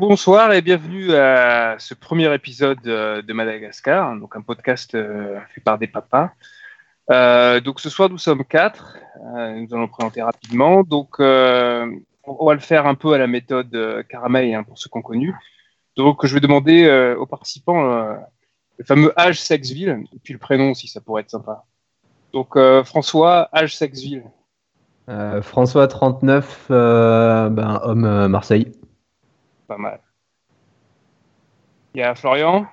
Bonsoir 0.00 0.50
et 0.54 0.62
bienvenue 0.62 1.12
à 1.14 1.76
ce 1.78 1.92
premier 1.92 2.34
épisode 2.34 2.78
euh, 2.86 3.20
de 3.20 3.34
Madagascar, 3.34 4.16
donc 4.16 4.34
un 4.34 4.40
podcast 4.40 4.94
euh, 4.94 5.38
fait 5.54 5.60
par 5.60 5.78
des 5.78 5.88
papas. 5.88 6.30
Euh, 7.10 7.60
donc 7.60 7.80
ce 7.80 7.90
soir 7.90 8.08
nous 8.08 8.16
sommes 8.16 8.42
quatre, 8.46 8.96
nous 9.22 9.74
allons 9.74 9.88
présenter 9.88 10.22
rapidement. 10.22 10.84
Donc 10.84 11.16
on 11.20 12.46
va 12.46 12.54
le 12.54 12.60
faire 12.60 12.86
un 12.86 12.94
peu 12.94 13.12
à 13.12 13.18
la 13.18 13.26
méthode 13.26 14.06
Caramel 14.08 14.54
hein, 14.54 14.62
pour 14.62 14.78
ceux 14.78 14.88
qu'on 14.88 15.02
connu. 15.02 15.36
Donc 15.98 16.24
je 16.24 16.32
vais 16.32 16.40
demander 16.40 17.14
aux 17.18 17.26
participants 17.26 17.82
le 17.82 18.84
fameux 18.86 19.12
âge, 19.20 19.38
sexe, 19.38 19.68
ville, 19.68 20.04
et 20.14 20.18
puis 20.18 20.32
le 20.32 20.38
prénom 20.38 20.72
si 20.72 20.88
ça 20.88 21.02
pourrait 21.02 21.24
être 21.24 21.30
sympa. 21.30 21.66
Donc 22.32 22.56
François, 22.84 23.50
âge, 23.54 23.76
sexe, 23.76 24.00
ville. 24.00 24.24
François 25.42 25.88
39, 25.88 26.68
ben, 26.70 27.80
homme 27.82 28.28
Marseille 28.28 28.72
pas 29.70 29.78
mal. 29.78 30.00
Il 31.94 32.00
y 32.00 32.02
a 32.02 32.16
Florian? 32.16 32.66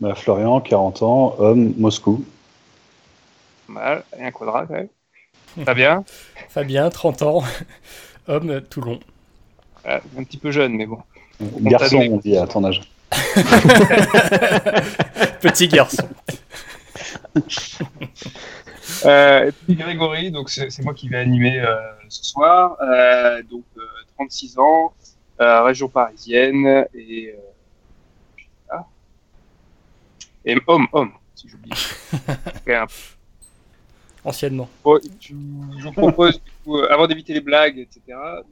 Bah, 0.00 0.14
Florian, 0.14 0.62
40 0.62 1.02
ans, 1.02 1.34
homme, 1.36 1.74
Moscou. 1.76 2.24
Pas 3.66 3.72
mal, 3.74 4.04
et 4.18 4.24
un 4.24 4.30
quadrat 4.30 4.64
quand 4.66 4.72
même. 4.72 4.88
Fabien? 5.66 6.02
Fabien, 6.48 6.88
30 6.88 7.20
ans, 7.20 7.42
homme, 8.28 8.62
Toulon. 8.62 8.98
un 9.84 10.24
petit 10.24 10.38
peu 10.38 10.50
jeune, 10.50 10.72
mais 10.72 10.86
bon. 10.86 11.02
Garçon, 11.60 11.98
on 12.10 12.16
dit 12.16 12.34
à 12.38 12.46
ton 12.46 12.64
âge. 12.64 12.80
Petit 15.42 15.68
garçon. 15.68 16.08
Euh, 19.04 19.48
et 19.48 19.52
puis 19.52 19.74
Grégory, 19.74 20.30
donc 20.30 20.48
c'est 20.48 20.82
moi 20.82 20.94
qui 20.94 21.08
vais 21.10 21.18
animer 21.18 21.60
euh, 21.60 21.76
ce 22.08 22.24
soir. 22.24 22.78
Euh, 22.82 23.42
donc 23.50 23.64
36 24.16 24.58
ans, 24.58 24.92
euh, 24.92 25.10
région 25.40 25.88
parisienne 25.88 26.86
et 26.94 27.34
euh, 28.72 28.76
et 30.44 30.56
homme 30.66 30.86
homme 30.92 31.12
si 31.34 31.48
j'oublie. 31.48 31.70
Anciennement. 34.22 34.68
je 34.84 35.32
vous 35.32 35.92
propose, 35.92 36.42
avant 36.90 37.06
d'éviter 37.06 37.32
les 37.32 37.40
blagues, 37.40 37.78
etc., 37.78 38.02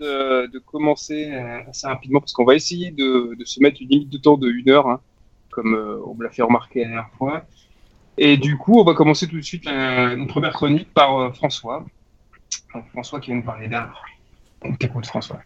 de, 0.00 0.46
de, 0.46 0.58
commencer 0.58 1.30
euh, 1.30 1.60
assez 1.68 1.86
rapidement, 1.86 2.20
parce 2.20 2.32
qu'on 2.32 2.46
va 2.46 2.54
essayer 2.54 2.90
de, 2.90 3.34
de, 3.38 3.44
se 3.44 3.60
mettre 3.60 3.82
une 3.82 3.88
limite 3.88 4.08
de 4.08 4.16
temps 4.16 4.38
de 4.38 4.48
une 4.48 4.70
heure, 4.70 4.88
hein, 4.88 5.02
comme 5.50 5.74
on 6.06 6.14
me 6.14 6.24
l'a 6.24 6.30
fait 6.30 6.40
remarquer 6.40 6.80
la 6.80 6.86
dernière 6.86 7.10
fois. 7.18 7.44
Et 8.16 8.38
du 8.38 8.56
coup, 8.56 8.80
on 8.80 8.84
va 8.84 8.94
commencer 8.94 9.28
tout 9.28 9.36
de 9.36 9.42
suite 9.42 9.66
notre 9.66 10.28
première 10.28 10.54
chronique 10.54 10.90
par 10.94 11.36
François. 11.36 11.84
François 12.92 13.20
qui 13.20 13.26
vient 13.26 13.36
nous 13.36 13.44
parler 13.44 13.68
d'art. 13.68 14.02
On 14.62 14.74
t'écoute, 14.74 15.04
François. 15.04 15.42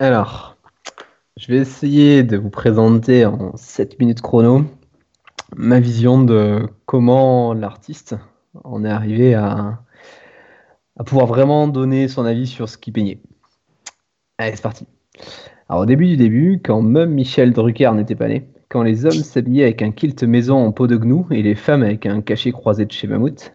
Alors, 0.00 0.56
je 1.36 1.48
vais 1.48 1.58
essayer 1.58 2.22
de 2.22 2.36
vous 2.36 2.50
présenter 2.50 3.26
en 3.26 3.56
7 3.56 3.98
minutes 3.98 4.20
chrono 4.20 4.64
ma 5.56 5.80
vision 5.80 6.22
de 6.22 6.68
comment 6.86 7.52
l'artiste 7.52 8.14
en 8.62 8.84
est 8.84 8.90
arrivé 8.90 9.34
à, 9.34 9.80
pouvoir 11.04 11.26
vraiment 11.26 11.66
donner 11.66 12.06
son 12.06 12.24
avis 12.26 12.46
sur 12.46 12.68
ce 12.68 12.78
qu'il 12.78 12.92
peignait. 12.92 13.18
Allez, 14.38 14.54
c'est 14.54 14.62
parti. 14.62 14.86
Alors, 15.68 15.82
au 15.82 15.86
début 15.86 16.06
du 16.06 16.16
début, 16.16 16.60
quand 16.62 16.80
même 16.80 17.10
Michel 17.10 17.52
Drucker 17.52 17.90
n'était 17.94 18.14
pas 18.14 18.28
né, 18.28 18.46
quand 18.68 18.84
les 18.84 19.04
hommes 19.04 19.10
s'habillaient 19.10 19.64
avec 19.64 19.82
un 19.82 19.90
kilt 19.90 20.22
maison 20.22 20.64
en 20.64 20.70
peau 20.70 20.86
de 20.86 20.96
gnou 20.96 21.26
et 21.32 21.42
les 21.42 21.56
femmes 21.56 21.82
avec 21.82 22.06
un 22.06 22.20
cachet 22.20 22.52
croisé 22.52 22.84
de 22.84 22.92
chez 22.92 23.08
Mammouth, 23.08 23.52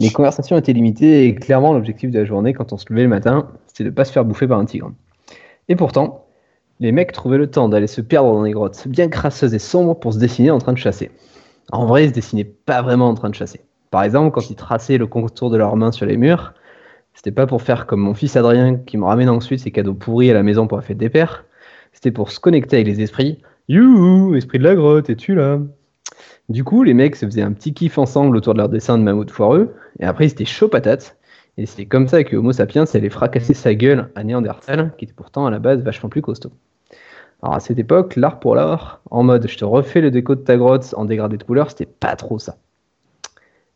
les 0.00 0.10
conversations 0.10 0.58
étaient 0.58 0.72
limitées 0.72 1.26
et 1.26 1.36
clairement 1.36 1.72
l'objectif 1.72 2.10
de 2.10 2.18
la 2.18 2.24
journée 2.24 2.54
quand 2.54 2.72
on 2.72 2.76
se 2.76 2.86
levait 2.90 3.04
le 3.04 3.08
matin, 3.08 3.52
c'était 3.68 3.84
de 3.84 3.90
ne 3.90 3.94
pas 3.94 4.04
se 4.04 4.10
faire 4.10 4.24
bouffer 4.24 4.48
par 4.48 4.58
un 4.58 4.64
tigre. 4.64 4.90
Et 5.68 5.76
pourtant, 5.76 6.26
les 6.80 6.92
mecs 6.92 7.12
trouvaient 7.12 7.38
le 7.38 7.50
temps 7.50 7.68
d'aller 7.68 7.86
se 7.86 8.00
perdre 8.00 8.32
dans 8.32 8.42
des 8.42 8.52
grottes 8.52 8.86
bien 8.86 9.08
crasseuses 9.08 9.54
et 9.54 9.58
sombres 9.58 9.98
pour 9.98 10.12
se 10.12 10.18
dessiner 10.18 10.50
en 10.50 10.58
train 10.58 10.72
de 10.72 10.78
chasser. 10.78 11.10
En 11.72 11.86
vrai, 11.86 12.04
ils 12.04 12.10
se 12.10 12.14
dessinaient 12.14 12.44
pas 12.44 12.82
vraiment 12.82 13.08
en 13.08 13.14
train 13.14 13.30
de 13.30 13.34
chasser. 13.34 13.60
Par 13.90 14.02
exemple, 14.02 14.32
quand 14.32 14.50
ils 14.50 14.56
traçaient 14.56 14.98
le 14.98 15.06
contour 15.06 15.50
de 15.50 15.56
leurs 15.56 15.76
mains 15.76 15.92
sur 15.92 16.06
les 16.06 16.16
murs, 16.16 16.54
c'était 17.14 17.32
pas 17.32 17.46
pour 17.46 17.62
faire 17.62 17.86
comme 17.86 18.00
mon 18.00 18.14
fils 18.14 18.36
Adrien 18.36 18.76
qui 18.76 18.98
me 18.98 19.04
ramène 19.04 19.30
ensuite 19.30 19.60
ses 19.60 19.70
cadeaux 19.70 19.94
pourris 19.94 20.30
à 20.30 20.34
la 20.34 20.42
maison 20.42 20.66
pour 20.66 20.76
la 20.76 20.82
fête 20.82 20.98
des 20.98 21.08
pères. 21.08 21.46
C'était 21.92 22.10
pour 22.10 22.30
se 22.30 22.38
connecter 22.38 22.76
avec 22.76 22.86
les 22.86 23.00
esprits. 23.00 23.40
Youhou, 23.68 24.34
esprit 24.34 24.58
de 24.58 24.64
la 24.64 24.74
grotte, 24.74 25.08
es-tu 25.08 25.34
là? 25.34 25.58
Du 26.48 26.62
coup, 26.62 26.82
les 26.84 26.94
mecs 26.94 27.16
se 27.16 27.26
faisaient 27.26 27.42
un 27.42 27.52
petit 27.52 27.74
kiff 27.74 27.98
ensemble 27.98 28.36
autour 28.36 28.52
de 28.52 28.58
leur 28.58 28.68
dessin 28.68 28.98
de 28.98 29.02
mammouth 29.02 29.30
foireux, 29.30 29.74
et 29.98 30.04
après 30.04 30.26
ils 30.26 30.30
étaient 30.30 30.44
chaud 30.44 30.68
patates, 30.68 31.16
et 31.58 31.66
c'est 31.66 31.86
comme 31.86 32.06
ça 32.06 32.22
que 32.24 32.36
Homo 32.36 32.52
sapiens 32.52 32.84
allait 32.92 33.08
fracasser 33.08 33.54
sa 33.54 33.74
gueule 33.74 34.10
à 34.14 34.24
Néandertal, 34.24 34.92
qui 34.98 35.06
était 35.06 35.14
pourtant 35.14 35.46
à 35.46 35.50
la 35.50 35.58
base 35.58 35.82
vachement 35.82 36.08
plus 36.08 36.22
costaud. 36.22 36.52
Alors 37.42 37.54
à 37.54 37.60
cette 37.60 37.78
époque, 37.78 38.16
l'art 38.16 38.40
pour 38.40 38.54
l'art, 38.54 39.00
en 39.10 39.22
mode 39.22 39.48
je 39.48 39.56
te 39.56 39.64
refais 39.64 40.00
le 40.00 40.10
déco 40.10 40.34
de 40.34 40.40
ta 40.40 40.56
grotte 40.56 40.94
en 40.96 41.04
dégradé 41.04 41.36
de 41.36 41.44
couleur, 41.44 41.70
c'était 41.70 41.86
pas 41.86 42.14
trop 42.16 42.38
ça. 42.38 42.56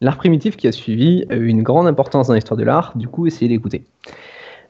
L'art 0.03 0.17
primitif 0.17 0.57
qui 0.57 0.67
a 0.67 0.73
suivi 0.73 1.25
a 1.31 1.37
eu 1.37 1.47
une 1.47 1.63
grande 1.63 1.87
importance 1.87 2.29
dans 2.29 2.35
l'histoire 2.35 2.57
de 2.57 2.65
l'art, 2.65 2.93
du 2.97 3.09
coup 3.09 3.27
essayez 3.27 3.49
d'écouter. 3.49 3.85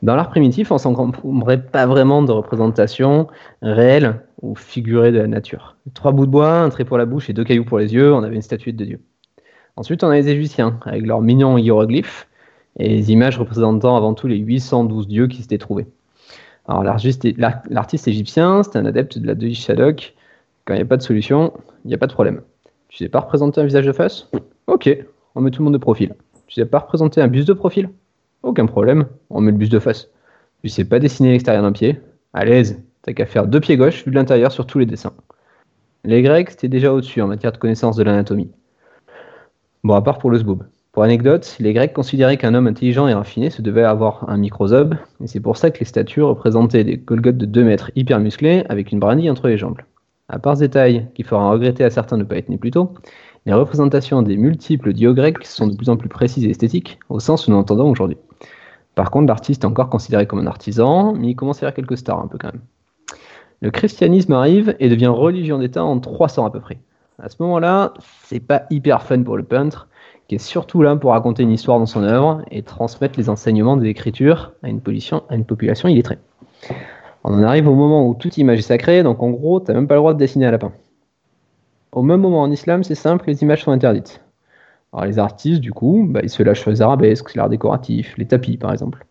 Dans 0.03 0.17
l'art 0.17 0.31
primitif, 0.31 0.73
on 0.73 0.79
s'encombrait 0.79 1.63
pas 1.63 1.87
vraiment 1.87 2.23
de 2.23 2.33
représentation 2.33 3.27
réelle 3.61 4.23
ou 4.41 4.55
figurée 4.55 5.13
de 5.13 5.19
la 5.19 5.27
nature. 5.27 5.77
Trois 5.95 6.13
bouts 6.13 6.27
de 6.27 6.31
bois, 6.31 6.61
un 6.61 6.71
trait 6.71 6.85
pour 6.85 6.97
la 6.97 7.05
bouche 7.05 7.29
et 7.29 7.33
deux 7.33 7.45
cailloux 7.45 7.65
pour 7.67 7.79
les 7.79 7.93
yeux, 7.93 8.15
on 8.15 8.23
avait 8.23 8.37
une 8.37 8.43
statuette 8.43 8.77
de 8.77 8.85
Dieu. 8.85 9.01
Ensuite, 9.77 10.03
on 10.03 10.09
a 10.09 10.15
les 10.15 10.29
Égyptiens, 10.29 10.81
avec 10.87 11.07
leurs 11.07 11.21
mignons 11.21 11.59
hiéroglyphes, 11.59 12.30
et 12.79 12.89
les 12.89 13.13
images 13.13 13.39
représentant 13.39 13.97
avant 13.97 14.15
tout 14.15 14.27
les 14.27 14.37
812 14.37 15.09
dieux 15.09 15.27
qui 15.27 15.43
s'étaient 15.43 15.59
trouvés. 15.59 15.87
Alors 16.69 16.85
l'artiste 16.85 18.09
égyptien, 18.09 18.63
c'est 18.63 18.77
un 18.77 18.87
adepte 18.87 19.19
de 19.19 19.27
la 19.27 19.35
de 19.35 19.51
Shadok. 19.51 20.15
Quand 20.65 20.75
il 20.75 20.77
n'y 20.77 20.83
a 20.83 20.87
pas 20.87 20.97
de 20.97 21.03
solution, 21.03 21.53
il 21.85 21.89
n'y 21.89 21.95
a 21.95 21.99
pas 21.99 22.07
de 22.07 22.13
problème. 22.13 22.43
Tu 22.89 22.99
sais 22.99 23.09
pas 23.09 23.21
représenter 23.21 23.61
un 23.61 23.65
visage 23.65 23.87
de 23.87 23.93
face? 23.93 24.31
Ok, 24.67 24.89
on 25.35 25.41
met 25.41 25.51
tout 25.51 25.63
le 25.63 25.65
monde 25.65 25.75
de 25.75 25.79
profil. 25.79 26.15
Tu 26.47 26.55
sais 26.55 26.67
pas 26.67 26.79
représenter 26.81 27.21
un 27.21 27.29
buste 27.29 27.49
de 27.49 27.55
profil? 27.55 27.91
Aucun 28.43 28.67
problème, 28.67 29.07
on 29.31 29.41
met 29.41 29.53
le 29.53 29.59
buste 29.59 29.73
de 29.73 29.79
face. 29.79 30.09
Tu 30.63 30.69
sais 30.69 30.85
pas 30.85 30.99
dessiner 30.99 31.31
l'extérieur 31.31 31.63
d'un 31.63 31.73
pied? 31.73 32.01
À 32.33 32.45
l'aise, 32.45 32.83
t'as 33.03 33.13
qu'à 33.13 33.27
faire 33.27 33.47
deux 33.47 33.61
pieds 33.61 33.77
gauches 33.77 34.05
vu 34.05 34.11
de 34.11 34.17
l'intérieur 34.17 34.53
sur 34.53 34.67
tous 34.67 34.79
les 34.79 34.87
dessins. 34.87 35.13
Les 36.05 36.23
Grecs, 36.23 36.51
c'était 36.51 36.69
déjà 36.69 36.93
au-dessus 36.93 37.21
en 37.21 37.27
matière 37.27 37.53
de 37.53 37.59
connaissance 37.59 37.97
de 37.97 38.03
l'anatomie. 38.03 38.51
Bon, 39.83 39.95
à 39.95 40.03
part 40.03 40.19
pour 40.19 40.31
le 40.31 40.39
sboob. 40.39 40.65
Pour 40.93 41.05
anecdote, 41.05 41.57
les 41.61 41.73
Grecs 41.73 41.93
considéraient 41.93 42.37
qu'un 42.37 42.53
homme 42.53 42.67
intelligent 42.67 43.07
et 43.07 43.15
raffiné 43.15 43.51
se 43.51 43.63
devait 43.63 43.85
avoir 43.85 44.29
un 44.29 44.37
microzobe, 44.37 44.97
et 45.23 45.29
c'est 45.29 45.39
pour 45.39 45.57
ça 45.57 45.71
que 45.71 45.79
les 45.79 45.85
statues 45.85 46.23
représentaient 46.23 46.83
des 46.83 46.97
Golgotes 46.97 47.37
de 47.37 47.47
2 47.47 47.63
mètres 47.63 47.93
hyper 47.95 48.19
musclés 48.19 48.65
avec 48.69 48.91
une 48.91 48.99
brindille 48.99 49.31
entre 49.31 49.47
les 49.47 49.57
jambes. 49.57 49.79
À 50.29 50.41
part 50.41 50.57
ce 50.57 50.63
détail 50.63 51.07
qui 51.15 51.23
fera 51.23 51.49
regretter 51.49 51.85
à 51.85 51.91
certains 51.91 52.17
de 52.17 52.25
ne 52.25 52.29
pas 52.29 52.39
être 52.39 52.49
nés 52.49 52.59
plus 52.59 52.73
tôt, 52.73 52.93
les 53.47 53.53
représentations 53.53 54.23
des 54.23 54.37
multiples 54.37 54.93
dieux 54.93 55.13
grecs 55.13 55.47
sont 55.47 55.69
de 55.69 55.77
plus 55.77 55.91
en 55.91 55.97
plus 55.97 56.09
précises 56.09 56.45
et 56.45 56.51
esthétiques, 56.51 56.99
au 57.09 57.21
sens 57.21 57.47
où 57.47 57.53
nous 57.53 57.57
entendons 57.57 57.89
aujourd'hui. 57.89 58.19
Par 58.97 59.13
contre, 59.13 59.29
l'artiste 59.29 59.63
est 59.63 59.67
encore 59.67 59.91
considéré 59.91 60.27
comme 60.27 60.41
un 60.41 60.47
artisan, 60.49 61.15
mais 61.15 61.29
il 61.29 61.37
commence 61.37 61.59
à 61.59 61.67
avoir 61.67 61.75
quelques 61.75 61.99
stars 61.99 62.19
un 62.19 62.27
peu 62.27 62.37
quand 62.37 62.53
même. 62.53 62.63
Le 63.61 63.71
christianisme 63.71 64.33
arrive 64.33 64.75
et 64.81 64.89
devient 64.89 65.07
religion 65.07 65.59
d'État 65.59 65.85
en 65.85 66.01
300 66.01 66.47
à 66.47 66.51
peu 66.51 66.59
près. 66.59 66.81
À 67.23 67.29
ce 67.29 67.37
moment-là, 67.41 67.95
c'est 68.25 68.41
pas 68.41 68.65
hyper 68.71 69.03
fun 69.03 69.23
pour 69.23 69.37
le 69.37 69.45
peintre, 69.45 69.89
qui 70.31 70.37
est 70.37 70.39
surtout 70.39 70.81
là 70.81 70.95
pour 70.95 71.11
raconter 71.11 71.43
une 71.43 71.51
histoire 71.51 71.81
dans 71.81 71.87
son 71.87 72.05
œuvre 72.05 72.43
et 72.53 72.63
transmettre 72.63 73.19
les 73.19 73.29
enseignements 73.29 73.77
des 73.77 73.89
Écritures 73.89 74.53
à 74.63 74.69
une, 74.69 74.81
population 74.81 75.89
illettrée. 75.89 76.19
On 77.25 77.35
en 77.35 77.43
arrive 77.43 77.67
au 77.67 77.75
moment 77.75 78.07
où 78.07 78.15
toute 78.15 78.39
image 78.39 78.61
est 78.61 78.63
sacrée, 78.63 79.03
donc 79.03 79.25
en 79.25 79.31
gros, 79.31 79.59
tu 79.59 79.67
n'as 79.67 79.75
même 79.75 79.89
pas 79.89 79.97
le 79.97 80.01
droit 80.01 80.15
de 80.15 80.21
dessiner 80.21 80.47
à 80.47 80.53
lapin. 80.53 80.71
Au 81.91 82.03
même 82.03 82.21
moment 82.21 82.43
en 82.43 82.51
islam, 82.53 82.85
c'est 82.85 82.95
simple, 82.95 83.25
les 83.27 83.43
images 83.43 83.65
sont 83.65 83.73
interdites. 83.73 84.21
Alors 84.93 85.05
les 85.05 85.19
artistes, 85.19 85.61
du 85.61 85.73
coup, 85.73 86.07
bah, 86.09 86.21
ils 86.23 86.31
se 86.31 86.45
lâchent 86.45 86.65
les 86.65 86.81
arabesques, 86.81 87.35
l'art 87.35 87.49
décoratif, 87.49 88.15
les 88.17 88.27
tapis 88.27 88.57
par 88.57 88.73
exemple. 88.73 89.05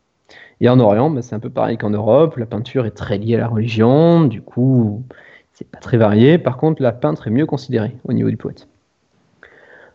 Et 0.61 0.69
en 0.69 0.79
Orient, 0.79 1.09
bah, 1.09 1.21
c'est 1.21 1.35
un 1.35 1.39
peu 1.39 1.49
pareil 1.49 1.77
qu'en 1.77 1.89
Europe, 1.89 2.37
la 2.37 2.45
peinture 2.45 2.85
est 2.85 2.91
très 2.91 3.17
liée 3.17 3.35
à 3.35 3.39
la 3.39 3.49
religion, 3.49 4.21
du 4.23 4.41
coup, 4.41 5.03
c'est 5.51 5.69
pas 5.69 5.79
très 5.79 5.97
varié. 5.97 6.37
Par 6.37 6.55
contre, 6.55 6.81
la 6.81 6.93
peintre 6.93 7.27
est 7.27 7.31
mieux 7.31 7.45
considérée 7.45 7.97
au 8.05 8.13
niveau 8.13 8.29
du 8.29 8.37
poète. 8.37 8.69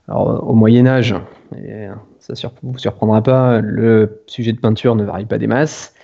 Alors, 0.08 0.48
au 0.48 0.54
Moyen 0.54 0.86
Âge, 0.86 1.14
ça 2.18 2.34
ne 2.34 2.48
vous 2.62 2.78
surprendra 2.78 3.22
pas, 3.22 3.60
le 3.60 4.22
sujet 4.26 4.52
de 4.52 4.58
peinture 4.58 4.96
ne 4.96 5.04
varie 5.04 5.24
pas 5.24 5.38
des 5.38 5.46
masses. 5.46 5.94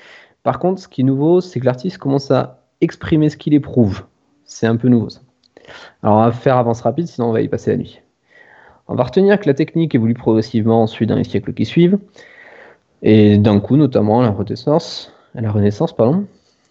Par 0.43 0.59
contre, 0.59 0.81
ce 0.81 0.89
qui 0.89 1.03
est 1.03 1.05
nouveau, 1.05 1.41
c'est 1.41 1.61
que 1.61 1.67
l'artiste 1.67 1.99
commence 1.99 2.31
à 2.31 2.63
exprimer 2.81 3.29
ce 3.29 3.37
qu'il 3.37 3.53
éprouve. 3.53 4.05
C'est 4.45 4.67
un 4.67 4.77
peu 4.77 4.89
nouveau 4.89 5.11
ça. 5.11 5.21
Alors 6.03 6.17
on 6.17 6.25
va 6.25 6.33
faire 6.33 6.57
avance 6.57 6.81
rapide, 6.81 7.07
sinon 7.07 7.29
on 7.29 7.33
va 7.33 7.43
y 7.43 7.49
passer 7.49 7.71
la 7.71 7.77
nuit. 7.77 8.01
On 8.89 8.95
va 8.95 9.05
retenir 9.05 9.39
que 9.39 9.47
la 9.47 9.55
technique 9.55 9.95
évolue 9.95 10.15
progressivement 10.15 10.83
ensuite 10.83 11.09
dans 11.09 11.15
les 11.17 11.25
siècles 11.25 11.53
qui 11.53 11.65
suivent, 11.65 11.99
et 13.03 13.39
d'un 13.39 13.61
coup 13.61 13.77
notamment 13.77 14.23
la 14.23 14.31
Renaissance, 14.31 15.13
la 15.35 15.53
Renaissance 15.53 15.95
pardon. 15.95 16.27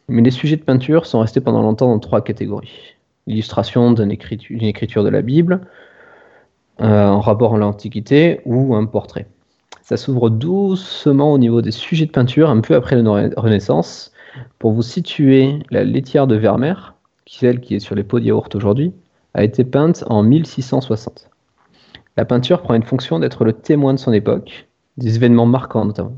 Mais 0.09 0.23
les 0.23 0.31
sujets 0.31 0.57
de 0.57 0.63
peinture 0.63 1.05
sont 1.05 1.19
restés 1.19 1.39
pendant 1.39 1.61
longtemps 1.61 1.87
dans 1.87 1.99
trois 1.99 2.21
catégories. 2.21 2.95
L'illustration 3.27 3.91
d'une 3.91 4.11
écriture 4.11 5.03
de 5.03 5.09
la 5.09 5.21
Bible, 5.21 5.61
euh, 6.81 7.07
en 7.07 7.19
rapport 7.19 7.55
à 7.55 7.57
l'Antiquité 7.57 8.41
ou 8.45 8.75
un 8.75 8.85
portrait. 8.85 9.27
Ça 9.81 9.97
s'ouvre 9.97 10.29
doucement 10.29 11.33
au 11.33 11.37
niveau 11.37 11.61
des 11.61 11.71
sujets 11.71 12.05
de 12.05 12.11
peinture 12.11 12.49
un 12.49 12.61
peu 12.61 12.75
après 12.75 12.95
la 12.95 13.29
Renaissance, 13.37 14.11
Pour 14.59 14.71
vous 14.71 14.83
situer, 14.83 15.59
la 15.71 15.83
laitière 15.83 16.27
de 16.27 16.35
Vermeer, 16.35 16.93
celle 17.25 17.59
qui 17.59 17.75
est 17.75 17.79
sur 17.79 17.95
les 17.95 18.03
pots 18.03 18.19
de 18.19 18.25
yaourt 18.25 18.53
aujourd'hui, 18.55 18.93
a 19.33 19.43
été 19.43 19.63
peinte 19.63 20.03
en 20.07 20.23
1660. 20.23 21.29
La 22.17 22.25
peinture 22.25 22.61
prend 22.61 22.73
une 22.73 22.83
fonction 22.83 23.19
d'être 23.19 23.45
le 23.45 23.53
témoin 23.53 23.93
de 23.93 23.99
son 23.99 24.13
époque, 24.13 24.67
des 24.97 25.15
événements 25.15 25.45
marquants 25.45 25.85
notamment. 25.85 26.17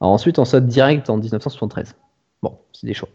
Ensuite, 0.00 0.38
on 0.38 0.44
saute 0.44 0.66
direct 0.66 1.10
en 1.10 1.18
1973. 1.18 1.94
Bon, 2.42 2.58
c'est 2.72 2.86
des 2.86 2.94
choix. 2.94 3.08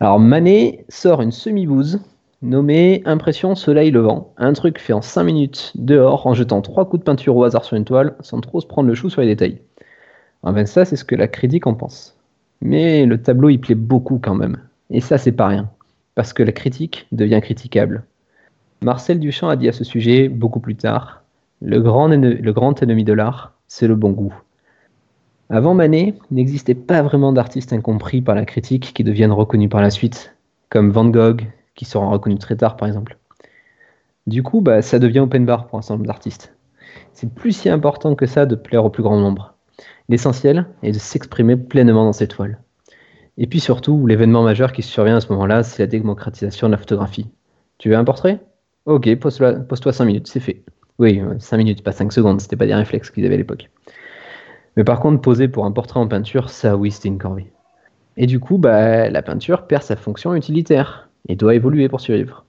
Alors 0.00 0.20
Manet 0.20 0.84
sort 0.88 1.22
une 1.22 1.32
semi-bouse 1.32 2.00
nommée 2.42 3.02
Impression 3.04 3.54
Soleil 3.54 3.90
Levant, 3.90 4.32
un 4.38 4.52
truc 4.52 4.78
fait 4.78 4.92
en 4.92 5.02
5 5.02 5.24
minutes 5.24 5.72
dehors 5.74 6.26
en 6.26 6.34
jetant 6.34 6.62
trois 6.62 6.88
coups 6.88 7.00
de 7.00 7.04
peinture 7.04 7.36
au 7.36 7.44
hasard 7.44 7.64
sur 7.64 7.76
une 7.76 7.84
toile 7.84 8.16
sans 8.20 8.40
trop 8.40 8.60
se 8.60 8.66
prendre 8.66 8.88
le 8.88 8.94
chou 8.94 9.10
sur 9.10 9.20
les 9.20 9.26
détails. 9.26 9.60
Enfin, 10.42 10.64
ça, 10.64 10.84
c'est 10.84 10.96
ce 10.96 11.04
que 11.04 11.14
la 11.14 11.28
critique 11.28 11.66
en 11.66 11.74
pense. 11.74 12.16
Mais 12.62 13.04
le 13.04 13.20
tableau, 13.20 13.50
il 13.50 13.60
plaît 13.60 13.74
beaucoup 13.74 14.18
quand 14.18 14.34
même. 14.34 14.58
Et 14.88 15.00
ça, 15.00 15.18
c'est 15.18 15.32
pas 15.32 15.48
rien. 15.48 15.70
Parce 16.14 16.32
que 16.32 16.42
la 16.42 16.52
critique 16.52 17.06
devient 17.12 17.40
critiquable. 17.42 18.04
Marcel 18.82 19.20
Duchamp 19.20 19.48
a 19.48 19.56
dit 19.56 19.68
à 19.68 19.72
ce 19.72 19.84
sujet, 19.84 20.28
beaucoup 20.28 20.60
plus 20.60 20.76
tard, 20.76 21.22
le 21.60 21.80
grand, 21.80 22.08
le 22.08 22.52
grand 22.52 22.82
ennemi 22.82 23.04
de 23.04 23.12
l'art, 23.12 23.52
c'est 23.68 23.86
le 23.86 23.94
bon 23.94 24.12
goût. 24.12 24.34
Avant 25.50 25.74
Manet, 25.74 26.14
n'existait 26.30 26.74
pas 26.74 27.02
vraiment 27.02 27.32
d'artistes 27.32 27.74
incompris 27.74 28.22
par 28.22 28.34
la 28.34 28.46
critique 28.46 28.92
qui 28.94 29.04
deviennent 29.04 29.32
reconnus 29.32 29.68
par 29.68 29.82
la 29.82 29.90
suite, 29.90 30.34
comme 30.70 30.90
Van 30.90 31.06
Gogh, 31.06 31.42
qui 31.80 31.86
sera 31.86 32.06
reconnu 32.06 32.36
très 32.36 32.56
tard 32.56 32.76
par 32.76 32.86
exemple. 32.86 33.16
Du 34.26 34.42
coup, 34.42 34.60
bah, 34.60 34.82
ça 34.82 34.98
devient 34.98 35.20
open 35.20 35.46
bar 35.46 35.66
pour 35.66 35.78
un 35.78 35.82
certain 35.82 35.94
nombre 35.94 36.08
d'artistes. 36.08 36.54
C'est 37.14 37.32
plus 37.32 37.52
si 37.52 37.70
important 37.70 38.14
que 38.14 38.26
ça 38.26 38.44
de 38.44 38.54
plaire 38.54 38.84
au 38.84 38.90
plus 38.90 39.02
grand 39.02 39.18
nombre. 39.18 39.54
L'essentiel 40.10 40.66
est 40.82 40.92
de 40.92 40.98
s'exprimer 40.98 41.56
pleinement 41.56 42.04
dans 42.04 42.12
cette 42.12 42.32
toile. 42.32 42.58
Et 43.38 43.46
puis 43.46 43.60
surtout, 43.60 44.06
l'événement 44.06 44.42
majeur 44.42 44.72
qui 44.72 44.82
survient 44.82 45.16
à 45.16 45.20
ce 45.22 45.32
moment-là, 45.32 45.62
c'est 45.62 45.82
la 45.82 45.86
démocratisation 45.86 46.66
de 46.66 46.72
la 46.72 46.76
photographie. 46.76 47.30
Tu 47.78 47.88
veux 47.88 47.96
un 47.96 48.04
portrait? 48.04 48.40
Ok, 48.84 49.08
pose-toi 49.16 49.92
5 49.92 50.04
minutes, 50.04 50.28
c'est 50.28 50.38
fait. 50.38 50.62
Oui, 50.98 51.22
5 51.38 51.56
minutes, 51.56 51.82
pas 51.82 51.92
5 51.92 52.12
secondes, 52.12 52.42
c'était 52.42 52.56
pas 52.56 52.66
des 52.66 52.74
réflexes 52.74 53.10
qu'ils 53.10 53.24
avaient 53.24 53.36
à 53.36 53.38
l'époque. 53.38 53.70
Mais 54.76 54.84
par 54.84 55.00
contre, 55.00 55.22
poser 55.22 55.48
pour 55.48 55.64
un 55.64 55.72
portrait 55.72 55.98
en 55.98 56.08
peinture, 56.08 56.50
ça 56.50 56.76
oui, 56.76 56.90
c'était 56.90 57.08
une 57.08 57.16
corvée. 57.16 57.50
Et 58.18 58.26
du 58.26 58.38
coup, 58.38 58.58
bah, 58.58 59.08
la 59.08 59.22
peinture 59.22 59.66
perd 59.66 59.82
sa 59.82 59.96
fonction 59.96 60.34
utilitaire 60.34 61.09
et 61.28 61.36
doit 61.36 61.54
évoluer 61.54 61.88
pour 61.88 62.00
survivre. 62.00 62.44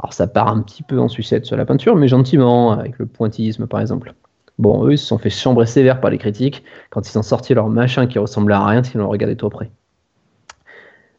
Alors 0.00 0.12
ça 0.12 0.26
part 0.26 0.48
un 0.48 0.62
petit 0.62 0.82
peu 0.82 0.98
en 0.98 1.08
sucette 1.08 1.44
sur 1.44 1.56
la 1.56 1.64
peinture, 1.64 1.96
mais 1.96 2.08
gentiment, 2.08 2.72
avec 2.72 2.98
le 2.98 3.06
pointillisme 3.06 3.66
par 3.66 3.80
exemple. 3.80 4.14
Bon, 4.58 4.84
eux, 4.86 4.92
ils 4.92 4.98
se 4.98 5.06
sont 5.06 5.18
fait 5.18 5.30
chambrer 5.30 5.66
sévère 5.66 6.00
par 6.00 6.10
les 6.10 6.18
critiques 6.18 6.64
quand 6.90 7.08
ils 7.08 7.18
ont 7.18 7.22
sorti 7.22 7.54
leur 7.54 7.68
machin 7.68 8.06
qui 8.06 8.18
ressemblait 8.18 8.54
à 8.54 8.64
rien 8.64 8.82
si 8.82 8.96
on 8.96 9.00
le 9.00 9.06
regardait 9.06 9.36
trop 9.36 9.50
près. 9.50 9.70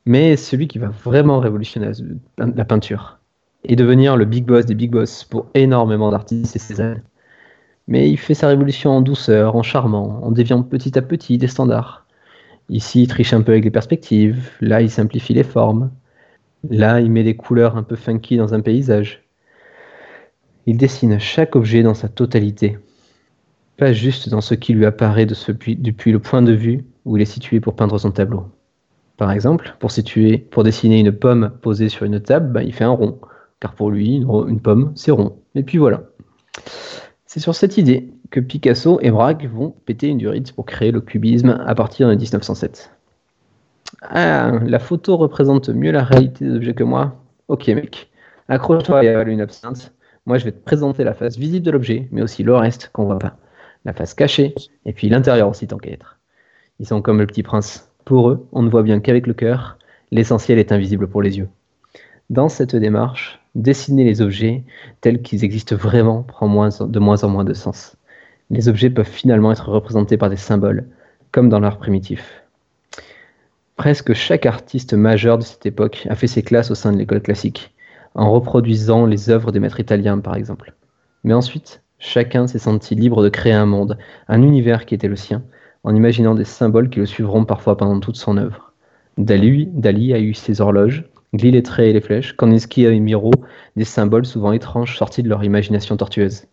Mais 0.06 0.36
celui 0.36 0.68
qui 0.68 0.80
va 0.80 0.88
vraiment 0.88 1.40
révolutionner 1.40 1.92
la 2.38 2.66
peinture 2.66 3.20
et 3.64 3.76
devenir 3.76 4.16
le 4.16 4.26
big 4.26 4.46
boss 4.46 4.66
des 4.66 4.76
big 4.76 4.92
boss 4.92 5.24
pour 5.24 5.48
énormément 5.54 6.12
d'artistes, 6.12 6.54
c'est 6.54 6.60
Cézanne. 6.60 7.02
Mais 7.88 8.10
il 8.10 8.18
fait 8.18 8.34
sa 8.34 8.48
révolution 8.48 8.92
en 8.92 9.02
douceur, 9.02 9.56
en 9.56 9.64
charmant, 9.64 10.20
en 10.24 10.32
déviant 10.32 10.64
petit 10.64 10.98
à 10.98 11.02
petit 11.02 11.38
des 11.38 11.48
standards. 11.48 12.06
Ici, 12.70 13.04
il 13.04 13.08
triche 13.08 13.34
un 13.34 13.42
peu 13.42 13.54
avec 13.54 13.64
les 13.64 13.72
perspectives, 13.72 14.52
là, 14.62 14.82
il 14.82 14.92
simplifie 14.92 15.34
les 15.34 15.44
formes, 15.44 15.90
là, 16.68 17.00
il 17.00 17.12
met 17.12 17.24
des 17.24 17.36
couleurs 17.36 17.78
un 17.78 17.84
peu 17.84 17.96
funky 17.96 18.38
dans 18.38 18.54
un 18.54 18.62
paysage. 18.62 19.24
Il 20.66 20.78
dessine 20.78 21.20
chaque 21.20 21.56
objet 21.56 21.84
dans 21.84 21.94
sa 21.94 22.10
totalité, 22.10 22.78
pas 23.78 23.94
juste 23.94 24.30
dans 24.30 24.42
ce 24.42 24.54
qui 24.54 24.74
lui 24.74 24.86
apparaît 24.86 25.26
depuis 25.26 26.12
le 26.12 26.20
point 26.20 26.42
de 26.42 26.54
vue 26.54 26.86
où 27.06 27.18
il 27.18 27.22
est 27.22 27.26
situé 27.26 27.60
pour 27.60 27.76
peindre 27.76 27.98
son 27.98 28.12
tableau. 28.12 28.46
Par 29.18 29.32
exemple, 29.32 29.76
pour, 29.80 30.64
dessiner 30.64 31.00
une 31.00 31.12
pomme 31.12 31.52
posée 31.62 31.90
sur 31.90 32.06
une 32.06 32.22
table, 32.22 32.54
ben, 32.54 32.62
il 32.62 32.74
fait 32.74 32.86
un 32.86 32.92
rond, 32.92 33.20
car 33.60 33.74
pour 33.74 33.92
lui, 33.92 34.16
une, 34.16 34.62
pomme, 34.62 34.94
c'est 34.96 35.12
rond. 35.12 35.38
Et 35.56 35.64
puis 35.64 35.78
voilà. 35.78 36.04
C'est 37.26 37.42
sur 37.42 37.54
cette 37.54 37.78
idée 37.78 38.14
que 38.32 38.40
Picasso 38.40 38.98
et 39.02 39.12
Braque 39.12 39.46
vont 39.46 39.76
péter 39.86 40.08
une 40.08 40.20
durite 40.20 40.54
pour 40.54 40.66
créer 40.66 40.92
le 40.92 41.02
cubisme 41.02 41.62
à 41.66 41.76
partir 41.76 42.08
de 42.08 42.16
1907. 42.16 42.92
Ah, 44.02 44.52
la 44.66 44.80
photo 44.80 45.18
représente 45.18 45.70
mieux 45.70 45.92
la 45.92 46.04
réalité 46.04 46.46
des 46.46 46.56
objets 46.56 46.74
que 46.74 46.84
moi 46.84 47.16
Ok 47.50 47.68
mec, 47.68 48.10
accroche-toi 48.48 49.04
et 49.04 49.10
avale 49.10 49.30
une 49.30 49.42
absinthe. 49.42 49.94
Moi 50.26 50.38
je 50.38 50.46
vais 50.46 50.52
te 50.52 50.64
présenter 50.64 51.04
la 51.04 51.14
face 51.14 51.38
visible 51.38 51.66
de 51.66 51.72
l'objet, 51.72 52.08
mais 52.12 52.22
aussi 52.22 52.44
le 52.44 52.56
reste 52.56 52.90
qu'on 52.94 53.06
voit 53.06 53.20
pas. 53.20 53.38
La 53.86 53.94
face 53.94 54.14
cachée, 54.14 54.56
et 54.86 54.94
puis 54.94 55.10
l'intérieur 55.10 55.50
aussi 55.50 55.68
tant 55.68 55.78
qu'à 55.78 55.92
être. 55.92 56.18
Ils 56.80 56.88
sont 56.88 57.02
comme 57.02 57.20
le 57.20 57.28
petit 57.28 57.44
prince. 57.44 57.92
Pour 58.06 58.30
eux, 58.30 58.48
on 58.52 58.62
ne 58.62 58.70
voit 58.70 58.84
bien 58.84 59.00
qu'avec 59.00 59.28
le 59.28 59.34
cœur, 59.34 59.78
l'essentiel 60.12 60.60
est 60.60 60.72
invisible 60.72 61.08
pour 61.08 61.22
les 61.22 61.38
yeux. 61.38 61.50
Dans 62.30 62.48
cette 62.48 62.76
démarche, 62.76 63.42
dessiner 63.56 64.04
les 64.04 64.22
objets 64.22 64.64
tels 65.02 65.22
qu'ils 65.22 65.44
existent 65.44 65.76
vraiment 65.76 66.24
prend 66.24 66.48
de 66.48 67.00
moins 67.00 67.24
en 67.24 67.30
moins 67.30 67.44
de 67.44 67.54
sens. 67.54 67.98
Les 68.50 68.70
objets 68.70 68.90
peuvent 68.90 69.06
finalement 69.06 69.52
être 69.52 69.70
représentés 69.70 70.18
par 70.18 70.30
des 70.30 70.38
symboles, 70.38 70.88
comme 71.32 71.50
dans 71.50 71.60
l'art 71.60 71.78
primitif. 71.78 72.44
Presque 73.80 74.12
chaque 74.12 74.46
artiste 74.46 74.94
majeur 74.94 75.38
de 75.38 75.44
cette 75.44 75.66
époque 75.66 76.06
a 76.10 76.16
fait 76.16 76.28
ses 76.28 76.44
classes 76.44 76.70
au 76.70 76.76
sein 76.76 76.92
de 76.92 76.98
l'école 76.98 77.22
classique, 77.22 77.74
en 78.14 78.30
reproduisant 78.30 79.06
les 79.06 79.30
œuvres 79.30 79.54
des 79.54 79.62
maîtres 79.62 79.80
italiens 79.80 80.20
par 80.20 80.36
exemple. 80.36 80.74
Mais 81.24 81.34
ensuite, 81.34 81.82
chacun 81.98 82.46
s'est 82.46 82.60
senti 82.60 82.94
libre 82.94 83.24
de 83.24 83.30
créer 83.30 83.54
un 83.54 83.66
monde, 83.66 83.98
un 84.28 84.42
univers 84.42 84.86
qui 84.86 84.96
était 84.96 85.08
le 85.08 85.16
sien, 85.16 85.44
en 85.86 85.96
imaginant 85.96 86.36
des 86.36 86.44
symboles 86.44 86.90
qui 86.90 87.00
le 87.00 87.06
suivront 87.06 87.46
parfois 87.46 87.78
pendant 87.78 88.02
toute 88.02 88.18
son 88.18 88.36
œuvre. 88.36 88.74
Dali, 89.18 89.70
Dali 89.72 90.14
a 90.14 90.20
eu 90.20 90.34
ses 90.34 90.60
horloges, 90.60 91.06
Glis 91.34 91.52
les 91.52 91.64
traits 91.64 91.88
et 91.88 91.94
les 91.94 92.02
flèches, 92.02 92.34
Kandinsky 92.34 92.84
et 92.84 93.00
Miro, 93.00 93.32
des 93.78 93.86
symboles 93.86 94.26
souvent 94.26 94.52
étranges 94.52 94.98
sortis 94.98 95.24
de 95.24 95.30
leur 95.30 95.46
imagination 95.46 95.96
tortueuse. 95.96 96.48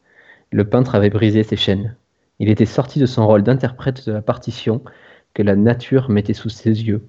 Le 0.53 0.65
peintre 0.65 0.95
avait 0.95 1.11
brisé 1.11 1.43
ses 1.43 1.57
chaînes. 1.57 1.97
Il 2.39 2.51
était 2.51 2.67
sorti 2.67 3.01
de 3.01 3.07
son 3.07 3.27
rôle 3.27 3.43
d'interprète 3.43 4.07
de 4.07 4.13
la 4.13 4.23
partition 4.23 4.85
que 5.35 5.43
la 5.43 5.57
nature 5.57 6.09
mettait 6.09 6.33
sous 6.33 6.51
ses 6.51 6.85
yeux. 6.85 7.03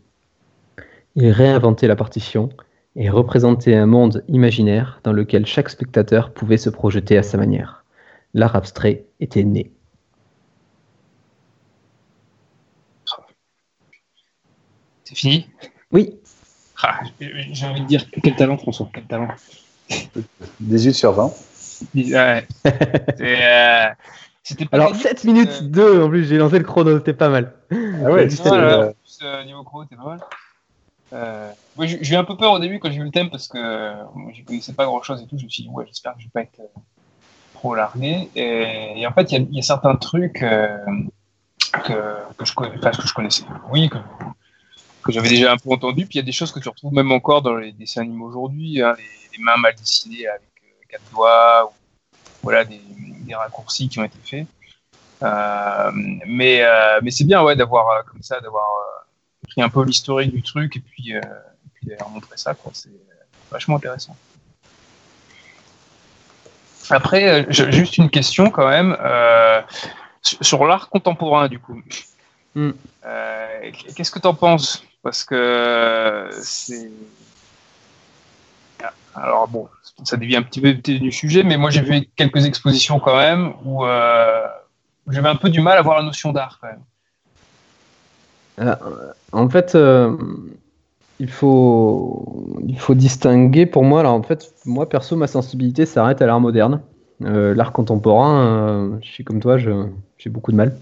Il 1.20 1.32
réinventait 1.32 1.88
la 1.88 1.96
partition 1.96 2.50
et 2.96 3.10
représentait 3.10 3.74
un 3.74 3.88
monde 3.88 4.24
imaginaire 4.28 5.02
dans 5.04 5.12
lequel 5.12 5.48
chaque 5.48 5.68
spectateur 5.68 6.32
pouvait 6.32 6.58
se 6.58 6.70
projeter 6.70 7.18
à 7.18 7.24
sa 7.24 7.40
manière. 7.40 7.84
L'art 8.36 8.56
abstrait 8.56 9.06
était 9.20 9.44
né. 9.44 9.72
C'est 15.06 15.16
fini? 15.16 15.50
Oui. 15.92 16.20
Ah, 16.84 17.00
J'ai 17.20 17.66
envie 17.66 17.82
de 17.82 17.88
dire 17.88 18.06
quel 18.22 18.36
talent, 18.36 18.60
François, 18.60 18.88
quel 18.94 19.06
talent. 19.06 19.30
18 20.60 20.94
sur 20.94 21.14
20. 21.14 21.32
Ouais. 21.96 22.48
euh, 22.66 23.88
pas 23.90 23.96
Alors, 24.72 24.96
7 24.96 25.24
minutes 25.24 25.64
2 25.64 25.82
euh, 25.82 26.06
en 26.06 26.10
plus, 26.10 26.26
j'ai 26.26 26.38
lancé 26.38 26.60
le 26.60 26.64
chrono, 26.64 26.96
c'était 27.00 27.14
pas 27.14 27.30
mal. 27.30 27.56
Ah 27.72 28.12
ouais, 28.12 28.30
c'était 28.30 28.52
euh... 28.52 28.92
euh, 29.24 29.44
niveau 29.46 29.64
chrono, 29.64 29.86
c'était 29.90 29.96
pas 29.96 30.10
mal. 30.10 30.20
Euh, 31.14 31.52
moi, 31.76 31.86
j'ai 31.86 32.14
eu 32.14 32.18
un 32.18 32.24
peu 32.24 32.36
peur 32.36 32.54
au 32.54 32.60
début 32.60 32.80
quand 32.80 32.92
j'ai 32.92 32.98
vu 32.98 33.06
le 33.06 33.12
thème 33.12 33.30
parce 33.30 33.48
que 33.48 33.58
moi, 34.14 34.32
je 34.34 34.44
connaissais 34.44 34.74
pas 34.74 34.86
grand 34.86 35.02
chose 35.02 35.22
et 35.22 35.28
tout. 35.28 35.38
Je 35.38 35.46
me 35.46 35.50
suis 35.50 35.64
dit, 35.64 35.70
ouais, 35.70 35.86
j'espère 35.88 36.14
que 36.16 36.20
je 36.20 36.26
vais 36.26 36.32
pas 36.32 36.42
être 36.42 36.62
trop 37.54 37.76
largué. 37.76 38.30
Et, 38.36 39.06
en 39.08 39.14
fait, 39.14 39.32
il 39.32 39.48
y, 39.52 39.56
y, 39.56 39.60
a 39.60 39.64
certains 39.64 39.96
trucs 39.96 40.34
que, 40.34 41.94
que, 42.38 42.46
je, 42.46 42.54
enfin, 42.58 42.92
que 42.92 43.08
je 43.08 43.14
connaissais. 43.14 43.46
Oui, 43.72 43.90
que, 43.90 43.98
que 45.08 45.14
j'avais 45.14 45.30
déjà 45.30 45.54
un 45.54 45.58
peu 45.58 45.72
entendu. 45.72 46.06
Puis 46.06 46.16
il 46.16 46.18
y 46.18 46.24
a 46.24 46.26
des 46.26 46.32
choses 46.32 46.52
que 46.52 46.60
tu 46.60 46.70
retrouves 46.70 46.94
même 46.94 47.12
encore 47.12 47.42
dans 47.42 47.56
les 47.56 47.72
dessins 47.72 48.02
animés 48.02 48.24
aujourd'hui, 48.24 48.82
hein, 48.82 48.94
les, 48.98 49.44
mains 49.44 49.58
mal 49.58 49.76
dessinées 49.76 50.28
avec 50.28 50.50
euh, 50.64 50.86
quatre 50.90 51.12
doigts, 51.12 51.66
ou 51.66 51.74
voilà, 52.42 52.66
des, 52.66 52.82
des, 53.22 53.36
raccourcis 53.36 53.88
qui 53.88 54.00
ont 54.00 54.04
été 54.04 54.18
faits. 54.24 54.48
Euh, 55.22 55.92
mais 55.94 56.64
euh, 56.64 57.00
mais 57.04 57.12
c'est 57.12 57.24
bien 57.24 57.44
ouais, 57.44 57.56
d'avoir 57.56 57.90
euh, 57.90 58.02
comme 58.04 58.22
ça, 58.22 58.40
d'avoir 58.40 58.66
euh, 58.66 58.97
pris 59.44 59.62
un 59.62 59.70
peu 59.70 59.84
l'historique 59.84 60.34
du 60.34 60.42
truc 60.42 60.76
et 60.78 60.80
puis, 60.80 61.12
et 61.12 61.22
puis 61.74 61.88
d'avoir 61.88 62.10
montré 62.10 62.38
ça. 62.38 62.56
C'est 62.74 62.90
vachement 63.52 63.78
intéressant. 63.78 64.16
Après, 66.90 67.46
juste 67.50 67.98
une 67.98 68.10
question 68.10 68.50
quand 68.50 68.68
même 68.68 68.98
sur 70.24 70.66
l'art 70.66 70.90
contemporain 70.90 71.48
du 71.48 71.60
coup. 71.60 71.82
Mm. 72.56 72.72
Qu'est-ce 73.96 74.12
que 74.12 74.20
tu 74.20 74.28
en 74.28 74.34
penses? 74.34 74.84
Parce 75.04 75.24
que 75.24 76.30
c'est. 76.32 76.92
Alors 79.16 79.48
bon, 79.48 79.68
ça 80.04 80.18
dévie 80.18 80.36
un 80.36 80.44
petit 80.44 80.62
peu 80.62 80.74
du 80.74 81.12
sujet, 81.12 81.44
mais 81.44 81.58
moi 81.58 81.70
j'ai 81.70 81.82
vu 81.82 82.08
quelques 82.16 82.46
expositions 82.46 83.00
quand 83.00 83.18
même 83.18 83.54
où, 83.64 83.84
euh, 83.86 84.46
j'avais 85.08 85.30
un 85.30 85.36
peu 85.36 85.50
du 85.50 85.62
mal 85.62 85.78
à 85.78 85.82
voir 85.82 85.98
la 85.98 86.04
notion 86.04 86.32
d'art 86.32 86.60
quand 86.62 86.68
même. 86.68 86.84
Euh, 88.60 88.76
en 89.32 89.50
fait, 89.50 89.76
euh, 89.76 90.16
il, 91.20 91.30
faut, 91.30 92.56
il 92.68 92.80
faut 92.80 92.96
distinguer 92.96 93.66
pour 93.66 93.84
moi. 93.84 94.02
Alors 94.02 94.14
en 94.14 94.24
fait, 94.24 94.54
moi 94.66 94.88
perso, 94.90 95.16
ma 95.16 95.28
sensibilité 95.28 95.86
s'arrête 95.86 96.22
à 96.22 96.26
l'art 96.26 96.40
moderne. 96.40 96.82
l'art 97.20 97.72
contemporain, 97.72 99.00
je 99.02 99.08
suis 99.08 99.24
comme 99.24 99.40
toi, 99.40 99.58
j'ai 99.58 100.30
beaucoup 100.30 100.52
de 100.52 100.58
mal 100.58 100.76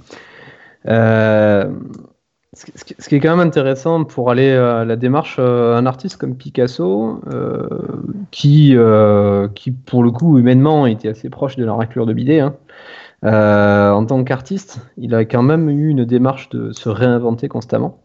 ce, 2.55 3.07
qui- 3.07 3.15
est 3.15 3.19
quand 3.19 3.35
même 3.35 3.45
intéressant 3.45 4.03
pour 4.03 4.31
aller 4.31 4.51
à 4.51 4.85
la 4.85 4.95
démarche, 4.95 5.37
euh, 5.39 5.75
un 5.75 5.85
artiste 5.85 6.17
comme 6.17 6.35
Picasso, 6.35 7.19
euh, 7.27 7.67
qui, 8.31 8.75
euh, 8.75 9.47
qui 9.53 9.71
pour 9.71 10.03
le 10.03 10.11
coup 10.11 10.37
humainement 10.39 10.87
était 10.87 11.09
assez 11.09 11.29
proche 11.29 11.57
de 11.57 11.65
la 11.65 11.73
raclure 11.73 12.05
de 12.05 12.13
bidet, 12.13 12.39
hein, 12.39 12.55
euh, 13.25 13.91
en 13.91 14.05
tant 14.05 14.23
qu'artiste, 14.23 14.79
il 14.97 15.15
a 15.15 15.25
quand 15.25 15.41
même 15.41 15.69
eu 15.69 15.89
une 15.89 16.05
démarche 16.05 16.49
de 16.49 16.71
se 16.71 16.89
réinventer 16.89 17.47
constamment. 17.47 17.99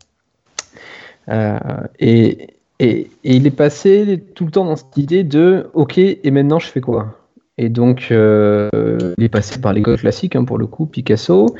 Euh, 1.28 1.58
et, 1.98 2.56
il 2.82 3.46
est 3.46 3.50
passé 3.50 4.24
tout 4.34 4.46
le 4.46 4.50
temps 4.50 4.64
dans 4.64 4.76
cette 4.76 4.96
idée 4.96 5.22
de 5.22 5.68
OK, 5.74 5.98
et 5.98 6.30
maintenant 6.30 6.58
je 6.58 6.66
fais 6.66 6.80
quoi? 6.80 7.18
Et 7.58 7.68
donc, 7.68 8.08
euh, 8.10 8.70
il 9.18 9.24
est 9.24 9.28
passé 9.28 9.60
par 9.60 9.74
l'école 9.74 9.98
classique, 9.98 10.34
hein, 10.34 10.44
pour 10.44 10.56
le 10.56 10.66
coup, 10.66 10.86
Picasso. 10.86 11.54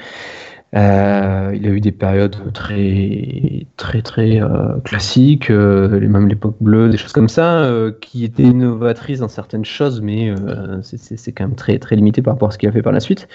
Euh, 0.77 1.53
il 1.57 1.67
a 1.67 1.71
eu 1.71 1.81
des 1.81 1.91
périodes 1.91 2.53
très, 2.53 3.67
très, 3.77 4.03
très 4.03 4.41
euh, 4.41 4.79
classiques, 4.85 5.51
euh, 5.51 5.99
même 6.09 6.29
l'époque 6.29 6.55
bleue, 6.61 6.89
des 6.91 6.97
choses 6.97 7.13
comme 7.13 7.29
ça, 7.29 7.65
euh, 7.65 7.91
qui 8.01 8.25
étaient 8.25 8.45
innovatrices 8.45 9.19
dans 9.19 9.29
certaines 9.29 9.65
choses, 9.65 10.01
mais 10.01 10.31
euh, 10.31 10.81
c'est- 10.83 11.33
quand 11.33 11.45
même 11.45 11.57
très, 11.57 11.79
très 11.81 11.97
limité 11.97 12.23
par 12.23 12.35
rapport 12.35 12.49
à 12.49 12.53
ce 12.53 12.59
qu'il 12.59 12.69
a 12.69 12.73
fait 12.73 12.83
par 12.83 12.93
la 12.93 13.01
suite. 13.01 13.27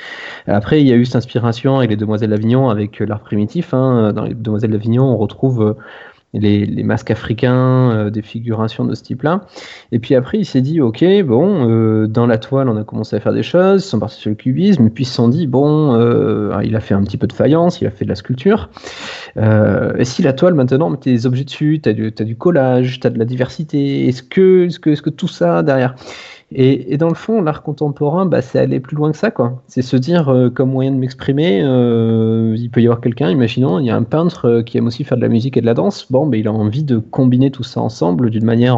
Après, 0.47 0.81
il 0.81 0.87
y 0.87 0.93
a 0.93 0.95
eu 0.95 1.05
cette 1.05 1.17
inspiration 1.17 1.77
avec 1.77 1.89
les 1.91 1.97
Demoiselles 1.97 2.29
d'Avignon, 2.31 2.69
avec 2.69 2.99
l'art 2.99 3.21
primitif. 3.21 3.73
hein. 3.73 4.13
Dans 4.13 4.23
les 4.25 4.33
Demoiselles 4.33 4.71
d'Avignon, 4.71 5.05
on 5.05 5.17
retrouve 5.17 5.75
les, 6.33 6.83
masques 6.83 7.11
africains, 7.11 7.91
euh, 7.91 8.09
des 8.09 8.21
figurations 8.21 8.85
de 8.85 8.93
ce 8.95 9.03
type-là. 9.03 9.41
Et 9.91 9.99
puis 9.99 10.15
après, 10.15 10.37
il 10.37 10.45
s'est 10.45 10.61
dit, 10.61 10.81
ok, 10.81 11.03
bon, 11.23 11.69
euh, 11.69 12.07
dans 12.07 12.27
la 12.27 12.37
toile, 12.37 12.69
on 12.69 12.77
a 12.77 12.83
commencé 12.83 13.15
à 13.15 13.19
faire 13.19 13.33
des 13.33 13.43
choses, 13.43 13.85
ils 13.85 13.87
sont 13.87 13.99
partis 13.99 14.19
sur 14.19 14.29
le 14.29 14.35
cubisme, 14.35 14.87
et 14.87 14.89
puis 14.89 15.03
ils 15.03 15.07
se 15.07 15.13
sont 15.13 15.27
dit, 15.27 15.47
bon, 15.47 15.95
euh, 15.95 16.59
il 16.63 16.75
a 16.75 16.79
fait 16.79 16.93
un 16.93 17.03
petit 17.03 17.17
peu 17.17 17.27
de 17.27 17.33
faïence, 17.33 17.81
il 17.81 17.87
a 17.87 17.91
fait 17.91 18.05
de 18.05 18.09
la 18.09 18.15
sculpture. 18.15 18.69
Et 19.37 20.05
si 20.05 20.21
la 20.21 20.33
toile, 20.33 20.53
maintenant, 20.53 20.89
mettait 20.89 21.11
des 21.11 21.25
objets 21.25 21.43
dessus, 21.43 21.79
tu 21.81 21.89
as, 21.89 21.93
du 21.93 22.35
collage, 22.37 22.99
tu 22.99 23.07
as 23.07 23.09
de 23.09 23.19
la 23.19 23.25
diversité, 23.25 24.07
est-ce 24.07 24.23
que, 24.23 24.65
est-ce 24.65 24.79
que, 24.79 24.89
est-ce 24.91 25.01
que 25.01 25.09
tout 25.09 25.27
ça 25.27 25.63
derrière? 25.63 25.95
Et, 26.51 26.97
dans 26.97 27.09
le 27.09 27.15
fond, 27.15 27.41
l'art 27.41 27.63
contemporain, 27.63 28.25
bah, 28.27 28.41
c'est 28.41 28.59
aller 28.59 28.79
plus 28.79 28.95
loin 28.95 29.11
que 29.11 29.17
ça, 29.17 29.31
quoi. 29.31 29.63
C'est 29.67 29.81
se 29.81 29.97
dire, 29.97 30.29
euh, 30.29 30.49
comme 30.49 30.69
moyen 30.71 30.91
de 30.91 30.97
m'exprimer, 30.97 31.61
euh, 31.63 32.55
il 32.57 32.69
peut 32.69 32.81
y 32.81 32.85
avoir 32.85 33.01
quelqu'un, 33.01 33.31
imaginons, 33.31 33.79
il 33.79 33.87
y 33.87 33.89
a 33.89 33.95
un 33.95 34.03
peintre 34.03 34.45
euh, 34.45 34.63
qui 34.63 34.77
aime 34.77 34.85
aussi 34.85 35.03
faire 35.03 35.17
de 35.17 35.23
la 35.23 35.27
musique 35.27 35.57
et 35.57 35.61
de 35.61 35.65
la 35.65 35.73
danse. 35.73 36.11
Bon, 36.11 36.27
ben 36.27 36.39
il 36.39 36.47
a 36.47 36.53
envie 36.53 36.83
de 36.83 36.99
combiner 36.99 37.49
tout 37.49 37.63
ça 37.63 37.81
ensemble 37.81 38.29
d'une 38.29 38.45
manière 38.45 38.77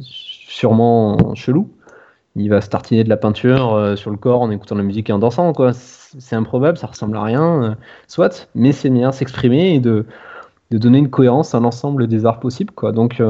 sûrement 0.00 1.34
chelou. 1.34 1.68
Il 2.36 2.48
va 2.48 2.60
se 2.62 2.70
tartiner 2.70 3.04
de 3.04 3.08
la 3.10 3.16
peinture 3.16 3.94
sur 3.96 4.10
le 4.10 4.16
corps 4.16 4.40
en 4.40 4.50
écoutant 4.50 4.74
la 4.74 4.82
musique 4.82 5.10
et 5.10 5.12
en 5.12 5.18
dansant, 5.18 5.52
quoi. 5.52 5.72
C'est 5.74 6.36
improbable, 6.36 6.78
ça 6.78 6.86
ressemble 6.86 7.16
à 7.16 7.22
rien, 7.22 7.76
soit, 8.06 8.48
mais 8.54 8.72
c'est 8.72 8.90
bien 8.90 9.12
s'exprimer 9.12 9.74
et 9.74 9.80
de, 9.80 10.06
de 10.70 10.78
donner 10.78 10.98
une 10.98 11.10
cohérence 11.10 11.54
à 11.54 11.60
l'ensemble 11.60 12.06
des 12.06 12.26
arts 12.26 12.40
possibles, 12.40 12.72
quoi. 12.74 12.92
Donc, 12.92 13.22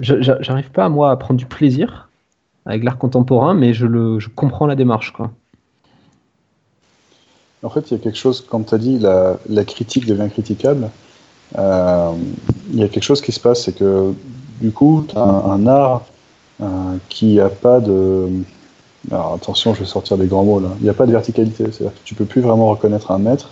j'arrive 0.00 0.70
pas, 0.70 0.88
moi, 0.88 1.10
à 1.10 1.16
prendre 1.16 1.38
du 1.38 1.46
plaisir 1.46 2.08
avec 2.72 2.84
l'art 2.84 2.96
contemporain, 2.96 3.52
mais 3.52 3.74
je, 3.74 3.86
le, 3.86 4.18
comprends 4.34 4.66
la 4.66 4.74
démarche. 4.74 5.12
Quoi. 5.12 5.30
En 7.62 7.68
fait, 7.68 7.90
il 7.90 7.94
y 7.94 8.00
a 8.00 8.02
quelque 8.02 8.18
chose, 8.18 8.40
comme 8.40 8.64
tu 8.64 8.74
as 8.74 8.78
dit, 8.78 8.98
la, 8.98 9.64
critique 9.64 10.06
devient 10.06 10.28
critiquable. 10.30 10.88
Euh, 11.58 12.12
il 12.72 12.78
y 12.78 12.82
a 12.82 12.88
quelque 12.88 13.02
chose 13.02 13.20
qui 13.20 13.30
se 13.30 13.40
passe, 13.40 13.64
c'est 13.64 13.76
que 13.76 14.14
du 14.60 14.72
coup, 14.72 15.04
tu 15.06 15.16
as 15.16 15.20
un, 15.20 15.66
art 15.66 16.06
euh, 16.62 16.96
qui 17.10 17.34
n'a 17.34 17.50
pas 17.50 17.80
de. 17.80 18.28
Alors 19.10 19.34
attention, 19.34 19.74
je 19.74 19.80
vais 19.80 19.86
sortir 19.86 20.16
des 20.16 20.26
grands 20.26 20.44
mots 20.44 20.60
là. 20.60 20.70
Il 20.78 20.84
n'y 20.84 20.88
a 20.88 20.94
pas 20.94 21.06
de 21.06 21.12
verticalité, 21.12 21.64
c'est-à-dire 21.64 21.92
que 21.92 22.04
tu 22.04 22.14
peux 22.14 22.24
plus 22.24 22.40
vraiment 22.40 22.70
reconnaître 22.70 23.10
un 23.10 23.18
maître 23.18 23.50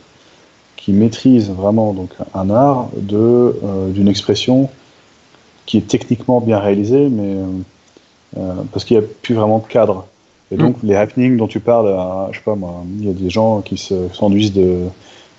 qui 0.77 0.93
maîtrise 0.93 1.51
vraiment 1.51 1.93
donc 1.93 2.11
un 2.33 2.49
art 2.49 2.89
de 2.97 3.17
euh, 3.65 3.91
d'une 3.91 4.09
expression 4.09 4.71
qui 5.67 5.77
est 5.77 5.87
techniquement 5.87 6.41
bien 6.41 6.59
réalisée, 6.59 7.09
mais 7.11 7.37
parce 8.73 8.85
qu'il 8.85 8.99
n'y 8.99 9.05
a 9.05 9.07
plus 9.23 9.35
vraiment 9.35 9.59
de 9.59 9.67
cadre. 9.67 10.07
Et 10.53 10.57
donc, 10.57 10.77
les 10.83 10.97
happenings 10.97 11.37
dont 11.37 11.47
tu 11.47 11.61
parles, 11.61 11.87
euh, 11.87 12.33
je 12.33 12.39
sais 12.39 12.45
pas 12.45 12.57
moi, 12.57 12.83
il 12.99 13.07
y 13.07 13.11
a 13.11 13.13
des 13.13 13.31
gens 13.31 13.61
qui 13.61 13.77
se 13.77 14.09
s'enduisent 14.13 14.53
de, 14.53 14.81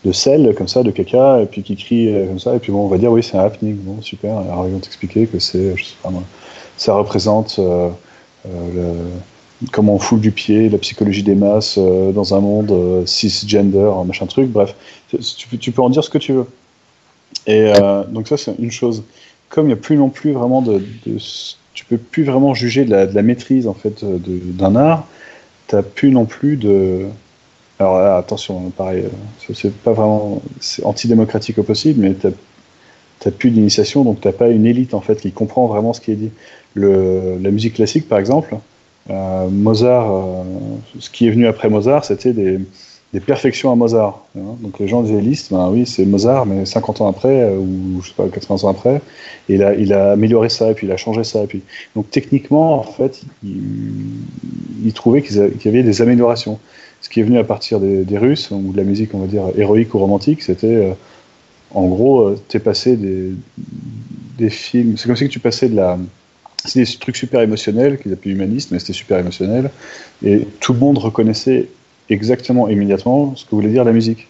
de 0.06 0.12
sel, 0.14 0.56
comme 0.56 0.70
ça, 0.70 0.84
de 0.84 0.92
caca, 0.92 1.42
et 1.42 1.46
puis 1.46 1.64
qui 1.64 1.76
crient 1.76 2.08
euh, 2.14 2.28
comme 2.28 2.40
ça, 2.40 2.56
et 2.56 2.60
puis 2.60 2.72
bon, 2.72 2.86
on 2.86 2.88
va 2.88 2.98
dire, 2.98 3.12
oui, 3.12 3.22
c'est 3.22 3.38
un 3.38 3.42
happening. 3.42 3.76
Bon, 3.76 4.02
super. 4.02 4.38
Alors, 4.38 4.68
ils 4.68 4.74
vont 4.74 4.80
t'expliquer 4.80 5.28
que 5.28 5.38
c'est, 5.40 5.76
je 5.76 5.84
sais 5.84 5.96
pas 6.02 6.10
moi, 6.10 6.24
ça 6.78 6.94
représente 6.96 7.58
euh, 7.60 7.90
euh, 8.48 8.50
le- 8.74 9.68
comment 9.72 9.96
on 9.96 10.00
foule 10.00 10.22
du 10.22 10.32
pied, 10.32 10.70
la 10.70 10.78
psychologie 10.78 11.24
des 11.24 11.36
masses 11.36 11.76
euh, 11.78 12.12
dans 12.14 12.34
un 12.34 12.40
monde 12.40 12.72
euh, 12.72 13.06
cisgender, 13.06 13.92
machin 14.06 14.26
truc, 14.28 14.50
bref. 14.50 14.76
Tu, 15.10 15.48
peux- 15.50 15.58
tu 15.58 15.72
peux 15.74 15.82
en 15.82 15.90
dire 15.90 16.04
ce 16.04 16.10
que 16.10 16.18
tu 16.20 16.32
veux. 16.34 16.48
Et 17.48 17.74
euh, 17.76 18.04
donc, 18.06 18.28
ça, 18.30 18.38
c'est 18.38 18.56
une 18.60 18.72
chose. 18.72 19.04
Comme 19.50 19.66
il 19.66 19.68
n'y 19.68 19.74
a 19.74 19.78
plus 19.78 19.98
non 19.98 20.10
plus 20.10 20.32
vraiment 20.32 20.62
de, 20.62 20.82
de 21.06 21.18
tu 21.74 21.86
peux 21.86 21.98
plus 21.98 22.24
vraiment 22.24 22.54
juger 22.54 22.86
de 22.86 22.92
la, 22.92 23.22
maîtrise 23.22 23.68
en 23.68 23.74
fait 23.74 24.04
de- 24.04 24.20
d'un 24.44 24.76
art. 24.76 25.08
T'as 25.68 25.82
plus 25.84 26.12
non 26.12 26.26
plus 26.26 26.58
de. 26.58 27.06
Alors 27.80 27.98
là, 28.00 28.18
attention, 28.18 28.70
pareil, 28.72 29.06
euh, 29.06 29.54
c'est- 29.54 29.72
pas 29.72 29.94
vraiment, 29.94 30.42
c'est 30.60 30.86
antidémocratique 30.86 31.58
au 31.58 31.64
possible, 31.64 32.02
mais 32.02 32.14
t'as 32.14 33.32
plus 33.32 33.52
d'initiation, 33.52 34.04
donc 34.04 34.22
t'as 34.22 34.32
pas 34.32 34.50
une 34.50 34.66
élite 34.66 34.94
en 34.94 35.02
fait 35.02 35.20
qui 35.22 35.32
comprend 35.32 35.68
vraiment 35.68 35.94
ce 35.94 36.02
qui 36.02 36.12
est 36.12 36.16
dit. 36.16 36.32
Le, 36.74 37.38
la 37.42 37.52
musique 37.52 37.76
classique, 37.76 38.08
par 38.08 38.20
exemple, 38.20 38.56
euh, 39.10 39.48
Mozart, 39.50 40.12
euh, 40.12 40.44
ce 41.00 41.10
qui 41.10 41.28
est 41.28 41.32
venu 41.32 41.48
après 41.48 41.70
Mozart, 41.70 42.06
c'était 42.06 42.34
des, 42.34 42.60
des 43.14 43.20
perfections 43.20 43.72
à 43.72 43.76
Mozart. 43.76 44.26
Donc 44.36 44.80
les 44.80 44.88
gens 44.88 45.04
disaient 45.04 45.20
listes, 45.20 45.52
ben 45.52 45.70
oui, 45.70 45.86
c'est 45.86 46.06
Mozart, 46.06 46.46
mais 46.46 46.66
50 46.66 47.02
ans 47.02 47.08
après, 47.08 47.42
euh, 47.42 47.58
ou 47.58 48.02
je 48.02 48.10
sais 48.10 48.14
pas, 48.16 48.28
80 48.30 48.64
ans 48.64 48.72
après, 48.72 49.02
il 49.50 49.64
a, 49.64 49.74
il 49.76 49.92
a 49.94 50.14
amélioré 50.14 50.48
ça, 50.48 50.72
et 50.72 50.74
puis 50.74 50.88
il 50.88 50.94
a 50.94 50.98
changé 50.98 51.24
ça, 51.24 51.44
et 51.44 51.48
puis 51.48 51.62
donc 51.96 52.10
techniquement, 52.10 52.80
en 52.80 52.84
fait, 52.84 53.22
il, 53.44 54.94
trouvait 54.94 55.22
qu'il 55.22 55.52
y 55.66 55.68
avait 55.68 55.84
des 55.84 56.02
améliorations. 56.02 56.60
Ce 57.02 57.10
qui 57.10 57.20
est 57.20 57.24
venu 57.24 57.38
à 57.38 57.44
partir 57.44 57.80
des, 57.80 58.18
Russes, 58.18 58.52
ou 58.52 58.72
de 58.72 58.78
la 58.78 58.84
musique, 58.84 59.14
on 59.14 59.20
va 59.20 59.28
dire, 59.28 59.44
héroïque 59.58 59.94
ou 59.94 60.00
romantique, 60.00 60.42
c'était, 60.42 60.68
euh, 60.68 60.94
en 61.74 61.88
gros, 61.88 62.22
euh, 62.22 62.40
t'es 62.48 62.60
passé 62.60 62.96
des, 62.96 63.32
des 64.38 64.50
films, 64.50 64.98
c'est 64.98 65.08
comme 65.08 65.16
si 65.16 65.28
tu 65.28 65.40
passais 65.40 65.68
de 65.68 65.76
la... 65.76 65.98
C'est 66.64 66.84
des 66.84 66.86
trucs 67.00 67.18
super 67.18 67.42
émotionnels, 67.42 67.98
qu'ils 67.98 68.14
appelaient 68.14 68.34
humanistes, 68.34 68.70
mais 68.72 68.78
c'était 68.78 68.94
super 68.94 69.18
émotionnel, 69.18 69.72
et 70.24 70.48
tout 70.60 70.74
le 70.74 70.80
monde 70.80 71.00
reconnaissait 71.00 71.68
exactement, 72.12 72.70
immédiatement, 72.70 73.34
ce 73.36 73.46
que 73.46 73.52
voulait 73.52 73.70
dire 73.70 73.84
la 73.84 73.92
musique. 73.92 74.28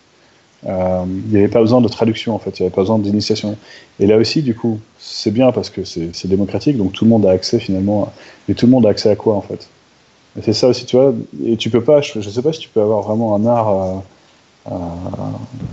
Euh, 0.67 1.03
il 1.07 1.31
n'y 1.31 1.37
avait 1.37 1.47
pas 1.47 1.59
besoin 1.59 1.81
de 1.81 1.87
traduction, 1.87 2.35
en 2.35 2.39
fait, 2.39 2.59
il 2.59 2.61
n'y 2.61 2.67
avait 2.67 2.75
pas 2.75 2.81
besoin 2.81 2.99
d'initiation. 2.99 3.57
Et 3.99 4.05
là 4.05 4.17
aussi, 4.17 4.41
du 4.43 4.53
coup, 4.53 4.79
c'est 4.99 5.31
bien 5.31 5.51
parce 5.51 5.69
que 5.69 5.83
c'est 5.83 6.27
démocratique, 6.27 6.77
donc 6.77 6.93
tout 6.93 7.05
le 7.05 7.09
monde 7.09 7.25
a 7.25 7.31
accès 7.31 7.59
finalement. 7.59 8.11
Mais 8.47 8.53
tout 8.53 8.67
le 8.67 8.71
monde 8.71 8.85
a 8.85 8.89
accès 8.89 9.09
à 9.09 9.15
quoi 9.15 9.35
en 9.35 9.41
fait? 9.41 9.67
C'est 10.41 10.53
ça 10.53 10.67
aussi, 10.67 10.85
tu 10.85 10.95
vois. 10.95 11.13
Et 11.45 11.57
tu 11.57 11.69
peux 11.69 11.83
pas, 11.83 12.01
je 12.01 12.19
ne 12.19 12.23
sais 12.23 12.41
pas 12.41 12.53
si 12.53 12.59
tu 12.59 12.69
peux 12.69 12.81
avoir 12.81 13.01
vraiment 13.01 13.35
un 13.35 13.45
art, 13.45 13.69
euh, 13.69 14.71
euh, 14.71 14.75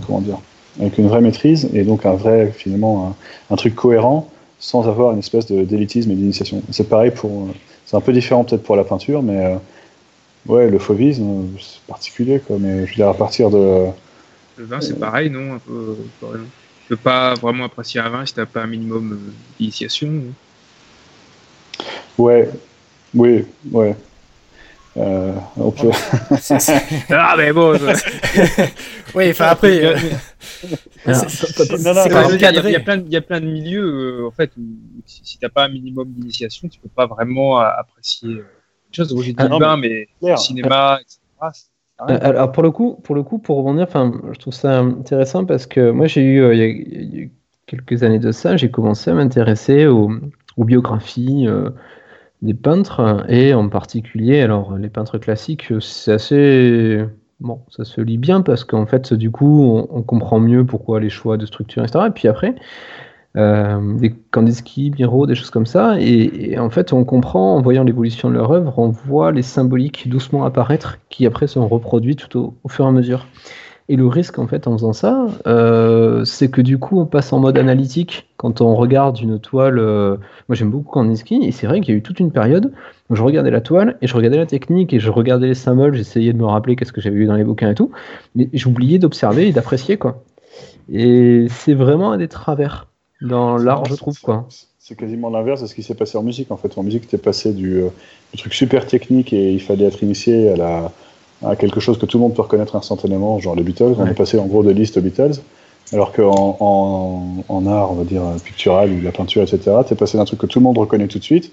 comment 0.05 0.21
dire, 0.21 0.39
avec 0.79 0.97
une 0.97 1.07
vraie 1.07 1.21
maîtrise 1.21 1.69
et 1.73 1.83
donc 1.83 2.05
un 2.05 2.13
vrai, 2.13 2.51
finalement, 2.57 3.15
un, 3.49 3.53
un 3.53 3.55
truc 3.55 3.75
cohérent 3.75 4.27
sans 4.59 4.87
avoir 4.87 5.13
une 5.13 5.19
espèce 5.19 5.45
d'élitisme 5.45 6.11
et 6.11 6.15
d'initiation. 6.15 6.61
C'est 6.71 6.89
pareil 6.89 7.11
pour. 7.11 7.47
C'est 7.85 7.95
un 7.95 8.01
peu 8.01 8.11
différent 8.13 8.43
peut-être 8.43 8.63
pour 8.63 8.75
la 8.75 8.83
peinture, 8.83 9.23
mais 9.23 9.55
ouais, 10.49 10.69
le 10.69 10.79
fauvisme, 10.79 11.29
euh, 11.29 11.59
c'est 11.59 11.81
particulier 11.87 12.39
quoi. 12.39 12.57
Mais 12.59 12.85
je 12.85 12.91
veux 12.91 12.95
dire, 12.95 13.07
à 13.09 13.13
partir 13.13 13.49
de. 13.49 13.85
Le 14.57 14.65
vin, 14.65 14.81
c'est 14.81 14.99
pareil, 14.99 15.29
non 15.29 15.53
un 15.53 15.59
peu, 15.59 15.95
Tu 16.21 16.89
peux 16.89 16.97
pas 16.97 17.33
vraiment 17.35 17.65
apprécier 17.65 18.01
un 18.01 18.09
vin 18.09 18.25
si 18.25 18.33
t'as 18.33 18.45
pas 18.45 18.63
un 18.63 18.67
minimum 18.67 19.13
euh, 19.13 19.31
d'initiation. 19.57 20.21
Ouais, 22.17 22.49
oui, 23.13 23.45
ouais. 23.71 23.95
Euh, 24.97 25.33
on 25.55 25.71
peut. 25.71 25.91
Ah, 27.09 27.35
mais 27.37 27.53
bon, 27.53 27.73
euh, 27.79 27.93
oui, 29.15 29.29
enfin 29.29 29.45
après. 29.45 29.85
euh, 29.85 29.95
il 31.05 31.11
y, 32.41 32.75
a- 32.75 33.21
plein 33.21 33.39
de- 33.39 33.45
milieux, 33.45 34.21
euh, 34.23 34.27
en 34.27 34.31
fait, 34.31 34.51
où 34.57 34.61
si, 35.05 35.21
si 35.23 35.37
t'as 35.37 35.49
pas 35.49 35.65
un 35.65 35.69
minimum 35.69 36.09
d'initiation, 36.09 36.67
tu 36.67 36.79
peux 36.79 36.89
pas 36.89 37.05
vraiment 37.05 37.61
euh, 37.61 37.65
apprécier 37.77 38.29
euh, 38.39 38.43
chose. 38.91 39.13
Ah, 39.37 39.47
non, 39.47 39.59
vin, 39.59 39.77
mais 39.77 40.07
clair. 40.21 40.37
cinéma, 40.39 40.99
etc. 41.01 41.19
Euh, 42.09 42.17
Alors 42.21 42.51
pour 42.51 42.63
le 42.63 42.71
coup, 42.71 42.97
pour 43.03 43.15
le 43.15 43.23
coup, 43.23 43.39
pour 43.39 43.57
rebondir, 43.57 43.83
enfin, 43.83 44.13
je 44.31 44.39
trouve 44.39 44.53
ça 44.53 44.79
intéressant 44.79 45.45
parce 45.45 45.67
que 45.67 45.91
moi 45.91 46.07
j'ai 46.07 46.21
eu, 46.23 46.41
euh, 46.41 46.53
il 46.55 46.59
y 46.59 46.63
a- 46.63 46.67
il 46.67 47.19
y 47.19 47.23
a 47.25 47.27
quelques 47.65 48.03
années 48.03 48.19
de 48.19 48.31
ça, 48.31 48.55
j'ai 48.57 48.71
commencé 48.71 49.11
à 49.11 49.13
m'intéresser 49.13 49.85
aux, 49.87 50.09
aux 50.57 50.63
biographies 50.63 51.45
euh, 51.47 51.69
des 52.41 52.53
peintres 52.53 53.25
et 53.29 53.53
en 53.53 53.67
particulier, 53.69 54.41
alors 54.41 54.77
les 54.77 54.89
peintres 54.89 55.17
classiques, 55.17 55.73
c'est 55.81 56.13
assez 56.13 57.03
bon, 57.41 57.61
ça 57.69 57.83
se 57.85 57.99
lit 58.01 58.17
bien 58.17 58.41
parce 58.41 58.63
qu'en 58.63 58.85
fait, 58.85 59.13
du 59.13 59.29
coup, 59.31 59.63
on, 59.63 59.87
on 59.91 60.01
comprend 60.03 60.39
mieux 60.39 60.65
pourquoi 60.65 60.99
les 61.01 61.09
choix 61.09 61.37
de 61.37 61.45
structure, 61.45 61.83
etc. 61.83 62.07
Et 62.07 62.11
puis 62.11 62.27
après, 62.29 62.55
euh, 63.37 63.97
des 63.99 64.13
Kandinsky, 64.31 64.91
Miro, 64.97 65.27
des 65.27 65.35
choses 65.35 65.49
comme 65.49 65.65
ça. 65.65 65.97
Et, 65.99 66.57
en 66.57 66.69
fait, 66.69 66.93
on 66.93 67.03
comprend, 67.05 67.55
en 67.55 67.61
voyant 67.61 67.83
l'évolution 67.83 68.29
de 68.29 68.35
leur 68.35 68.51
œuvre, 68.51 68.77
on 68.77 68.89
voit 68.89 69.31
les 69.31 69.43
symboliques 69.43 70.09
doucement 70.09 70.45
apparaître 70.45 70.97
qui 71.09 71.25
après 71.25 71.47
sont 71.47 71.67
reproduits 71.67 72.15
tout 72.15 72.39
au, 72.39 72.53
au 72.63 72.69
fur 72.69 72.85
et 72.85 72.87
à 72.87 72.91
mesure. 72.91 73.27
Et 73.91 73.95
le 73.95 74.05
risque, 74.05 74.37
en 74.37 74.45
fait, 74.45 74.67
en 74.67 74.73
faisant 74.73 74.93
ça, 74.93 75.25
euh, 75.47 76.23
c'est 76.23 76.51
que 76.51 76.61
du 76.61 76.77
coup, 76.77 76.99
on 76.99 77.07
passe 77.07 77.33
en 77.33 77.39
mode 77.39 77.57
analytique 77.57 78.29
quand 78.37 78.61
on 78.61 78.75
regarde 78.75 79.19
une 79.19 79.39
toile. 79.39 79.79
euh, 79.79 80.17
Moi, 80.47 80.55
j'aime 80.55 80.69
beaucoup 80.69 80.91
Kandinsky, 80.91 81.43
et 81.43 81.51
c'est 81.51 81.65
vrai 81.65 81.81
qu'il 81.81 81.95
y 81.95 81.97
a 81.97 81.97
eu 81.97 82.03
toute 82.03 82.19
une 82.19 82.31
période 82.31 82.71
où 83.09 83.15
je 83.15 83.23
regardais 83.23 83.49
la 83.49 83.61
toile, 83.61 83.97
et 84.03 84.07
je 84.07 84.15
regardais 84.15 84.37
la 84.37 84.45
technique, 84.45 84.93
et 84.93 84.99
je 84.99 85.09
regardais 85.09 85.47
les 85.47 85.55
symboles, 85.55 85.95
j'essayais 85.95 86.33
de 86.33 86.37
me 86.37 86.45
rappeler 86.45 86.75
qu'est-ce 86.75 86.93
que 86.93 87.01
j'avais 87.01 87.15
vu 87.15 87.25
dans 87.25 87.33
les 87.33 87.43
bouquins 87.43 87.71
et 87.71 87.73
tout, 87.73 87.89
mais 88.35 88.47
j'oubliais 88.53 88.99
d'observer 88.99 89.47
et 89.47 89.51
d'apprécier, 89.51 89.97
quoi. 89.97 90.23
Et 90.91 91.47
c'est 91.49 91.73
vraiment 91.73 92.11
un 92.11 92.17
des 92.17 92.27
travers 92.27 92.88
dans 93.21 93.57
l'art, 93.57 93.85
je 93.85 93.95
trouve, 93.95 94.19
quoi. 94.19 94.47
C'est 94.79 94.95
quasiment 94.95 95.29
l'inverse 95.29 95.61
de 95.61 95.67
ce 95.67 95.75
qui 95.75 95.83
s'est 95.83 95.93
passé 95.93 96.17
en 96.17 96.23
musique. 96.23 96.51
En 96.51 96.57
fait, 96.57 96.77
en 96.77 96.83
musique, 96.83 97.07
t'es 97.07 97.17
passé 97.17 97.53
du, 97.53 97.81
euh, 97.81 97.89
du 98.33 98.39
truc 98.39 98.53
super 98.53 98.87
technique 98.87 99.33
et 99.33 99.51
il 99.51 99.61
fallait 99.61 99.85
être 99.85 100.01
initié 100.01 100.49
à, 100.49 100.55
la, 100.55 100.91
à 101.45 101.55
quelque 101.55 101.79
chose 101.79 101.99
que 101.99 102.05
tout 102.05 102.17
le 102.17 102.23
monde 102.23 102.33
peut 102.33 102.41
reconnaître 102.41 102.75
instantanément, 102.75 103.39
genre 103.39 103.55
les 103.55 103.63
Beatles. 103.63 103.95
On 103.97 104.07
est 104.07 104.15
passé 104.15 104.39
en 104.39 104.47
gros 104.47 104.63
de 104.63 104.71
liste 104.71 104.97
aux 104.97 105.01
Beatles. 105.01 105.41
Alors 105.91 106.13
qu'en 106.13 106.57
en, 106.59 107.43
en 107.47 107.67
art, 107.67 107.91
on 107.91 107.95
va 107.95 108.03
dire 108.03 108.21
pictural 108.43 108.91
ou 108.91 109.01
la 109.01 109.11
peinture, 109.11 109.41
etc., 109.41 109.77
t'es 109.87 109.95
passé 109.95 110.17
d'un 110.17 110.25
truc 110.25 110.39
que 110.39 110.45
tout 110.45 110.59
le 110.59 110.63
monde 110.63 110.77
reconnaît 110.77 111.07
tout 111.07 111.19
de 111.19 111.23
suite, 111.23 111.51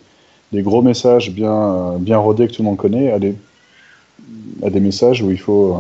des 0.53 0.63
gros 0.63 0.83
messages 0.83 1.31
bien, 1.31 1.53
euh, 1.53 1.99
bien 1.99 2.19
rodés 2.19 2.47
que 2.47 2.53
tout 2.53 2.63
le 2.63 2.69
monde 2.69 2.77
connaît, 2.77 3.11
à 3.13 3.19
des, 3.19 3.35
à 4.63 4.71
des 4.71 4.81
messages 4.81 5.23
où 5.23 5.31
il 5.31 5.39
faut 5.39 5.75
euh, 5.75 5.79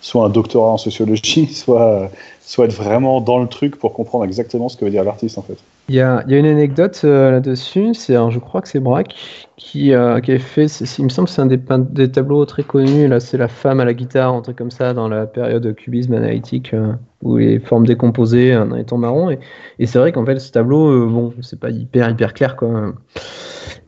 soit 0.00 0.24
un 0.24 0.28
doctorat 0.28 0.72
en 0.72 0.78
sociologie, 0.78 1.46
soit, 1.52 2.10
soit 2.40 2.66
être 2.66 2.74
vraiment 2.74 3.20
dans 3.20 3.38
le 3.38 3.48
truc 3.48 3.76
pour 3.76 3.92
comprendre 3.92 4.24
exactement 4.24 4.68
ce 4.68 4.76
que 4.76 4.84
veut 4.84 4.90
dire 4.90 5.04
l'artiste 5.04 5.38
en 5.38 5.42
fait. 5.42 5.58
Il 5.88 5.94
y 5.94 6.00
a, 6.00 6.22
y 6.28 6.34
a 6.34 6.38
une 6.38 6.46
anecdote 6.46 7.00
euh, 7.04 7.30
là-dessus, 7.30 7.94
c'est 7.94 8.14
je 8.14 8.38
crois 8.38 8.60
que 8.60 8.68
c'est 8.68 8.80
Braque 8.80 9.14
qui, 9.58 9.92
euh, 9.92 10.20
qui 10.20 10.30
avait 10.30 10.40
fait, 10.40 10.66
il 10.98 11.04
me 11.04 11.08
semble 11.08 11.26
que 11.26 11.34
c'est 11.34 11.42
un 11.42 11.46
des, 11.46 11.60
des 11.90 12.10
tableaux 12.10 12.44
très 12.46 12.62
connus, 12.62 13.08
là 13.08 13.18
c'est 13.18 13.36
la 13.36 13.48
femme 13.48 13.80
à 13.80 13.84
la 13.84 13.92
guitare, 13.92 14.32
un 14.32 14.40
truc 14.40 14.56
comme 14.56 14.70
ça, 14.70 14.94
dans 14.94 15.08
la 15.08 15.26
période 15.26 15.74
cubisme 15.74 16.14
analytique, 16.14 16.72
euh, 16.72 16.92
où 17.22 17.36
les 17.36 17.58
formes 17.58 17.84
décomposées 17.84 18.54
euh, 18.54 18.64
dans 18.64 18.76
les 18.76 18.84
tons 18.84 18.98
marrons, 18.98 19.30
et, 19.30 19.38
c'est 19.86 19.98
vrai 19.98 20.12
qu'en 20.12 20.24
fait 20.24 20.38
ce 20.38 20.52
tableau, 20.52 20.88
euh, 20.88 21.06
bon, 21.06 21.34
c'est 21.42 21.58
pas 21.58 21.70
hyper 21.70 22.08
hyper 22.08 22.34
clair 22.34 22.56
quoi. 22.56 22.94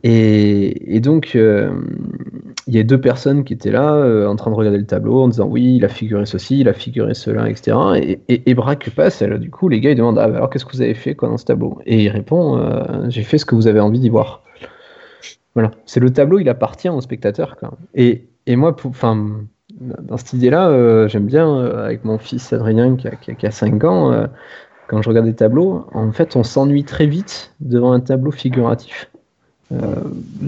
Et, 0.02 0.96
et 0.96 1.00
donc, 1.00 1.34
il 1.34 2.74
y 2.74 2.78
a 2.78 2.82
deux 2.82 3.00
personnes 3.00 3.44
qui 3.44 3.52
étaient 3.52 3.70
là, 3.70 4.26
en 4.26 4.34
train 4.34 4.50
de 4.50 4.56
regarder 4.56 4.78
le 4.78 4.86
tableau, 4.86 5.22
en 5.22 5.28
disant 5.28 5.46
oui, 5.46 5.76
il 5.76 5.84
a 5.84 5.88
figuré 5.88 6.24
ceci, 6.24 6.60
il 6.60 6.68
a 6.70 6.72
figuré 6.72 7.12
cela, 7.12 7.50
etc. 7.50 7.76
Et, 7.96 8.50
et, 8.50 8.54
Braque 8.54 8.88
passe, 8.96 9.20
là, 9.20 9.36
du 9.36 9.50
coup, 9.50 9.68
les 9.68 9.78
gars, 9.78 9.90
ils 9.90 9.96
demandent 9.96 10.18
ah, 10.18 10.26
bah, 10.26 10.36
alors 10.38 10.48
qu'est-ce 10.48 10.64
que 10.64 10.72
vous 10.72 10.80
avez 10.80 10.94
fait 10.94 11.14
quoi, 11.14 11.28
dans 11.28 11.36
ce 11.36 11.44
tableau? 11.44 11.78
Et 11.84 12.04
il 12.04 12.08
répond 12.08 12.58
j'ai 13.08 13.22
fait 13.22 13.36
ce 13.36 13.44
que 13.44 13.54
vous 13.54 13.66
avez 13.66 13.80
envie 13.80 14.00
d'y 14.00 14.08
voir. 14.08 14.42
Voilà, 15.54 15.70
c'est 15.86 16.00
le 16.00 16.10
tableau, 16.12 16.38
il 16.38 16.48
appartient 16.48 16.88
au 16.88 17.00
spectateur. 17.00 17.56
Quoi. 17.56 17.72
Et, 17.94 18.24
et 18.46 18.56
moi, 18.56 18.76
pour- 18.76 18.90
enfin, 18.90 19.30
dans 19.80 20.16
cette 20.16 20.32
idée-là, 20.32 20.68
euh, 20.68 21.08
j'aime 21.08 21.26
bien, 21.26 21.48
euh, 21.56 21.84
avec 21.84 22.04
mon 22.04 22.18
fils 22.18 22.52
Adrien 22.52 22.96
qui 22.96 23.08
a, 23.08 23.12
qui 23.12 23.30
a, 23.32 23.34
qui 23.34 23.46
a 23.46 23.50
5 23.50 23.82
ans, 23.84 24.12
euh, 24.12 24.26
quand 24.88 25.02
je 25.02 25.08
regarde 25.08 25.26
des 25.26 25.34
tableaux, 25.34 25.86
en 25.92 26.12
fait, 26.12 26.36
on 26.36 26.42
s'ennuie 26.44 26.84
très 26.84 27.06
vite 27.06 27.52
devant 27.60 27.92
un 27.92 28.00
tableau 28.00 28.30
figuratif. 28.30 29.10
Euh, 29.72 29.94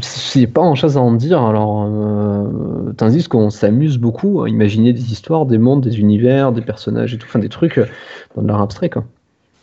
c'est 0.00 0.48
pas 0.48 0.62
en 0.62 0.74
chose 0.74 0.96
à 0.96 1.00
en 1.00 1.12
dire, 1.12 1.40
alors 1.40 1.84
euh, 1.88 2.92
tandis 2.96 3.28
qu'on 3.28 3.50
s'amuse 3.50 3.96
beaucoup 3.98 4.42
à 4.42 4.48
imaginer 4.48 4.92
des 4.92 5.12
histoires, 5.12 5.46
des 5.46 5.58
mondes, 5.58 5.80
des 5.80 6.00
univers, 6.00 6.50
des 6.50 6.60
personnages 6.62 7.14
et 7.14 7.18
tout, 7.18 7.26
enfin 7.28 7.38
des 7.38 7.48
trucs 7.48 7.78
dans 8.34 8.42
de 8.42 8.48
l'art 8.48 8.60
abstrait 8.62 8.90
quoi. 8.90 9.04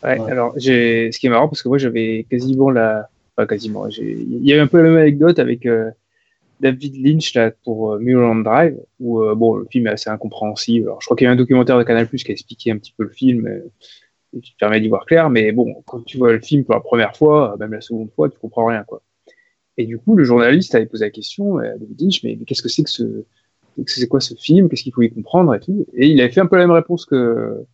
Ouais, 0.02 0.18
Ouais. 0.18 0.30
alors 0.30 0.54
j'ai 0.56 1.12
ce 1.12 1.18
qui 1.18 1.26
est 1.26 1.28
marrant 1.28 1.46
parce 1.46 1.62
que 1.62 1.68
moi 1.68 1.76
j'avais 1.76 2.24
quasiment 2.30 2.70
la 2.70 3.10
quasiment 3.46 3.86
il 3.88 4.44
y 4.44 4.52
a 4.52 4.62
un 4.62 4.66
peu 4.66 4.78
la 4.78 4.84
même 4.84 4.96
anecdote 4.98 5.38
avec 5.38 5.66
euh, 5.66 5.90
David 6.60 7.04
Lynch 7.04 7.34
là 7.34 7.50
pour 7.64 7.92
euh, 7.92 7.98
Mulholland 7.98 8.44
Drive 8.44 8.76
où 9.00 9.22
euh, 9.22 9.34
bon 9.34 9.54
le 9.54 9.66
film 9.70 9.86
est 9.86 9.90
assez 9.90 10.10
incompréhensible. 10.10 10.86
Alors 10.86 11.00
je 11.00 11.06
crois 11.06 11.16
qu'il 11.16 11.24
y 11.24 11.28
a 11.28 11.30
un 11.30 11.36
documentaire 11.36 11.78
de 11.78 11.82
Canal+ 11.82 12.08
qui 12.08 12.30
a 12.30 12.32
expliqué 12.32 12.70
un 12.70 12.78
petit 12.78 12.92
peu 12.96 13.04
le 13.04 13.10
film 13.10 13.46
euh, 13.46 13.60
et 14.36 14.40
qui 14.40 14.52
te 14.52 14.58
permet 14.58 14.80
d'y 14.80 14.88
voir 14.88 15.06
clair 15.06 15.30
mais 15.30 15.50
bon 15.52 15.82
quand 15.86 16.04
tu 16.04 16.18
vois 16.18 16.32
le 16.32 16.40
film 16.40 16.64
pour 16.64 16.74
la 16.74 16.80
première 16.80 17.16
fois, 17.16 17.56
même 17.58 17.72
la 17.72 17.80
seconde 17.80 18.10
fois, 18.12 18.28
tu 18.28 18.38
comprends 18.38 18.66
rien 18.66 18.84
quoi. 18.84 19.02
Et 19.76 19.86
du 19.86 19.98
coup, 19.98 20.14
le 20.14 20.24
journaliste 20.24 20.74
avait 20.74 20.86
posé 20.86 21.06
la 21.06 21.10
question 21.10 21.58
à 21.58 21.68
David 21.78 22.00
Lynch 22.00 22.22
mais, 22.22 22.36
qu'est-ce 22.36 22.62
que 22.62 22.68
c'est 22.68 22.84
que 22.84 22.90
ce 22.90 23.24
c'est 23.86 24.08
quoi 24.08 24.20
ce 24.20 24.34
film? 24.34 24.68
Qu'est-ce 24.68 24.82
qu'il 24.82 24.92
faut 24.92 25.02
y 25.02 25.10
comprendre 25.10 25.54
et 25.54 25.60
tout? 25.60 25.86
Et 25.94 26.08
il 26.08 26.20
avait 26.20 26.30
fait 26.30 26.40
un 26.40 26.46
peu 26.46 26.56
la 26.56 26.66
même 26.66 26.76
réponse 26.76 27.06
que 27.06 27.64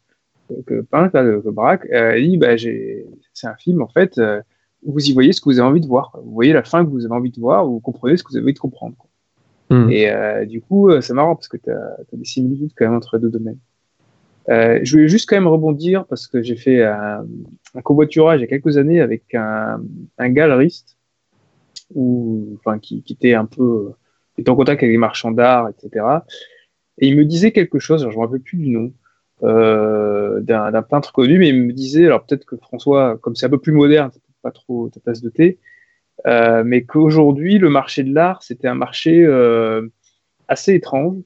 que 0.67 0.83
Pink, 0.83 1.13
là, 1.13 1.25
que 1.25 1.49
Braque, 1.49 1.87
euh, 1.93 2.17
il 2.17 2.31
dit 2.31 2.37
bah, 2.37 2.57
c'est 2.57 3.47
un 3.49 3.57
film 3.57 3.83
en 3.83 3.89
fait, 3.89 4.21
vous 4.85 5.09
y 5.09 5.13
voyez 5.13 5.33
ce 5.33 5.41
que 5.41 5.47
vous 5.47 5.59
avez 5.59 5.69
envie 5.69 5.81
de 5.81 5.87
voir. 5.87 6.11
quoi. 6.11 6.21
Vous 6.25 6.33
voyez 6.33 6.53
la 6.53 6.63
fin 6.63 6.85
que 6.85 6.91
vous 6.91 7.05
avez 7.05 7.15
envie 7.15 7.31
de 7.31 7.41
voir, 7.41 7.67
vous 7.67 7.81
comprenez 7.81 8.17
ce 8.17 8.23
que 8.23 8.31
vous 8.31 8.37
avez 8.37 8.45
envie 8.45 8.55
de 8.55 8.59
comprendre. 8.59 8.97
quoi. 8.97 9.11
Mm. 9.71 9.91
Et 9.91 10.11
euh, 10.11 10.45
du 10.45 10.61
coup, 10.61 10.91
euh, 10.91 11.01
c'est 11.01 11.15
marrant 11.15 11.35
parce 11.35 11.49
que 11.49 11.57
tu 11.57 11.71
as, 11.71 11.97
des 12.13 12.25
similitudes 12.25 12.73
quand 12.77 12.87
même 12.87 12.95
entre 12.95 13.17
les 13.17 13.23
deux 13.23 13.31
domaines. 13.31 13.59
Euh, 14.49 14.79
je 14.83 14.93
voulais 14.93 15.09
juste 15.09 15.29
quand 15.29 15.37
même 15.37 15.49
rebondir 15.49 16.07
parce 16.07 16.29
que 16.29 16.41
j'ai 16.41 16.55
fait 16.55 16.85
un, 16.85 17.27
un 17.75 17.83
covoiturage 17.83 18.39
il 18.39 18.43
y 18.43 18.45
a 18.45 18.47
quelques 18.47 18.77
années 18.77 19.01
avec 19.01 19.35
un, 19.35 19.83
un 20.19 20.29
galeriste 20.29 20.97
ou 21.95 22.57
enfin 22.59 22.79
qui, 22.79 23.03
qui 23.03 23.15
était 23.15 23.35
un 23.35 23.45
peu 23.45 23.93
qui 24.37 24.43
était 24.43 24.51
en 24.51 24.57
contact 24.57 24.83
avec 24.83 24.93
des 24.93 24.99
marchands 24.99 25.33
d'art, 25.33 25.69
etc. 25.69 26.05
Et 26.99 27.09
il 27.09 27.17
me 27.17 27.25
disait 27.25 27.53
quelque 27.53 27.79
chose, 27.79 28.03
alors 28.03 28.13
je 28.13 28.19
me 28.19 28.23
rappelle 28.25 28.41
plus 28.41 28.59
du 28.59 28.69
nom, 28.69 28.93
euh, 29.43 30.41
d'un 30.41 30.83
peintre 30.83 31.13
connu, 31.13 31.39
mais 31.39 31.49
il 31.49 31.65
me 31.65 31.73
disait, 31.73 32.07
alors 32.07 32.25
peut-être 32.25 32.45
que 32.45 32.57
François, 32.57 33.19
comme 33.19 33.35
c'est 33.35 33.47
un 33.47 33.51
peu 33.51 33.59
plus 33.59 33.73
moderne, 33.73 34.11
pas 34.43 34.51
trop 34.51 34.89
ta 34.89 35.01
tasse 35.01 35.23
de 35.23 35.29
thé, 35.29 35.59
euh, 36.27 36.63
mais 36.65 36.83
qu'aujourd'hui, 36.85 37.59
le 37.59 37.69
marché 37.69 38.03
de 38.03 38.15
l'art, 38.15 38.43
c'était 38.43 38.69
un 38.69 38.75
marché 38.75 39.25
euh, 39.25 39.87
assez 40.49 40.75
étrange, 40.75 41.19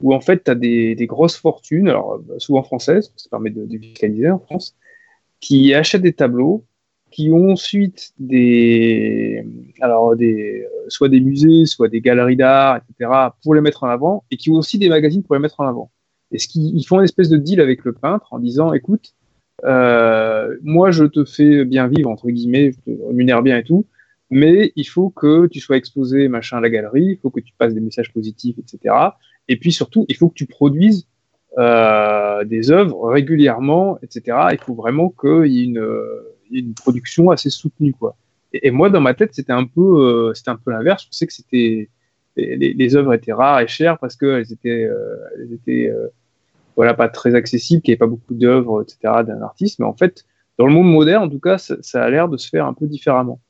où 0.00 0.14
en 0.14 0.20
fait, 0.20 0.44
tu 0.44 0.50
as 0.50 0.54
des, 0.54 1.06
grosses 1.06 1.36
fortunes, 1.36 1.88
alors 1.88 2.18
bah, 2.18 2.34
souvent 2.38 2.62
françaises, 2.62 3.12
ça 3.16 3.28
permet 3.30 3.50
de, 3.50 3.66
de 3.66 4.30
en 4.30 4.38
France, 4.38 4.76
qui 5.40 5.74
achètent 5.74 6.02
des 6.02 6.12
tableaux, 6.12 6.64
qui 7.10 7.30
ont 7.30 7.50
ensuite 7.50 8.12
des, 8.18 9.44
alors 9.80 10.16
des, 10.16 10.62
euh, 10.62 10.84
soit 10.88 11.08
des 11.08 11.20
musées, 11.20 11.66
soit 11.66 11.88
des 11.88 12.00
galeries 12.00 12.36
d'art, 12.36 12.78
etc., 12.78 13.10
pour 13.42 13.54
les 13.54 13.60
mettre 13.60 13.84
en 13.84 13.88
avant, 13.88 14.24
et 14.30 14.36
qui 14.36 14.50
ont 14.50 14.54
aussi 14.54 14.78
des 14.78 14.88
magazines 14.88 15.22
pour 15.22 15.34
les 15.34 15.40
mettre 15.40 15.60
en 15.60 15.68
avant. 15.68 15.90
Et 16.32 16.38
ce 16.38 16.48
qu'ils 16.48 16.74
ils 16.74 16.84
font 16.84 16.98
une 16.98 17.04
espèce 17.04 17.28
de 17.28 17.36
deal 17.36 17.60
avec 17.60 17.84
le 17.84 17.92
peintre 17.92 18.32
en 18.32 18.38
disant, 18.38 18.72
écoute, 18.72 19.14
euh, 19.64 20.56
moi 20.62 20.90
je 20.90 21.04
te 21.04 21.24
fais 21.24 21.64
bien 21.64 21.86
vivre 21.86 22.10
entre 22.10 22.28
guillemets, 22.28 22.72
je 22.72 22.92
te 22.92 23.02
rémunère 23.06 23.42
bien 23.42 23.58
et 23.58 23.64
tout, 23.64 23.86
mais 24.30 24.72
il 24.76 24.84
faut 24.84 25.10
que 25.10 25.46
tu 25.46 25.60
sois 25.60 25.76
exposé 25.76 26.28
machin 26.28 26.58
à 26.58 26.60
la 26.60 26.70
galerie, 26.70 27.04
il 27.04 27.18
faut 27.18 27.30
que 27.30 27.40
tu 27.40 27.52
passes 27.56 27.74
des 27.74 27.80
messages 27.80 28.12
positifs, 28.12 28.56
etc. 28.58 28.94
Et 29.48 29.56
puis 29.56 29.72
surtout, 29.72 30.06
il 30.08 30.16
faut 30.16 30.28
que 30.28 30.34
tu 30.34 30.46
produises 30.46 31.06
euh, 31.58 32.44
des 32.44 32.70
œuvres 32.70 33.10
régulièrement, 33.10 33.98
etc. 34.02 34.38
Il 34.52 34.58
faut 34.58 34.74
vraiment 34.74 35.10
qu'il 35.10 35.52
y 35.52 35.62
ait 35.62 35.64
une, 35.64 36.74
production 36.74 37.30
assez 37.30 37.50
soutenue, 37.50 37.92
quoi. 37.92 38.16
Et, 38.54 38.70
moi, 38.70 38.90
dans 38.90 39.00
ma 39.00 39.14
tête, 39.14 39.34
c'était 39.34 39.52
un 39.52 39.64
peu, 39.64 39.80
euh, 39.80 40.34
c'était 40.34 40.50
un 40.50 40.56
peu 40.56 40.70
l'inverse. 40.70 41.02
Je 41.02 41.08
pensais 41.08 41.26
que 41.26 41.32
c'était 41.32 41.88
les, 42.36 42.96
œuvres 42.96 43.12
étaient 43.14 43.32
rares 43.32 43.60
et 43.60 43.68
chères 43.68 43.98
parce 43.98 44.16
qu'elles 44.16 44.50
étaient, 44.52 44.88
elles 45.38 45.52
étaient, 45.52 45.92
voilà, 46.76 46.94
pas 46.94 47.08
très 47.08 47.34
accessibles, 47.34 47.82
qu'il 47.82 47.92
n'y 47.92 47.94
avait 47.94 47.98
pas 47.98 48.06
beaucoup 48.06 48.34
d'œuvres, 48.34 48.82
etc. 48.82 49.24
d'un 49.24 49.42
artiste. 49.42 49.78
Mais 49.78 49.86
en 49.86 49.94
fait, 49.94 50.24
dans 50.58 50.66
le 50.66 50.72
monde 50.72 50.90
moderne, 50.90 51.24
en 51.24 51.28
tout 51.28 51.40
cas, 51.40 51.58
ça, 51.58 52.02
a 52.02 52.10
l'air 52.10 52.28
de 52.28 52.36
se 52.36 52.48
faire 52.48 52.66
un 52.66 52.74
peu 52.74 52.86
différemment. 52.86 53.40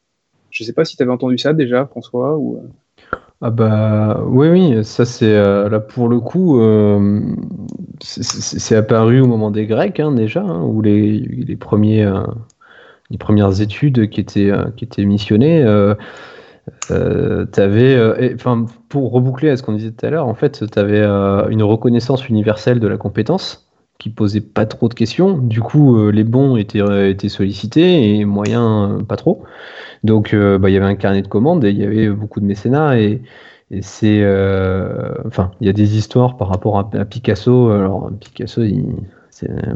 Je 0.50 0.64
sais 0.64 0.72
pas 0.72 0.84
si 0.84 0.96
tu 0.96 1.02
avais 1.02 1.12
entendu 1.12 1.38
ça 1.38 1.52
déjà, 1.52 1.86
François, 1.86 2.36
euh, 2.36 3.16
Ah 3.40 3.50
bah 3.50 4.22
oui 4.26 4.48
oui 4.48 4.84
ça 4.84 5.04
c'est 5.04 5.34
euh, 5.34 5.68
là 5.68 5.80
pour 5.80 6.08
le 6.08 6.20
coup 6.20 6.60
euh, 6.60 7.20
c'est- 8.00 8.76
apparu 8.76 9.20
au 9.20 9.26
moment 9.26 9.50
des 9.50 9.66
Grecs 9.66 9.98
hein, 9.98 10.12
déjà 10.12 10.42
hein, 10.42 10.62
où 10.62 10.82
les, 10.82 11.18
les 11.18 11.56
premiers 11.56 12.08
les 13.10 13.18
premières 13.18 13.60
études 13.62 14.10
qui 14.10 14.20
étaient 14.20 14.52
qui 14.76 14.84
étaient 14.84 15.06
missionnées 15.06 15.64
euh, 16.90 17.44
t'avais 17.44 17.94
euh, 17.94 18.34
pour 18.88 19.12
reboucler 19.12 19.50
à 19.50 19.56
ce 19.56 19.62
qu'on 19.62 19.74
disait 19.74 19.92
tout 19.92 20.04
à 20.04 20.10
l'heure 20.10 20.26
en 20.26 20.34
fait 20.34 20.68
t'avais 20.68 21.00
euh, 21.00 21.48
une 21.48 21.62
reconnaissance 21.62 22.28
universelle 22.28 22.80
de 22.80 22.88
la 22.88 22.96
compétence 22.96 23.70
qui 23.98 24.10
posait 24.10 24.40
pas 24.40 24.66
trop 24.66 24.88
de 24.88 24.94
questions 24.94 25.38
du 25.38 25.60
coup 25.60 25.96
euh, 25.96 26.10
les 26.10 26.24
bons 26.24 26.56
étaient 26.56 27.28
sollicités 27.28 28.16
et 28.16 28.24
moyens 28.24 29.04
pas 29.06 29.14
trop 29.14 29.44
donc 30.02 30.34
bah, 30.34 30.68
il 30.68 30.72
y 30.72 30.76
avait 30.76 30.86
un 30.86 30.96
carnet 30.96 31.22
de 31.22 31.28
commandes 31.28 31.64
et 31.64 31.70
il 31.70 31.78
y 31.78 31.84
avait 31.84 32.08
beaucoup 32.08 32.40
de 32.40 32.46
mécénat 32.46 32.98
et 32.98 33.22
c'est, 33.80 34.20
enfin, 35.24 35.52
il 35.60 35.66
y 35.66 35.70
a 35.70 35.72
des 35.72 35.96
histoires 35.96 36.36
par 36.36 36.48
rapport 36.48 36.78
à, 36.78 37.04
Picasso. 37.06 37.70
Alors 37.70 38.10
Picasso, 38.20 38.62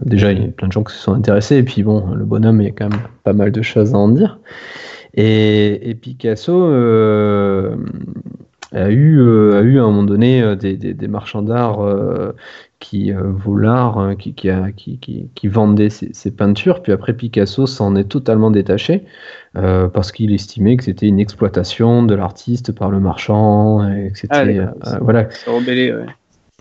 déjà 0.04 0.32
il 0.32 0.42
y 0.42 0.44
a 0.44 0.48
plein 0.48 0.68
de 0.68 0.72
gens 0.72 0.82
qui 0.82 0.92
se 0.92 1.00
sont 1.00 1.14
intéressés. 1.14 1.56
Et 1.56 1.62
puis 1.62 1.82
bon, 1.82 2.12
le 2.12 2.24
bonhomme, 2.24 2.60
il 2.60 2.64
y 2.64 2.68
a 2.68 2.72
quand 2.72 2.90
même 2.90 3.00
pas 3.24 3.32
mal 3.32 3.52
de 3.52 3.62
choses 3.62 3.94
à 3.94 3.98
en 3.98 4.08
dire. 4.08 4.38
Et, 5.16 5.90
et 5.90 5.94
Picasso 5.94 6.52
euh, 6.66 7.76
a 8.72 8.90
eu, 8.90 9.18
euh, 9.20 9.58
a 9.58 9.62
eu 9.62 9.78
à 9.78 9.82
un 9.82 9.86
moment 9.86 10.02
donné 10.02 10.42
euh, 10.42 10.56
des, 10.56 10.76
des, 10.76 10.92
des 10.92 11.08
marchands 11.08 11.42
d'art 11.42 11.80
euh, 11.80 12.32
qui 12.80 13.12
euh, 13.12 13.32
l'art, 13.58 13.98
euh, 13.98 14.14
qui, 14.14 14.34
qui, 14.34 14.50
a- 14.50 14.72
qui, 14.72 14.98
qui, 14.98 15.48
vendaient 15.48 15.88
ses, 15.88 16.12
ses 16.12 16.30
peintures. 16.30 16.82
Puis 16.82 16.92
après, 16.92 17.14
Picasso 17.14 17.66
s'en 17.66 17.96
est 17.96 18.04
totalement 18.04 18.50
détaché 18.50 19.04
parce 19.54 20.12
qu'il 20.12 20.34
estimait 20.34 20.76
que 20.76 20.84
c'était 20.84 21.08
une 21.08 21.18
exploitation 21.18 22.02
de 22.02 22.14
l'artiste 22.14 22.72
par 22.72 22.90
le 22.90 23.00
marchand 23.00 23.88
et 23.90 24.10
que 24.12 24.18
c'était 24.18 24.60
Ah, 24.82 24.98
voilà 25.00 25.30
se 25.30 25.48
rebeller, 25.48 25.94
ouais. 25.94 26.04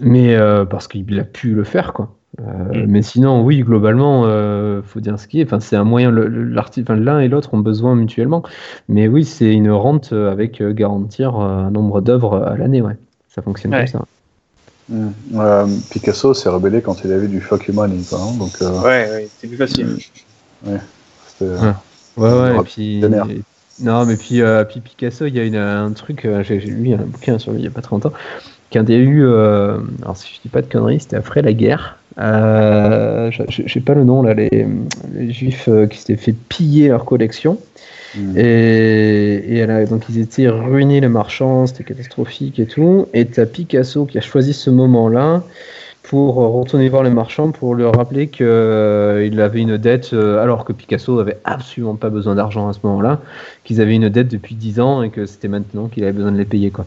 mais 0.01 0.37
parce 0.69 0.87
qu'il 0.87 1.19
a 1.19 1.25
pu 1.25 1.53
le 1.53 1.65
faire 1.65 1.91
quoi 1.91 2.14
Euh, 2.41 2.83
Mais 2.87 3.01
sinon, 3.01 3.43
oui, 3.43 3.61
globalement, 3.61 4.23
euh, 4.25 4.81
faut 4.83 4.99
dire 4.99 5.17
ce 5.19 5.27
qui 5.27 5.39
est. 5.39 5.45
Enfin, 5.45 5.59
c'est 5.59 5.75
un 5.75 5.83
moyen. 5.85 6.11
L'un 6.11 7.19
et 7.19 7.27
l'autre 7.27 7.53
ont 7.53 7.59
besoin 7.59 7.95
mutuellement. 7.95 8.43
Mais 8.89 9.07
oui, 9.07 9.23
c'est 9.23 9.53
une 9.53 9.71
rente 9.71 10.11
avec 10.13 10.61
euh, 10.61 10.73
garantir 10.73 11.37
euh, 11.39 11.43
un 11.67 11.71
nombre 11.71 12.01
d'œuvres 12.01 12.43
à 12.43 12.57
l'année. 12.57 12.81
Ouais, 12.81 12.97
ça 13.29 13.41
fonctionne 13.41 13.73
Ouais. 13.73 13.85
comme 13.91 14.01
ça. 14.01 14.05
Mm. 14.89 15.07
Euh, 15.35 15.65
Picasso 15.89 16.33
s'est 16.33 16.49
rebellé 16.49 16.81
quand 16.81 17.03
il 17.05 17.11
a 17.11 17.17
vu 17.17 17.27
du 17.27 17.41
fuck 17.41 17.67
money, 17.69 17.95
quoi, 18.09 18.19
hein, 18.21 18.37
donc 18.37 18.51
euh, 18.61 18.81
Ouais, 18.81 19.09
ouais, 19.09 19.27
c'est 19.39 19.47
plus 19.47 19.57
facile. 19.57 19.97
c'était- 19.97 20.69
Ouais. 20.69 21.71
Ouais, 22.17 22.29
ouais. 22.31 22.49
Europe 22.51 22.67
Et 22.67 22.69
puis, 22.69 23.01
vénère. 23.01 23.25
et- 23.29 23.41
non, 23.81 24.05
mais 24.05 24.15
puis, 24.15 24.41
euh, 24.41 24.63
puis 24.63 24.79
Picasso, 24.81 25.25
il 25.25 25.35
y 25.35 25.39
a 25.39 25.43
une, 25.43 25.55
un 25.55 25.91
truc. 25.91 26.23
euh, 26.25 26.43
J'ai 26.43 26.59
j'ai 26.61 26.69
lu 26.69 26.93
un 26.93 26.97
bouquin 26.97 27.37
sur 27.39 27.51
lui 27.51 27.59
il 27.59 27.61
n'y 27.63 27.67
a 27.67 27.71
pas 27.71 27.81
très 27.81 27.93
longtemps. 27.95 28.13
Qu'un 28.71 28.83
des 28.83 28.95
eu. 28.97 29.23
euh, 29.25 29.77
alors, 30.01 30.17
si 30.17 30.33
je 30.35 30.41
dis 30.41 30.49
pas 30.49 30.61
de 30.61 30.67
conneries, 30.71 30.99
c'était 30.99 31.15
après 31.17 31.41
la 31.41 31.53
guerre. 31.53 31.97
Euh, 32.17 33.29
je 33.31 33.43
j'ai 33.65 33.79
pas 33.81 33.93
le 33.93 34.03
nom 34.03 34.21
là. 34.21 34.33
Les, 34.33 34.65
les 35.13 35.31
juifs 35.31 35.67
euh, 35.67 35.85
qui 35.85 35.97
s'étaient 35.99 36.15
fait 36.15 36.33
piller 36.33 36.87
leur 36.89 37.05
collection. 37.05 37.57
Mm. 38.17 38.37
Et, 38.37 39.35
et 39.49 39.57
elle 39.57 39.71
a- 39.71 39.85
donc 39.85 40.03
ils 40.09 40.19
étaient 40.19 40.47
ruinés 40.47 41.01
les 41.01 41.09
marchands, 41.09 41.67
c'était 41.67 41.83
catastrophique 41.83 42.59
et 42.59 42.65
tout. 42.65 43.07
Et 43.13 43.25
t'as 43.25 43.45
Picasso 43.45 44.05
qui 44.05 44.17
a 44.17 44.21
choisi 44.21 44.53
ce 44.53 44.69
moment-là 44.69 45.43
pour 46.03 46.35
retourner 46.35 46.87
voir 46.87 47.01
les 47.03 47.09
marchands 47.09 47.51
pour 47.51 47.73
leur 47.75 47.93
rappeler 47.95 48.27
qu'il 48.27 48.45
avait 48.45 49.61
une 49.61 49.77
dette, 49.77 50.11
euh, 50.13 50.41
alors 50.41 50.63
que 50.63 50.71
Picasso 50.71 51.17
avait 51.19 51.39
absolument 51.45 51.95
pas 51.95 52.09
besoin 52.11 52.35
d'argent 52.35 52.67
à 52.69 52.73
ce 52.73 52.79
moment-là, 52.83 53.19
qu'ils 53.63 53.81
avaient 53.81 53.95
une 53.95 54.09
dette 54.09 54.27
depuis 54.27 54.53
10 54.53 54.79
ans 54.79 55.01
et 55.01 55.09
que 55.09 55.25
c'était 55.25 55.47
maintenant 55.47 55.87
qu'il 55.87 56.03
avait 56.03 56.13
besoin 56.13 56.31
de 56.31 56.37
les 56.37 56.45
payer. 56.45 56.69
Quoi. 56.69 56.85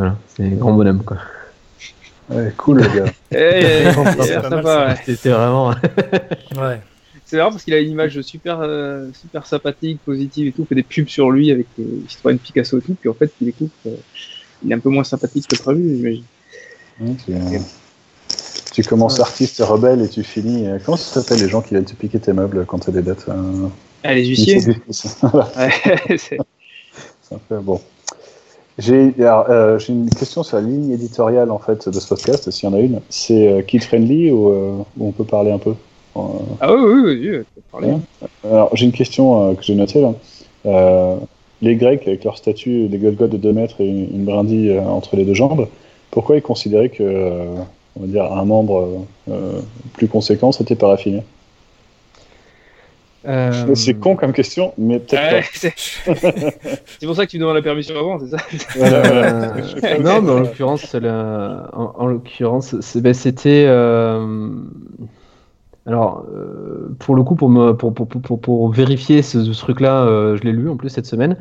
Voilà, 0.00 0.16
c'est 0.34 0.44
un 0.44 0.48
grand 0.52 0.72
bonhomme. 0.72 1.04
Quoi. 1.04 1.18
Ouais, 2.30 2.54
cool, 2.56 2.80
le 2.80 2.88
gars. 2.88 3.12
C'est 3.30 4.64
ouais. 4.64 4.96
C'était 5.04 5.28
vraiment. 5.28 5.74
Ouais. 6.56 6.80
C'est 7.26 7.36
marrant 7.36 7.50
parce 7.50 7.64
qu'il 7.64 7.74
a 7.74 7.80
une 7.80 7.90
image 7.90 8.18
super, 8.22 8.60
euh, 8.62 9.08
super 9.12 9.44
sympathique, 9.46 10.00
positive 10.02 10.46
et 10.46 10.52
tout. 10.52 10.62
On 10.62 10.64
fait 10.64 10.74
des 10.74 10.84
pubs 10.84 11.06
sur 11.06 11.30
lui 11.30 11.50
avec 11.50 11.66
euh, 11.78 11.82
Citroën 12.08 12.38
Picasso 12.38 12.78
et 12.78 12.80
tout. 12.80 12.96
Puis 12.98 13.10
en 13.10 13.12
fait, 13.12 13.30
il 13.42 13.52
euh, 13.86 13.90
il 14.64 14.72
est 14.72 14.74
un 14.74 14.78
peu 14.78 14.88
moins 14.88 15.04
sympathique 15.04 15.46
que 15.48 15.56
prévu, 15.60 15.96
j'imagine. 15.96 16.24
Mm, 16.98 17.14
tu, 17.16 17.32
tu 18.72 18.82
commences 18.88 19.20
artiste 19.20 19.58
rebelle 19.62 20.00
et 20.00 20.08
tu 20.08 20.22
finis. 20.22 20.66
euh, 20.66 20.78
comment 20.82 20.96
ça 20.96 21.20
s'appelle 21.20 21.42
les 21.42 21.48
gens 21.50 21.60
qui 21.60 21.74
viennent 21.74 21.84
te 21.84 21.94
piquer 21.94 22.20
tes 22.20 22.32
meubles 22.32 22.64
quand 22.64 22.78
t'as 22.78 22.92
des 22.92 23.02
dettes 23.02 23.26
euh, 23.28 23.68
Ah, 24.02 24.14
les 24.14 24.24
huissiers 24.24 24.60
c'est 24.90 26.38
un 27.34 27.38
peu 27.50 27.58
bon. 27.58 27.82
J'ai 28.80 29.12
euh, 29.20 29.78
j'ai 29.78 29.92
une 29.92 30.08
question 30.08 30.42
sur 30.42 30.56
la 30.56 30.62
ligne 30.62 30.90
éditoriale 30.90 31.50
en 31.50 31.58
fait 31.58 31.88
de 31.88 32.00
ce 32.00 32.08
podcast, 32.08 32.50
s'il 32.50 32.68
y 32.68 32.72
en 32.72 32.74
a 32.74 32.80
une. 32.80 33.00
C'est 33.10 33.48
euh, 33.48 33.62
kid 33.62 33.84
friendly 33.84 34.30
ou, 34.30 34.48
euh, 34.48 34.72
ou 34.98 35.08
on 35.08 35.12
peut 35.12 35.24
parler 35.24 35.52
un 35.52 35.58
peu? 35.58 35.74
Euh, 36.16 36.20
Ah 36.60 36.72
oui, 36.72 36.80
oui, 36.82 37.00
oui, 37.04 37.30
oui, 37.30 37.38
tu 37.38 37.44
peux 37.54 37.60
parler. 37.70 37.94
Alors, 38.44 38.74
j'ai 38.74 38.86
une 38.86 38.92
question 38.92 39.54
que 39.54 39.62
j'ai 39.62 39.74
notée 39.74 40.00
là. 40.00 41.16
Les 41.62 41.76
Grecs, 41.76 42.08
avec 42.08 42.24
leur 42.24 42.38
statue 42.38 42.88
des 42.88 42.96
Golgoths 42.96 43.30
de 43.30 43.36
2 43.36 43.52
mètres 43.52 43.82
et 43.82 43.86
une, 43.86 44.08
une 44.14 44.24
brindille 44.24 44.78
entre 44.78 45.14
les 45.16 45.26
deux 45.26 45.34
jambes, 45.34 45.68
pourquoi 46.10 46.36
ils 46.36 46.42
considéraient 46.42 46.88
que, 46.88 47.44
on 47.96 48.00
va 48.00 48.06
dire, 48.06 48.32
un 48.32 48.46
membre 48.46 49.04
plus 49.92 50.08
conséquent, 50.08 50.52
c'était 50.52 50.74
paraffiné 50.74 51.22
Euh, 53.26 53.74
C'est 53.74 53.94
con 53.94 54.16
comme 54.16 54.32
question, 54.32 54.72
mais 54.78 54.98
peut-être 54.98 55.32
Ouais, 55.32 55.42
c'est 55.52 55.72
c'est 56.98 57.06
pour 57.06 57.14
ça 57.16 57.26
que 57.26 57.30
tu 57.30 57.36
me 57.36 57.40
demandes 57.42 57.56
la 57.56 57.62
permission 57.62 57.94
avant, 57.98 58.18
c'est 58.18 58.28
ça? 58.30 58.38
Euh, 58.76 59.98
non, 60.02 60.22
mais 60.22 60.30
en 60.30 60.40
l'occurrence, 60.40 60.86
c'est 60.86 61.00
la- 61.00 61.68
en, 61.74 61.92
en 61.96 62.06
l'occurrence, 62.06 62.80
c'est- 62.80 63.00
ben, 63.02 63.12
c'était. 63.12 63.64
euh, 63.68 64.48
Alors, 65.86 66.24
euh, 66.34 66.94
pour 66.98 67.14
le 67.14 67.22
coup, 67.22 67.34
pour, 67.34 67.48
me, 67.48 67.72
pour, 67.72 67.92
pour, 67.94 68.06
pour, 68.06 68.20
pour- 68.20 68.40
pour 68.40 68.70
vérifier 68.70 69.22
ce, 69.22 69.42
ce 69.52 69.58
truc-là, 69.60 70.04
euh, 70.04 70.36
je 70.36 70.42
l'ai 70.44 70.52
lu 70.52 70.68
en 70.68 70.76
plus 70.76 70.90
cette 70.90 71.06
semaine. 71.06 71.36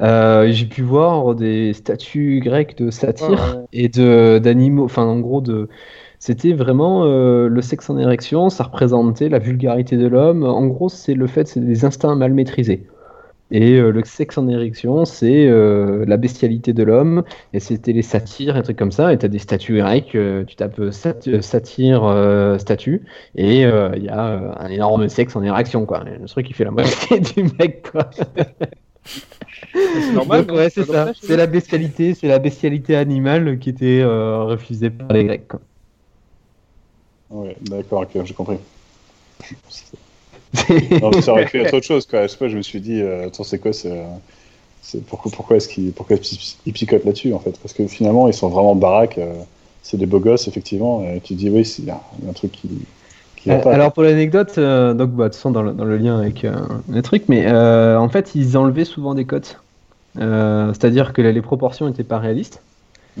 Euh, 0.00 0.48
J'ai 0.50 0.66
pu 0.66 0.82
voir 0.82 1.34
des 1.34 1.72
statues 1.74 2.40
grecques 2.42 2.76
de 2.78 2.90
satyres 2.90 3.28
Ouais, 3.30 3.36
ouais. 3.60 3.64
et 3.72 3.88
de 3.88 4.38
d'animaux. 4.42 4.84
Enfin, 4.84 5.02
en 5.04 5.18
gros, 5.18 5.40
de. 5.40 5.68
C'était 6.20 6.52
vraiment 6.52 7.04
euh, 7.06 7.48
le 7.48 7.62
sexe 7.62 7.88
en 7.88 7.96
érection, 7.98 8.50
ça 8.50 8.64
représentait 8.64 9.30
la 9.30 9.38
vulgarité 9.38 9.96
de 9.96 10.06
l'homme. 10.06 10.44
En 10.44 10.66
gros, 10.66 10.90
c'est 10.90 11.14
le 11.14 11.26
fait, 11.26 11.48
c'est 11.48 11.60
des 11.60 11.84
instincts 11.86 12.14
mal 12.14 12.34
maîtrisés. 12.34 12.86
Et 13.52 13.78
euh, 13.78 13.90
le 13.90 14.04
sexe 14.04 14.38
en 14.38 14.46
érection, 14.46 15.04
c'est 15.06 15.48
euh, 15.48 16.04
la 16.06 16.18
bestialité 16.18 16.72
de 16.74 16.82
l'homme. 16.84 17.24
Et 17.54 17.58
c'était 17.58 17.92
les 17.92 18.02
satyres, 18.02 18.56
et 18.58 18.62
trucs 18.62 18.76
comme 18.76 18.92
ça. 18.92 19.12
Et 19.12 19.18
tu 19.18 19.24
as 19.26 19.28
des 19.28 19.38
statues 19.38 19.78
grecques, 19.78 20.14
euh, 20.14 20.44
tu 20.44 20.56
tapes 20.56 20.80
sat- 20.92 21.26
euh, 21.26 22.58
statue, 22.58 23.02
et 23.34 23.62
il 23.62 24.04
y 24.04 24.08
a 24.08 24.60
un 24.60 24.68
énorme 24.68 25.08
sexe 25.08 25.34
en 25.36 25.42
érection, 25.42 25.86
quoi. 25.86 26.04
Le 26.04 26.26
truc 26.28 26.46
qui 26.46 26.52
fait 26.52 26.64
la 26.64 26.70
moitié 26.70 27.18
du 27.36 27.44
mec, 27.58 27.88
quoi. 27.90 28.10
C'est 29.74 30.12
normal. 30.12 30.50
Ouais, 30.50 30.68
c'est 30.70 30.84
comme 30.84 30.94
ça. 30.94 31.12
C'est 31.20 31.36
la 31.36 31.46
bestialité, 31.46 32.14
c'est 32.14 32.28
la 32.28 32.38
bestialité 32.38 32.94
animale 32.94 33.58
qui 33.58 33.70
était 33.70 34.04
refusée 34.04 34.90
par 34.90 35.08
les 35.16 35.24
Grecs, 35.24 35.48
quoi. 35.48 35.60
Ouais, 37.30 37.56
d'accord, 37.62 38.06
j'ai 38.24 38.34
compris. 38.34 38.58
Non, 41.00 41.10
mais 41.12 41.20
ça 41.20 41.32
aurait 41.32 41.46
pu 41.46 41.58
être 41.60 41.74
autre 41.74 41.86
chose, 41.86 42.06
quoi. 42.06 42.22
Je 42.22 42.28
sais 42.28 42.36
pas, 42.38 42.48
je 42.48 42.56
me 42.56 42.62
suis 42.62 42.80
dit, 42.80 43.00
euh, 43.00 43.26
attends, 43.26 43.44
c'est 43.44 43.58
quoi 43.58 43.72
c'est, 43.72 43.90
euh, 43.92 44.04
c'est- 44.82 45.04
Pourquoi, 45.06 45.32
pourquoi 45.32 45.56
est-ce 45.56 45.68
qu'ils 45.68 45.92
pourquoi 45.92 46.16
ils 46.66 46.72
picotent 46.72 47.04
là-dessus, 47.04 47.32
en 47.34 47.40
fait? 47.40 47.58
Parce 47.60 47.74
que 47.74 47.86
finalement, 47.86 48.28
ils 48.28 48.34
sont 48.34 48.48
vraiment 48.48 48.74
baraques. 48.74 49.18
euh, 49.18 49.34
c'est 49.82 49.96
des 49.96 50.06
beaux 50.06 50.20
gosses, 50.20 50.48
effectivement. 50.48 51.02
Et 51.04 51.20
tu 51.20 51.34
te 51.34 51.38
dis, 51.38 51.50
oui, 51.50 51.62
il 51.78 51.86
y, 51.86 51.90
a 51.90 52.00
il 52.18 52.24
y 52.24 52.28
a 52.28 52.30
un 52.30 52.34
truc 52.34 52.52
qui. 52.52 52.68
Euh, 53.48 53.58
pas, 53.60 53.72
Alors 53.74 53.92
pour 53.92 54.02
l'anecdote, 54.02 54.54
euh, 54.58 54.94
donc 54.94 55.10
bah, 55.12 55.24
de 55.24 55.28
toute 55.30 55.36
façon 55.36 55.50
dans 55.50 55.62
le, 55.62 55.72
dans 55.72 55.84
le 55.86 55.96
lien 55.96 56.18
avec 56.20 56.46
le 56.88 57.02
truc, 57.02 57.24
mais 57.28 57.50
en 57.50 58.08
fait 58.10 58.34
ils 58.34 58.58
enlevaient 58.58 58.84
souvent 58.84 59.14
des 59.14 59.24
cotes. 59.24 59.60
C'est-à-dire 60.16 61.12
que 61.14 61.22
les 61.22 61.42
proportions 61.42 61.86
n'étaient 61.86 62.04
pas 62.04 62.18
réalistes, 62.18 62.62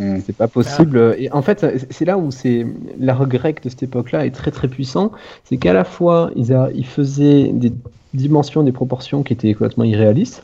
Hmm. 0.00 0.18
c'est 0.24 0.34
pas 0.36 0.48
possible. 0.48 1.14
Et 1.18 1.30
en 1.30 1.42
fait 1.42 1.58
c'est 1.90 2.04
là 2.06 2.16
où 2.16 2.30
c'est 2.30 2.66
l'art 2.98 3.26
grec 3.28 3.62
de 3.62 3.68
cette 3.68 3.82
époque-là 3.82 4.24
est 4.26 4.30
très 4.30 4.50
très 4.50 4.66
puissant, 4.68 5.12
c'est 5.44 5.58
qu'à 5.58 5.72
la 5.74 5.84
fois 5.84 6.30
ils, 6.36 6.52
a- 6.52 6.70
ils 6.74 6.86
faisaient 6.86 7.50
des 7.52 7.72
dimensions, 8.14 8.62
des 8.62 8.72
proportions 8.72 9.22
qui 9.22 9.32
étaient 9.34 9.52
complètement 9.52 9.84
irréalistes, 9.84 10.42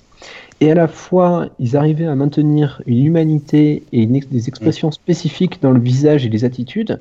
et 0.60 0.70
à 0.70 0.74
la 0.74 0.88
fois 0.88 1.48
ils 1.58 1.76
arrivaient 1.76 2.06
à 2.06 2.14
maintenir 2.14 2.82
une 2.86 3.04
humanité 3.06 3.82
et 3.92 4.02
une 4.02 4.14
ex- 4.16 4.28
des 4.28 4.48
expressions 4.48 4.90
spécifiques 4.92 5.60
dans 5.62 5.72
le 5.72 5.80
visage 5.80 6.26
et 6.26 6.28
les 6.28 6.44
attitudes 6.44 7.00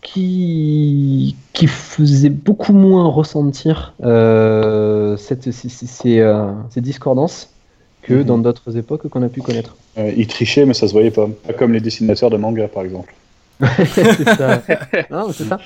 qui, 0.00 1.36
qui 1.52 1.66
faisait 1.66 2.30
beaucoup 2.30 2.72
moins 2.72 3.06
ressentir 3.08 3.94
euh, 4.04 5.16
cette, 5.16 5.50
ces, 5.52 5.68
ces- 5.68 5.86
ces, 5.86 6.20
euh, 6.20 6.46
ces 6.70 6.80
discordances 6.80 7.50
que 8.02 8.14
Mhm. 8.14 8.24
dans 8.24 8.38
d'autres 8.38 8.76
époques 8.76 9.08
qu'on 9.08 9.22
a 9.22 9.28
pu 9.28 9.42
connaître. 9.42 9.76
Euh, 9.98 10.12
ils 10.16 10.26
trichaient, 10.26 10.66
mais 10.66 10.74
ça 10.74 10.86
se 10.88 10.92
voyait 10.92 11.10
pas. 11.10 11.28
Pas 11.46 11.52
comme 11.52 11.72
les 11.72 11.80
dessinateurs 11.80 12.30
de 12.30 12.36
manga, 12.36 12.68
par 12.68 12.84
exemple. 12.84 13.14
c'est 13.86 14.24
ça. 14.24 14.62
Non, 15.10 15.26
mais 15.26 15.32
c'est 15.32 15.44
ça. 15.44 15.58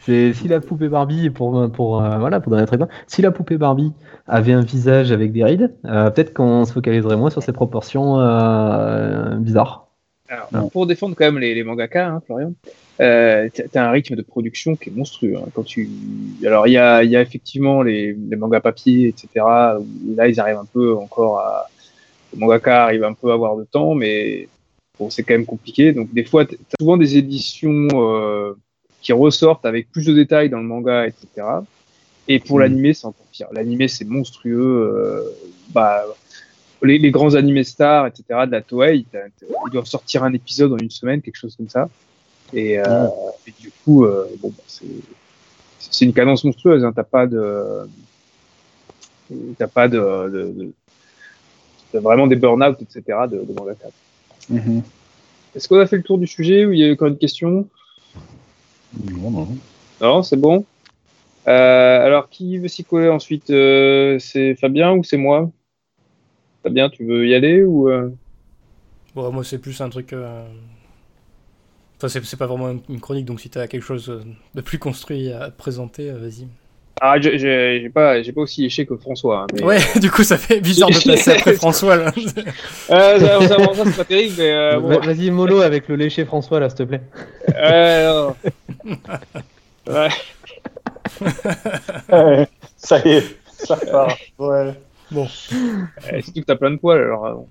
C'est 0.00 0.32
si 0.34 0.48
la 0.48 0.60
poupée 0.60 0.88
Barbie 0.88 1.30
pour 1.30 1.70
pour 1.72 2.02
euh, 2.02 2.18
voilà 2.18 2.40
pour 2.40 2.50
donner 2.50 2.64
un 2.70 2.76
bien. 2.76 2.88
Si 3.06 3.22
la 3.22 3.30
poupée 3.30 3.56
Barbie 3.56 3.92
avait 4.26 4.52
un 4.52 4.60
visage 4.62 5.10
avec 5.12 5.32
des 5.32 5.44
rides, 5.44 5.72
euh, 5.84 6.10
peut-être 6.10 6.32
qu'on 6.34 6.64
se 6.64 6.72
focaliserait 6.72 7.16
moins 7.16 7.30
sur 7.30 7.42
ses 7.42 7.52
proportions 7.52 8.20
euh, 8.20 9.34
bizarres. 9.36 9.86
Alors, 10.28 10.48
Non. 10.52 10.68
pour 10.68 10.86
défendre 10.86 11.14
quand 11.16 11.24
même 11.24 11.38
les, 11.38 11.54
les 11.54 11.62
mangaka, 11.62 12.08
hein, 12.08 12.22
Florian, 12.26 12.52
euh, 13.00 13.48
t'as 13.72 13.86
un 13.86 13.90
rythme 13.92 14.16
de 14.16 14.22
production 14.22 14.74
qui 14.74 14.88
est 14.90 14.92
monstrueux. 14.92 15.34
hein, 15.36 15.48
quand 15.54 15.62
tu... 15.62 15.88
Alors, 16.44 16.66
il 16.66 16.72
y 16.72 16.78
a, 16.78 17.04
il 17.04 17.10
y 17.10 17.16
a 17.16 17.20
effectivement 17.22 17.82
les, 17.82 18.12
les 18.28 18.36
mangas 18.36 18.60
papier, 18.60 19.06
etc. 19.06 19.28
où 19.80 20.16
là, 20.16 20.26
ils 20.26 20.40
arrivent 20.40 20.58
un 20.58 20.66
peu 20.72 20.96
encore 20.96 21.38
à. 21.38 21.66
Mangaka 22.36 22.84
arrivent 22.84 23.04
un 23.04 23.14
peu 23.14 23.30
à 23.30 23.34
avoir 23.34 23.56
de 23.56 23.64
temps, 23.64 23.94
mais 23.94 24.48
bon, 24.98 25.10
c'est 25.10 25.22
quand 25.22 25.34
même 25.34 25.46
compliqué. 25.46 25.92
Donc, 25.92 26.12
des 26.12 26.24
fois, 26.24 26.44
t'as 26.44 26.56
souvent 26.80 26.96
des 26.96 27.16
éditions 27.16 27.88
euh, 27.92 28.54
qui 29.02 29.12
ressortent 29.12 29.66
avec 29.66 29.90
plus 29.90 30.06
de 30.06 30.14
détails 30.14 30.50
dans 30.50 30.58
le 30.58 30.64
manga, 30.64 31.06
etc. 31.06 31.26
Et 32.28 32.40
pour 32.40 32.56
Mhm. 32.56 32.62
l'animé, 32.62 32.94
c'est 32.94 33.06
encore 33.06 33.26
pire. 33.32 33.48
L'animé, 33.52 33.88
c'est 33.88 34.04
monstrueux. 34.04 34.92
euh, 34.94 35.22
bah, 35.70 36.04
les, 36.82 36.98
les 36.98 37.10
grands 37.10 37.34
animés 37.34 37.64
stars, 37.64 38.06
etc., 38.06 38.46
de 38.46 38.52
la 38.52 38.62
Toei, 38.62 39.06
ils 39.12 39.72
doivent 39.72 39.86
sortir 39.86 40.24
un 40.24 40.32
épisode 40.32 40.72
en 40.72 40.78
une 40.78 40.90
semaine, 40.90 41.22
quelque 41.22 41.36
chose 41.36 41.56
comme 41.56 41.68
ça. 41.68 41.88
Et, 42.52 42.78
euh, 42.78 43.08
et 43.46 43.52
du 43.60 43.72
coup, 43.84 44.04
euh, 44.04 44.26
bon, 44.40 44.50
bah, 44.50 44.62
c'est 44.66 44.84
c'est 45.78 46.04
une 46.04 46.12
cadence 46.12 46.44
monstrueuse. 46.44 46.84
Hein, 46.84 46.92
t'as 46.94 47.04
pas 47.04 47.26
de, 47.26 47.88
t'as 49.58 49.66
pas 49.66 49.88
de, 49.88 49.98
de, 49.98 50.72
vraiment 52.00 52.26
des 52.26 52.36
burn-out, 52.36 52.80
etc. 52.80 53.26
de, 53.30 53.38
de 53.44 53.52
mangaka. 53.52 53.88
Mhm. 54.48 54.82
Est-ce 55.54 55.68
qu'on 55.68 55.78
a 55.78 55.86
fait 55.86 55.96
le 55.96 56.02
tour 56.02 56.18
du 56.18 56.26
sujet 56.26 56.64
ou 56.64 56.72
il 56.72 56.80
y 56.80 56.88
a 56.88 56.92
encore 56.92 57.08
une 57.08 57.18
question? 57.18 57.66
Non, 59.04 59.30
non. 59.30 59.48
Non, 60.00 60.22
c'est 60.22 60.36
bon. 60.36 60.64
Euh, 61.48 62.04
alors, 62.06 62.28
qui 62.28 62.58
veut 62.58 62.68
s'y 62.68 62.84
coller 62.84 63.08
ensuite? 63.08 63.50
Euh, 63.50 64.18
C'est 64.18 64.54
Fabien 64.54 64.92
ou 64.92 65.04
c'est 65.04 65.16
moi? 65.16 65.50
Fabien, 66.62 66.90
tu 66.90 67.04
veux 67.04 67.26
y 67.26 67.34
aller 67.34 67.62
ou 67.62 67.88
euh? 67.88 68.10
Bon, 69.14 69.30
moi, 69.32 69.44
c'est 69.44 69.58
plus 69.58 69.80
un 69.80 69.88
truc. 69.88 70.12
euh, 70.12 70.46
Enfin, 71.98 72.08
c'est 72.08 72.36
pas 72.36 72.46
vraiment 72.46 72.78
une 72.90 73.00
chronique, 73.00 73.24
donc 73.24 73.40
si 73.40 73.48
tu 73.48 73.58
as 73.58 73.66
quelque 73.68 73.82
chose 73.82 74.22
de 74.54 74.60
plus 74.60 74.78
construit 74.78 75.32
à 75.32 75.50
présenter, 75.50 76.10
vas-y. 76.10 76.46
Ah, 77.00 77.20
j'ai 77.20 77.90
pas, 77.90 78.22
pas 78.22 78.40
aussi 78.40 78.62
léché 78.62 78.86
que 78.86 78.96
François. 78.96 79.42
Hein, 79.42 79.46
mais... 79.54 79.62
Ouais, 79.62 79.78
du 80.00 80.10
coup, 80.10 80.22
ça 80.22 80.38
fait 80.38 80.60
bizarre 80.60 80.88
de 80.88 80.94
passer 81.06 81.32
après 81.32 81.52
François. 81.56 81.96
Là. 81.96 82.12
euh, 82.90 83.18
ça, 83.18 83.40
ça, 83.40 83.58
ça 83.58 83.84
c'est 83.84 83.96
pas 83.96 84.04
terrible, 84.04 84.34
mais. 84.38 84.50
Euh, 84.52 84.80
bon. 84.80 85.00
Vas-y, 85.00 85.30
mollo 85.30 85.60
avec 85.60 85.88
le 85.88 85.96
léché 85.96 86.24
François, 86.24 86.60
là, 86.60 86.70
s'il 86.70 86.78
te 86.78 86.82
plaît. 86.84 87.02
Euh, 87.54 88.30
ouais. 89.88 90.08
ouais. 92.10 92.48
ça 92.76 92.98
y 93.04 93.08
est, 93.10 93.36
ça 93.46 93.76
part. 93.76 94.16
Ouais. 94.38 94.72
Bon. 95.10 95.26
Euh, 95.52 96.20
surtout 96.20 96.40
que 96.40 96.46
t'as 96.46 96.56
plein 96.56 96.70
de 96.70 96.76
poils, 96.76 97.00
alors. 97.00 97.46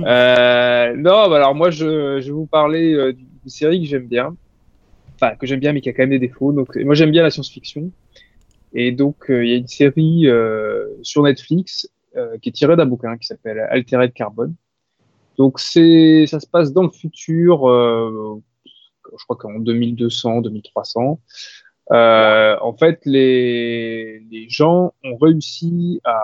Euh, 0.00 0.94
non, 0.96 1.28
bah, 1.28 1.36
alors 1.36 1.54
moi, 1.54 1.70
je, 1.70 2.20
je 2.20 2.26
vais 2.26 2.32
vous 2.32 2.46
parler 2.46 2.92
euh, 2.92 3.12
d'une 3.12 3.26
série 3.46 3.80
que 3.82 3.88
j'aime 3.88 4.06
bien. 4.06 4.36
Enfin, 5.14 5.34
que 5.34 5.46
j'aime 5.46 5.60
bien, 5.60 5.72
mais 5.72 5.80
qui 5.80 5.88
a 5.88 5.92
quand 5.92 6.02
même 6.02 6.10
des 6.10 6.18
défauts. 6.18 6.52
Donc, 6.52 6.76
moi, 6.76 6.94
j'aime 6.94 7.10
bien 7.10 7.22
la 7.22 7.30
science-fiction. 7.30 7.90
Et 8.72 8.92
donc, 8.92 9.30
euh, 9.30 9.44
il 9.44 9.50
y 9.50 9.54
a 9.54 9.56
une 9.56 9.66
série 9.66 10.28
euh, 10.28 10.86
sur 11.02 11.22
Netflix 11.22 11.88
euh, 12.16 12.38
qui 12.38 12.50
est 12.50 12.52
tirée 12.52 12.76
d'un 12.76 12.86
bouquin 12.86 13.16
qui 13.16 13.26
s'appelle 13.26 13.60
Altered 13.70 14.12
Carbone. 14.12 14.54
Donc, 15.36 15.60
c'est, 15.60 16.26
ça 16.26 16.40
se 16.40 16.46
passe 16.46 16.72
dans 16.72 16.82
le 16.82 16.90
futur, 16.90 17.58
je 17.68 19.24
crois 19.24 19.36
qu'en 19.36 19.60
2200, 19.60 20.40
2300. 20.40 21.20
en 21.90 22.76
fait, 22.78 23.00
les, 23.04 24.20
les 24.30 24.48
gens 24.48 24.92
ont 25.04 25.16
réussi 25.16 26.00
à 26.04 26.20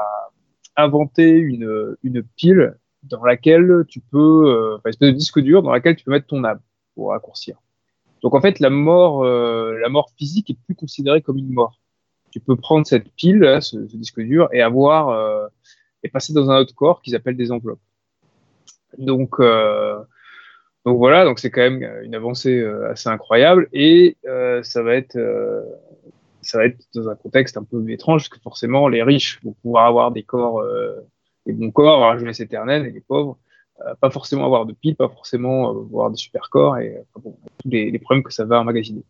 inventer 0.77 1.31
une, 1.31 1.97
une 2.03 2.25
pile 2.25 2.77
dans 3.05 3.25
laquelle 3.25 3.85
tu 3.87 4.01
peux, 4.01 4.75
enfin, 4.75 4.91
espèce 4.91 5.13
de 5.13 5.17
disque 5.17 5.39
dur 5.39 5.63
dans 5.63 5.71
laquelle 5.71 5.95
tu 5.95 6.05
peux 6.05 6.11
mettre 6.11 6.27
ton 6.27 6.43
âme 6.43 6.61
pour 6.97 7.11
raccourcir. 7.11 7.57
Donc 8.25 8.35
en 8.35 8.41
fait, 8.41 8.59
la 8.59 8.71
mort, 8.71 9.23
euh, 9.23 9.79
la 9.79 9.91
mort 9.91 10.09
physique 10.17 10.49
est 10.49 10.59
plus 10.65 10.75
considérée 10.75 11.21
comme 11.21 11.37
une 11.37 11.53
mort 11.53 11.79
tu 12.35 12.41
peux 12.41 12.57
prendre 12.57 12.85
cette 12.85 13.09
pile, 13.13 13.59
ce, 13.61 13.77
disque 13.77 14.21
dur, 14.21 14.49
et 14.53 14.61
avoir 14.61 15.11
euh, 15.11 15.47
et 16.03 16.09
passer 16.09 16.33
dans 16.33 16.51
un 16.51 16.59
autre 16.59 16.75
corps 16.75 17.01
qu'ils 17.01 17.15
appellent 17.15 17.37
des 17.37 17.53
enveloppes. 17.53 17.79
Donc, 18.99 19.39
euh, 19.39 20.01
donc 20.85 20.99
voilà, 20.99 21.25
donc 21.25 21.39
c'est 21.39 21.51
quand 21.51 21.61
même 21.61 21.89
une 22.03 22.17
avancée 22.17 22.59
euh, 22.59 22.91
assez 22.91 23.09
incroyable 23.09 23.69
et 23.73 24.17
ça 24.65 24.83
va 24.83 24.97
être 24.97 25.17
ça 26.43 26.59
va 26.59 26.67
être 26.67 26.81
dans 26.93 27.09
un 27.09 27.15
contexte 27.15 27.57
un 27.57 27.63
peu 27.63 27.89
étrange 27.89 28.23
parce 28.23 28.29
que 28.31 28.41
forcément 28.41 28.89
les 28.89 29.05
riches 29.05 29.41
vont 29.45 29.55
pouvoir 29.63 29.87
avoir 29.87 30.11
des 30.11 30.25
corps, 30.25 30.61
des 31.47 31.53
bons 31.53 31.71
corps, 31.71 31.95
avoir 31.95 32.15
la 32.15 32.19
jeunesse 32.19 32.41
éternelle 32.41 32.85
et 32.85 32.91
les 32.91 33.01
pauvres 33.01 33.39
pas 34.01 34.11
forcément 34.11 34.45
avoir 34.45 34.67
de 34.67 34.73
piles, 34.73 34.97
pas 34.97 35.09
forcément 35.09 35.71
avoir 35.71 36.11
des 36.11 36.17
super 36.17 36.51
corps 36.51 36.79
et 36.79 37.01
tous 37.63 37.71
les, 37.71 37.97
problèmes 38.01 38.25
que 38.25 38.33
ça 38.33 38.45
va 38.45 38.59
emmagasiner. 38.59 39.05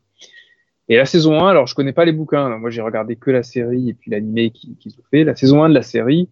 Et 0.88 0.96
la 0.96 1.06
saison 1.06 1.42
1, 1.44 1.48
alors 1.48 1.66
je 1.66 1.74
connais 1.74 1.92
pas 1.92 2.04
les 2.04 2.12
bouquins, 2.12 2.58
moi 2.58 2.70
j'ai 2.70 2.82
regardé 2.82 3.16
que 3.16 3.30
la 3.30 3.42
série 3.42 3.88
et 3.88 3.94
puis 3.94 4.10
l'animé 4.10 4.50
qu'ils 4.50 4.76
qui 4.76 4.94
ont 4.98 5.04
fait. 5.10 5.24
La 5.24 5.34
saison 5.34 5.62
1 5.62 5.70
de 5.70 5.74
la 5.74 5.82
série, 5.82 6.28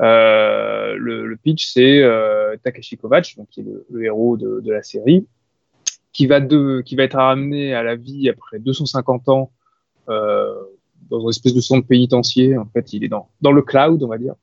euh, 0.00 0.94
le, 0.96 1.26
le, 1.26 1.36
pitch 1.36 1.72
c'est 1.72 2.02
euh, 2.02 2.56
Takeshi 2.62 2.96
Kovacs, 2.96 3.36
donc 3.36 3.48
qui 3.48 3.60
est 3.60 3.64
le, 3.64 3.84
le 3.90 4.04
héros 4.04 4.36
de, 4.36 4.60
de, 4.60 4.72
la 4.72 4.82
série, 4.82 5.26
qui 6.12 6.26
va, 6.26 6.40
de, 6.40 6.82
qui 6.86 6.96
va 6.96 7.02
être 7.02 7.16
ramené 7.18 7.74
à 7.74 7.82
la 7.82 7.96
vie 7.96 8.28
après 8.28 8.60
250 8.60 9.28
ans 9.28 9.50
euh, 10.08 10.54
dans 11.10 11.20
une 11.20 11.30
espèce 11.30 11.54
de 11.54 11.60
centre 11.60 11.86
pénitentiaire. 11.86 12.60
En 12.60 12.66
fait, 12.66 12.92
il 12.92 13.04
est 13.04 13.08
dans, 13.08 13.28
dans 13.40 13.52
le 13.52 13.62
cloud, 13.62 14.02
on 14.02 14.08
va 14.08 14.18
dire. 14.18 14.34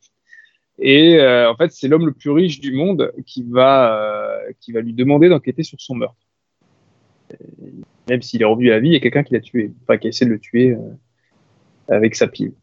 Et 0.79 1.19
euh, 1.19 1.49
en 1.49 1.55
fait, 1.55 1.71
c'est 1.71 1.87
l'homme 1.87 2.05
le 2.05 2.11
plus 2.11 2.29
riche 2.29 2.59
du 2.59 2.73
monde 2.73 3.11
qui 3.25 3.43
va, 3.43 3.99
euh, 3.99 4.51
qui 4.59 4.73
va 4.73 4.81
lui 4.81 4.93
demander 4.93 5.29
d'enquêter 5.29 5.63
sur 5.63 5.79
son 5.81 5.95
meurtre 5.95 6.17
même 8.09 8.21
s'il 8.21 8.41
est 8.41 8.45
revenu 8.45 8.71
à 8.71 8.75
la 8.75 8.79
vie, 8.79 8.89
il 8.89 8.93
y 8.93 8.97
a 8.97 8.99
quelqu'un 8.99 9.23
qui 9.23 9.33
l'a 9.33 9.39
tué, 9.39 9.71
enfin 9.83 9.97
qui 9.97 10.07
a 10.07 10.09
essayé 10.09 10.27
de 10.27 10.33
le 10.33 10.39
tuer 10.39 10.71
euh, 10.71 11.95
avec 11.95 12.15
sa 12.15 12.27
pile. 12.27 12.53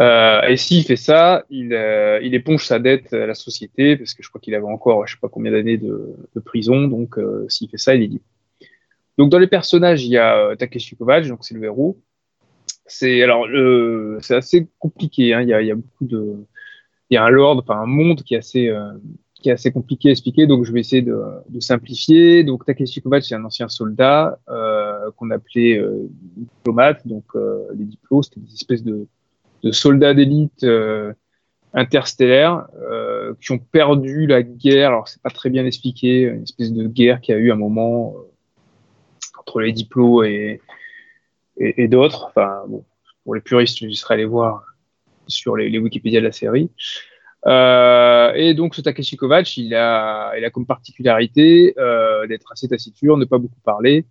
Euh, 0.00 0.42
et 0.42 0.56
s'il 0.56 0.84
fait 0.84 0.96
ça, 0.96 1.44
il, 1.50 1.72
euh, 1.72 2.18
il, 2.22 2.34
éponge 2.34 2.66
sa 2.66 2.78
dette 2.80 3.12
à 3.12 3.26
la 3.26 3.34
société, 3.34 3.96
parce 3.96 4.14
que 4.14 4.22
je 4.22 4.28
crois 4.28 4.40
qu'il 4.40 4.54
avait 4.54 4.64
encore, 4.64 5.06
je 5.06 5.14
sais 5.14 5.20
pas 5.20 5.28
combien 5.28 5.52
d'années 5.52 5.76
de, 5.76 6.16
prison, 6.44 6.88
donc 6.88 7.16
s'il 7.48 7.68
fait 7.68 7.78
ça, 7.78 7.94
il 7.94 8.02
est 8.02 8.06
libre. 8.06 8.24
Donc 9.18 9.30
dans 9.30 9.38
les 9.38 9.46
personnages, 9.46 10.04
il 10.04 10.10
y 10.10 10.18
a 10.18 10.56
Takeshi 10.56 10.96
Kovacs, 10.96 11.28
donc 11.28 11.44
c'est 11.44 11.54
le 11.54 11.62
héros. 11.62 12.00
C'est 12.86 13.22
alors 13.22 13.46
c'est 14.20 14.34
assez 14.34 14.66
compliqué. 14.78 15.32
Hein, 15.32 15.42
il 15.42 15.48
y 15.48 15.70
a 15.70 15.74
beaucoup 15.74 16.04
de, 16.04 16.44
il 17.08 17.14
y 17.14 17.16
a 17.16 17.24
un 17.24 17.30
lord, 17.30 17.58
enfin 17.58 17.80
un 17.80 17.86
monde 17.86 18.22
qui 18.24 18.34
est 18.34 18.38
assez 18.38 18.74
qui 19.44 19.50
est 19.50 19.52
assez 19.52 19.70
compliqué 19.70 20.08
à 20.08 20.12
expliquer, 20.12 20.46
donc 20.46 20.64
je 20.64 20.72
vais 20.72 20.80
essayer 20.80 21.02
de, 21.02 21.60
simplifier. 21.60 22.44
Donc 22.44 22.64
Takeshi 22.64 23.02
Kovacs, 23.02 23.24
c'est 23.24 23.34
un 23.34 23.44
ancien 23.44 23.68
soldat 23.68 24.38
euh, 24.48 25.10
qu'on 25.18 25.30
appelait 25.30 25.76
euh, 25.76 26.08
diplomate, 26.34 27.06
donc 27.06 27.24
euh, 27.34 27.66
les 27.74 27.84
diplos, 27.84 28.22
c'était 28.22 28.40
des 28.40 28.54
espèces 28.54 28.82
de, 28.82 29.06
soldats 29.70 30.14
d'élite 30.14 30.66
interstellaires 31.74 32.66
qui 33.40 33.52
ont 33.52 33.58
perdu 33.58 34.26
la 34.26 34.42
guerre. 34.42 34.88
Alors 34.88 35.08
c'est 35.08 35.20
pas 35.22 35.30
très 35.30 35.50
bien 35.50 35.66
expliqué, 35.66 36.22
une 36.22 36.42
espèce 36.42 36.72
de 36.72 36.86
guerre 36.86 37.20
qui 37.20 37.32
a 37.32 37.36
eu 37.36 37.50
un 37.50 37.56
moment 37.56 38.14
entre 39.38 39.60
les 39.60 39.72
diplos 39.72 40.22
et, 40.22 40.60
et, 41.58 41.84
et 41.84 41.88
d'autres. 41.88 42.26
Enfin 42.28 42.62
bon, 42.68 42.84
pour 43.24 43.34
les 43.34 43.40
puristes, 43.42 43.78
je 43.78 43.90
serais 43.90 44.14
allé 44.14 44.26
voir 44.26 44.64
sur 45.26 45.56
les, 45.56 45.68
les 45.68 45.78
Wikipédia 45.78 46.20
de 46.20 46.26
la 46.26 46.32
série. 46.32 46.70
Euh, 47.46 48.32
et 48.34 48.54
donc 48.54 48.74
ce 48.74 48.80
Takeshi 48.80 49.16
Kovacs, 49.16 49.56
il 49.56 49.74
a, 49.74 50.32
il 50.38 50.44
a 50.44 50.50
comme 50.50 50.66
particularité 50.66 51.74
euh, 51.78 52.26
d'être 52.26 52.50
assez 52.50 52.68
taciturne, 52.68 53.20
ne 53.20 53.26
pas 53.26 53.38
beaucoup 53.38 53.60
parler 53.62 54.06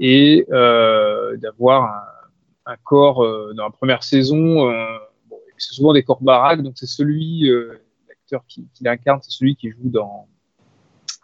et 0.00 0.46
euh, 0.50 1.36
d'avoir 1.36 1.84
un, 1.84 2.72
un, 2.72 2.76
corps 2.82 3.22
euh, 3.22 3.52
dans 3.54 3.64
la 3.64 3.70
première 3.70 4.02
saison. 4.02 4.68
Euh, 4.68 4.84
bon, 5.28 5.38
c'est 5.58 5.74
souvent 5.74 5.92
des 5.92 6.02
corps 6.02 6.22
baraques, 6.22 6.62
donc 6.62 6.72
c'est 6.76 6.86
celui, 6.86 7.48
euh, 7.48 7.80
l'acteur 8.08 8.44
qui, 8.48 8.66
qui 8.74 8.82
l'incarne, 8.82 9.20
c'est 9.22 9.30
celui 9.30 9.54
qui 9.54 9.70
joue 9.70 9.88
dans 9.90 10.26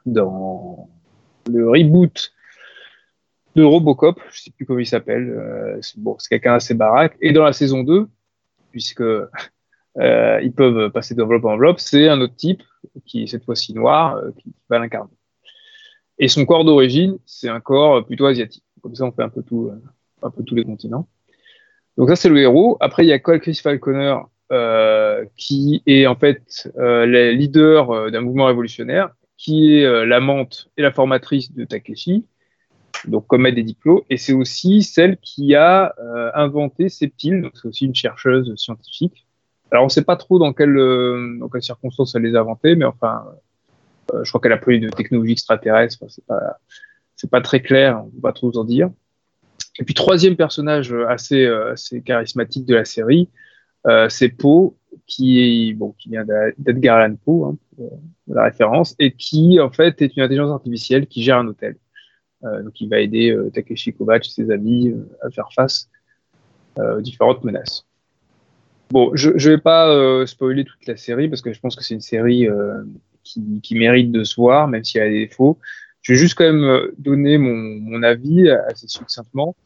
dans 0.04 0.88
le 1.50 1.68
reboot 1.68 2.32
de 3.56 3.64
Robocop, 3.64 4.20
je 4.30 4.42
sais 4.42 4.50
plus 4.52 4.64
comment 4.66 4.78
il 4.78 4.86
s'appelle. 4.86 5.80
bon, 5.96 6.14
c'est 6.18 6.28
quelqu'un 6.28 6.54
assez 6.54 6.74
baraque. 6.74 7.16
Et 7.20 7.32
dans 7.32 7.42
la 7.42 7.52
saison 7.52 7.82
2, 7.82 8.06
puisque 8.70 9.02
euh, 9.98 10.40
ils 10.42 10.52
peuvent 10.52 10.90
passer 10.90 11.14
d'enveloppe 11.14 11.44
en 11.44 11.54
enveloppe. 11.54 11.80
C'est 11.80 12.08
un 12.08 12.20
autre 12.20 12.36
type 12.36 12.62
qui 13.04 13.22
est 13.22 13.26
cette 13.26 13.44
fois-ci 13.44 13.74
noir 13.74 14.16
euh, 14.16 14.30
qui, 14.38 14.54
va 14.68 14.78
l'incarner. 14.78 15.12
Et 16.18 16.28
son 16.28 16.44
corps 16.46 16.64
d'origine, 16.64 17.18
c'est 17.26 17.48
un 17.48 17.60
corps 17.60 18.04
plutôt 18.04 18.26
asiatique. 18.26 18.64
Comme 18.82 18.94
ça, 18.94 19.04
on 19.04 19.12
fait 19.12 19.22
un 19.22 19.28
peu 19.28 19.42
tout, 19.42 19.70
euh, 19.70 19.82
un 20.22 20.30
peu 20.30 20.42
tous 20.42 20.54
les 20.54 20.64
continents. 20.64 21.08
Donc 21.96 22.08
ça, 22.08 22.16
c'est 22.16 22.28
le 22.28 22.38
héros. 22.38 22.76
Après, 22.80 23.04
il 23.04 23.08
y 23.08 23.12
a 23.12 23.18
Cole 23.18 23.40
Chris 23.40 23.58
Falconer 23.62 24.16
euh, 24.52 25.24
qui 25.36 25.82
est 25.86 26.06
en 26.06 26.14
fait 26.14 26.70
le 26.76 27.32
leader 27.32 28.10
d'un 28.10 28.20
mouvement 28.20 28.46
révolutionnaire, 28.46 29.10
qui 29.36 29.76
est 29.76 30.06
l'amante 30.06 30.70
et 30.76 30.82
la 30.82 30.92
formatrice 30.92 31.52
de 31.52 31.64
Takeshi, 31.64 32.26
donc 33.06 33.26
aide 33.32 33.54
des 33.54 33.62
diplômes, 33.62 34.02
et 34.08 34.18
c'est 34.18 34.34
aussi 34.34 34.82
celle 34.82 35.16
qui 35.18 35.54
a 35.54 35.94
inventé 36.34 36.90
ces. 36.90 37.12
Donc 37.22 37.52
c'est 37.54 37.66
aussi 37.66 37.86
une 37.86 37.94
chercheuse 37.94 38.54
scientifique 38.56 39.25
alors, 39.70 39.82
on 39.84 39.86
ne 39.86 39.90
sait 39.90 40.04
pas 40.04 40.16
trop 40.16 40.38
dans 40.38 40.52
quelles 40.52 40.76
euh, 40.76 41.38
dans 41.40 41.48
quelles 41.48 41.62
circonstances 41.62 42.14
elle 42.14 42.22
les 42.22 42.36
a 42.36 42.40
inventées, 42.40 42.76
mais 42.76 42.84
enfin, 42.84 43.24
euh, 44.14 44.22
je 44.22 44.30
crois 44.30 44.40
qu'elle 44.40 44.52
a 44.52 44.58
pris 44.58 44.80
de 44.80 44.88
technologie 44.88 45.32
extraterrestre. 45.32 45.98
Enfin, 46.02 46.36
c'est 47.16 47.30
pas 47.30 47.40
très 47.40 47.60
clair, 47.60 48.04
on 48.04 48.10
peut 48.10 48.20
pas 48.20 48.32
trop 48.32 48.56
en 48.56 48.64
dire. 48.64 48.90
Et 49.78 49.84
puis 49.84 49.94
troisième 49.94 50.36
personnage 50.36 50.94
assez 51.08 51.44
euh, 51.44 51.72
assez 51.72 52.02
charismatique 52.02 52.66
de 52.66 52.74
la 52.74 52.84
série, 52.84 53.28
euh, 53.86 54.08
c'est 54.08 54.28
Poe, 54.28 54.74
qui 55.06 55.40
est 55.40 55.74
bon, 55.74 55.94
qui 55.98 56.10
vient 56.10 56.24
d'Edgar 56.58 56.98
Allan 56.98 57.16
Poe, 57.16 57.46
hein, 57.46 57.84
la 58.28 58.44
référence, 58.44 58.94
et 58.98 59.12
qui 59.12 59.60
en 59.60 59.70
fait 59.70 60.00
est 60.02 60.16
une 60.16 60.22
intelligence 60.22 60.52
artificielle 60.52 61.06
qui 61.06 61.22
gère 61.22 61.38
un 61.38 61.46
hôtel. 61.46 61.76
Euh, 62.44 62.62
donc, 62.62 62.80
il 62.80 62.88
va 62.88 63.00
aider 63.00 63.36
Takeshi 63.54 63.92
Kovacs 63.92 64.26
et 64.26 64.30
ses 64.30 64.50
amis 64.50 64.94
à 65.22 65.30
faire 65.30 65.48
face 65.54 65.88
aux 66.78 67.00
différentes 67.00 67.42
menaces. 67.42 67.85
Bon, 68.90 69.10
je 69.14 69.30
ne 69.30 69.38
vais 69.38 69.58
pas 69.58 69.88
euh, 69.88 70.26
spoiler 70.26 70.64
toute 70.64 70.86
la 70.86 70.96
série 70.96 71.28
parce 71.28 71.42
que 71.42 71.52
je 71.52 71.60
pense 71.60 71.74
que 71.74 71.82
c'est 71.82 71.94
une 71.94 72.00
série 72.00 72.48
euh, 72.48 72.82
qui, 73.24 73.60
qui, 73.62 73.74
mérite 73.76 74.12
de 74.12 74.22
se 74.22 74.36
voir, 74.36 74.68
même 74.68 74.84
s'il 74.84 75.00
y 75.00 75.04
a 75.04 75.08
des 75.08 75.26
défauts. 75.26 75.58
Je 76.02 76.12
vais 76.12 76.18
juste 76.18 76.36
quand 76.36 76.44
même 76.44 76.62
euh, 76.62 76.94
donner 76.98 77.36
mon, 77.36 77.52
mon 77.54 78.02
avis 78.04 78.48
assez 78.48 78.86
succinctement. 78.86 79.56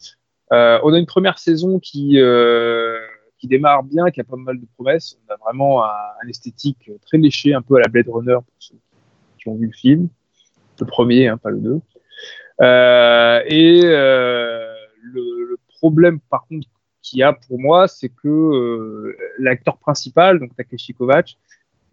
Euh, 0.52 0.80
on 0.83 0.92
a 0.94 0.98
une 0.98 1.06
première 1.06 1.38
saison 1.38 1.78
qui, 1.78 2.18
euh, 2.18 2.98
qui 3.38 3.46
démarre 3.46 3.85
bien, 3.85 4.11
qui 4.11 4.20
a 4.20 4.24
pas 4.24 4.37
mal 4.37 4.59
de 4.59 4.66
promesses. 4.74 5.18
On 5.28 5.33
a 5.35 5.37
vraiment 5.37 5.85
un, 5.85 5.88
un, 6.24 6.28
esthétique 6.28 6.90
très 7.06 7.18
léché, 7.18 7.54
un 7.54 7.62
peu 7.62 7.76
à 7.76 7.80
la 7.80 7.88
Blade 7.88 8.09
Runner 8.09 8.35
pour 8.35 8.54
ceux 8.59 8.74
qui 9.38 9.48
ont 9.48 9.56
vu 9.56 9.66
le 9.66 9.72
film. 9.72 10.09
Le 10.80 10.87
premier, 10.87 11.28
hein, 11.28 11.37
pas 11.37 11.50
le 11.50 11.59
deux. 11.59 11.80
Euh, 12.62 13.42
et 13.46 13.83
le, 13.83 14.74
le 15.12 15.59
problème, 15.78 16.20
par 16.30 16.46
contre, 16.46 16.66
qu'il 17.02 17.18
y 17.20 17.22
a 17.22 17.32
pour 17.32 17.58
moi, 17.58 17.88
c'est 17.88 18.08
que 18.08 18.28
euh, 18.28 19.16
l'acteur 19.38 19.78
principal, 19.78 20.38
donc 20.38 20.54
Takeshi 20.56 20.94
Kovacs, 20.94 21.36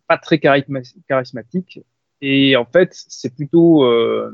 pas 0.08 0.18
très 0.18 0.40
charismatique. 0.40 1.82
Et 2.22 2.56
en 2.56 2.66
fait, 2.66 2.90
c'est 2.94 3.34
plutôt, 3.36 3.84
euh, 3.84 4.32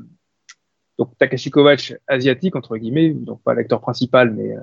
Donc 0.98 1.18
Takashi 1.18 1.50
Kovacs 1.50 1.94
asiatique 2.08 2.56
entre 2.56 2.78
guillemets, 2.78 3.12
donc 3.12 3.42
pas 3.44 3.54
l'acteur 3.54 3.82
principal, 3.82 4.32
mais 4.32 4.56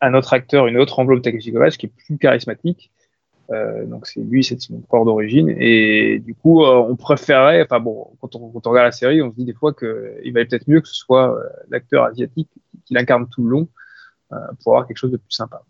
un 0.00 0.14
autre 0.14 0.32
acteur, 0.34 0.66
une 0.66 0.78
autre 0.78 0.98
enveloppe 0.98 1.22
Takashi 1.22 1.52
Kovacs 1.52 1.76
qui 1.76 1.86
est 1.86 1.92
plus 1.94 2.18
charismatique. 2.18 2.90
Euh, 3.50 3.86
donc 3.86 4.06
c'est 4.06 4.20
lui, 4.20 4.44
c'est 4.44 4.60
son 4.60 4.80
corps 4.80 5.04
d'origine. 5.04 5.48
Et 5.58 6.18
du 6.18 6.34
coup, 6.34 6.64
euh, 6.64 6.76
on 6.76 6.96
préférait, 6.96 7.62
enfin 7.62 7.80
bon, 7.80 8.08
quand 8.20 8.36
on, 8.36 8.50
regarde 8.50 8.86
la 8.86 8.92
série, 8.92 9.22
on 9.22 9.30
se 9.30 9.36
dit 9.36 9.44
des 9.44 9.54
fois 9.54 9.72
qu'il 9.72 10.32
valait 10.32 10.46
peut-être 10.46 10.68
mieux 10.68 10.80
que 10.80 10.88
ce 10.88 10.94
soit 10.94 11.34
euh, 11.34 11.42
l'acteur 11.70 12.04
asiatique 12.04 12.50
qui 12.84 12.94
l'incarne 12.94 13.28
tout 13.28 13.42
le 13.42 13.50
long 13.50 13.68
pour 14.62 14.72
avoir 14.72 14.86
quelque 14.86 14.98
chose 14.98 15.12
de 15.12 15.16
plus 15.16 15.32
sympa. 15.32 15.62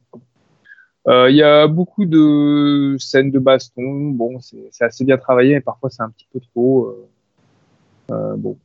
Il 1.06 1.34
y 1.34 1.42
a 1.42 1.66
beaucoup 1.66 2.04
de 2.04 2.96
scènes 2.98 3.30
de 3.30 3.38
baston. 3.38 4.10
Bon, 4.10 4.40
c'est 4.40 4.84
assez 4.84 5.04
bien 5.04 5.16
travaillé, 5.16 5.54
mais 5.54 5.60
parfois 5.60 5.90
c'est 5.90 6.02
un 6.02 6.10
petit 6.10 6.28
peu 6.32 6.40
trop. 6.40 6.94
bon, 8.08 8.58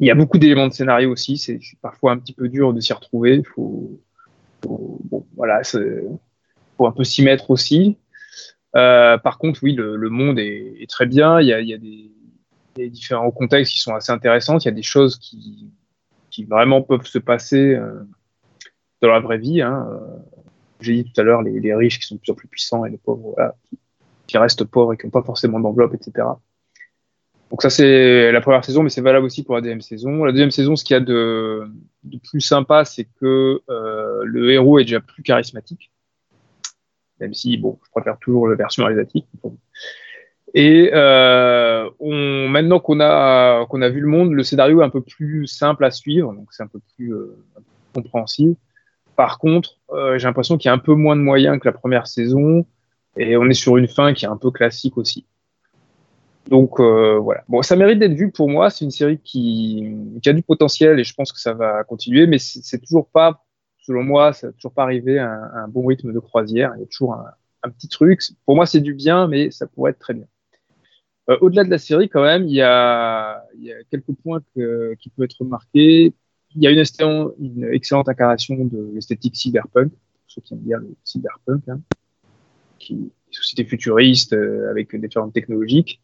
il 0.00 0.06
y 0.06 0.10
a 0.10 0.14
beaucoup 0.14 0.38
d'éléments 0.38 0.66
de 0.66 0.72
scénario 0.72 1.12
aussi. 1.12 1.36
C'est 1.36 1.60
parfois 1.82 2.12
un 2.12 2.18
petit 2.18 2.32
peu 2.32 2.48
dur 2.48 2.72
de 2.72 2.80
s'y 2.80 2.92
retrouver. 2.92 3.36
Il 3.36 3.46
faut, 3.46 4.00
faut, 4.64 4.98
bon, 5.04 5.26
voilà, 5.36 5.60
faut 5.62 6.86
un 6.86 6.92
peu 6.92 7.04
s'y 7.04 7.22
mettre 7.22 7.50
aussi. 7.50 7.98
Euh, 8.76 9.18
par 9.18 9.38
contre, 9.38 9.60
oui, 9.62 9.74
le, 9.74 10.08
monde 10.08 10.38
est, 10.38 10.88
très 10.88 11.04
bien. 11.06 11.40
Il 11.40 11.48
y 11.48 11.52
a, 11.52 11.60
il 11.60 11.68
y 11.68 11.74
a 11.74 11.78
des, 11.78 12.10
différents 12.88 13.30
contextes 13.30 13.74
qui 13.74 13.80
sont 13.80 13.94
assez 13.94 14.10
intéressants. 14.10 14.56
Il 14.58 14.64
y 14.64 14.68
a 14.68 14.72
des 14.72 14.82
choses 14.82 15.18
qui, 15.18 15.70
qui 16.30 16.44
vraiment 16.44 16.80
peuvent 16.80 17.04
se 17.04 17.18
passer 17.18 17.74
euh, 17.74 18.02
dans 19.02 19.08
la 19.08 19.20
vraie 19.20 19.38
vie. 19.38 19.62
Hein. 19.62 19.88
Euh, 19.90 19.98
j'ai 20.80 21.02
dit 21.02 21.12
tout 21.12 21.20
à 21.20 21.24
l'heure, 21.24 21.42
les, 21.42 21.60
les, 21.60 21.74
riches 21.74 21.98
qui 21.98 22.06
sont 22.06 22.14
de 22.14 22.20
plus 22.20 22.32
en 22.32 22.34
plus 22.34 22.48
puissants 22.48 22.84
et 22.84 22.90
les 22.90 22.98
pauvres 22.98 23.34
voilà, 23.36 23.54
qui, 23.68 23.78
qui, 24.26 24.38
restent 24.38 24.64
pauvres 24.64 24.94
et 24.94 24.96
qui 24.96 25.06
n'ont 25.06 25.10
pas 25.10 25.22
forcément 25.22 25.60
d'enveloppe, 25.60 25.94
etc. 25.94 26.26
Donc 27.50 27.62
ça, 27.62 27.68
c'est 27.68 28.30
la 28.32 28.40
première 28.40 28.64
saison, 28.64 28.82
mais 28.82 28.90
c'est 28.90 29.00
valable 29.00 29.26
aussi 29.26 29.42
pour 29.42 29.56
la 29.56 29.60
deuxième 29.60 29.80
saison. 29.80 30.24
La 30.24 30.32
deuxième 30.32 30.52
saison, 30.52 30.76
ce 30.76 30.84
qu'il 30.84 30.94
y 30.94 30.96
a 30.96 31.00
de, 31.00 31.68
de 32.04 32.18
plus 32.18 32.40
sympa, 32.40 32.84
c'est 32.84 33.08
que 33.20 33.60
euh, 33.68 34.22
le 34.24 34.52
héros 34.52 34.78
est 34.78 34.84
déjà 34.84 35.00
plus 35.00 35.22
charismatique 35.22 35.90
même 37.20 37.34
si 37.34 37.56
bon, 37.56 37.78
je 37.84 37.90
préfère 37.90 38.18
toujours 38.18 38.48
la 38.48 38.56
version 38.56 38.86
asiatique. 38.86 39.26
Et 40.54 40.90
euh, 40.92 41.88
on, 42.00 42.48
maintenant 42.48 42.80
qu'on 42.80 42.98
a 43.00 43.66
qu'on 43.66 43.82
a 43.82 43.88
vu 43.88 44.00
le 44.00 44.08
monde, 44.08 44.32
le 44.32 44.42
scénario 44.42 44.80
est 44.80 44.84
un 44.84 44.90
peu 44.90 45.02
plus 45.02 45.46
simple 45.46 45.84
à 45.84 45.90
suivre, 45.90 46.32
donc 46.32 46.48
c'est 46.50 46.64
un 46.64 46.66
peu 46.66 46.80
plus 46.96 47.14
euh, 47.14 47.36
compréhensible. 47.94 48.56
Par 49.20 49.38
contre, 49.38 49.76
euh, 49.90 50.16
j'ai 50.16 50.26
l'impression 50.26 50.56
qu'il 50.56 50.70
y 50.70 50.70
a 50.70 50.72
un 50.72 50.78
peu 50.78 50.94
moins 50.94 51.14
de 51.14 51.20
moyens 51.20 51.60
que 51.60 51.68
la 51.68 51.74
première 51.74 52.06
saison, 52.06 52.64
et 53.18 53.36
on 53.36 53.44
est 53.50 53.52
sur 53.52 53.76
une 53.76 53.86
fin 53.86 54.14
qui 54.14 54.24
est 54.24 54.28
un 54.28 54.38
peu 54.38 54.50
classique 54.50 54.96
aussi. 54.96 55.26
Donc 56.48 56.80
euh, 56.80 57.18
voilà. 57.18 57.44
Bon, 57.46 57.60
ça 57.60 57.76
mérite 57.76 57.98
d'être 57.98 58.14
vu 58.14 58.30
pour 58.30 58.48
moi. 58.48 58.70
C'est 58.70 58.86
une 58.86 58.90
série 58.90 59.18
qui, 59.18 59.94
a 60.24 60.32
du 60.32 60.42
potentiel 60.42 60.98
et 60.98 61.04
je 61.04 61.12
pense 61.12 61.32
que 61.32 61.38
ça 61.38 61.52
va 61.52 61.84
continuer, 61.84 62.26
mais 62.26 62.38
c'est 62.38 62.78
toujours 62.78 63.08
pas 63.10 63.44
selon 63.80 64.04
moi, 64.04 64.32
ça 64.32 64.46
n'a 64.46 64.52
toujours 64.54 64.72
pas 64.72 64.84
arrivé 64.84 65.18
à 65.18 65.30
un, 65.54 65.68
bon 65.68 65.84
rythme 65.84 66.14
de 66.14 66.18
croisière. 66.18 66.72
Il 66.76 66.80
y 66.80 66.84
a 66.84 66.86
toujours 66.86 67.12
un, 67.12 67.68
petit 67.68 67.88
truc. 67.88 68.22
Pour 68.46 68.56
moi, 68.56 68.64
c'est 68.64 68.80
du 68.80 68.94
bien, 68.94 69.28
mais 69.28 69.50
ça 69.50 69.66
pourrait 69.66 69.90
être 69.90 69.98
très 69.98 70.14
bien. 70.14 70.28
Euh, 71.28 71.36
au-delà 71.42 71.64
de 71.64 71.68
la 71.68 71.76
série, 71.76 72.08
quand 72.08 72.22
même, 72.22 72.44
il 72.44 72.54
y 72.54 72.62
a, 72.62 73.44
quelques 73.90 74.14
points 74.22 74.40
qui 74.54 75.10
peuvent 75.10 75.26
être 75.26 75.40
remarqués. 75.40 76.14
Il 76.56 76.62
y 76.62 76.66
a 76.66 76.70
une, 76.70 76.82
une 77.38 77.72
excellente 77.72 78.08
incarnation 78.08 78.56
de 78.64 78.90
l'esthétique 78.94 79.36
cyberpunk, 79.36 79.90
pour 79.90 79.98
ceux 80.26 80.40
qui 80.40 80.54
aiment 80.54 80.60
bien 80.60 80.78
le 80.78 80.94
cyberpunk, 81.04 81.68
hein, 81.68 81.80
qui 82.78 82.94
est 82.94 82.96
une 82.96 83.10
société 83.30 83.64
futuriste 83.64 84.32
euh, 84.32 84.70
avec 84.70 84.94
différentes 84.96 85.32
technologies. 85.32 86.00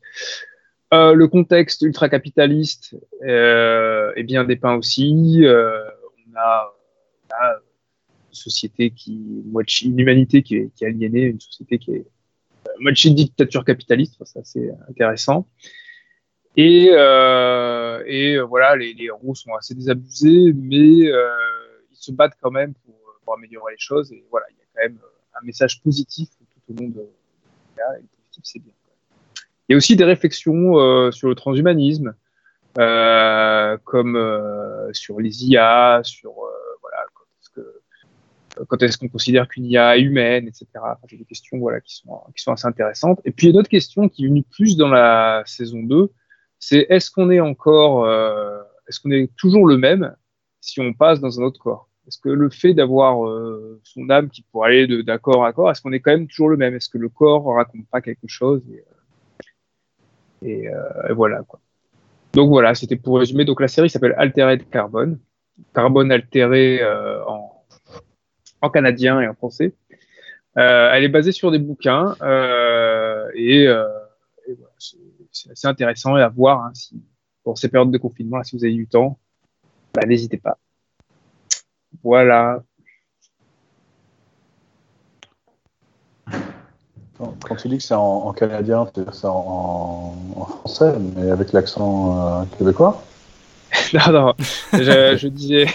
Euh, 0.94 1.14
le 1.14 1.26
contexte 1.26 1.82
ultra-capitaliste 1.82 2.96
est 3.22 4.22
bien 4.22 4.44
dépeint 4.44 4.76
aussi. 4.76 5.42
on 5.42 6.36
a 6.36 6.72
société 8.36 8.90
qui, 8.90 9.42
une 9.84 9.98
humanité 9.98 10.42
qui 10.42 10.56
est, 10.56 10.70
qui 10.74 10.84
est 10.84 10.88
aliénée, 10.88 11.22
une 11.22 11.40
société 11.40 11.78
qui 11.78 11.92
est 11.92 12.06
euh, 12.68 12.72
moitié 12.80 13.10
dictature 13.10 13.64
capitaliste, 13.64 14.22
ça 14.24 14.40
c'est 14.44 14.70
intéressant. 14.88 15.48
Et, 16.56 16.88
euh, 16.90 18.02
et 18.06 18.36
euh, 18.36 18.44
voilà, 18.44 18.76
les, 18.76 18.94
les, 18.94 19.04
héros 19.04 19.34
sont 19.34 19.54
assez 19.54 19.74
désabusés, 19.74 20.54
mais 20.54 21.06
euh, 21.06 21.28
ils 21.92 21.96
se 21.96 22.12
battent 22.12 22.36
quand 22.40 22.50
même 22.50 22.72
pour, 22.72 22.94
pour, 23.24 23.34
améliorer 23.34 23.74
les 23.74 23.78
choses. 23.78 24.10
Et 24.12 24.24
voilà, 24.30 24.46
il 24.50 24.56
y 24.56 24.62
a 24.62 24.64
quand 24.74 24.88
même 24.88 24.98
un 25.34 25.44
message 25.44 25.82
positif 25.82 26.30
tout 26.38 26.72
au 26.72 26.82
long 26.82 26.88
de, 26.88 27.00
et 27.00 28.06
positif, 28.16 28.42
c'est 28.42 28.58
bien. 28.58 28.72
Il 29.68 29.72
y 29.72 29.74
a 29.74 29.76
aussi 29.76 29.96
des 29.96 30.04
réflexions 30.04 30.78
euh, 30.78 31.10
sur 31.10 31.28
le 31.28 31.34
transhumanisme, 31.34 32.14
euh, 32.78 33.76
comme 33.84 34.16
sur 34.92 35.20
les 35.20 35.44
IA, 35.44 36.00
sur 36.04 36.32
quand 38.68 38.82
est-ce 38.82 38.96
qu'on 38.96 39.08
considère 39.08 39.48
qu'une 39.48 39.66
IA 39.66 39.98
est 39.98 40.00
humaine, 40.00 40.48
etc. 40.48 40.66
Enfin, 40.76 40.96
J'ai 41.08 41.18
des 41.18 41.26
questions 41.26 41.58
voilà, 41.58 41.82
qui, 41.82 41.96
sont, 41.96 42.22
qui 42.34 42.42
sont 42.42 42.52
assez 42.52 42.66
intéressantes. 42.66 43.20
Et 43.26 43.30
puis, 43.30 43.50
une 43.50 43.58
autre 43.58 43.68
question 43.68 44.08
qui 44.08 44.24
est 44.24 44.28
venue 44.28 44.44
plus 44.44 44.78
dans 44.78 44.88
la 44.88 45.42
saison 45.44 45.82
2, 45.82 46.10
c'est 46.68 46.84
est-ce 46.88 47.12
qu'on 47.12 47.30
est 47.30 47.38
encore, 47.38 48.04
euh, 48.06 48.60
est-ce 48.88 48.98
qu'on 48.98 49.12
est 49.12 49.30
toujours 49.36 49.68
le 49.68 49.76
même 49.76 50.16
si 50.60 50.80
on 50.80 50.92
passe 50.92 51.20
dans 51.20 51.40
un 51.40 51.44
autre 51.44 51.60
corps? 51.60 51.88
Est-ce 52.08 52.18
que 52.18 52.28
le 52.28 52.50
fait 52.50 52.74
d'avoir 52.74 53.24
euh, 53.24 53.80
son 53.84 54.10
âme 54.10 54.28
qui 54.30 54.42
pourrait 54.42 54.70
aller 54.70 55.02
d'un 55.04 55.18
corps 55.18 55.44
à 55.44 55.52
corps, 55.52 55.70
est-ce 55.70 55.80
qu'on 55.80 55.92
est 55.92 56.00
quand 56.00 56.10
même 56.10 56.26
toujours 56.26 56.48
le 56.48 56.56
même? 56.56 56.74
Est-ce 56.74 56.88
que 56.88 56.98
le 56.98 57.08
corps 57.08 57.44
raconte 57.54 57.86
pas 57.88 58.00
quelque 58.00 58.26
chose? 58.26 58.64
Et, 60.42 60.68
euh, 60.68 61.08
et, 61.08 61.12
voilà 61.12 61.42
quoi. 61.46 61.60
Donc 62.32 62.48
voilà, 62.48 62.74
c'était 62.74 62.96
pour 62.96 63.20
résumer. 63.20 63.44
Donc 63.44 63.60
la 63.60 63.68
série 63.68 63.88
s'appelle 63.88 64.16
Altered 64.18 64.68
Carbone, 64.68 65.20
carbone 65.72 66.10
altéré 66.10 66.80
en 67.28 67.52
en 68.60 68.70
canadien 68.70 69.20
et 69.20 69.28
en 69.28 69.34
français. 69.34 69.72
Euh, 70.58 70.90
elle 70.92 71.04
est 71.04 71.08
basée 71.08 71.32
sur 71.32 71.50
des 71.50 71.58
bouquins 71.58 72.16
euh, 72.22 73.28
et, 73.34 73.66
euh, 73.68 73.84
et 73.84 74.05
c'est 75.36 75.50
assez 75.50 75.66
intéressant 75.66 76.14
à 76.14 76.28
voir 76.28 76.64
hein, 76.64 76.70
si, 76.74 77.02
pour 77.44 77.58
ces 77.58 77.68
périodes 77.68 77.90
de 77.90 77.98
confinement, 77.98 78.38
là, 78.38 78.44
si 78.44 78.56
vous 78.56 78.64
avez 78.64 78.74
du 78.74 78.86
temps, 78.86 79.18
bah, 79.94 80.02
n'hésitez 80.06 80.36
pas. 80.36 80.58
Voilà. 82.02 82.62
Quand 87.18 87.56
tu 87.56 87.68
dis 87.68 87.78
que 87.78 87.82
c'est 87.82 87.94
en, 87.94 88.26
en, 88.26 88.32
canadien, 88.34 88.86
c'est 88.94 89.26
en, 89.26 90.14
en, 90.36 90.44
français, 90.44 90.92
mais 90.98 91.30
avec 91.30 91.52
l'accent 91.52 92.42
euh, 92.42 92.44
québécois? 92.58 93.02
Non, 93.92 94.12
non, 94.12 94.34
je, 94.72 95.16
je 95.18 95.28
disais, 95.28 95.66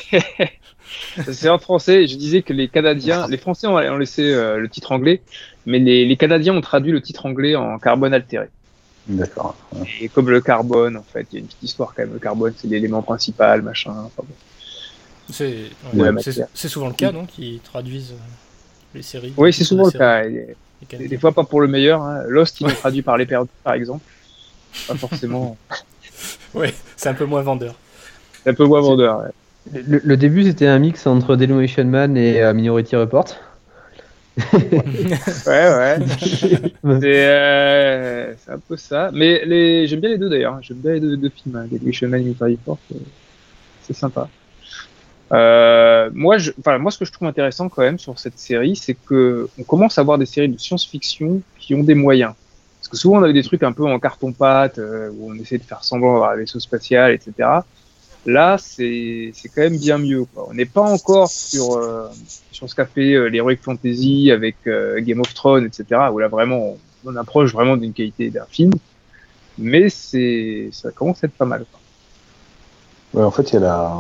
C'est 1.31 1.49
en 1.49 1.59
français. 1.59 2.07
Je 2.07 2.15
disais 2.17 2.41
que 2.41 2.53
les 2.53 2.67
Canadiens, 2.67 3.27
les 3.27 3.37
Français 3.37 3.67
ont, 3.67 3.97
laissé 3.97 4.33
euh, 4.33 4.57
le 4.57 4.69
titre 4.69 4.91
anglais, 4.91 5.21
mais 5.65 5.79
les, 5.79 6.05
les, 6.05 6.17
Canadiens 6.17 6.55
ont 6.55 6.61
traduit 6.61 6.91
le 6.91 7.01
titre 7.01 7.25
anglais 7.25 7.55
en 7.55 7.77
carbone 7.79 8.13
altéré. 8.13 8.47
D'accord. 9.07 9.55
Et 9.99 10.09
comme 10.09 10.29
le 10.29 10.41
carbone, 10.41 10.97
en 10.97 11.03
fait, 11.03 11.27
il 11.31 11.35
y 11.35 11.37
a 11.37 11.39
une 11.39 11.47
petite 11.47 11.63
histoire 11.63 11.93
quand 11.95 12.03
même. 12.03 12.13
Le 12.13 12.19
carbone, 12.19 12.53
c'est 12.55 12.67
l'élément 12.67 13.01
principal, 13.01 13.61
machin. 13.61 13.91
Enfin, 13.91 14.23
bon. 14.27 14.35
C'est 15.29 15.69
ouais, 15.93 16.11
souvent 16.53 16.87
le 16.87 16.93
cas, 16.93 17.11
non 17.11 17.25
Qui 17.25 17.61
traduisent 17.63 18.11
euh, 18.11 18.95
les 18.95 19.01
séries. 19.01 19.33
Oui, 19.37 19.53
c'est 19.53 19.63
souvent 19.63 19.85
le 19.85 19.91
cas. 19.91 20.23
des 20.97 21.17
fois, 21.17 21.31
pas 21.31 21.43
pour 21.43 21.61
le 21.61 21.67
meilleur. 21.67 22.01
Hein. 22.01 22.23
Lost, 22.27 22.59
il 22.61 22.69
est 22.69 22.75
traduit 22.75 23.01
par 23.01 23.17
les 23.17 23.25
perdus, 23.25 23.49
par 23.63 23.73
exemple. 23.73 24.03
Pas 24.87 24.95
forcément. 24.95 25.57
oui, 26.53 26.67
c'est 26.95 27.09
un 27.09 27.13
peu 27.13 27.25
moins 27.25 27.41
vendeur. 27.41 27.75
C'est 28.43 28.49
un 28.49 28.53
peu 28.53 28.65
moins 28.65 28.81
vendeur. 28.81 29.19
Ouais. 29.19 29.83
Le, 29.87 30.01
le, 30.03 30.17
début, 30.17 30.43
c'était 30.43 30.67
un 30.67 30.79
mix 30.79 31.05
entre 31.05 31.35
Demolition 31.35 31.85
Man 31.85 32.17
et 32.17 32.39
uh, 32.39 32.53
Minority 32.53 32.95
Report. 32.95 33.25
ouais, 34.53 35.47
ouais. 35.47 35.97
Euh, 36.85 38.33
c'est 38.37 38.51
un 38.51 38.59
peu 38.59 38.77
ça. 38.77 39.09
Mais 39.13 39.43
les... 39.45 39.87
j'aime 39.87 39.99
bien 39.99 40.09
les 40.09 40.17
deux 40.17 40.29
d'ailleurs. 40.29 40.59
J'aime 40.61 40.77
bien 40.77 40.93
les 40.93 40.99
deux, 40.99 41.29
films, 41.29 41.55
hein. 41.55 42.07
Man 42.07 42.27
et. 42.27 42.35
Euh, 42.41 42.75
c'est 43.81 43.93
sympa. 43.93 44.29
Euh, 45.33 46.09
moi, 46.13 46.37
je... 46.37 46.51
enfin, 46.59 46.77
moi, 46.77 46.91
ce 46.91 46.97
que 46.97 47.05
je 47.05 47.11
trouve 47.11 47.27
intéressant 47.27 47.69
quand 47.69 47.81
même 47.81 47.99
sur 47.99 48.19
cette 48.19 48.39
série, 48.39 48.75
c'est 48.75 48.93
que 48.93 49.49
on 49.59 49.63
commence 49.63 49.97
à 49.97 50.01
avoir 50.01 50.17
des 50.17 50.25
séries 50.25 50.49
de 50.49 50.57
science-fiction 50.57 51.41
qui 51.59 51.75
ont 51.75 51.83
des 51.83 51.95
moyens. 51.95 52.33
Parce 52.79 52.87
que 52.89 52.97
souvent, 52.97 53.19
on 53.19 53.23
avait 53.23 53.33
des 53.33 53.43
trucs 53.43 53.63
un 53.63 53.73
peu 53.73 53.85
en 53.85 53.99
carton-pâte, 53.99 54.79
euh, 54.79 55.11
où 55.13 55.31
on 55.31 55.35
essaie 55.35 55.57
de 55.57 55.63
faire 55.63 55.83
semblant 55.83 56.13
d'avoir 56.13 56.31
un 56.31 56.35
vaisseau 56.37 56.59
spatial, 56.59 57.13
etc. 57.13 57.49
Là, 58.25 58.57
c'est 58.59 59.33
quand 59.55 59.61
même 59.61 59.77
bien 59.77 59.97
mieux. 59.97 60.25
Quoi. 60.25 60.47
On 60.49 60.53
n'est 60.53 60.65
pas 60.65 60.81
encore 60.81 61.29
sur, 61.29 61.77
euh, 61.77 62.07
sur 62.51 62.69
ce 62.69 62.75
qu'a 62.75 62.85
fait 62.85 63.13
euh, 63.13 63.27
l'Heroic 63.27 63.57
Fantasy 63.61 64.29
avec 64.31 64.57
euh, 64.67 65.01
Game 65.01 65.19
of 65.19 65.33
Thrones, 65.33 65.65
etc., 65.65 66.01
où 66.11 66.19
là, 66.19 66.27
vraiment, 66.27 66.77
on, 67.03 67.15
approche 67.15 67.51
vraiment 67.51 67.77
d'une 67.77 67.93
qualité 67.93 68.29
d'un 68.29 68.45
film. 68.45 68.71
Mais 69.57 69.89
c'est 69.89 70.69
ça 70.71 70.91
commence 70.91 71.23
à 71.23 71.27
être 71.27 71.33
pas 71.33 71.45
mal. 71.45 71.65
Quoi. 71.71 71.79
Ouais, 73.21 73.25
en 73.25 73.31
fait, 73.31 73.49
il 73.49 73.53
y 73.53 73.57
a 73.57 73.61
la, 73.61 73.97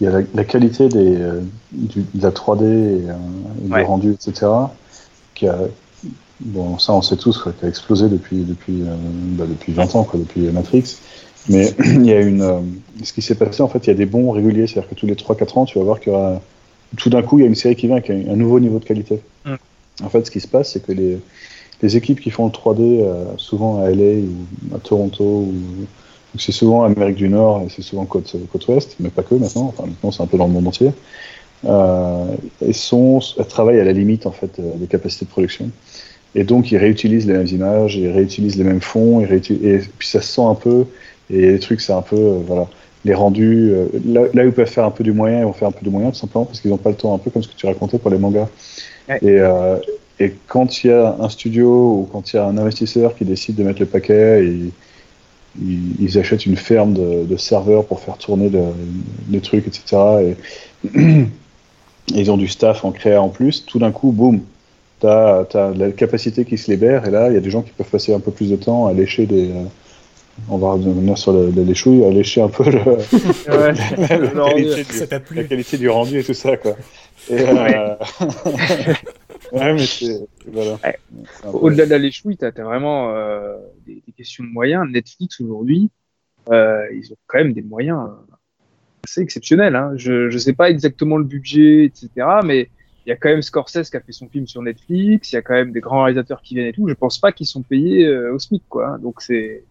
il 0.00 0.04
y 0.04 0.06
a 0.06 0.10
la, 0.10 0.20
la 0.34 0.44
qualité 0.44 0.88
des, 0.88 1.16
euh, 1.16 1.40
du, 1.72 2.04
de 2.12 2.22
la 2.22 2.30
3D 2.30 2.62
et, 2.62 3.10
euh, 3.10 3.14
du 3.62 3.72
ouais. 3.72 3.84
rendu, 3.84 4.12
etc., 4.12 4.46
qui 5.34 5.48
a, 5.48 5.58
bon, 6.40 6.78
ça 6.78 6.92
on 6.92 7.00
sait 7.00 7.16
tous, 7.16 7.38
quoi, 7.38 7.52
qui 7.52 7.64
a 7.64 7.68
explosé 7.68 8.10
depuis, 8.10 8.44
depuis, 8.44 8.82
bah, 8.82 9.46
depuis 9.48 9.72
20 9.72 9.94
ans, 9.94 10.04
quoi, 10.04 10.20
depuis 10.20 10.42
Matrix. 10.50 10.98
Mais 11.48 11.72
il 11.84 12.06
y 12.06 12.12
a 12.12 12.20
une. 12.20 12.42
euh, 12.42 12.60
ce 13.02 13.12
qui 13.12 13.22
s'est 13.22 13.34
passé, 13.34 13.62
en 13.62 13.68
fait, 13.68 13.86
il 13.86 13.88
y 13.88 13.90
a 13.90 13.94
des 13.94 14.06
bons 14.06 14.30
réguliers. 14.30 14.66
C'est-à-dire 14.66 14.90
que 14.90 14.94
tous 14.94 15.06
les 15.06 15.14
3-4 15.14 15.58
ans, 15.58 15.64
tu 15.64 15.78
vas 15.78 15.84
voir 15.84 15.98
aura. 16.06 16.40
Tout 16.96 17.10
d'un 17.10 17.22
coup, 17.22 17.38
il 17.38 17.42
y 17.42 17.44
a 17.44 17.48
une 17.48 17.54
série 17.54 17.76
qui 17.76 17.86
vient 17.86 17.96
avec 17.96 18.10
un, 18.10 18.32
un 18.32 18.36
nouveau 18.36 18.60
niveau 18.60 18.78
de 18.78 18.84
qualité. 18.84 19.20
Mm. 19.44 19.54
En 20.04 20.08
fait, 20.08 20.24
ce 20.24 20.30
qui 20.30 20.40
se 20.40 20.48
passe, 20.48 20.72
c'est 20.72 20.84
que 20.84 20.92
les, 20.92 21.18
les 21.82 21.96
équipes 21.96 22.20
qui 22.20 22.30
font 22.30 22.46
le 22.46 22.50
3D, 22.50 23.00
euh, 23.02 23.24
souvent 23.36 23.82
à 23.82 23.90
LA 23.90 24.20
ou 24.20 24.74
à 24.74 24.78
Toronto, 24.78 25.24
ou, 25.24 25.54
c'est 26.38 26.52
souvent 26.52 26.84
Amérique 26.84 27.16
du 27.16 27.28
Nord 27.28 27.62
et 27.62 27.68
c'est 27.70 27.82
souvent 27.82 28.04
côte, 28.04 28.36
côte 28.52 28.68
ouest, 28.68 28.96
mais 29.00 29.08
pas 29.08 29.22
que 29.22 29.34
maintenant. 29.34 29.72
Enfin, 29.76 29.86
maintenant, 29.86 30.10
c'est 30.10 30.22
un 30.22 30.26
peu 30.26 30.36
dans 30.36 30.46
le 30.46 30.52
monde 30.52 30.68
entier. 30.68 30.90
Euh, 31.64 32.24
elles, 32.64 32.74
sont, 32.74 33.20
elles 33.38 33.46
travaillent 33.46 33.80
à 33.80 33.84
la 33.84 33.92
limite 33.92 34.26
en 34.26 34.30
fait 34.30 34.60
des 34.60 34.86
capacités 34.86 35.24
de 35.24 35.30
production. 35.30 35.70
Et 36.34 36.44
donc, 36.44 36.70
ils 36.70 36.76
réutilisent 36.76 37.26
les 37.26 37.32
mêmes 37.32 37.46
images, 37.46 37.96
ils 37.96 38.08
réutilisent 38.10 38.56
les 38.56 38.64
mêmes 38.64 38.82
fonds, 38.82 39.20
ils 39.20 39.26
réutilisent- 39.26 39.64
et 39.64 39.78
puis 39.98 40.06
ça 40.06 40.20
se 40.20 40.34
sent 40.34 40.42
un 40.42 40.54
peu. 40.54 40.84
Et 41.30 41.40
les 41.52 41.58
trucs, 41.58 41.80
c'est 41.80 41.92
un 41.92 42.02
peu, 42.02 42.16
euh, 42.16 42.38
voilà, 42.46 42.68
les 43.04 43.14
rendus. 43.14 43.70
euh, 43.72 43.88
là, 44.06 44.22
là 44.34 44.44
où 44.44 44.46
ils 44.48 44.52
peuvent 44.52 44.66
faire 44.68 44.84
un 44.84 44.90
peu 44.90 45.04
du 45.04 45.12
moyen, 45.12 45.40
ils 45.40 45.44
vont 45.44 45.52
faire 45.52 45.68
un 45.68 45.72
peu 45.72 45.84
du 45.84 45.90
moyen, 45.90 46.10
tout 46.10 46.16
simplement, 46.18 46.44
parce 46.46 46.60
qu'ils 46.60 46.70
n'ont 46.70 46.78
pas 46.78 46.90
le 46.90 46.96
temps, 46.96 47.14
un 47.14 47.18
peu 47.18 47.30
comme 47.30 47.42
ce 47.42 47.48
que 47.48 47.54
tu 47.56 47.66
racontais 47.66 47.98
pour 47.98 48.10
les 48.10 48.18
mangas. 48.18 48.48
Ouais. 49.08 49.18
Et, 49.22 49.38
euh, 49.40 49.78
et 50.20 50.34
quand 50.48 50.84
il 50.84 50.88
y 50.88 50.92
a 50.92 51.16
un 51.20 51.28
studio 51.28 51.68
ou 52.00 52.08
quand 52.12 52.32
il 52.32 52.36
y 52.36 52.38
a 52.38 52.46
un 52.46 52.58
investisseur 52.58 53.14
qui 53.16 53.24
décide 53.24 53.56
de 53.56 53.64
mettre 53.64 53.80
le 53.80 53.86
paquet, 53.86 54.44
et, 54.44 54.72
ils, 55.60 56.00
ils 56.00 56.18
achètent 56.18 56.46
une 56.46 56.56
ferme 56.56 56.94
de, 56.94 57.24
de 57.24 57.36
serveurs 57.36 57.86
pour 57.86 58.00
faire 58.00 58.18
tourner 58.18 58.48
le- 58.50 58.74
les 59.30 59.40
trucs, 59.40 59.66
etc. 59.66 60.22
Et, 60.22 60.36
et 60.94 61.26
ils 62.14 62.30
ont 62.30 62.36
du 62.36 62.48
staff 62.48 62.84
en 62.84 62.92
créa 62.92 63.20
en 63.22 63.28
plus. 63.28 63.64
Tout 63.66 63.78
d'un 63.78 63.92
coup, 63.92 64.12
boum, 64.12 64.40
tu 65.00 65.06
as, 65.06 65.46
la 65.76 65.90
capacité 65.92 66.44
qui 66.44 66.58
se 66.58 66.70
libère, 66.70 67.06
et 67.06 67.10
là, 67.10 67.28
il 67.28 67.34
y 67.34 67.36
a 67.36 67.40
des 67.40 67.50
gens 67.50 67.62
qui 67.62 67.72
peuvent 67.72 67.90
passer 67.90 68.14
un 68.14 68.20
peu 68.20 68.30
plus 68.32 68.50
de 68.50 68.56
temps 68.56 68.86
à 68.86 68.92
lécher 68.92 69.26
des. 69.26 69.50
euh, 69.50 69.64
on 70.48 70.58
va 70.58 70.72
revenir 70.72 71.16
sur 71.18 71.32
le- 71.32 71.50
le- 71.50 71.62
les 71.62 71.74
chouilles, 71.74 72.04
à 72.04 72.10
lécher 72.10 72.40
un 72.42 72.48
peu 72.48 72.64
le- 72.64 72.78
Ouais. 72.78 73.72
la, 73.96 74.54
qualité 74.54 74.84
du, 74.84 74.98
t'a 75.08 75.16
la 75.16 75.20
plu 75.20 75.46
qualité 75.46 75.78
du 75.78 75.88
rendu 75.88 76.18
et 76.18 76.24
tout 76.24 76.34
ça, 76.34 76.56
quoi. 76.56 76.76
Et, 77.30 77.34
euh, 77.40 77.94
ouais, 79.52 79.72
mais 79.74 79.86
c'est. 79.86 80.20
Voilà. 80.46 80.78
Au-delà 81.52 81.84
de 81.86 81.90
la 81.90 81.98
léchouille, 81.98 82.36
tu 82.36 82.44
as, 82.44 82.50
vraiment 82.50 83.14
euh, 83.14 83.56
des, 83.86 84.02
des 84.06 84.12
questions 84.12 84.44
de 84.44 84.48
moyens. 84.50 84.86
Netflix 84.90 85.40
aujourd'hui, 85.40 85.90
euh, 86.50 86.86
ils 86.94 87.12
ont 87.12 87.16
quand 87.26 87.38
même 87.38 87.52
des 87.52 87.62
moyens 87.62 88.08
assez 89.04 89.20
exceptionnels. 89.20 89.76
Hein. 89.76 89.92
Je 89.96 90.32
ne 90.32 90.38
sais 90.38 90.52
pas 90.54 90.70
exactement 90.70 91.16
le 91.16 91.24
budget, 91.24 91.84
etc. 91.84 92.08
Mais 92.44 92.70
il 93.06 93.10
y 93.10 93.12
a 93.12 93.16
quand 93.16 93.28
même 93.30 93.42
Scorsese 93.42 93.90
qui 93.90 93.96
a 93.96 94.00
fait 94.00 94.12
son 94.12 94.28
film 94.28 94.46
sur 94.46 94.62
Netflix. 94.62 95.32
Il 95.32 95.34
y 95.36 95.38
a 95.38 95.42
quand 95.42 95.54
même 95.54 95.72
des 95.72 95.80
grands 95.80 96.04
réalisateurs 96.04 96.40
qui 96.42 96.54
viennent 96.54 96.66
et 96.68 96.72
tout. 96.72 96.88
Je 96.88 96.94
pense 96.94 97.18
pas 97.18 97.32
qu'ils 97.32 97.46
sont 97.46 97.62
payés 97.62 98.06
euh, 98.06 98.34
au 98.34 98.38
SMIC, 98.38 98.62
quoi. 98.68 98.88
hein. 98.88 98.98
Donc 98.98 99.20
c'est, 99.22 99.64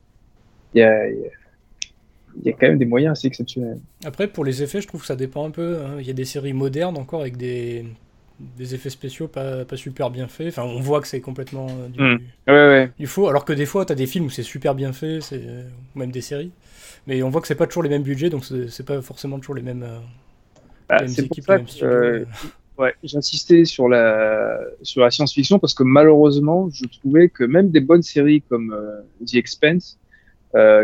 il 0.77 0.81
y 0.81 0.83
a, 0.83 1.09
il 1.09 1.19
y 1.19 1.25
a- 1.25 1.29
il 2.35 2.45
y 2.45 2.49
a 2.49 2.53
quand 2.53 2.67
même 2.67 2.77
des 2.77 2.85
moyens 2.85 3.17
assez 3.17 3.27
exceptionnels. 3.27 3.79
Après, 4.05 4.27
pour 4.27 4.45
les 4.45 4.61
effets, 4.61 4.81
je 4.81 4.87
trouve 4.87 5.01
que 5.01 5.07
ça 5.07 5.15
dépend 5.15 5.47
un 5.47 5.51
peu. 5.51 5.79
hein. 5.83 5.97
Il 5.99 6.05
y 6.05 6.09
a 6.09 6.13
des 6.13 6.25
séries 6.25 6.53
modernes 6.53 6.97
encore 6.97 7.21
avec 7.21 7.35
des, 7.37 7.85
des 8.39 8.75
effets 8.75 8.89
spéciaux 8.91 9.27
pas, 9.27 9.65
pas 9.65 9.77
super 9.77 10.09
bien 10.11 10.27
faits. 10.27 10.49
Enfin, 10.49 10.63
on 10.63 10.79
voit 10.79 11.01
que 11.01 11.07
c'est 11.07 11.21
complètement 11.21 11.67
euh, 11.69 11.87
du, 11.89 11.99
Mm. 12.01 12.17
Ouais, 12.47 12.53
ouais. 12.53 12.91
du 12.99 13.07
faux. 13.07 13.27
Alors 13.27 13.45
que 13.45 13.53
des 13.53 13.65
fois, 13.65 13.85
tu 13.85 13.93
as 13.93 13.95
des 13.95 14.07
films 14.07 14.25
où 14.25 14.29
c'est 14.29 14.43
super 14.43 14.75
bien 14.75 14.93
fait, 14.93 15.21
c'est 15.21 15.41
ou 15.95 15.99
même 15.99 16.11
des 16.11 16.21
séries. 16.21 16.51
Mais 17.07 17.23
on 17.23 17.29
voit 17.29 17.41
que 17.41 17.47
c'est 17.47 17.55
pas 17.55 17.67
toujours 17.67 17.83
les 17.83 17.89
mêmes 17.89 18.03
budgets, 18.03 18.29
donc 18.29 18.45
c'est 18.45 18.85
pas 18.85 19.01
forcément 19.01 19.39
toujours 19.39 19.55
les 19.55 19.63
mêmes, 19.63 19.83
euh, 19.83 19.99
Bah, 20.89 20.97
les 20.99 21.07
mêmes 21.07 21.15
c'est 21.15 21.27
pour 21.27 21.37
équipes, 21.37 21.45
ça 21.45 21.53
les 21.53 21.57
mêmes 21.57 21.67
que 21.67 21.71
studios. 21.71 21.85
euh, 21.85 22.25
ouais, 22.77 22.93
j'insistais 23.03 23.65
sur 23.65 23.89
la 23.89 24.59
sur 24.83 25.01
la 25.01 25.11
science-fiction 25.11 25.59
parce 25.59 25.73
que 25.73 25.83
malheureusement, 25.83 26.69
je 26.69 26.85
trouvais 26.85 27.29
que 27.29 27.43
même 27.43 27.71
des 27.71 27.81
bonnes 27.81 28.03
séries 28.03 28.41
comme 28.43 28.71
euh, 28.73 29.01
The 29.25 29.35
Expanse, 29.35 29.97
euh, 29.97 30.06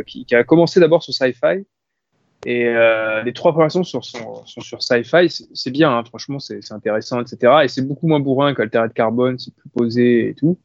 qui, 0.05 0.25
qui 0.25 0.35
a 0.35 0.43
commencé 0.43 0.79
d'abord 0.79 1.03
sur 1.03 1.13
Sci-Fi, 1.13 1.65
et 2.45 2.67
euh, 2.67 3.23
les 3.23 3.33
trois 3.33 3.53
premières 3.53 3.71
saisons 3.71 3.83
sur, 3.83 4.03
sont, 4.03 4.45
sont 4.45 4.61
sur 4.61 4.83
Sci-Fi, 4.83 5.29
c'est- 5.29 5.71
bien, 5.71 5.91
hein, 5.97 6.03
franchement, 6.03 6.39
c'est 6.39 6.59
intéressant, 6.71 7.21
etc. 7.21 7.53
Et 7.63 7.67
c'est 7.67 7.81
beaucoup 7.87 8.07
moins 8.07 8.19
bourrin 8.19 8.53
qu'Alterate 8.53 8.93
Carbone, 8.93 9.39
c'est 9.39 9.55
plus 9.55 9.69
posé 9.69 10.29
et 10.29 10.33
tout. 10.35 10.59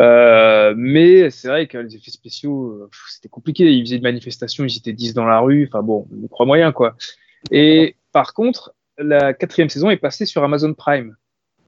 Euh, 0.00 0.72
mais 0.76 1.28
c'est 1.28 1.48
vrai 1.48 1.66
que 1.66 1.76
les 1.76 1.94
effets 1.94 2.10
spéciaux, 2.10 2.70
euh, 2.70 2.90
c'était 3.10 3.28
compliqué. 3.28 3.70
Ils 3.70 3.84
faisaient 3.84 3.96
une 3.96 4.02
manifestation, 4.02 4.64
ils 4.64 4.74
étaient 4.78 4.94
10 4.94 5.12
dans 5.12 5.26
la 5.26 5.40
rue. 5.40 5.68
Enfin 5.70 5.82
bon, 5.82 6.08
on 6.24 6.26
croit 6.26 6.46
moyen, 6.46 6.72
quoi. 6.72 6.96
Et 7.50 7.96
par 8.12 8.32
contre, 8.32 8.74
la 8.96 9.34
quatrième 9.34 9.68
saison 9.68 9.90
est 9.90 9.98
passée 9.98 10.24
sur 10.24 10.42
Amazon 10.42 10.72
Prime. 10.72 11.16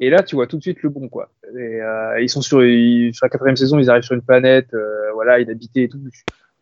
Et 0.00 0.08
là, 0.08 0.22
tu 0.22 0.34
vois 0.34 0.46
tout 0.46 0.56
de 0.56 0.62
suite 0.62 0.82
le 0.82 0.88
bon, 0.88 1.08
quoi. 1.08 1.30
Et, 1.54 1.82
euh, 1.82 2.22
ils 2.22 2.30
sont 2.30 2.40
sur 2.40 2.60
la 2.60 3.28
quatrième 3.28 3.56
saison, 3.56 3.78
ils 3.78 3.90
arrivent 3.90 4.02
sur 4.02 4.14
une 4.14 4.22
planète, 4.22 4.72
euh, 4.72 5.12
voilà, 5.12 5.38
inhabitée 5.40 5.82
et 5.82 5.88
tout. 5.88 6.00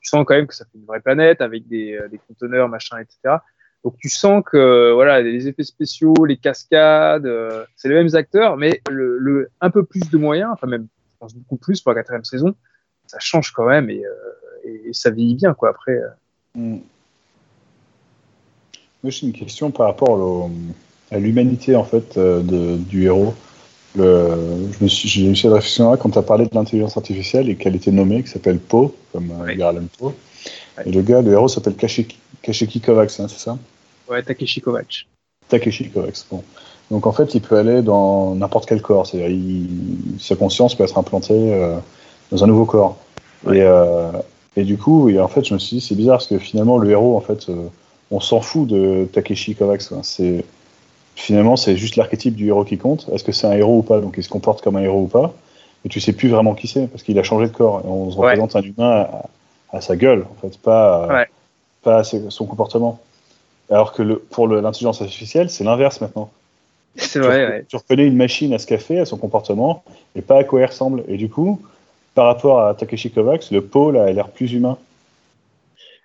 Tu, 0.01 0.09
sens 0.09 0.24
quand 0.26 0.34
même 0.34 0.46
que 0.46 0.55
ça 0.55 0.64
fait 0.64 0.78
une 0.78 0.86
vraie 0.86 1.01
planète 1.01 1.40
avec 1.40 1.68
des, 1.68 1.94
euh, 1.94 2.09
conteneurs, 2.28 2.68
machin, 2.68 2.98
etc. 2.98 3.36
Donc 3.84 3.96
tu 3.98 4.09
sens 4.09 4.42
que 4.44 4.92
voilà, 4.92 5.20
les 5.22 5.48
effets 5.48 5.62
spéciaux, 5.62 6.14
les 6.26 6.36
cascades, 6.36 7.26
euh, 7.26 7.64
c'est 7.76 7.88
les 7.88 7.94
mêmes 7.94 8.14
acteurs, 8.14 8.57
mais 8.57 8.82
un 9.61 9.70
peu 9.70 9.84
plus 9.84 10.11
de 10.11 10.18
moyens, 10.18 10.51
enfin 10.53 10.66
même, 10.66 10.86
je 11.14 11.18
pense 11.18 11.34
beaucoup 11.34 11.57
plus 11.57 11.80
pour 11.80 11.92
la 11.92 12.01
quatrième 12.01 12.24
saison, 12.24 12.55
ça 13.07 13.18
change 13.18 13.53
quand 13.53 13.66
même 13.66 13.88
et, 13.88 14.05
euh, 14.05 14.92
ça 14.92 15.11
vieillit 15.11 15.36
bien, 15.36 15.55
quoi. 15.55 15.70
Après, 15.70 15.92
euh, 15.92 16.09
Mm. 16.55 16.78
Moi, 19.03 19.11
j'ai 19.11 19.26
une 19.26 19.32
question 19.32 19.70
par 19.70 19.86
rapport 19.86 20.51
à 21.11 21.18
l'humanité 21.18 21.74
en 21.74 21.84
fait 21.84 22.18
euh, 22.18 22.76
du 22.76 23.05
héros. 23.05 23.34
Le, 23.97 24.68
je 24.78 24.84
me 24.84 24.88
suis, 24.88 25.09
j'ai 25.09 25.26
eu 25.26 25.34
cette 25.34 25.51
réflexion 25.51 25.91
là 25.91 25.97
quand 25.97 26.11
tu 26.11 26.18
as 26.18 26.22
parlé 26.22 26.45
de 26.47 26.55
l'intelligence 26.55 26.97
artificielle 26.97 27.49
et 27.49 27.57
qu'elle 27.57 27.74
était 27.74 27.91
nommée, 27.91 28.22
qui 28.22 28.30
s'appelle 28.30 28.59
Poe, 28.59 28.93
comme 29.12 29.30
euh, 29.32 29.68
Allan 29.68 29.86
Poe. 29.99 30.12
Et 30.86 30.93
le 30.93 31.03
gars, 31.03 31.20
le 31.22 31.32
héros 31.32 31.49
s'appelle 31.49 31.74
Kashiki, 31.74 32.16
Kashiki 32.41 32.80
Kovacs, 32.80 33.18
hein, 33.18 33.26
c'est 33.28 33.41
ça? 33.41 33.59
Ouais, 34.09 34.22
Takeshi 34.22 34.61
Kovacs. 34.61 35.07
Takeshi 35.49 35.91
Kovacs. 35.91 36.24
Bon. 36.30 36.43
Donc 36.91 37.07
en 37.07 37.12
fait, 37.12 37.34
il 37.34 37.41
peut 37.41 37.57
aller 37.57 37.82
dans 37.82 38.34
n'importe 38.34 38.68
quel 38.68 38.80
corps, 38.80 39.07
c'est-à-dire 39.07 39.68
sa 40.18 40.36
conscience 40.36 40.74
peut 40.74 40.84
être 40.84 40.99
implantée 40.99 41.34
euh, 41.34 41.76
dans 42.30 42.45
un 42.45 42.47
nouveau 42.47 42.64
corps. 42.64 42.97
Et, 43.47 43.62
euh, 43.62 44.12
et 44.57 44.64
du 44.64 44.76
coup, 44.76 45.09
et 45.09 45.20
en 45.20 45.28
fait, 45.28 45.45
je 45.45 45.55
me 45.55 45.59
suis 45.59 45.78
dit, 45.78 45.86
c'est 45.86 45.95
bizarre 45.95 46.18
parce 46.18 46.26
que 46.26 46.38
finalement, 46.38 46.78
le 46.78 46.91
héros, 46.91 47.16
en 47.16 47.20
fait, 47.20 47.49
euh, 47.49 47.66
on 48.11 48.20
s'en 48.20 48.41
fout 48.41 48.66
de 48.68 49.09
Takeshi 49.12 49.55
Kovacs. 49.55 49.88
quoi. 49.88 49.99
C'est 50.03 50.45
finalement, 51.16 51.56
c'est 51.56 51.76
juste 51.76 51.96
l'archétype 51.96 52.34
du 52.34 52.48
héros 52.48 52.64
qui 52.64 52.78
compte. 52.78 53.08
Est-ce 53.12 53.24
que 53.24 53.32
c'est 53.32 53.46
un 53.46 53.52
héros 53.52 53.78
ou 53.78 53.82
pas? 53.82 54.00
Donc, 54.00 54.14
il 54.16 54.22
se 54.22 54.28
comporte 54.28 54.62
comme 54.62 54.76
un 54.76 54.82
héros 54.82 55.02
ou 55.02 55.06
pas? 55.08 55.34
Et 55.84 55.88
tu 55.88 56.00
sais 56.00 56.12
plus 56.12 56.28
vraiment 56.28 56.54
qui 56.54 56.68
c'est 56.68 56.86
parce 56.86 57.02
qu'il 57.02 57.18
a 57.18 57.22
changé 57.22 57.46
de 57.46 57.52
corps. 57.52 57.80
Et 57.84 57.88
on 57.88 58.11
se 58.11 58.16
Ouais. 58.16 58.30
représente 58.32 58.56
un 58.56 58.62
humain 58.62 59.08
à, 59.70 59.76
à 59.76 59.80
sa 59.80 59.96
gueule, 59.96 60.26
en 60.30 60.40
fait, 60.40 60.58
pas, 60.58 61.08
Ouais. 61.08 61.26
pas 61.82 61.98
à 61.98 62.04
son 62.04 62.46
comportement. 62.46 63.00
Alors 63.70 63.92
que 63.92 64.02
le, 64.02 64.18
pour 64.18 64.48
l'intelligence 64.48 65.00
artificielle, 65.00 65.48
c'est 65.48 65.64
l'inverse 65.64 66.00
maintenant. 66.00 66.30
C'est 66.96 67.20
Tu, 67.20 67.26
vrai, 67.26 67.46
recon- 67.46 67.50
ouais. 67.50 67.64
tu 67.68 67.76
reconnais 67.76 68.06
une 68.06 68.16
machine 68.16 68.52
à 68.52 68.58
ce 68.58 68.66
qu'elle 68.66 68.80
fait, 68.80 68.98
à 68.98 69.04
son 69.04 69.16
comportement, 69.16 69.84
et 70.16 70.22
pas 70.22 70.38
à 70.38 70.44
quoi 70.44 70.61
elle 70.61 70.66
ressemble. 70.66 71.04
Et 71.08 71.16
du 71.16 71.28
coup, 71.30 71.62
par 72.14 72.26
rapport 72.26 72.61
à 72.62 72.74
Takeshi 72.74 73.11
Kovacs, 73.12 73.50
le 73.52 73.62
pôle 73.62 73.96
a 73.96 74.11
l'air 74.12 74.28
plus 74.28 74.52
humain. 74.52 74.76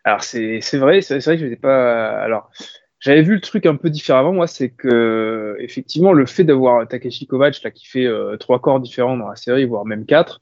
Alors 0.04 0.24
c'est 0.24 0.60
vrai, 0.74 1.02
c'est 1.02 1.20
c'est 1.20 1.32
vrai 1.32 1.36
que 1.38 1.42
je 1.42 1.46
n'étais 1.46 1.60
pas. 1.60 2.22
Alors 2.22 2.52
j'avais 3.00 3.22
vu 3.22 3.36
le 3.36 3.42
truc 3.42 3.66
un 3.66 3.76
peu 3.76 3.90
différemment. 3.90 4.34
Moi, 4.34 4.48
c'est 4.48 4.70
que 4.70 5.56
effectivement 5.60 6.14
le 6.14 6.26
fait 6.26 6.44
d'avoir 6.44 6.88
Takeshi 6.88 7.28
Kovacs 7.28 7.62
là 7.64 7.72
qui 7.72 7.86
fait 7.88 8.06
euh, 8.06 8.38
trois 8.38 8.60
corps 8.60 8.80
différents 8.80 9.18
dans 9.18 9.28
la 9.28 9.36
série, 9.36 9.66
voire 9.66 9.86
même 9.86 10.06
quatre, 10.06 10.42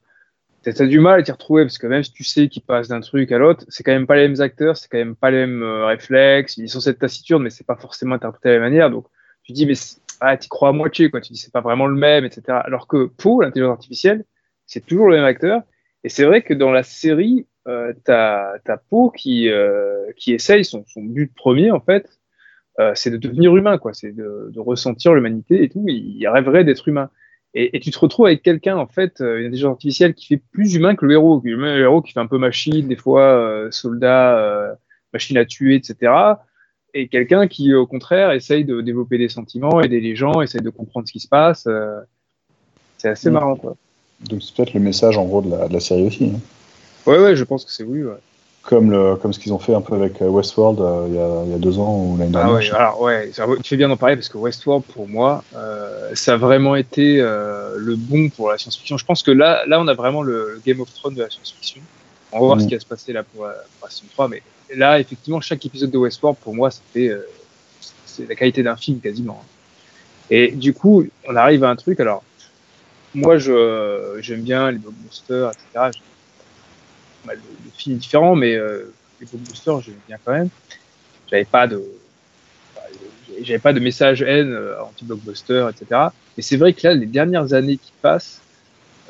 t'as 0.72 0.86
du 0.86 1.00
mal 1.00 1.20
à 1.20 1.22
t'y 1.22 1.32
retrouver 1.32 1.64
parce 1.64 1.78
que 1.78 1.86
même 1.86 2.02
si 2.02 2.12
tu 2.12 2.24
sais 2.24 2.48
qu'il 2.48 2.62
passe 2.62 2.88
d'un 2.88 3.00
truc 3.00 3.30
à 3.32 3.38
l'autre, 3.38 3.64
c'est 3.68 3.82
quand 3.82 3.92
même 3.92 4.06
pas 4.06 4.16
les 4.16 4.28
mêmes 4.28 4.40
acteurs, 4.40 4.76
c'est 4.76 4.88
quand 4.90 4.98
même 4.98 5.16
pas 5.16 5.30
les 5.30 5.38
mêmes 5.38 5.62
euh, 5.62 5.86
réflexes. 5.86 6.56
Ils 6.56 6.68
sont 6.68 6.80
cette 6.80 6.98
taciturne, 6.98 7.42
mais 7.42 7.50
c'est 7.50 7.66
pas 7.66 7.76
forcément 7.76 8.14
interprété 8.14 8.48
de 8.48 8.54
la 8.54 8.60
même 8.60 8.70
manière. 8.70 8.90
Donc 8.90 9.06
tu 9.42 9.52
dis 9.52 9.66
mais 9.66 9.74
ah 10.20 10.36
t'y 10.36 10.48
crois 10.48 10.70
à 10.70 10.72
moitié 10.72 11.10
quoi. 11.10 11.20
Tu 11.20 11.32
dis 11.32 11.38
c'est 11.38 11.52
pas 11.52 11.60
vraiment 11.60 11.86
le 11.86 11.96
même, 11.96 12.24
etc. 12.24 12.58
Alors 12.64 12.86
que 12.86 13.06
pour 13.06 13.42
l'intelligence 13.42 13.72
artificielle, 13.72 14.24
c'est 14.66 14.84
toujours 14.86 15.08
le 15.08 15.16
même 15.16 15.24
acteur. 15.24 15.62
Et 16.04 16.08
c'est 16.08 16.24
vrai 16.24 16.42
que 16.42 16.54
dans 16.54 16.70
la 16.70 16.82
série, 16.82 17.46
euh, 17.68 17.92
t'as 18.04 18.58
t'as 18.64 18.76
Poe 18.76 19.10
qui 19.14 19.48
euh, 19.50 20.12
qui 20.16 20.32
essaye 20.32 20.64
son, 20.64 20.84
son 20.86 21.02
but 21.02 21.32
premier 21.34 21.70
en 21.70 21.80
fait, 21.80 22.08
euh, 22.80 22.92
c'est 22.94 23.10
de 23.10 23.16
devenir 23.16 23.56
humain 23.56 23.78
quoi, 23.78 23.92
c'est 23.94 24.12
de, 24.12 24.50
de 24.52 24.60
ressentir 24.60 25.14
l'humanité 25.14 25.62
et 25.62 25.68
tout. 25.68 25.84
Il 25.88 26.26
rêverait 26.28 26.64
d'être 26.64 26.88
humain. 26.88 27.08
Et, 27.54 27.76
et 27.76 27.80
tu 27.80 27.90
te 27.92 27.98
retrouves 27.98 28.26
avec 28.26 28.42
quelqu'un 28.42 28.76
en 28.76 28.86
fait, 28.88 29.20
euh, 29.20 29.38
une 29.38 29.46
intelligence 29.46 29.72
artificielle 29.74 30.14
qui 30.14 30.26
fait 30.26 30.42
plus 30.52 30.74
humain 30.74 30.96
que 30.96 31.06
le 31.06 31.12
héros, 31.12 31.40
le 31.44 31.78
héros 31.80 32.02
qui 32.02 32.12
fait 32.12 32.20
un 32.20 32.26
peu 32.26 32.38
machine, 32.38 32.88
des 32.88 32.96
fois 32.96 33.22
euh, 33.22 33.70
soldat, 33.70 34.38
euh, 34.38 34.72
machine 35.12 35.36
à 35.36 35.44
tuer, 35.44 35.76
etc. 35.76 36.12
Et 36.94 37.06
quelqu'un 37.08 37.46
qui 37.46 37.72
au 37.74 37.86
contraire 37.86 38.32
essaye 38.32 38.64
de 38.64 38.80
développer 38.80 39.18
des 39.18 39.28
sentiments, 39.28 39.80
aider 39.80 40.00
les 40.00 40.16
gens, 40.16 40.40
essaye 40.42 40.60
de 40.62 40.70
comprendre 40.70 41.06
ce 41.06 41.12
qui 41.12 41.20
se 41.20 41.28
passe. 41.28 41.68
c'est 42.98 43.08
assez 43.08 43.30
Mm. 43.30 43.34
marrant 43.34 43.56
quoi. 43.56 43.76
Donc 44.28 44.42
c'est 44.42 44.54
peut-être 44.56 44.74
le 44.74 44.80
message 44.80 45.16
en 45.18 45.24
gros 45.26 45.42
de 45.42 45.50
la, 45.50 45.68
de 45.68 45.72
la 45.74 45.80
série 45.80 46.06
aussi. 46.06 46.32
hein. 46.34 46.40
Ouais 47.06 47.18
ouais, 47.22 47.36
je 47.36 47.44
pense 47.44 47.64
que 47.64 47.70
c'est 47.70 47.84
oui. 47.84 48.02
Ouais. 48.02 48.14
Comme, 48.66 48.90
le, 48.90 49.16
comme 49.16 49.32
ce 49.32 49.38
qu'ils 49.38 49.52
ont 49.52 49.58
fait 49.58 49.74
un 49.74 49.82
peu 49.82 49.94
avec 49.94 50.22
euh, 50.22 50.28
Westworld 50.28 50.80
euh, 50.80 51.06
il, 51.08 51.14
y 51.14 51.18
a, 51.18 51.42
il 51.46 51.52
y 51.52 51.54
a 51.54 51.58
deux 51.58 51.78
ans 51.78 51.98
ou 51.98 52.16
l'année 52.16 52.32
Ah 52.34 52.38
dernière. 52.50 52.54
ouais, 52.54 52.70
alors 52.70 53.00
ouais, 53.02 53.30
tu 53.62 53.68
fais 53.68 53.76
bien 53.76 53.88
d'en 53.88 53.98
parler 53.98 54.16
parce 54.16 54.30
que 54.30 54.38
Westworld 54.38 54.84
pour 54.86 55.06
moi, 55.06 55.44
euh, 55.54 56.10
ça 56.14 56.32
a 56.32 56.36
vraiment 56.38 56.74
été 56.74 57.20
euh, 57.20 57.74
le 57.76 57.96
bon 57.96 58.30
pour 58.30 58.48
la 58.50 58.56
science-fiction. 58.56 58.96
Je 58.96 59.04
pense 59.04 59.22
que 59.22 59.30
là, 59.30 59.64
là, 59.66 59.78
on 59.80 59.86
a 59.86 59.92
vraiment 59.94 60.22
le, 60.22 60.54
le 60.54 60.62
Game 60.64 60.80
of 60.80 60.92
Thrones 60.94 61.14
de 61.14 61.22
la 61.22 61.28
science-fiction. 61.28 61.82
On 62.32 62.40
va 62.40 62.46
voir 62.46 62.60
ce 62.60 62.64
Mm. 62.64 62.68
qui 62.68 62.74
va 62.74 62.80
se 62.80 62.86
passer 62.86 63.12
là 63.12 63.22
pour, 63.22 63.44
la- 63.44 63.52
pour 63.52 63.86
la 63.86 63.90
saison 63.90 64.06
3. 64.14 64.28
Mais 64.28 64.42
là, 64.74 64.98
effectivement, 64.98 65.40
chaque 65.42 65.64
épisode 65.66 65.90
de 65.90 65.98
Westworld, 65.98 66.38
pour 66.38 66.54
moi, 66.54 66.70
c'était 66.70 67.08
euh, 67.10 67.20
c'est 68.06 68.26
la 68.26 68.34
qualité 68.34 68.62
d'un 68.62 68.76
film 68.76 68.98
quasiment. 69.00 69.42
Et 70.30 70.52
du 70.52 70.72
coup, 70.72 71.04
on 71.28 71.36
arrive 71.36 71.64
à 71.64 71.68
un 71.68 71.76
truc. 71.76 72.00
Alors, 72.00 72.22
moi, 73.12 73.36
je 73.36 74.16
j'aime 74.20 74.40
bien 74.40 74.70
les 74.70 74.78
blockbusters, 74.78 75.50
etc. 75.50 75.90
Pas 77.24 77.32
mal 77.32 77.38
de, 77.38 77.92
de 77.94 78.34
mais 78.36 78.54
euh, 78.54 78.92
les 79.20 79.26
blockbusters, 79.26 79.80
j'aime 79.80 79.94
bien 80.06 80.18
quand 80.24 80.32
même. 80.32 80.48
J'avais 81.30 81.44
pas 81.44 81.66
de 81.66 81.82
j'avais 83.42 83.58
pas 83.58 83.72
de 83.72 83.80
message 83.80 84.22
haine 84.22 84.52
euh, 84.52 84.80
anti-blockbuster, 84.82 85.68
etc. 85.70 86.08
Mais 86.36 86.42
c'est 86.42 86.56
vrai 86.56 86.72
que 86.72 86.86
là, 86.86 86.94
les 86.94 87.06
dernières 87.06 87.52
années 87.52 87.78
qui 87.78 87.92
passent, 88.00 88.40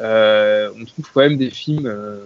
euh, 0.01 0.71
on 0.81 0.85
trouve 0.85 1.09
quand 1.13 1.21
même 1.21 1.37
des 1.37 1.51
films 1.51 1.87
euh, 1.87 2.21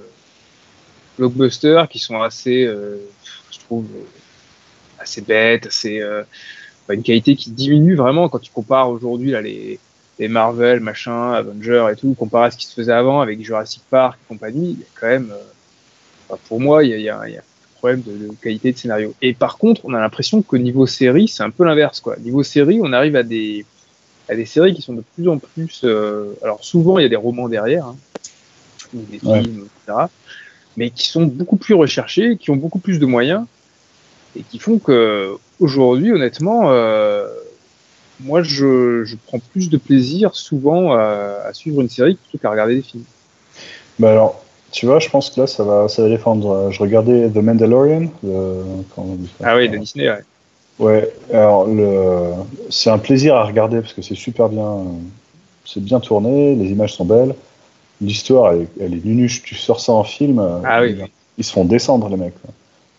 blockbusters 1.19 1.89
qui 1.89 1.99
sont 1.99 2.21
assez, 2.23 2.65
euh, 2.65 2.97
je 3.51 3.59
trouve, 3.61 3.87
euh, 3.95 4.05
assez 4.99 5.21
bêtes, 5.23 5.67
assez, 5.67 6.01
euh, 6.01 6.23
une 6.91 7.03
qualité 7.03 7.37
qui 7.37 7.51
diminue 7.51 7.97
vraiment 7.97 8.29
quand 8.29 8.39
tu 8.39 8.51
compares 8.51 8.89
aujourd'hui 8.89 9.33
là 9.33 9.43
les, 9.43 9.79
les 10.19 10.29
Marvel, 10.29 10.81
machin, 10.81 11.33
Avengers 11.33 11.87
et 11.93 11.97
tout, 11.97 12.15
comparé 12.15 12.47
à 12.47 12.51
ce 12.51 12.57
qui 12.57 12.67
se 12.67 12.75
faisait 12.75 12.93
avant 12.93 13.21
avec 13.21 13.43
Jurassic 13.45 13.83
Park 13.91 14.19
et 14.23 14.29
compagnie, 14.29 14.71
il 14.71 14.81
y 14.81 14.83
a 14.83 14.87
quand 14.99 15.09
même, 15.09 15.33
pour 16.49 16.61
moi, 16.61 16.85
il 16.85 16.91
y 16.91 16.95
a, 16.95 16.99
y 16.99 17.09
a- 17.09 17.29
y 17.29 17.37
a 17.37 17.41
un 17.41 17.79
problème 17.79 18.03
de, 18.03 18.13
de 18.13 18.31
qualité 18.43 18.73
de 18.73 18.77
scénario. 18.77 19.15
Et 19.23 19.35
par 19.35 19.57
contre, 19.59 19.83
on 19.85 19.95
a 19.95 20.01
l'impression 20.01 20.43
qu'au 20.43 20.59
niveau 20.59 20.87
série, 20.87 21.29
c'est 21.29 21.43
un 21.43 21.51
peu 21.51 21.65
l'inverse, 21.65 22.01
quoi. 22.01 22.17
Niveau 22.19 22.43
série, 22.43 22.81
on 22.83 22.93
arrive 22.93 23.17
à 23.17 23.23
des, 23.23 23.65
à 24.29 24.35
des 24.35 24.45
séries 24.45 24.75
qui 24.75 24.83
sont 24.83 24.95
de 24.95 25.03
plus 25.15 25.29
en 25.29 25.39
plus, 25.39 25.83
euh, 25.85 26.35
alors 26.43 26.63
souvent 26.65 26.99
il 26.99 27.03
y 27.03 27.07
a 27.07 27.09
des 27.09 27.17
romans 27.17 27.49
derrière, 27.49 27.87
hein, 27.87 27.97
ou 28.93 29.01
des 29.11 29.21
Ouais. 29.27 29.41
films, 29.43 29.67
etc., 29.87 30.09
mais 30.77 30.91
qui 30.91 31.07
sont 31.09 31.25
beaucoup 31.25 31.57
plus 31.57 31.75
recherchés, 31.75 32.37
qui 32.37 32.51
ont 32.51 32.57
beaucoup 32.57 32.79
plus 32.79 32.99
de 32.99 33.07
moyens, 33.07 33.47
et 34.37 34.43
qui 34.43 34.59
font 34.59 34.79
que 34.79 35.35
aujourd'hui, 35.61 36.13
honnêtement, 36.13 36.71
euh, 36.71 37.27
moi, 38.21 38.43
je, 38.43 39.05
je 39.05 39.17
prends 39.27 39.39
plus 39.53 39.71
de 39.71 39.77
plaisir 39.77 40.35
souvent 40.35 40.93
à, 40.93 41.43
à 41.47 41.53
suivre 41.55 41.81
une 41.81 41.89
série 41.89 42.15
plutôt 42.15 42.39
qu'à 42.39 42.51
regarder 42.51 42.75
des 42.77 42.83
films. 42.83 43.05
Bah 43.99 44.11
alors, 44.11 44.45
tu 44.73 44.87
vois, 44.87 44.99
je 44.99 45.09
pense 45.09 45.31
que 45.31 45.41
là, 45.41 45.47
ça 45.47 45.65
va, 45.65 45.89
ça 45.89 46.03
va 46.03 46.09
défendre. 46.09 46.71
Je 46.71 46.81
regardais 46.81 47.29
The 47.29 47.37
Mandalorian. 47.37 48.09
le- 48.23 48.65
on 48.97 49.15
dit 49.15 49.31
ça 49.39 49.47
Ah 49.51 49.57
oui, 49.57 49.69
de 49.69 49.77
Disney, 49.77 50.09
ouais. 50.09 50.21
Ouais, 50.79 51.13
alors 51.33 51.67
le... 51.67 52.35
c'est 52.71 52.89
un 52.91 52.99
plaisir 52.99 53.35
à 53.35 53.45
regarder 53.45 53.81
parce 53.81 53.95
que 53.95 54.03
c'est 54.03 54.15
super 54.15 54.49
bien, 54.49 54.85
c'est 55.65 55.83
bien 55.83 55.99
tourné, 55.99 56.55
les 56.55 56.67
images 56.67 56.95
sont 56.95 57.05
belles, 57.05 57.35
l'histoire 58.01 58.53
elle, 58.53 58.63
est- 58.63 58.69
elle 58.81 58.95
est 58.95 59.05
nunuche, 59.05 59.43
tu 59.43 59.57
sors 59.57 59.81
ça 59.81 59.93
en 59.93 60.05
film, 60.05 60.41
Ah 60.65 60.83
oui, 60.83 60.97
ils, 61.37 61.43
se 61.43 61.53
font 61.53 61.65
descendre 61.65 62.09
les 62.09 62.17
mecs. 62.17 62.35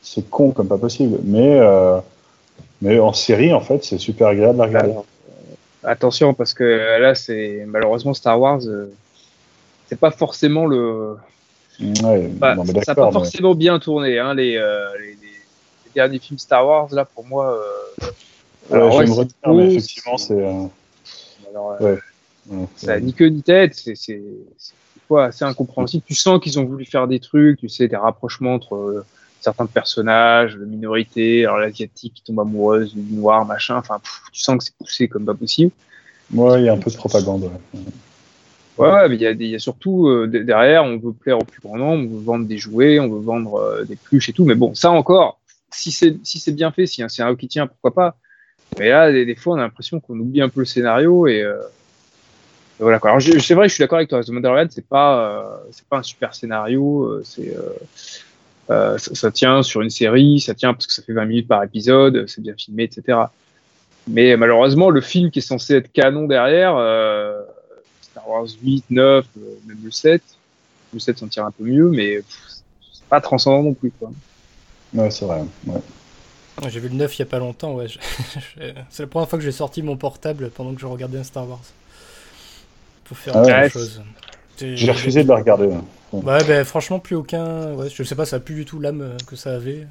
C'est 0.01 0.29
con 0.29 0.51
comme 0.51 0.67
pas 0.67 0.77
possible, 0.77 1.19
mais 1.23 1.57
euh, 1.57 1.99
mais 2.81 2.99
en 2.99 3.13
série 3.13 3.53
en 3.53 3.61
fait 3.61 3.83
c'est 3.85 3.97
super 3.97 4.27
agréable 4.27 4.59
à 4.61 4.65
regarder. 4.65 4.91
Alors, 4.91 5.05
euh, 5.29 5.89
attention, 5.89 6.33
parce 6.33 6.53
que 6.53 6.99
là, 6.99 7.15
c'est 7.15 7.63
malheureusement 7.65 8.13
Star 8.13 8.39
Wars, 8.39 8.59
euh, 8.65 8.91
c'est 9.87 9.99
pas 9.99 10.11
forcément 10.11 10.65
le. 10.65 11.15
Ouais, 11.79 12.27
bah, 12.27 12.55
non, 12.55 12.65
ça 12.65 12.73
n'a 12.87 12.95
pas 12.95 13.05
mais- 13.05 13.11
forcément 13.13 13.55
bien 13.55 13.79
tourné. 13.79 14.19
Hein, 14.19 14.33
les, 14.33 14.57
euh, 14.57 14.89
les, 14.99 15.11
les- 15.11 15.17
derniers 15.95 16.19
films 16.19 16.37
Star 16.37 16.65
Wars, 16.67 16.87
là, 16.93 17.05
pour 17.05 17.25
moi. 17.25 17.53
euh, 17.53 18.05
Ouais, 18.69 18.75
alors, 18.75 18.91
je 18.91 18.97
ouais, 18.97 19.03
vais 19.05 19.09
me 19.09 19.13
c'est 19.15 19.19
retirer, 19.21 19.53
mais 19.65 19.75
effectivement 19.75 20.17
c'est- 20.17 20.33
euh, 20.33 20.63
alors, 21.49 21.71
euh, 21.71 21.77
ouais, 21.95 21.99
ouais, 22.51 22.65
ça 22.75 22.99
ni 22.99 23.13
queue 23.13 23.29
ni 23.29 23.41
tête, 23.41 23.73
c'est 23.73 23.95
c'est 23.95 24.21
c'est 24.57 24.73
des 24.95 25.01
fois 25.07 25.25
assez 25.25 25.43
incompréhensible. 25.45 26.03
Tu 26.05 26.13
sens 26.13 26.39
qu'ils 26.39 26.59
ont 26.59 26.65
voulu 26.65 26.85
faire 26.85 27.07
des 27.07 27.19
trucs, 27.19 27.59
tu 27.59 27.67
sais, 27.69 27.87
des 27.87 27.95
rapprochements 27.95 28.53
entre 28.53 28.75
euh, 28.75 29.05
certains 29.41 29.65
personnages, 29.65 30.55
de 30.55 30.65
minorités, 30.65 31.45
alors 31.45 31.57
l'asiatique 31.57 32.13
qui 32.15 32.21
tombe 32.21 32.39
amoureuse 32.41 32.93
du 32.93 33.13
noir, 33.13 33.43
machin. 33.45 33.77
Enfin, 33.77 33.99
tu 34.31 34.39
sens 34.41 34.57
que 34.57 34.63
c'est 34.65 34.75
poussé 34.77 35.07
comme 35.07 35.25
pas 35.25 35.33
possible. 35.33 35.71
Ouais, 36.33 36.61
il 36.61 36.65
y 36.65 36.69
a 36.69 36.73
un 36.73 36.77
peu 36.77 36.91
de 36.91 36.95
propagande. 36.97 37.43
ouais. 37.43 37.79
Ouais, 38.79 38.89
ouais, 38.91 39.09
mais 39.09 39.15
il 39.15 39.21
y, 39.21 39.27
a 39.27 39.31
y 39.31 39.55
a 39.55 39.59
surtout 39.59 40.07
euh, 40.07 40.27
de- 40.27 40.39
derrière, 40.39 40.83
on 40.83 40.97
veut 40.97 41.11
plaire 41.13 41.37
au 41.37 41.43
plus 41.43 41.61
grand 41.61 41.77
nombre, 41.77 42.09
on 42.11 42.17
veut 42.17 42.23
vendre 42.23 42.47
des 42.47 42.57
jouets, 42.57 42.99
on 42.99 43.09
veut 43.09 43.19
vendre 43.21 43.55
euh, 43.55 43.83
des 43.83 43.95
pluches 43.95 44.29
et 44.29 44.33
tout. 44.33 44.45
Mais 44.45 44.55
bon, 44.55 44.73
ça 44.73 44.91
encore, 44.91 45.39
si 45.71 45.91
c'est 45.91 46.15
si 46.23 46.39
c'est 46.39 46.51
bien 46.53 46.71
fait, 46.71 46.85
si 46.87 47.03
un 47.03 47.09
scénario 47.09 47.35
qui 47.35 47.47
tient, 47.47 47.67
pourquoi 47.67 47.93
pas. 47.93 48.15
Mais 48.79 48.89
là, 48.89 49.11
des, 49.11 49.25
des 49.25 49.35
fois, 49.35 49.55
on 49.55 49.57
a 49.57 49.61
l'impression 49.61 49.99
qu'on 49.99 50.17
oublie 50.19 50.41
un 50.41 50.49
peu 50.49 50.61
le 50.61 50.65
scénario 50.65 51.27
et 51.27 51.41
euh, 51.43 51.57
voilà 52.79 52.99
quoi. 52.99 53.11
Alors 53.11 53.21
c'est 53.21 53.53
vrai, 53.53 53.67
je 53.67 53.73
suis 53.73 53.81
d'accord 53.81 53.97
avec 53.97 54.09
toi. 54.09 54.23
The 54.23 54.29
Mandalorian, 54.29 54.67
c'est 54.69 54.87
pas 54.87 55.19
euh, 55.41 55.57
c'est 55.71 55.85
pas 55.87 55.97
un 55.97 56.03
super 56.03 56.33
scénario. 56.33 57.03
euh, 57.03 57.21
c'est 57.25 57.53
euh, 58.69 58.97
ça, 58.97 59.15
ça 59.15 59.31
tient 59.31 59.63
sur 59.63 59.81
une 59.81 59.89
série, 59.89 60.39
ça 60.39 60.53
tient 60.53 60.73
parce 60.73 60.87
que 60.87 60.93
ça 60.93 61.01
fait 61.01 61.13
20 61.13 61.25
minutes 61.25 61.47
par 61.47 61.63
épisode, 61.63 62.25
c'est 62.27 62.41
bien 62.41 62.53
filmé, 62.57 62.83
etc. 62.83 63.17
Mais 64.07 64.37
malheureusement, 64.37 64.89
le 64.91 65.01
film 65.01 65.31
qui 65.31 65.39
est 65.39 65.43
censé 65.43 65.75
être 65.75 65.91
canon 65.91 66.25
derrière, 66.25 66.75
euh, 66.77 67.38
8, 68.61 68.85
9, 68.89 69.25
euh, 69.37 69.41
même 69.67 69.77
le 69.83 69.91
7, 69.91 70.21
le 70.93 70.99
7 70.99 71.17
s'en 71.19 71.27
tire 71.27 71.45
un 71.45 71.51
peu 71.51 71.63
mieux, 71.63 71.89
mais 71.89 72.19
c'est 72.93 73.03
pas 73.09 73.21
transcendant 73.21 73.63
non 73.63 73.73
plus. 73.73 73.91
Quoi. 73.99 74.11
Ouais, 74.93 75.11
c'est 75.11 75.25
vrai. 75.25 75.43
ouais. 75.67 75.81
Ouais, 76.61 76.69
J'ai 76.69 76.79
vu 76.79 76.89
le 76.89 76.95
9 76.95 77.15
il 77.17 77.19
y 77.19 77.23
a 77.23 77.25
pas 77.25 77.39
longtemps, 77.39 77.73
ouais. 77.75 77.87
C'est 78.89 79.03
la 79.03 79.07
première 79.07 79.29
fois 79.29 79.39
que 79.39 79.45
j'ai 79.45 79.51
sorti 79.51 79.81
mon 79.81 79.95
portable 79.97 80.49
pendant 80.49 80.73
que 80.73 80.81
je 80.81 80.85
regardais 80.87 81.17
un 81.19 81.23
Star 81.23 81.47
Wars. 81.47 81.61
Pour 83.05 83.17
faire 83.17 83.35
Ah 83.37 83.41
autre 83.41 83.49
ouais. 83.49 83.69
chose. 83.69 84.01
J'ai 84.59 84.91
refusé 84.91 85.23
de 85.23 85.29
la 85.29 85.37
regarder. 85.37 85.71
hein. 85.71 85.83
Ouais, 86.11 86.43
ben 86.43 86.65
franchement, 86.65 86.99
plus 86.99 87.15
aucun. 87.15 87.73
Ouais, 87.75 87.89
je 87.89 88.03
sais 88.03 88.15
pas, 88.15 88.25
ça 88.25 88.37
a 88.37 88.39
plus 88.39 88.55
du 88.55 88.65
tout 88.65 88.79
l'âme 88.79 89.15
que 89.25 89.35
ça 89.37 89.55
avait. 89.55 89.87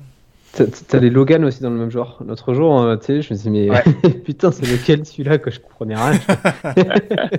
T'as- 0.52 0.98
les 0.98 1.10
Logan 1.10 1.44
aussi 1.44 1.62
dans 1.62 1.70
le 1.70 1.76
même 1.76 1.90
genre. 1.90 2.20
L'autre 2.26 2.52
jour, 2.54 2.80
euh, 2.82 2.96
tu 2.96 3.06
sais, 3.06 3.22
je 3.22 3.32
me 3.32 3.38
suis 3.38 3.50
dit, 3.50 3.50
mais 3.50 3.70
Ouais. 3.70 3.82
putain, 4.24 4.50
c'est 4.50 4.66
lequel 4.66 5.04
celui-là 5.06 5.38
que 5.38 5.50
je 5.50 5.60
comprenais 5.60 5.94
rien. 5.94 6.18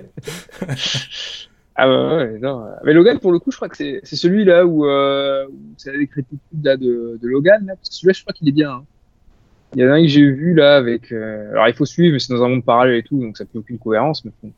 Ah 1.81 1.87
ouais, 1.87 2.15
ouais, 2.17 2.39
non. 2.39 2.65
Mais 2.83 2.93
Logan, 2.93 3.19
pour 3.19 3.31
le 3.31 3.39
coup, 3.39 3.51
je 3.51 3.55
crois 3.55 3.69
que 3.69 3.77
c'est 3.77 4.01
c'est 4.03 4.17
celui-là 4.17 4.65
où, 4.65 4.85
euh, 4.85 5.45
où 5.47 5.55
c'est 5.77 5.93
la 5.93 5.97
décrépitude 5.97 6.39
là, 6.61 6.75
de, 6.75 7.17
de 7.21 7.27
Logan, 7.27 7.65
là, 7.65 7.75
parce 7.77 7.87
que 7.87 7.95
celui-là, 7.95 8.13
je 8.13 8.21
crois 8.21 8.33
qu'il 8.33 8.49
est 8.49 8.53
bien. 8.53 8.71
hein. 8.71 8.83
Il 9.75 9.81
y 9.81 9.85
en 9.85 9.89
a 9.89 9.93
un 9.93 10.01
que 10.01 10.07
j'ai 10.09 10.29
vu 10.29 10.53
là 10.53 10.75
avec. 10.75 11.11
euh, 11.13 11.51
alors, 11.51 11.69
il 11.69 11.73
faut 11.73 11.85
suivre, 11.85 12.11
mais 12.13 12.19
c'est 12.19 12.33
dans 12.33 12.43
un 12.43 12.49
monde 12.49 12.65
parallèle 12.65 12.95
et 12.97 13.03
tout, 13.03 13.17
donc 13.21 13.37
ça 13.37 13.45
fait 13.45 13.57
aucune 13.57 13.79
cohérence. 13.79 14.25
Mais, 14.25 14.31
bon. 14.43 14.51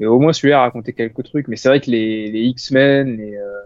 mais 0.00 0.06
au 0.06 0.18
moins, 0.18 0.32
celui-là 0.32 0.60
a 0.60 0.62
raconté 0.62 0.94
quelques 0.94 1.22
trucs. 1.24 1.48
Mais 1.48 1.56
c'est 1.56 1.68
vrai 1.68 1.80
que 1.82 1.90
les, 1.90 2.30
les 2.30 2.40
X-Men, 2.44 3.14
les, 3.18 3.36
euh, 3.36 3.60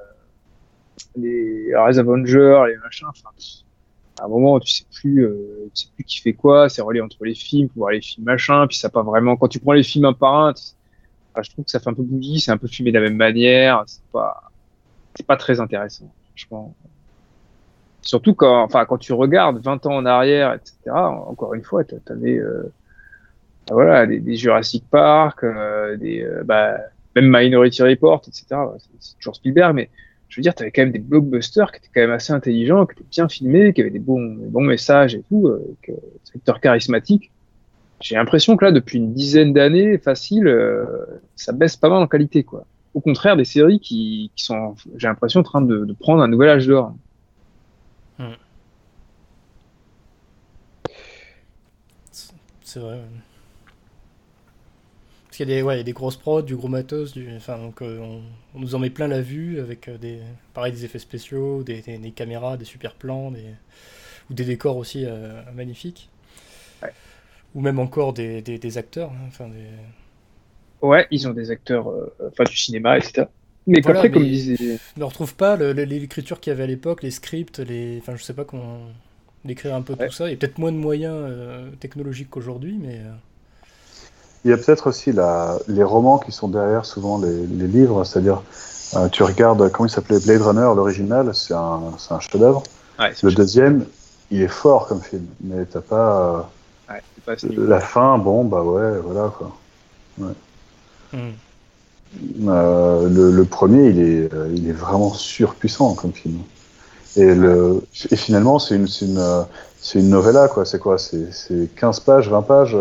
les 1.16 1.72
Avengers, 1.74 2.62
les 2.68 2.76
machins, 2.78 3.07
enfin, 3.09 3.28
à 4.20 4.26
un 4.26 4.28
moment, 4.28 4.60
tu 4.60 4.70
sais 4.72 4.84
plus, 4.92 5.24
euh, 5.24 5.70
tu 5.74 5.84
sais 5.84 5.90
plus 5.94 6.04
qui 6.04 6.20
fait 6.20 6.34
quoi. 6.34 6.68
C'est 6.68 6.82
relié 6.82 7.00
entre 7.00 7.24
les 7.24 7.34
films, 7.34 7.68
pour 7.68 7.78
voir 7.80 7.92
les 7.92 8.00
films 8.02 8.26
machin, 8.26 8.66
puis 8.66 8.76
ça 8.76 8.90
pas 8.90 9.02
vraiment. 9.02 9.36
Quand 9.36 9.48
tu 9.48 9.60
prends 9.60 9.72
les 9.72 9.82
films 9.82 10.04
un 10.06 10.12
par 10.14 10.34
un, 10.46 10.54
Enfin, 11.34 11.42
je 11.44 11.50
trouve 11.50 11.64
que 11.64 11.70
ça 11.70 11.80
fait 11.80 11.90
un 11.90 11.94
peu 11.94 12.02
bouilli, 12.02 12.40
c'est 12.40 12.50
un 12.52 12.58
peu 12.58 12.66
filmé 12.68 12.92
de 12.92 12.98
la 12.98 13.04
même 13.04 13.16
manière, 13.16 13.84
c'est 13.86 14.02
pas, 14.12 14.52
c'est 15.14 15.26
pas 15.26 15.36
très 15.36 15.60
intéressant, 15.60 16.14
franchement. 16.28 16.76
Surtout 18.02 18.34
quand, 18.34 18.62
enfin, 18.62 18.84
quand 18.86 18.98
tu 18.98 19.12
regardes 19.12 19.58
20 19.62 19.84
ans 19.86 19.94
en 19.96 20.06
arrière, 20.06 20.54
etc., 20.54 21.10
encore 21.10 21.54
une 21.54 21.62
fois, 21.62 21.84
t'a- 21.84 22.00
t'avais, 22.00 22.38
euh, 22.38 22.72
bah 23.68 23.74
voilà, 23.74 24.06
des, 24.06 24.20
des 24.20 24.36
Jurassic 24.36 24.88
Park, 24.90 25.44
euh, 25.44 25.96
des, 25.96 26.22
euh, 26.22 26.42
bah, 26.44 26.78
même 27.16 27.30
Minority 27.30 27.82
Report, 27.82 28.22
etc., 28.26 28.62
c'est 29.00 29.16
toujours 29.18 29.36
Spielberg, 29.36 29.74
mais 29.74 29.90
je 30.31 30.37
veux 30.37 30.43
dire, 30.43 30.55
t'avais 30.55 30.70
quand 30.70 30.83
même 30.83 30.93
des 30.93 31.01
blockbusters 31.01 31.72
qui 31.72 31.78
étaient 31.78 31.89
quand 31.93 32.01
même 32.01 32.12
assez 32.12 32.33
intelligents, 32.33 32.87
qui 32.87 32.93
étaient 32.93 33.11
bien 33.11 33.28
filmés, 33.28 33.72
qui 33.72 33.81
avaient 33.81 33.91
des 33.91 33.99
bons, 33.99 34.61
messages 34.61 35.14
et 35.16 35.22
tout, 35.28 35.49
avec 35.49 35.91
euh, 35.91 35.93
des 35.93 36.37
acteurs 36.37 36.61
charismatiques. 36.61 37.31
J'ai 38.01 38.14
l'impression 38.14 38.57
que 38.57 38.64
là, 38.64 38.72
depuis 38.72 38.99
une 38.99 39.12
dizaine 39.12 39.53
d'années, 39.53 39.99
facile, 39.99 40.47
euh, 40.47 40.87
ça 41.35 41.53
baisse 41.53 41.76
pas 41.76 41.91
mal 41.91 42.01
en 42.01 42.07
qualité, 42.07 42.45
quoi. 42.45 42.64
Au 42.95 43.01
contraire, 43.01 43.37
des 43.37 43.45
séries 43.45 43.81
qui, 43.81 44.31
sont, 44.37 44.76
j'ai 44.97 45.09
l'impression, 45.09 45.41
en 45.41 45.45
train 45.45 45.62
de, 45.62 45.85
de 45.85 45.93
prendre 45.93 46.22
un 46.22 46.28
nouvel 46.28 46.49
âge 46.49 46.66
d'or. 46.66 46.95
C'est 52.62 52.78
vrai. 52.78 53.01
Qu'il 55.41 55.51
y 55.51 55.53
a 55.55 55.57
des, 55.57 55.62
ouais, 55.62 55.74
il 55.76 55.78
y 55.78 55.80
a 55.80 55.84
des 55.84 55.93
grosses 55.93 56.16
prods, 56.16 56.43
du 56.43 56.57
gros 56.57 56.68
matos, 56.68 57.12
du, 57.12 57.28
enfin, 57.36 57.59
donc 57.59 57.82
euh, 57.82 57.99
on, 58.01 58.22
on 58.55 58.61
nous 58.61 58.74
en 58.74 58.78
met 58.78 58.91
plein 58.91 59.09
la 59.09 59.22
vue 59.22 59.61
avec 59.61 59.88
euh, 59.88 59.99
des, 59.99 60.20
pareil, 60.55 60.72
des 60.72 60.84
effets 60.84 60.99
spéciaux, 60.99 61.62
des, 61.62 61.80
des- 61.82 61.99
des 61.99 62.11
caméras, 62.12 62.57
des 62.57 62.64
super 62.64 62.95
plans, 62.95 63.30
des, 63.30 63.45
ou 64.30 64.34
des 64.34 64.45
décors 64.45 64.76
aussi 64.78 65.05
euh, 65.07 65.43
magnifiques. 65.55 66.11
Ouais. 66.82 66.95
Ou 67.55 67.61
même 67.61 67.78
encore 67.78 68.12
des, 68.12 68.43
acteurs. 68.78 69.11
hein, 69.12 69.26
enfin. 69.28 69.51
Ouais, 70.82 71.07
ils 71.11 71.28
ont 71.28 71.32
des 71.32 71.51
acteurs, 71.51 71.88
euh, 71.91 72.14
enfin, 72.30 72.45
du 72.45 72.57
cinéma, 72.57 72.99
etc. 72.99 73.28
Mais 73.66 73.80
Voilà, 73.82 74.01
après, 74.01 74.11
comme 74.11 74.24
disait, 74.24 74.80
ne 74.97 75.05
retrouve 75.05 75.34
pas 75.36 75.57
l'écriture 75.57 76.41
qu'il 76.41 76.51
y 76.51 76.55
avait 76.55 76.64
à 76.64 76.66
l'époque, 76.66 77.03
les 77.03 77.11
scripts, 77.11 77.59
les, 77.59 77.99
enfin, 77.99 78.16
je 78.16 78.22
sais 78.22 78.34
pas 78.34 78.45
comment 78.45 78.80
décrire 79.45 79.74
un 79.74 79.82
peu 79.82 79.97
Ouais. 79.99 80.09
tout 80.09 80.11
ça. 80.11 80.28
Il 80.28 80.30
y 80.32 80.34
a 80.34 80.36
peut-être 80.36 80.59
moins 80.59 80.72
de 80.72 80.76
moyens 80.78 81.30
technologiques 81.80 82.30
qu'aujourd'hui, 82.30 82.78
mais 82.80 83.01
Il 84.45 84.51
y 84.51 84.55
a 84.55 84.57
peut-être 84.57 84.88
aussi 84.88 85.12
la, 85.12 85.59
les 85.68 85.82
romans 85.84 86.18
qui 86.18 86.32
sont 86.32 86.49
derrière 86.49 86.84
souvent 86.86 87.18
les, 87.18 87.47
les 87.47 87.66
livres, 87.68 88.05
c'est-à-dire 88.05 88.43
Euh, 88.97 89.09
tu 89.09 89.22
regardes, 89.22 89.70
comment 89.70 89.86
il 89.86 89.91
s'appelait 89.91 90.18
Blade 90.20 90.43
Runner, 90.43 90.68
l'original, 90.74 91.32
c'est 91.34 91.55
un, 91.55 91.80
un 92.11 92.20
chef-d'œuvre. 92.20 92.62
Ouais, 92.99 93.12
Le 93.22 93.32
deuxième, 93.32 93.86
il 94.30 94.43
est 94.43 94.49
fort 94.49 94.88
comme 94.88 95.01
film, 95.03 95.26
mais 95.41 95.64
t'as 95.66 95.80
pas. 95.80 96.51
ouais, 96.91 97.03
pas 97.24 97.36
euh, 97.45 97.49
niveau. 97.49 97.66
la 97.66 97.80
fin, 97.80 98.18
bon, 98.18 98.45
bah 98.45 98.62
ouais, 98.64 98.99
voilà 99.01 99.28
quoi. 99.36 99.61
Hmm. 101.12 101.34
Euh, 102.49 103.09
le, 103.09 103.30
le 103.30 103.45
premier, 103.45 103.88
il 103.91 104.01
est, 104.01 104.34
euh, 104.34 104.49
il 104.55 104.68
est 104.68 104.72
vraiment 104.72 105.12
surpuissant 105.14 105.95
comme 105.95 106.12
film. 106.12 106.45
Et, 107.16 107.34
le, 107.34 107.82
et 108.11 108.16
finalement, 108.16 108.59
c'est 108.59 108.76
une, 108.76 108.88
une, 109.03 109.18
euh, 109.18 109.43
une 109.95 110.09
novella, 110.11 110.49
quoi. 110.49 110.64
C'est 110.64 110.78
quoi? 110.78 110.99
C'est 110.99 111.32
c'est 111.32 111.68
15 111.76 112.01
pages, 112.01 112.28
20 112.30 112.43
pages. 112.43 112.76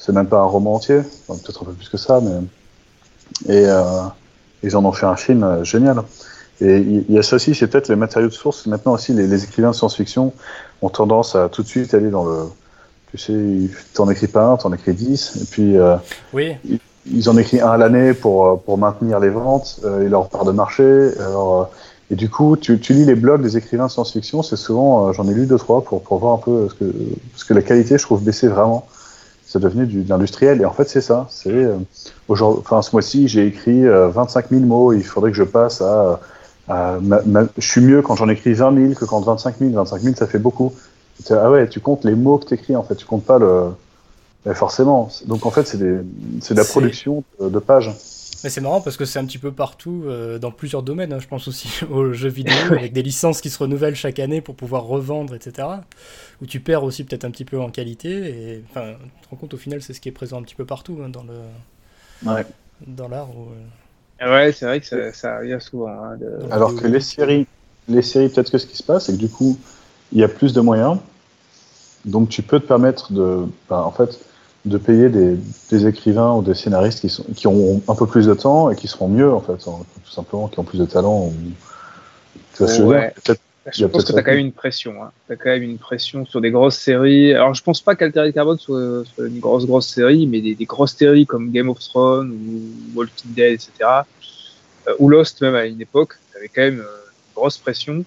C'est 0.00 0.12
même 0.12 0.26
pas 0.26 0.38
un 0.38 0.44
roman 0.44 0.74
entier. 0.74 1.00
Enfin, 1.28 1.38
Peut-être 1.44 1.62
un 1.62 1.66
peu 1.66 1.72
plus 1.72 1.88
que 1.88 1.96
ça, 1.98 2.20
mais. 2.20 3.54
Et 3.54 3.66
euh, 3.66 3.82
ils 4.62 4.76
en 4.76 4.84
ont 4.84 4.92
fait 4.92 5.06
un 5.06 5.16
film 5.16 5.44
euh, 5.44 5.64
génial. 5.64 6.02
Et 6.60 6.78
il 6.78 7.10
y 7.10 7.18
a 7.18 7.22
ça 7.22 7.36
aussi, 7.36 7.54
c'est 7.54 7.66
peut-être 7.68 7.88
les 7.88 7.96
matériaux 7.96 8.28
de 8.28 8.34
source. 8.34 8.66
Maintenant 8.66 8.92
aussi, 8.92 9.12
les, 9.12 9.26
les 9.26 9.44
écrivains 9.44 9.70
de 9.70 9.74
science-fiction 9.76 10.32
ont 10.82 10.88
tendance 10.90 11.34
à 11.36 11.48
tout 11.48 11.62
de 11.62 11.68
suite 11.68 11.94
aller 11.94 12.10
dans 12.10 12.24
le. 12.24 12.44
Tu 13.10 13.18
sais, 13.18 13.34
t'en 13.94 14.08
écris 14.08 14.28
pas 14.28 14.44
un, 14.44 14.56
t'en 14.56 14.72
écris 14.72 14.94
10. 14.94 15.38
Et 15.42 15.44
puis. 15.46 15.76
euh, 15.76 15.96
Oui, 16.32 16.56
ils 17.06 17.28
en 17.30 17.36
écrivent 17.36 17.64
un 17.64 17.70
à 17.70 17.76
l'année 17.76 18.14
pour, 18.14 18.46
euh, 18.46 18.56
pour 18.56 18.78
maintenir 18.78 19.20
les 19.20 19.30
ventes 19.30 19.80
euh, 19.84 20.04
et 20.04 20.08
leur 20.08 20.28
part 20.28 20.44
de 20.44 20.52
marché. 20.52 21.10
Alors, 21.18 21.60
euh, 21.62 21.64
et 22.10 22.16
du 22.16 22.28
coup, 22.28 22.56
tu, 22.56 22.78
tu 22.80 22.92
lis 22.92 23.04
les 23.04 23.14
blogs 23.14 23.40
des 23.40 23.56
écrivains 23.56 23.86
de 23.86 23.90
science-fiction, 23.90 24.42
c'est 24.42 24.56
souvent, 24.56 25.12
j'en 25.12 25.28
ai 25.28 25.32
lu 25.32 25.46
deux, 25.46 25.58
trois 25.58 25.82
pour, 25.84 26.02
pour 26.02 26.18
voir 26.18 26.34
un 26.34 26.38
peu 26.38 26.68
ce 26.68 26.74
que, 26.74 26.92
parce 27.32 27.44
que 27.44 27.54
la 27.54 27.62
qualité, 27.62 27.98
je 27.98 28.02
trouve, 28.02 28.22
baissait 28.22 28.48
vraiment. 28.48 28.86
C'est 29.52 29.58
devenu 29.58 29.84
du, 29.86 30.02
de 30.04 30.08
l'industriel. 30.08 30.60
Et 30.60 30.64
en 30.64 30.72
fait, 30.72 30.88
c'est 30.88 31.00
ça. 31.00 31.26
C'est, 31.28 31.50
euh, 31.50 31.76
aujourd'hui, 32.28 32.60
enfin, 32.64 32.82
ce 32.82 32.92
mois-ci, 32.92 33.26
j'ai 33.26 33.46
écrit 33.48 33.84
euh, 33.84 34.06
25 34.08 34.50
000 34.50 34.62
mots. 34.62 34.92
Il 34.92 35.02
faudrait 35.02 35.32
que 35.32 35.36
je 35.36 35.42
passe 35.42 35.80
à, 35.82 36.20
à 36.68 36.98
ma- 37.02 37.22
ma- 37.22 37.46
je 37.58 37.68
suis 37.68 37.80
mieux 37.80 38.00
quand 38.00 38.14
j'en 38.14 38.28
écris 38.28 38.54
20 38.54 38.72
000 38.72 38.94
que 38.94 39.04
quand 39.04 39.20
25 39.20 39.56
000. 39.58 39.72
25 39.72 40.02
000, 40.02 40.14
ça 40.14 40.28
fait 40.28 40.38
beaucoup. 40.38 40.72
Ah 41.30 41.50
ouais, 41.50 41.68
tu 41.68 41.80
comptes 41.80 42.04
les 42.04 42.14
mots 42.14 42.38
que 42.38 42.46
tu 42.46 42.54
écris, 42.54 42.76
en 42.76 42.84
fait. 42.84 42.94
Tu 42.94 43.06
comptes 43.06 43.24
pas 43.24 43.38
le, 43.40 43.70
mais 44.46 44.54
forcément. 44.54 45.10
Donc 45.26 45.46
en 45.46 45.50
fait, 45.50 45.66
c'est 45.66 45.78
des, 45.78 45.98
c'est 46.40 46.54
de 46.54 46.58
la 46.60 46.64
production 46.64 47.24
de, 47.40 47.48
de 47.48 47.58
pages. 47.58 47.90
Mais 48.42 48.48
c'est 48.50 48.60
marrant 48.60 48.80
parce 48.80 48.96
que 48.96 49.04
c'est 49.04 49.18
un 49.18 49.24
petit 49.26 49.38
peu 49.38 49.52
partout 49.52 50.04
euh, 50.06 50.38
dans 50.38 50.50
plusieurs 50.50 50.82
domaines. 50.82 51.12
hein. 51.12 51.18
Je 51.20 51.28
pense 51.28 51.46
aussi 51.48 51.68
aux 51.90 52.12
jeux 52.12 52.28
vidéo 52.30 52.54
avec 52.70 52.92
des 52.92 53.02
licences 53.02 53.40
qui 53.40 53.50
se 53.50 53.58
renouvellent 53.58 53.94
chaque 53.96 54.18
année 54.18 54.40
pour 54.40 54.54
pouvoir 54.54 54.84
revendre, 54.84 55.34
etc. 55.34 55.68
Où 56.42 56.46
tu 56.46 56.60
perds 56.60 56.84
aussi 56.84 57.04
peut-être 57.04 57.24
un 57.24 57.30
petit 57.30 57.44
peu 57.44 57.60
en 57.60 57.70
qualité. 57.70 58.10
Et 58.10 58.64
enfin, 58.70 58.94
tu 59.20 59.24
te 59.24 59.30
rends 59.30 59.36
compte 59.36 59.54
au 59.54 59.58
final, 59.58 59.82
c'est 59.82 59.92
ce 59.92 60.00
qui 60.00 60.08
est 60.08 60.12
présent 60.12 60.38
un 60.38 60.42
petit 60.42 60.54
peu 60.54 60.64
partout 60.64 60.98
hein, 61.04 61.08
dans 61.08 61.22
le 61.24 61.34
Ouais. 62.30 62.44
dans 62.86 63.08
l'art. 63.08 63.30
où, 63.30 63.44
euh, 63.50 63.64
Ah 64.18 64.30
Ouais, 64.30 64.52
c'est 64.52 64.66
vrai 64.66 64.80
que 64.80 64.86
ça, 64.86 65.12
ça 65.12 65.36
arrive 65.36 65.58
souvent. 65.60 65.88
hein, 65.88 66.16
de- 66.18 66.50
Alors 66.50 66.74
que 66.74 66.86
les 66.86 67.00
séries, 67.00 67.46
les 67.88 68.02
séries, 68.02 68.28
peut-être 68.28 68.50
que 68.50 68.58
ce 68.58 68.66
qui 68.66 68.76
se 68.76 68.82
passe, 68.82 69.06
c'est 69.06 69.12
que 69.12 69.18
du 69.18 69.28
coup, 69.28 69.58
il 70.12 70.18
y 70.18 70.24
a 70.24 70.28
plus 70.28 70.52
de 70.52 70.60
moyens. 70.60 70.98
Donc 72.04 72.28
tu 72.30 72.42
peux 72.42 72.60
te 72.60 72.66
permettre 72.66 73.12
de, 73.12 73.44
ben, 73.68 73.76
en 73.80 73.90
fait, 73.92 74.18
de 74.64 74.78
payer 74.78 75.08
des, 75.08 75.36
des 75.70 75.86
écrivains 75.86 76.34
ou 76.34 76.42
des 76.42 76.54
scénaristes 76.54 77.00
qui, 77.00 77.08
sont, 77.08 77.24
qui 77.34 77.46
ont 77.46 77.80
un 77.88 77.94
peu 77.94 78.06
plus 78.06 78.26
de 78.26 78.34
temps 78.34 78.70
et 78.70 78.76
qui 78.76 78.88
seront 78.88 79.08
mieux, 79.08 79.32
en 79.32 79.40
fait, 79.40 79.66
en- 79.68 79.84
tout 80.04 80.10
simplement, 80.10 80.48
qui 80.48 80.58
ont 80.58 80.64
plus 80.64 80.78
de 80.78 80.84
talent. 80.84 81.26
ou- 81.26 81.34
Tu 82.56 82.82
vois 82.82 83.10
je 83.72 83.84
pense 83.86 84.04
que 84.04 84.12
tu 84.12 84.18
as 84.18 84.22
quand 84.22 84.30
même 84.30 84.40
une 84.46 84.52
pression. 84.52 85.02
Hein. 85.02 85.12
Tu 85.26 85.32
as 85.32 85.36
quand 85.36 85.50
même 85.50 85.62
une 85.62 85.78
pression 85.78 86.24
sur 86.26 86.40
des 86.40 86.50
grosses 86.50 86.78
séries. 86.78 87.34
Alors, 87.34 87.54
je 87.54 87.62
pense 87.62 87.80
pas 87.80 87.94
qu'Altered 87.94 88.32
Carbone 88.32 88.58
soit, 88.58 89.04
soit 89.04 89.26
une 89.26 89.38
grosse, 89.38 89.66
grosse 89.66 89.86
série, 89.86 90.26
mais 90.26 90.40
des, 90.40 90.54
des 90.54 90.64
grosses 90.64 90.96
séries 90.96 91.26
comme 91.26 91.50
Game 91.50 91.68
of 91.68 91.78
Thrones 91.78 92.30
ou 92.32 92.98
Walking 92.98 93.32
Dead, 93.34 93.52
etc. 93.52 94.06
euh, 94.88 94.94
ou 94.98 95.08
Lost, 95.08 95.40
même 95.42 95.54
à 95.54 95.66
une 95.66 95.80
époque, 95.80 96.14
tu 96.32 96.38
avais 96.38 96.48
quand 96.48 96.62
même 96.62 96.80
euh, 96.80 96.84
une 96.84 97.34
grosse 97.34 97.58
pression. 97.58 98.04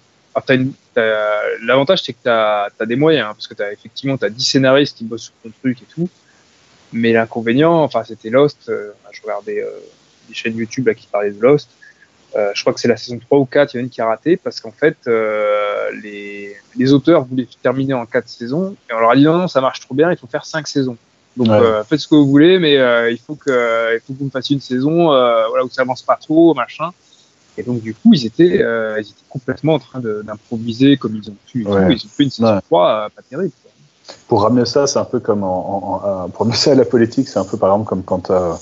L'avantage, 0.95 2.01
c'est 2.01 2.13
que 2.13 2.23
tu 2.23 2.29
as, 2.29 2.69
des 2.85 2.95
moyens, 2.95 3.27
hein, 3.29 3.33
parce 3.33 3.47
que 3.47 3.53
tu 3.53 3.61
as 3.61 3.71
effectivement 3.71 4.17
t'as 4.17 4.29
10 4.29 4.43
scénaristes 4.43 4.97
qui 4.97 5.03
bossent 5.03 5.25
sur 5.25 5.33
ton 5.43 5.51
truc 5.61 5.81
et 5.81 5.85
tout. 5.85 6.09
Mais 6.93 7.11
l'inconvénient, 7.11 7.83
enfin, 7.83 8.03
c'était 8.05 8.29
Lost. 8.29 8.69
euh, 8.69 8.91
je 9.11 9.21
regardais 9.21 9.61
euh, 9.61 9.69
des 10.29 10.33
chaînes 10.33 10.55
YouTube 10.55 10.87
là, 10.87 10.93
qui 10.93 11.07
parlaient 11.07 11.31
de 11.31 11.41
Lost. 11.41 11.69
Euh, 12.35 12.51
je 12.55 12.61
crois 12.61 12.73
que 12.73 12.79
c'est 12.79 12.87
la 12.87 12.97
saison 12.97 13.19
3 13.19 13.37
ou 13.39 13.45
4, 13.45 13.73
il 13.73 13.77
y 13.77 13.79
en 13.79 13.81
a 13.81 13.83
une 13.83 13.89
qui 13.91 14.01
a 14.01 14.07
raté 14.07 14.37
parce 14.37 14.59
qu'en 14.59 14.71
fait, 14.71 14.97
euh, 15.07 15.91
les, 16.01 16.55
les 16.75 16.93
auteurs 16.93 17.25
voulaient 17.25 17.47
terminer 17.61 17.93
en 17.93 18.05
4 18.07 18.27
saisons 18.27 18.75
et 18.89 18.93
on 18.93 18.99
leur 18.99 19.11
a 19.11 19.15
dit 19.15 19.23
non, 19.23 19.37
non, 19.37 19.47
ça 19.47 19.61
marche 19.61 19.81
trop 19.81 19.93
bien, 19.93 20.09
il 20.11 20.17
faut 20.17 20.25
faire 20.27 20.45
5 20.45 20.67
saisons. 20.67 20.97
Donc 21.37 21.47
Ouais. 21.47 21.53
euh, 21.53 21.83
faites 21.83 21.99
ce 21.99 22.07
que 22.07 22.15
vous 22.15 22.27
voulez, 22.27 22.57
mais 22.59 22.77
euh, 22.77 23.11
il 23.11 23.19
faut 23.19 23.35
que, 23.35 23.95
il 23.95 23.99
faut 24.01 24.13
que 24.13 24.19
vous 24.19 24.25
me 24.25 24.29
fassiez 24.31 24.55
une 24.55 24.61
saison 24.61 25.11
euh, 25.13 25.47
voilà, 25.47 25.63
où 25.65 25.69
ça 25.69 25.81
avance 25.83 26.01
pas 26.01 26.15
trop, 26.15 26.53
machin. 26.55 26.89
Et 27.57 27.61
donc 27.63 27.81
du 27.81 27.93
coup, 27.93 28.13
ils 28.13 28.25
étaient, 28.25 28.61
euh, 28.63 28.97
ils 28.99 29.01
étaient 29.09 29.13
complètement 29.29 29.75
en 29.75 29.79
train 29.79 29.99
de- 29.99 30.23
d'improviser 30.25 30.97
comme 30.97 31.15
ils 31.15 31.29
ont 31.29 31.35
pu. 31.51 31.61
et 31.61 31.65
tout. 31.65 31.71
Ouais. 31.71 31.93
Ils 31.95 32.05
ont 32.05 32.09
fait 32.09 32.23
une 32.23 32.29
saison 32.31 32.53
Ouais. 32.55 32.61
3 32.61 32.89
euh, 33.05 33.09
pas 33.15 33.21
terrible. 33.29 33.51
Pour 34.27 34.43
ramener 34.43 34.65
ça, 34.65 34.87
c'est 34.87 34.99
un 34.99 35.05
peu 35.05 35.19
comme 35.19 35.43
en, 35.43 35.47
en- 35.47 36.23
en- 36.25 36.29
pour 36.29 36.41
ramener 36.41 36.57
ça 36.57 36.71
à 36.71 36.75
la 36.75 36.85
politique, 36.85 37.27
c'est 37.27 37.39
un 37.39 37.45
peu 37.45 37.57
par 37.57 37.69
exemple 37.69 37.87
comme 37.89 38.03
quand 38.03 38.19
t'as 38.19 38.57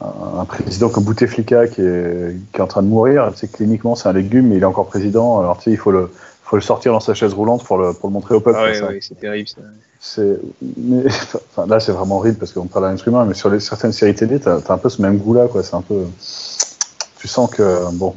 un, 0.00 0.44
président 0.44 0.88
comme 0.88 1.04
Bouteflika 1.04 1.68
qui 1.68 1.80
est, 1.82 2.36
qui 2.52 2.58
est 2.58 2.60
en 2.60 2.66
train 2.66 2.82
de 2.82 2.88
mourir. 2.88 3.30
Sais, 3.36 3.48
cliniquement, 3.48 3.94
c'est 3.94 4.08
un 4.08 4.12
légume, 4.12 4.48
mais 4.48 4.56
il 4.56 4.62
est 4.62 4.66
encore 4.66 4.86
président. 4.86 5.38
Alors 5.40 5.58
tu 5.58 5.64
sais, 5.64 5.70
il 5.70 5.76
faut 5.76 5.92
le, 5.92 6.10
faut 6.42 6.56
le 6.56 6.62
sortir 6.62 6.92
dans 6.92 7.00
sa 7.00 7.14
chaise 7.14 7.34
roulante 7.34 7.64
pour 7.64 7.78
le, 7.78 7.92
pour 7.92 8.08
le 8.08 8.14
montrer 8.14 8.34
au 8.34 8.40
peuple. 8.40 8.58
Ah 8.60 8.64
ouais, 8.64 8.82
ouais, 8.82 8.98
c'est 9.00 9.18
terrible. 9.18 9.48
Ça. 9.48 9.62
C'est, 10.00 10.40
mais, 10.76 11.04
enfin, 11.56 11.66
là, 11.66 11.78
c'est 11.78 11.92
vraiment 11.92 12.16
horrible 12.16 12.38
parce 12.38 12.52
qu'on 12.52 12.66
parle 12.66 12.86
d'un 12.86 12.94
être 12.94 13.06
humain, 13.06 13.24
mais 13.24 13.34
sur 13.34 13.50
les, 13.50 13.60
certaines 13.60 13.92
séries 13.92 14.14
télé, 14.14 14.40
t'as, 14.40 14.56
as 14.56 14.72
un 14.72 14.78
peu 14.78 14.88
ce 14.88 15.00
même 15.00 15.18
goût-là, 15.18 15.46
quoi. 15.46 15.62
C'est 15.62 15.76
un 15.76 15.82
peu, 15.82 16.04
tu 17.18 17.28
sens 17.28 17.48
que, 17.50 17.90
bon, 17.92 18.16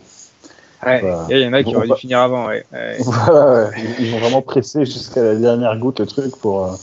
Ouais, 0.85 1.03
il 1.29 1.37
y 1.39 1.47
en 1.47 1.53
a 1.53 1.63
qui 1.63 1.71
bon, 1.71 1.77
auraient 1.77 1.87
dû 1.87 1.95
finir 1.95 2.19
avant. 2.19 2.47
Ouais. 2.47 2.65
Ouais. 2.71 2.97
voilà, 2.99 3.69
ouais. 3.69 3.71
ils, 3.99 4.05
ils 4.05 4.11
vont 4.11 4.19
vraiment 4.19 4.41
presser 4.41 4.85
jusqu'à 4.85 5.21
la 5.23 5.35
dernière 5.35 5.77
goutte 5.77 5.99
le 5.99 6.05
truc 6.05 6.35
pour, 6.37 6.65
euh, 6.65 6.75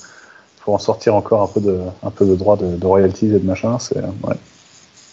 pour 0.63 0.75
en 0.75 0.79
sortir 0.79 1.15
encore 1.15 1.43
un 1.43 1.47
peu 1.49 1.61
de, 1.61 1.79
un 2.03 2.11
peu 2.11 2.27
de 2.27 2.35
droit 2.35 2.57
de, 2.57 2.77
de 2.77 2.87
royalties 2.87 3.27
et 3.35 3.39
de 3.39 3.47
machin. 3.47 3.79
C'est, 3.79 3.97
euh, 3.99 4.03
ouais. 4.25 4.35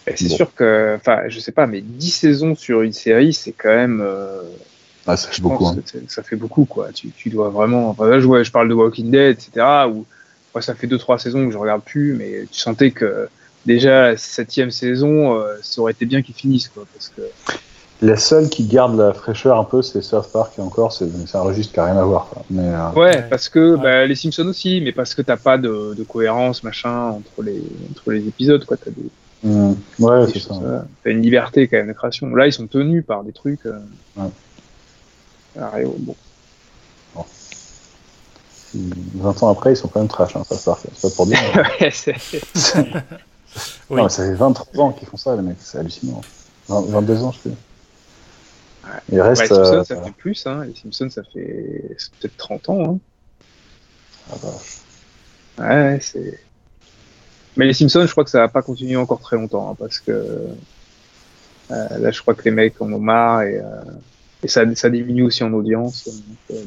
Bon. 0.07 0.27
sûr 0.29 0.53
que, 0.55 0.95
enfin, 0.99 1.21
je 1.27 1.39
sais 1.39 1.51
pas, 1.51 1.67
mais 1.67 1.81
10 1.81 2.09
saisons 2.11 2.55
sur 2.55 2.81
une 2.81 2.93
série, 2.93 3.33
c'est 3.33 3.51
quand 3.51 3.69
même. 3.69 4.01
euh, 4.01 4.41
Ouais, 5.07 5.17
ça 5.17 5.29
fait 5.29 5.41
beaucoup. 5.41 5.65
hein. 5.67 5.75
ça 6.07 6.23
fait 6.23 6.35
beaucoup, 6.35 6.65
quoi. 6.65 6.91
Tu, 6.93 7.09
tu 7.11 7.29
dois 7.29 7.49
vraiment. 7.49 7.89
Enfin, 7.89 8.07
là, 8.07 8.19
je, 8.19 8.43
je 8.43 8.51
parle 8.51 8.69
de 8.69 8.73
Walking 8.73 9.09
Dead, 9.11 9.37
etc. 9.39 9.65
Où 9.87 10.05
moi, 10.53 10.61
ça 10.61 10.75
fait 10.75 10.87
2-3 10.87 11.17
saisons 11.19 11.45
que 11.47 11.51
je 11.51 11.57
regarde 11.57 11.81
plus, 11.83 12.13
mais 12.13 12.45
tu 12.51 12.59
sentais 12.59 12.91
que 12.91 13.27
déjà 13.65 14.09
la 14.11 14.17
septième 14.17 14.71
saison, 14.71 15.35
euh, 15.39 15.55
ça 15.61 15.81
aurait 15.81 15.93
été 15.93 16.05
bien 16.05 16.21
qu'ils 16.21 16.35
finissent, 16.35 16.67
quoi. 16.69 16.85
Parce 16.93 17.09
que 17.09 17.21
La 18.02 18.16
seule 18.16 18.47
qui 18.47 18.64
garde 18.64 18.97
la 18.97 19.14
fraîcheur 19.14 19.60
un 19.60 19.66
peu, 19.66 19.82
c'est 19.82 20.02
South 20.02 20.30
Park, 20.32 20.54
et 20.58 20.62
encore, 20.62 20.93
c'est, 20.93 21.06
un 21.36 21.41
registre 21.41 21.74
qui 21.74 21.80
n'a 21.80 21.86
rien 21.88 21.97
à 21.97 22.04
voir. 22.06 22.28
quoi. 22.30 22.43
Mais, 22.50 22.64
euh, 22.66 22.91
ouais, 22.91 23.24
parce 23.30 23.50
que 23.50 23.76
Ouais. 23.76 23.82
bah, 23.82 24.06
les 24.06 24.16
Simpsons 24.16 24.47
aussi, 24.47 24.80
mais 24.82 24.93
parce 24.93 25.14
que 25.14 25.22
t'as 25.22 25.36
pas 25.36 25.58
de, 25.58 25.93
de 25.97 26.04
cohérence, 26.04 26.64
machin, 26.64 27.10
entre 27.10 27.43
les 27.43 27.62
entre 27.91 28.12
les 28.12 28.26
épisodes, 28.26 28.64
quoi. 28.64 28.78
T'as 28.78 28.91
des, 28.91 29.10
hum, 29.50 29.76
ouais, 30.00 30.28
c'est 30.32 30.39
ça. 30.39 30.54
euh, 30.64 30.80
T'as 31.04 31.10
une 31.12 31.22
liberté 31.22 31.68
quand 31.68 31.76
même 31.76 31.89
de 31.89 31.93
création. 31.93 32.28
Là, 32.36 32.47
ils 32.47 32.54
sont 32.54 32.68
tenus 32.68 33.06
par 33.06 33.24
des 33.26 33.34
trucs. 33.34 33.66
Euh... 33.66 33.80
Ouais. 34.16 34.30
Ah, 35.60 35.82
et 35.82 35.86
bon. 35.86 36.16
20 39.16 39.43
ans 39.43 39.50
après, 39.50 39.74
ils 39.74 39.76
sont 39.76 39.88
quand 39.88 40.00
même 40.00 40.08
trash, 40.08 40.36
hein, 40.36 40.43
South 40.47 40.64
Park. 40.64 40.82
C'est 40.95 41.10
pas 41.10 41.16
pour 41.16 41.26
dire. 41.26 41.39
mais- 41.56 41.62
Ouais, 41.86 41.91
c'est- 41.91 42.16
Oui. 43.89 43.97
Non, 43.97 44.04
mais 44.04 44.10
ça 44.10 44.24
fait 44.24 44.36
23 44.36 44.84
ans 44.86 44.91
qu'ils 44.91 45.08
font 45.08 45.18
ça, 45.18 45.36
les 45.36 45.41
mecs. 45.41 45.58
C'est 45.60 45.80
hallucinant. 45.80 46.22
20 46.68 46.82
22 46.91 47.24
ans, 47.24 47.32
je 47.32 47.50
sais. 47.50 47.56
Il 49.11 49.21
reste. 49.21 49.41
les 49.41 49.47
Simpsons, 49.47 49.73
euh, 49.73 49.83
ça 49.83 50.01
fait 50.01 50.11
plus, 50.11 50.45
hein. 50.47 50.65
Les 50.65 50.75
Simpsons, 50.75 51.09
ça 51.09 51.23
fait 51.23 51.95
peut-être 52.19 52.37
30 52.37 52.69
ans, 52.69 52.83
hein. 52.83 52.99
ah, 54.31 54.35
vache. 54.41 54.79
Ouais, 55.59 55.99
c'est. 56.01 56.39
Mais 57.57 57.65
les 57.65 57.73
Simpsons, 57.73 58.05
je 58.05 58.11
crois 58.11 58.23
que 58.23 58.29
ça 58.29 58.39
va 58.39 58.47
pas 58.47 58.61
continuer 58.61 58.95
encore 58.95 59.19
très 59.19 59.35
longtemps, 59.35 59.71
hein, 59.71 59.75
parce 59.77 59.99
que 59.99 60.11
euh, 60.11 60.47
là, 61.69 62.11
je 62.11 62.21
crois 62.21 62.33
que 62.33 62.43
les 62.43 62.51
mecs 62.51 62.81
en 62.81 62.91
ont 62.91 62.99
marre 62.99 63.43
et, 63.43 63.57
euh, 63.57 63.63
et 64.43 64.47
ça, 64.47 64.63
ça 64.75 64.89
diminue 64.89 65.23
aussi 65.23 65.43
en 65.43 65.53
audience. 65.53 66.07
donc, 66.07 66.37
euh, 66.51 66.63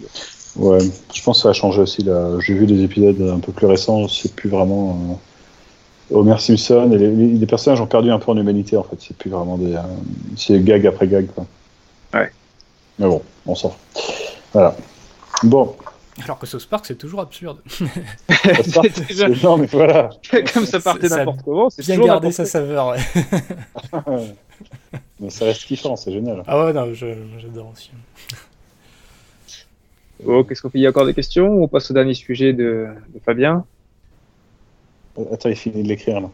Ouais, 0.55 0.81
je 1.15 1.23
pense 1.23 1.39
que 1.39 1.43
ça 1.45 1.49
a 1.51 1.53
changé 1.55 1.81
aussi. 1.81 2.03
Là. 2.03 2.39
J'ai 2.41 2.53
vu 2.53 2.67
des 2.67 2.83
épisodes 2.83 3.21
un 3.23 3.39
peu 3.41 3.53
plus 3.53 3.67
récents, 3.67 4.07
c'est 4.09 4.35
plus 4.35 4.51
vraiment. 4.51 4.99
euh, 5.11 5.15
Homer 6.11 6.39
Simpson 6.39 6.91
et 6.93 6.99
les, 6.99 7.47
personnages 7.47 7.81
ont 7.81 7.87
perdu 7.87 8.11
un 8.11 8.19
peu 8.19 8.31
en 8.31 8.37
humanité 8.37 8.77
en 8.77 8.83
fait. 8.83 8.97
C'est 8.99 9.17
plus 9.17 9.31
vraiment 9.31 9.57
des. 9.57 9.75
euh, 9.75 9.81
c'est 10.37 10.63
gag 10.63 10.87
après 10.87 11.09
gag 11.09 11.27
quoi. 11.35 11.47
Mais 12.99 13.07
bon, 13.07 13.23
on 13.47 13.55
s'en 13.55 13.71
fout. 13.71 13.81
Voilà. 14.53 14.77
Bon. 15.43 15.75
Alors 16.23 16.39
que 16.39 16.47
South 16.47 16.67
Park, 16.67 16.85
c'est 16.87 16.97
toujours 16.99 17.21
absurde. 17.21 17.61
déjà- 19.09 19.29
non 19.43 19.57
mais 19.57 19.67
voilà. 19.67 20.11
Comme 20.55 20.67
ça 20.67 20.79
partait 20.79 21.09
n'importe 21.09 21.41
comment, 21.43 21.71
c'est 21.71 21.85
Bien 21.87 21.95
toujours 21.95 22.07
garder 22.07 22.33
sa 22.33 22.45
saveur. 22.45 22.89
ouais. 22.89 22.99
mais 25.21 25.31
ça 25.31 25.47
reste 25.47 25.65
kiffant, 25.65 25.97
c'est 25.97 26.13
génial. 26.13 26.43
Ah 26.47 26.67
ouais, 26.67 26.73
non, 26.75 26.93
je- 26.93 27.07
j'adore 27.39 27.71
aussi. 27.73 27.91
quoi. 28.29 28.39
Oh, 30.25 30.45
qu'est-ce 30.45 30.63
qu'on 30.63 30.71
fait? 30.71 30.79
Il 30.79 30.83
y 30.83 30.87
a 30.87 30.91
encore 30.91 31.07
des 31.07 31.15
questions 31.15 31.49
ou 31.49 31.65
on 31.65 31.69
passe 31.69 31.91
au 31.91 31.95
dernier 31.95 32.15
sujet 32.15 32.53
de, 32.53 32.89
de 33.13 33.19
Fabien? 33.25 33.65
Attends, 35.33 35.49
il 35.49 35.57
finit 35.57 35.83
de 35.83 35.89
l'écrire 35.89 36.21
là. 36.21 36.31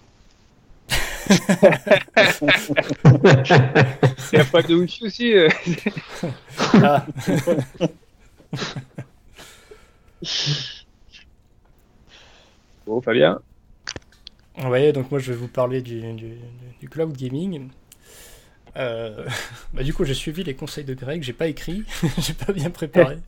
Il 1.29 1.37
n'y 4.35 4.39
a 4.41 4.45
pas 4.45 4.63
de 4.63 4.75
wifi 4.75 5.05
aussi 5.05 5.33
euh. 5.35 5.49
Ah. 6.75 7.07
Bon, 12.87 13.01
Fabien. 13.01 13.41
Ouais, 14.65 14.93
donc 14.93 15.11
moi 15.11 15.21
je 15.21 15.33
vais 15.33 15.39
vous 15.39 15.49
parler 15.49 15.83
du, 15.83 16.01
du- 16.15 16.39
du 16.81 16.89
cloud 16.89 17.17
gaming. 17.17 17.69
Euh, 18.77 19.27
bah, 19.75 19.83
du 19.83 19.93
coup, 19.95 20.05
j'ai 20.05 20.15
suivi 20.15 20.45
les 20.45 20.55
conseils 20.55 20.85
de 20.85 20.95
Greg, 20.95 21.23
j'ai 21.23 21.33
pas 21.33 21.49
écrit, 21.49 21.85
j'ai 22.19 22.35
pas 22.35 22.53
bien 22.53 22.71
préparé. 22.71 23.19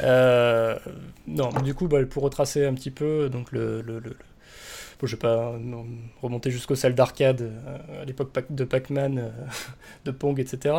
Euh, 0.00 0.78
non, 1.26 1.50
du 1.62 1.74
coup, 1.74 1.88
bah, 1.88 2.04
pour 2.06 2.22
retracer 2.22 2.64
un 2.66 2.74
petit 2.74 2.90
peu, 2.90 3.28
donc 3.30 3.52
le, 3.52 3.80
le- 3.82 3.98
le- 4.00 4.10
le- 4.10 4.16
bon, 5.00 5.06
je 5.06 5.16
vais 5.16 5.20
pas 5.20 5.58
remonter 6.22 6.50
jusqu'aux 6.50 6.74
salles 6.74 6.94
d'arcade 6.94 7.42
euh, 7.42 8.02
à 8.02 8.04
l'époque 8.04 8.30
de 8.50 8.64
Pac-Man, 8.64 9.18
euh, 9.18 9.30
de 10.04 10.10
Pong, 10.10 10.38
etc. 10.40 10.74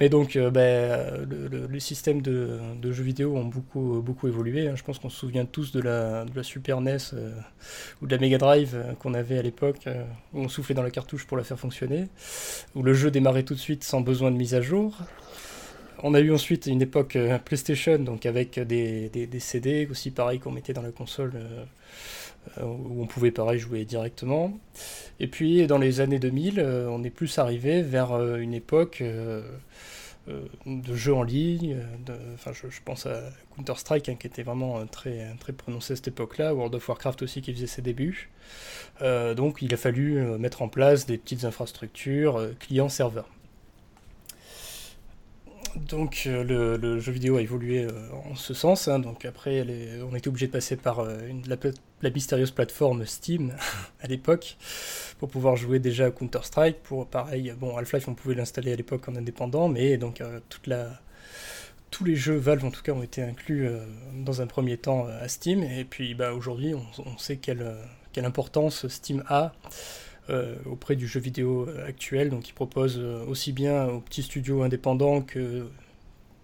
Mais 0.00 0.08
donc, 0.08 0.36
euh, 0.36 0.50
bah, 0.50 1.16
le, 1.24 1.48
le- 1.48 1.66
les 1.66 1.80
systèmes 1.80 2.22
de, 2.22 2.58
jeux 2.92 3.02
vidéo 3.04 3.36
ont 3.36 3.44
beaucoup, 3.44 4.28
évolué. 4.28 4.68
hein. 4.68 4.74
Je 4.76 4.82
pense 4.82 4.98
qu'on 4.98 5.10
se 5.10 5.18
souvient 5.18 5.44
tous 5.44 5.72
de 5.72 5.80
la, 5.80 6.24
Super 6.42 6.80
NES 6.80 6.96
ou 8.02 8.06
de 8.06 8.14
la 8.14 8.20
Mega 8.20 8.38
Drive 8.38 8.76
qu'on 8.98 9.14
avait 9.14 9.38
à 9.38 9.42
l'époque, 9.42 9.88
où 10.32 10.40
on 10.40 10.48
soufflait 10.48 10.74
dans 10.74 10.82
la 10.82 10.90
cartouche 10.90 11.26
pour 11.26 11.36
la 11.36 11.44
faire 11.44 11.58
fonctionner, 11.58 12.08
où 12.74 12.82
le 12.82 12.92
jeu 12.94 13.10
démarrait 13.10 13.44
tout 13.44 13.54
de 13.54 13.58
suite 13.58 13.82
sans 13.84 14.00
besoin 14.00 14.30
de 14.30 14.36
mise 14.36 14.54
à 14.54 14.60
jour. 14.60 14.98
On 16.02 16.12
a 16.12 16.20
eu 16.20 16.32
ensuite 16.32 16.66
une 16.66 16.82
époque 16.82 17.16
PlayStation, 17.46 17.98
donc 17.98 18.26
avec 18.26 18.58
des, 18.60 19.10
CD, 19.38 19.88
aussi 19.90 20.10
pareil 20.10 20.38
qu'on 20.38 20.52
mettait 20.52 20.74
dans 20.74 20.82
la 20.82 20.92
console, 20.92 21.32
où 22.62 23.02
on 23.02 23.06
pouvait 23.06 23.30
pareil 23.30 23.58
jouer 23.58 23.84
directement. 23.84 24.58
Et 25.20 25.26
puis 25.28 25.66
dans 25.66 25.78
les 25.78 26.00
années 26.00 26.18
2000, 26.18 26.60
euh, 26.60 26.88
on 26.88 27.02
est 27.04 27.10
plus 27.10 27.38
arrivé 27.38 27.82
vers 27.82 28.12
euh, 28.12 28.36
une 28.36 28.54
époque 28.54 29.00
euh, 29.00 29.42
euh, 30.28 30.40
de 30.66 30.94
jeux 30.94 31.14
en 31.14 31.22
ligne. 31.22 31.76
euh, 32.08 32.34
Enfin, 32.34 32.52
je, 32.52 32.80
pense 32.84 33.06
à 33.06 33.20
Counter-Strike, 33.56 34.08
hein, 34.08 34.16
qui 34.18 34.26
était 34.26 34.42
vraiment 34.42 34.78
euh, 34.78 34.84
très, 34.90 35.34
très 35.38 35.52
prononcé 35.52 35.92
à 35.92 35.96
cette 35.96 36.08
époque-là, 36.08 36.54
World 36.54 36.74
of 36.74 36.88
Warcraft 36.88 37.22
aussi 37.22 37.42
qui 37.42 37.52
faisait 37.52 37.66
ses 37.66 37.82
débuts. 37.82 38.30
Euh, 39.02 39.34
donc 39.34 39.62
il 39.62 39.72
a 39.74 39.76
fallu 39.76 40.18
euh, 40.18 40.38
mettre 40.38 40.62
en 40.62 40.68
place 40.68 41.06
des 41.06 41.18
petites 41.18 41.44
infrastructures 41.44 42.36
euh, 42.38 42.52
client-serveur. 42.58 43.28
Donc 45.76 46.24
euh, 46.26 46.78
le, 46.78 47.00
jeu 47.00 47.12
vidéo 47.12 47.36
a 47.36 47.42
évolué 47.42 47.84
euh, 47.84 47.90
en 48.30 48.36
ce 48.36 48.54
sens. 48.54 48.88
hein. 48.88 48.98
donc 49.00 49.24
après, 49.24 49.64
on 50.08 50.14
était 50.14 50.28
obligé 50.28 50.46
de 50.46 50.52
passer 50.52 50.76
par 50.76 51.00
euh, 51.00 51.18
la, 51.46 51.56
la 52.02 52.10
mystérieuse 52.10 52.52
plateforme 52.52 53.04
Steam 53.06 53.54
à 54.00 54.06
l'époque 54.06 54.56
pour 55.18 55.28
pouvoir 55.28 55.56
jouer 55.56 55.80
déjà 55.80 56.06
à 56.06 56.10
Counter-Strike. 56.10 56.82
Pour 56.82 57.06
pareil, 57.06 57.52
bon 57.58 57.76
Half-Life 57.76 58.08
on 58.08 58.14
pouvait 58.14 58.34
l'installer 58.34 58.72
à 58.72 58.76
l'époque 58.76 59.08
en 59.08 59.16
indépendant, 59.16 59.68
mais 59.68 59.96
donc 59.96 60.22
tous 61.90 62.04
les 62.04 62.16
jeux 62.16 62.36
Valve 62.36 62.64
en 62.64 62.70
tout 62.70 62.82
cas 62.82 62.92
ont 62.92 63.02
été 63.02 63.22
inclus 63.22 63.68
dans 64.14 64.42
un 64.42 64.46
premier 64.46 64.76
temps 64.76 65.06
à 65.06 65.28
Steam 65.28 65.62
et 65.62 65.84
puis 65.84 66.14
bah, 66.14 66.34
aujourd'hui 66.34 66.74
on, 66.74 67.18
sait 67.18 67.36
quelle, 67.36 67.76
importance 68.16 68.86
Steam 68.88 69.24
a 69.28 69.52
auprès 70.66 70.96
du 70.96 71.06
jeu 71.06 71.20
vidéo 71.20 71.66
euh, 71.68 71.86
actuel 71.86 72.30
donc 72.30 72.48
il 72.48 72.52
propose 72.52 72.98
euh, 72.98 73.24
aussi 73.26 73.52
bien 73.52 73.86
aux 73.86 74.00
petits 74.00 74.22
studios 74.22 74.62
indépendants 74.62 75.20
que 75.22 75.66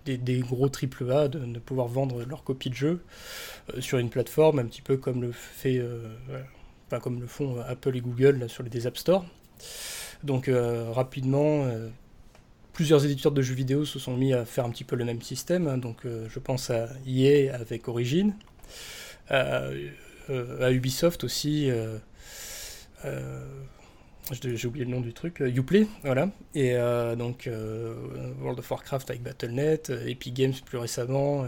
des, 0.07 0.41
gros 0.41 0.67
AAA 0.67 1.29
de, 1.29 1.39
de 1.39 1.59
pouvoir 1.59 1.87
vendre 1.87 2.25
leurs 2.25 2.43
copies 2.43 2.71
de 2.71 2.75
jeux 2.75 3.01
euh, 3.75 3.81
sur 3.81 3.99
une 3.99 4.11
plateforme 4.11 4.59
un 4.59 4.67
petit 4.67 4.83
peu 4.83 4.97
comme 4.97 5.23
le 5.23 5.33
fait 5.33 5.79
euh, 5.79 6.09
enfin, 6.87 7.01
comme 7.01 7.21
le 7.21 7.27
font 7.27 7.59
euh, 7.59 7.63
Apple 7.69 7.97
et 7.97 8.01
Google 8.01 8.39
là, 8.39 8.49
sur 8.49 8.63
les 8.63 8.71
des 8.71 8.87
App 8.87 8.99
Store 8.99 9.25
donc 10.25 10.49
euh, 10.49 10.91
rapidement 10.91 11.65
euh, 11.65 11.89
plusieurs 12.73 13.05
éditeurs 13.05 13.33
de 13.33 13.43
jeux 13.43 13.55
vidéo 13.55 13.85
se 13.85 13.99
sont 13.99 14.17
mis 14.17 14.33
à 14.33 14.45
faire 14.45 14.65
un 14.65 14.71
petit 14.71 14.85
peu 14.85 14.97
le 14.97 15.05
même 15.05 15.23
système. 15.23 15.67
hein. 15.69 15.79
donc, 15.79 16.07
euh, 16.07 16.27
je 16.31 16.39
pense 16.39 16.71
à 16.71 16.89
EA 17.07 17.55
avec 17.55 17.89
Origin, 17.89 18.35
euh, 19.31 19.89
euh, 20.31 20.67
à 20.67 20.73
Ubisoft 20.73 21.25
aussi. 21.25 21.71
Euh, 23.05 23.45
j'ai 24.33 24.67
oublié 24.67 24.85
le 24.85 24.91
nom 24.91 25.01
du 25.01 25.13
truc, 25.13 25.41
euh, 25.41 25.49
Uplay, 25.49 25.87
voilà. 26.05 26.29
Et 26.55 26.75
euh, 26.75 27.17
donc 27.17 27.49
World 28.41 28.59
of 28.59 28.71
Warcraft 28.71 29.11
avec 29.11 29.23
Battle.net, 29.23 29.93
Epic 30.07 30.35
Games 30.35 30.53
plus 30.65 30.79
récemment, 30.79 31.47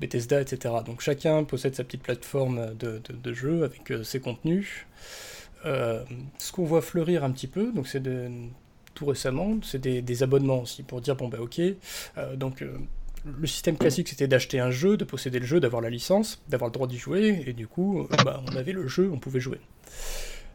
Bethesda, 0.00 0.40
etc. 0.40 0.74
Donc 0.84 1.00
chacun 1.00 1.44
possède 1.44 1.74
sa 1.74 1.84
petite 1.84 2.02
plateforme 2.02 2.74
de, 2.74 3.32
jeu 3.32 3.64
avec 3.64 3.92
ses 4.04 4.20
contenus. 4.20 4.86
Ce 5.64 6.52
qu'on 6.52 6.64
voit 6.64 6.82
fleurir 6.82 7.24
un 7.24 7.30
petit 7.30 7.46
peu, 7.46 7.72
donc 7.72 7.88
c'est 7.88 8.02
tout 8.94 9.06
récemment, 9.06 9.58
c'est 9.62 9.78
des, 9.80 10.22
abonnements 10.22 10.60
aussi 10.60 10.82
pour 10.82 11.00
dire 11.00 11.16
bon 11.16 11.28
bah 11.28 11.38
ok, 11.40 11.60
donc 12.34 12.62
le 13.24 13.46
système 13.46 13.78
classique 13.78 14.08
c'était 14.08 14.28
d'acheter 14.28 14.60
un 14.60 14.70
jeu, 14.70 14.98
de 14.98 15.04
posséder 15.04 15.38
le 15.38 15.46
jeu, 15.46 15.60
d'avoir 15.60 15.80
la 15.80 15.88
licence, 15.88 16.42
d'avoir 16.48 16.68
le 16.68 16.74
droit 16.74 16.88
d'y 16.88 16.98
jouer, 16.98 17.44
et 17.46 17.52
du 17.54 17.68
coup 17.68 18.06
bah, 18.24 18.42
on 18.46 18.56
avait 18.56 18.72
le 18.72 18.86
jeu, 18.86 19.08
on 19.10 19.18
pouvait 19.18 19.40
jouer. 19.40 19.60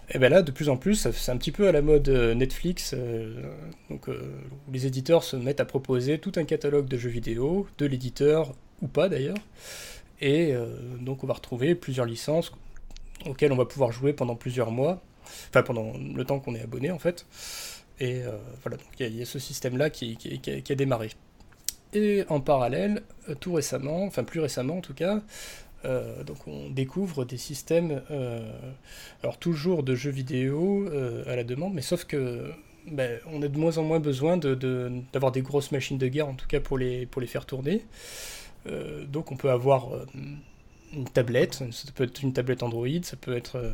Et 0.09 0.19
bien 0.19 0.29
là, 0.29 0.41
de 0.41 0.51
plus 0.51 0.69
en 0.69 0.77
plus, 0.77 1.09
c'est 1.11 1.31
un 1.31 1.37
petit 1.37 1.51
peu 1.51 1.67
à 1.67 1.71
la 1.73 1.81
mode 1.81 2.07
euh, 2.07 2.33
Netflix, 2.33 2.93
euh, 2.97 3.41
donc, 3.89 4.07
euh, 4.07 4.21
où 4.67 4.71
les 4.71 4.85
éditeurs 4.85 5.23
se 5.23 5.35
mettent 5.35 5.59
à 5.59 5.65
proposer 5.65 6.17
tout 6.17 6.31
un 6.37 6.45
catalogue 6.45 6.87
de 6.87 6.97
jeux 6.97 7.09
vidéo, 7.09 7.67
de 7.77 7.85
l'éditeur, 7.85 8.53
ou 8.81 8.87
pas 8.87 9.09
d'ailleurs, 9.09 9.37
et 10.21 10.53
donc 10.99 11.23
on 11.23 11.27
va 11.27 11.33
retrouver 11.33 11.75
plusieurs 11.75 12.05
licences 12.05 12.51
auxquelles 13.25 13.51
on 13.51 13.55
va 13.55 13.65
pouvoir 13.65 13.91
jouer 13.91 14.13
pendant 14.13 14.35
plusieurs 14.35 14.71
mois, 14.71 15.01
enfin 15.49 15.61
pendant 15.63 15.93
le 15.97 16.23
temps 16.25 16.39
qu'on 16.39 16.55
est 16.55 16.61
abonné 16.61 16.91
en 16.91 16.99
fait. 16.99 17.25
Et 17.99 18.21
voilà, 18.61 18.77
donc 18.77 18.87
il 18.99 19.15
y, 19.15 19.21
a- 19.21 19.25
ce 19.25 19.39
système-là 19.39 19.89
qui, 19.89 20.15
a, 20.69 20.75
démarré. 20.75 21.09
Et 21.93 22.23
en 22.29 22.39
parallèle, 22.39 23.01
tout 23.39 23.53
récemment, 23.53 24.03
enfin 24.03 24.23
plus 24.23 24.39
récemment 24.39 24.77
en 24.77 24.81
tout 24.81 24.93
cas, 24.93 25.21
euh, 25.87 26.23
donc 26.23 26.47
on 26.47 26.69
découvre 26.69 27.23
des 27.25 27.37
systèmes, 27.37 28.01
euh, 28.11 28.51
alors 29.23 29.37
toujours 29.37 29.83
de 29.83 29.95
jeux 29.95 30.11
vidéo 30.11 30.85
euh, 30.87 31.23
à 31.31 31.35
la 31.35 31.43
demande, 31.43 31.73
mais 31.73 31.81
sauf 31.81 32.03
que 32.05 32.51
ben, 32.91 33.19
on 33.31 33.41
a 33.41 33.47
de 33.47 33.57
moins 33.57 33.77
en 33.77 33.83
moins 33.83 33.99
besoin 33.99 34.37
d'avoir 34.37 35.31
des 35.31 35.41
grosses 35.41 35.71
machines 35.71 35.97
de 35.97 36.07
guerre, 36.07 36.27
en 36.27 36.33
tout 36.33 36.47
cas 36.47 36.59
pour 36.59 36.77
les, 36.77 37.07
faire 37.27 37.45
tourner. 37.45 37.83
Donc 39.07 39.31
on 39.31 39.37
peut 39.37 39.49
avoir 39.49 39.87
une 40.93 41.05
tablette, 41.05 41.53
ça 41.71 41.91
peut 41.95 42.03
être 42.03 42.21
une 42.21 42.33
tablette 42.33 42.63
Android, 42.63 42.87
ça 43.03 43.15
peut 43.15 43.35
être 43.35 43.73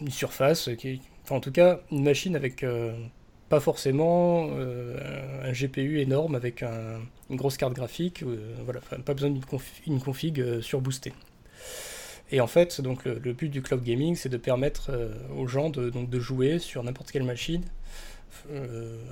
une 0.00 0.10
surface, 0.10 0.68
enfin 1.24 1.36
en 1.36 1.40
tout 1.40 1.52
cas 1.52 1.80
une 1.90 2.04
machine 2.04 2.36
avec 2.36 2.64
pas 3.48 3.60
forcément 3.60 4.50
un 4.50 5.52
GPU 5.52 6.00
énorme 6.00 6.34
avec 6.34 6.62
un- 6.62 7.00
une 7.30 7.36
grosse 7.36 7.56
carte 7.56 7.74
graphique, 7.74 8.22
euh, 8.22 8.54
voilà, 8.64 8.80
pas 8.80 9.14
besoin 9.14 9.30
d'une 9.30 9.42
confi- 9.44 9.82
une 9.86 10.00
config 10.00 10.40
euh, 10.40 10.60
surboostée. 10.62 11.12
Et 12.30 12.40
en 12.40 12.46
fait, 12.46 12.80
donc 12.80 13.04
le, 13.04 13.32
but 13.32 13.48
du 13.48 13.62
cloud 13.62 13.82
gaming, 13.82 14.16
c'est 14.16 14.28
de 14.28 14.36
permettre 14.36 14.90
euh, 14.90 15.14
aux 15.36 15.46
gens 15.46 15.70
de, 15.70 15.90
donc, 15.90 16.10
de 16.10 16.20
jouer 16.20 16.58
sur 16.58 16.82
n'importe 16.82 17.10
quelle 17.10 17.24
machine 17.24 17.62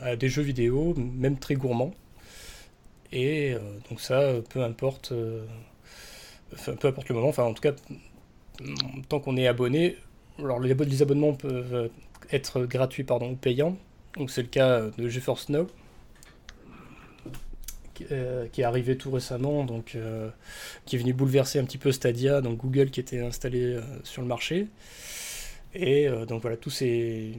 à 0.03 0.17
des 0.17 0.29
jeux 0.29 0.43
vidéo, 0.43 0.95
même 0.97 1.39
très 1.39 1.55
gourmands. 1.55 1.95
Et 3.11 3.55
donc 3.89 4.01
ça, 4.01 4.35
peu 4.51 4.63
importe, 4.63 5.13
peu 5.13 6.89
importe 6.89 7.09
le 7.09 7.15
moment, 7.15 7.29
enfin 7.29 7.45
en 7.45 7.55
tout 7.55 7.63
cas, 7.63 7.73
tant 9.09 9.21
qu'on 9.21 9.37
est 9.37 9.47
abonné, 9.47 9.97
alors 10.39 10.61
les, 10.61 10.73
abo- 10.73 10.85
les 10.85 11.01
abonnements 11.03 11.33
peuvent 11.33 11.91
être 12.33 12.65
gratuits 12.67 13.05
pardon, 13.05 13.31
ou 13.31 13.37
payants. 13.37 13.77
Donc 14.17 14.31
c'est 14.31 14.43
le 14.43 14.49
cas 14.49 14.83
de 14.99 15.09
GeForce 15.09 15.49
Now, 15.49 15.69
euh, 18.11 18.47
qui 18.51 18.61
est 18.61 18.65
arrivé 18.65 18.97
tout 18.97 19.11
récemment, 19.11 19.65
donc 19.65 19.93
euh, 19.95 20.29
qui 20.85 20.97
est 20.97 20.99
venu 20.99 21.13
bouleverser 21.13 21.59
un 21.59 21.65
petit 21.65 21.79
peu 21.79 21.93
Stadia, 21.93 22.41
donc 22.41 22.59
Google 22.59 22.91
qui 22.91 23.01
était 23.01 23.21
installé 23.21 23.63
euh, 23.63 23.83
sur 24.03 24.23
le 24.23 24.29
marché. 24.29 24.67
Et 25.75 26.09
donc 26.29 26.43
voilà, 26.43 26.57
tous 26.57 26.71
ces 26.71 27.33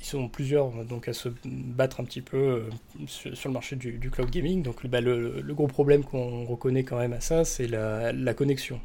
ils 0.00 0.04
sont 0.04 0.28
plusieurs 0.28 0.84
donc 0.84 1.08
à 1.08 1.12
se 1.12 1.28
battre 1.44 1.98
un 2.00 2.04
petit 2.04 2.20
peu 2.20 2.66
sur, 3.08 3.48
le 3.48 3.52
marché 3.52 3.74
du, 3.74 4.10
cloud 4.12 4.30
gaming. 4.30 4.62
Donc 4.62 4.86
bah, 4.86 5.00
le, 5.00 5.42
gros 5.54 5.66
problème 5.66 6.04
qu'on 6.04 6.44
reconnaît 6.44 6.84
quand 6.84 6.98
même 6.98 7.12
à 7.12 7.20
ça, 7.20 7.44
c'est 7.44 7.66
la, 7.66 8.34
connexion. 8.34 8.80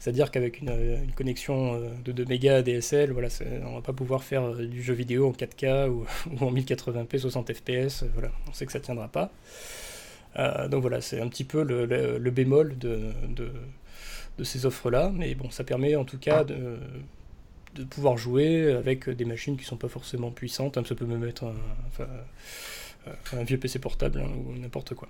C'est-à-dire 0.00 0.30
qu'avec 0.30 0.62
une, 0.62 0.72
connexion 1.16 1.78
de 2.02 2.12
2 2.12 2.24
mégas 2.24 2.56
ADSL, 2.56 3.12
voilà, 3.12 3.28
on 3.66 3.74
va 3.74 3.82
pas 3.82 3.92
pouvoir 3.92 4.24
faire 4.24 4.54
du 4.54 4.82
jeu 4.82 4.94
vidéo 4.94 5.28
en 5.28 5.32
4K 5.32 5.88
ou, 5.90 6.06
ou 6.40 6.44
en 6.46 6.50
1080p 6.50 7.18
60 7.18 7.52
fps. 7.52 8.04
Voilà, 8.14 8.30
on 8.48 8.54
sait 8.54 8.64
que 8.64 8.72
ça 8.72 8.80
tiendra 8.80 9.08
pas. 9.08 9.30
Euh, 10.36 10.68
donc 10.68 10.82
voilà, 10.82 11.00
c'est 11.00 11.20
un 11.20 11.28
petit 11.28 11.44
peu 11.44 11.62
le, 11.62 11.86
le- 11.86 12.18
le 12.18 12.30
bémol 12.30 12.78
de, 12.78 13.12
de, 13.28 13.50
de 14.38 14.44
ces 14.44 14.66
offres-là, 14.66 15.10
mais 15.14 15.34
bon, 15.34 15.50
ça 15.50 15.64
permet 15.64 15.96
en 15.96 16.04
tout 16.04 16.18
cas 16.18 16.44
de, 16.44 16.78
de 17.76 17.84
pouvoir 17.84 18.16
jouer 18.18 18.72
avec 18.72 19.08
des 19.10 19.24
machines 19.24 19.56
qui 19.56 19.64
sont 19.64 19.76
pas 19.76 19.88
forcément 19.88 20.30
puissantes. 20.30 20.78
hein, 20.78 20.84
ça 20.88 20.94
peut 20.94 21.06
même 21.06 21.24
être 21.24 21.44
un, 21.44 21.54
enfin, 21.88 22.08
euh, 23.08 23.12
un 23.32 23.44
vieux 23.44 23.58
PC 23.58 23.78
portable 23.78 24.20
hein, 24.20 24.30
ou 24.48 24.58
n'importe 24.58 24.94
quoi. 24.94 25.08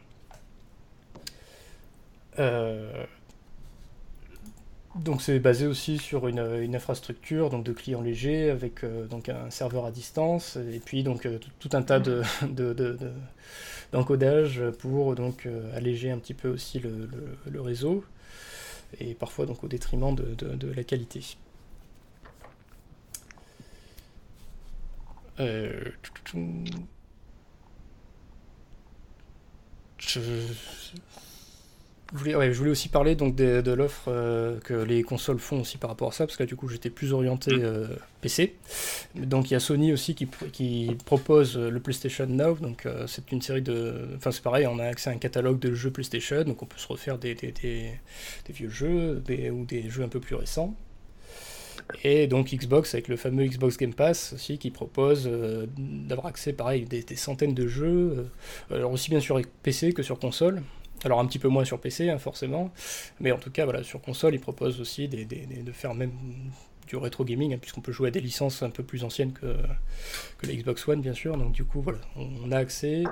Euh, 2.39 3.05
donc 4.97 5.23
c'est 5.23 5.39
basé 5.39 5.67
aussi 5.67 5.99
sur 5.99 6.27
une, 6.29 6.39
une, 6.63 6.75
infrastructure 6.75 7.51
donc 7.51 7.63
de 7.65 7.73
clients 7.73 8.01
légers 8.01 8.51
avec 8.51 8.85
donc 9.11 9.29
un 9.29 9.51
serveur 9.51 9.85
à 9.85 9.91
distance 9.93 10.57
et 10.57 10.81
puis 10.85 11.03
donc 11.03 11.29
tout, 11.61 11.69
un 11.75 11.83
tas 11.83 12.01
de, 12.01 12.23
d'encodage 13.93 14.63
pour 14.79 15.15
donc 15.15 15.49
alléger 15.75 16.11
un 16.11 16.19
petit 16.19 16.35
peu 16.35 16.49
aussi 16.49 16.81
le, 16.81 17.61
réseau 17.61 18.05
et 19.01 19.15
parfois 19.15 19.47
donc 19.47 19.65
au 19.65 19.69
détriment 19.69 20.15
de, 20.15 20.73
la 20.75 20.85
qualité. 20.85 21.37
Euh. 25.41 25.81
Voulais, 32.13 32.53
je 32.53 32.59
voulais 32.59 32.71
aussi 32.71 32.89
parler 32.89 33.15
donc 33.15 33.35
de, 33.35 33.73
l'offre 33.73 34.05
euh, 34.09 34.59
que 34.61 34.75
les 34.75 35.03
consoles 35.03 35.39
font 35.39 35.61
aussi 35.61 35.79
par 35.79 35.91
rapport 35.91 36.09
à 36.09 36.13
ça, 36.13 36.27
parce 36.27 36.37
que 36.37 36.45
du 36.45 36.57
coup 36.57 36.69
j'étais 36.69 36.91
plus 36.91 37.13
orienté 37.13 37.55
mm. 37.55 37.63
euh, 37.63 37.87
PC. 38.21 38.57
Donc 39.15 39.51
il 39.51 39.55
y 39.55 39.57
a 39.57 39.61
Sony 39.61 39.93
aussi 39.93 40.15
qui, 40.15 40.29
qui 40.53 40.97
propose 41.05 41.57
le 41.57 41.81
PlayStation 41.81 42.27
Now, 42.27 42.55
donc 42.55 42.87
c'est 43.07 43.31
une 43.33 43.43
série 43.43 43.63
de... 43.63 44.09
Enfin 44.17 44.31
c'est 44.31 44.43
pareil, 44.43 44.67
on 44.67 44.79
a 44.79 44.85
accès 44.85 45.11
à 45.11 45.13
un 45.13 45.19
catalogue 45.19 45.59
de 45.59 45.75
jeux 45.75 45.91
PlayStation, 45.91 46.45
donc 46.45 46.63
on 46.63 46.67
peut 46.67 46.79
se 46.79 46.89
refaire 46.89 47.19
des, 47.19 47.35
des, 47.35 47.53
des, 47.53 47.93
vieux 48.51 48.71
jeux 48.71 49.23
ou 49.53 49.65
des 49.65 49.91
jeux 49.91 50.03
un 50.03 50.09
peu 50.09 50.21
plus 50.21 50.35
récents. 50.35 50.75
Et 52.05 52.27
donc 52.27 52.51
Xbox 52.53 52.95
avec 52.95 53.09
le 53.09 53.17
fameux 53.17 53.47
Xbox 53.47 53.77
Game 53.77 53.95
Pass 53.95 54.35
aussi 54.35 54.59
qui 54.59 54.71
propose 54.71 55.27
euh, 55.27 55.67
d'avoir 55.77 56.27
accès 56.27 56.53
pareil 56.53 56.85
des, 56.85 57.03
des, 57.03 57.17
centaines 57.17 57.55
de 57.55 57.67
jeux, 57.67 58.29
euh, 58.71 58.77
alors 58.77 58.93
aussi 58.93 59.11
bien 59.11 59.21
sur 59.21 59.41
PC 59.63 59.93
que 59.93 60.03
sur 60.03 60.19
console. 60.19 60.63
Alors 61.05 61.21
un 61.21 61.27
petit 61.27 61.39
peu 61.39 61.49
moins 61.49 61.65
sur 61.65 61.81
PC 61.81 62.11
hein, 62.11 62.19
forcément, 62.19 62.73
mais 63.21 63.31
en 63.31 63.39
tout 63.39 63.51
cas 63.51 63.65
voilà 63.65 63.83
sur 63.83 64.01
console 64.01 64.35
ils 64.35 64.41
proposent 64.41 64.81
aussi 64.81 65.09
des, 65.09 65.25
de 65.25 65.73
faire 65.73 65.95
même 65.95 66.13
du 66.89 66.97
rétro 66.97 67.25
gaming 67.25 67.55
hein, 67.55 67.59
puisqu'on 67.61 67.83
peut 67.83 67.93
jouer 67.93 68.09
à 68.09 68.11
des 68.11 68.21
licences 68.21 68.63
un 68.63 68.71
peu 68.71 68.83
plus 68.83 69.05
anciennes 69.05 69.33
que, 69.33 69.57
que 70.39 70.47
la 70.47 70.55
Xbox 70.55 70.89
One 70.89 71.01
bien 71.01 71.15
sûr. 71.15 71.37
Donc 71.37 71.53
du 71.53 71.65
coup 71.65 71.83
voilà 71.83 71.99
on, 72.17 72.51
a 72.51 72.57
accès 72.57 73.05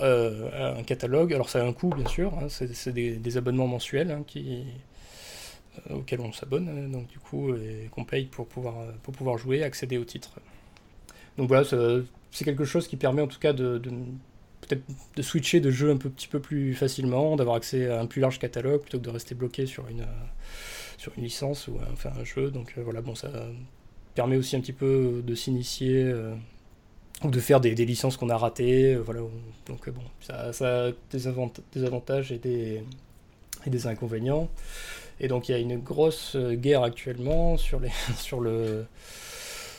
euh, 0.00 0.50
à 0.52 0.78
un 0.78 0.82
catalogue. 0.82 1.32
Alors 1.32 1.48
ça 1.48 1.62
a 1.62 1.66
un 1.66 1.72
coût 1.72 1.90
bien 1.90 2.08
sûr, 2.08 2.34
hein, 2.34 2.48
c'est 2.48 2.92
des, 2.92 3.36
abonnements 3.36 3.68
mensuels 3.68 4.10
euh, 4.10 4.64
auquel 5.90 6.20
on 6.20 6.32
s'abonne, 6.32 6.90
donc 6.92 7.06
du 7.06 7.18
coup, 7.18 7.54
et 7.54 7.88
qu'on 7.92 8.04
paye 8.04 8.26
pour 8.26 8.46
pouvoir, 8.46 8.74
pour 9.02 9.14
pouvoir 9.14 9.38
jouer, 9.38 9.62
accéder 9.62 9.96
au 9.96 10.04
titre. 10.04 10.40
Donc 11.38 11.48
voilà, 11.48 11.64
c'est 12.30 12.44
quelque 12.44 12.64
chose 12.64 12.86
qui 12.86 12.96
permet 12.96 13.22
en 13.22 13.26
tout 13.26 13.38
cas 13.38 13.52
de, 13.52 13.80
peut-être 14.62 14.82
de 15.16 15.22
switcher 15.22 15.60
de 15.60 15.70
jeu 15.70 15.90
un 15.90 15.96
peu, 15.96 16.08
petit 16.08 16.28
peu 16.28 16.40
plus 16.40 16.74
facilement, 16.74 17.36
d'avoir 17.36 17.56
accès 17.56 17.88
à 17.88 18.00
un 18.00 18.06
plus 18.06 18.20
large 18.20 18.38
catalogue 18.38 18.80
plutôt 18.80 18.98
que 18.98 19.04
de 19.04 19.10
rester 19.10 19.34
bloqué 19.34 19.66
sur 19.66 19.86
une, 19.88 20.06
sur 20.98 21.12
une 21.16 21.24
licence 21.24 21.68
ou 21.68 21.78
enfin 21.92 22.10
un 22.18 22.24
jeu. 22.24 22.50
Donc 22.50 22.74
voilà, 22.78 23.02
bon, 23.02 23.14
ça 23.14 23.30
permet 24.14 24.36
aussi 24.36 24.56
un 24.56 24.60
petit 24.60 24.72
peu 24.72 25.22
de 25.24 25.34
s'initier 25.34 26.12
ou 27.24 27.30
de 27.30 27.40
faire 27.40 27.60
des, 27.60 27.74
licences 27.74 28.16
qu'on 28.16 28.30
a 28.30 28.36
ratées. 28.36 28.96
voilà, 28.96 29.20
donc 29.66 29.88
bon, 29.90 30.02
ça, 30.20 30.50
a 30.60 30.92
des, 31.10 31.26
avantages 31.26 32.32
et 32.32 32.38
des, 32.38 32.82
et 33.66 33.70
des 33.70 33.86
inconvénients. 33.86 34.48
Et 35.20 35.28
donc 35.28 35.48
il 35.48 35.52
y 35.52 35.54
a 35.54 35.58
une 35.58 35.78
grosse 35.78 36.34
euh, 36.34 36.54
guerre 36.54 36.82
actuellement 36.82 37.56
sur, 37.56 37.78
les, 37.78 37.90
sur, 38.16 38.40
le, 38.40 38.86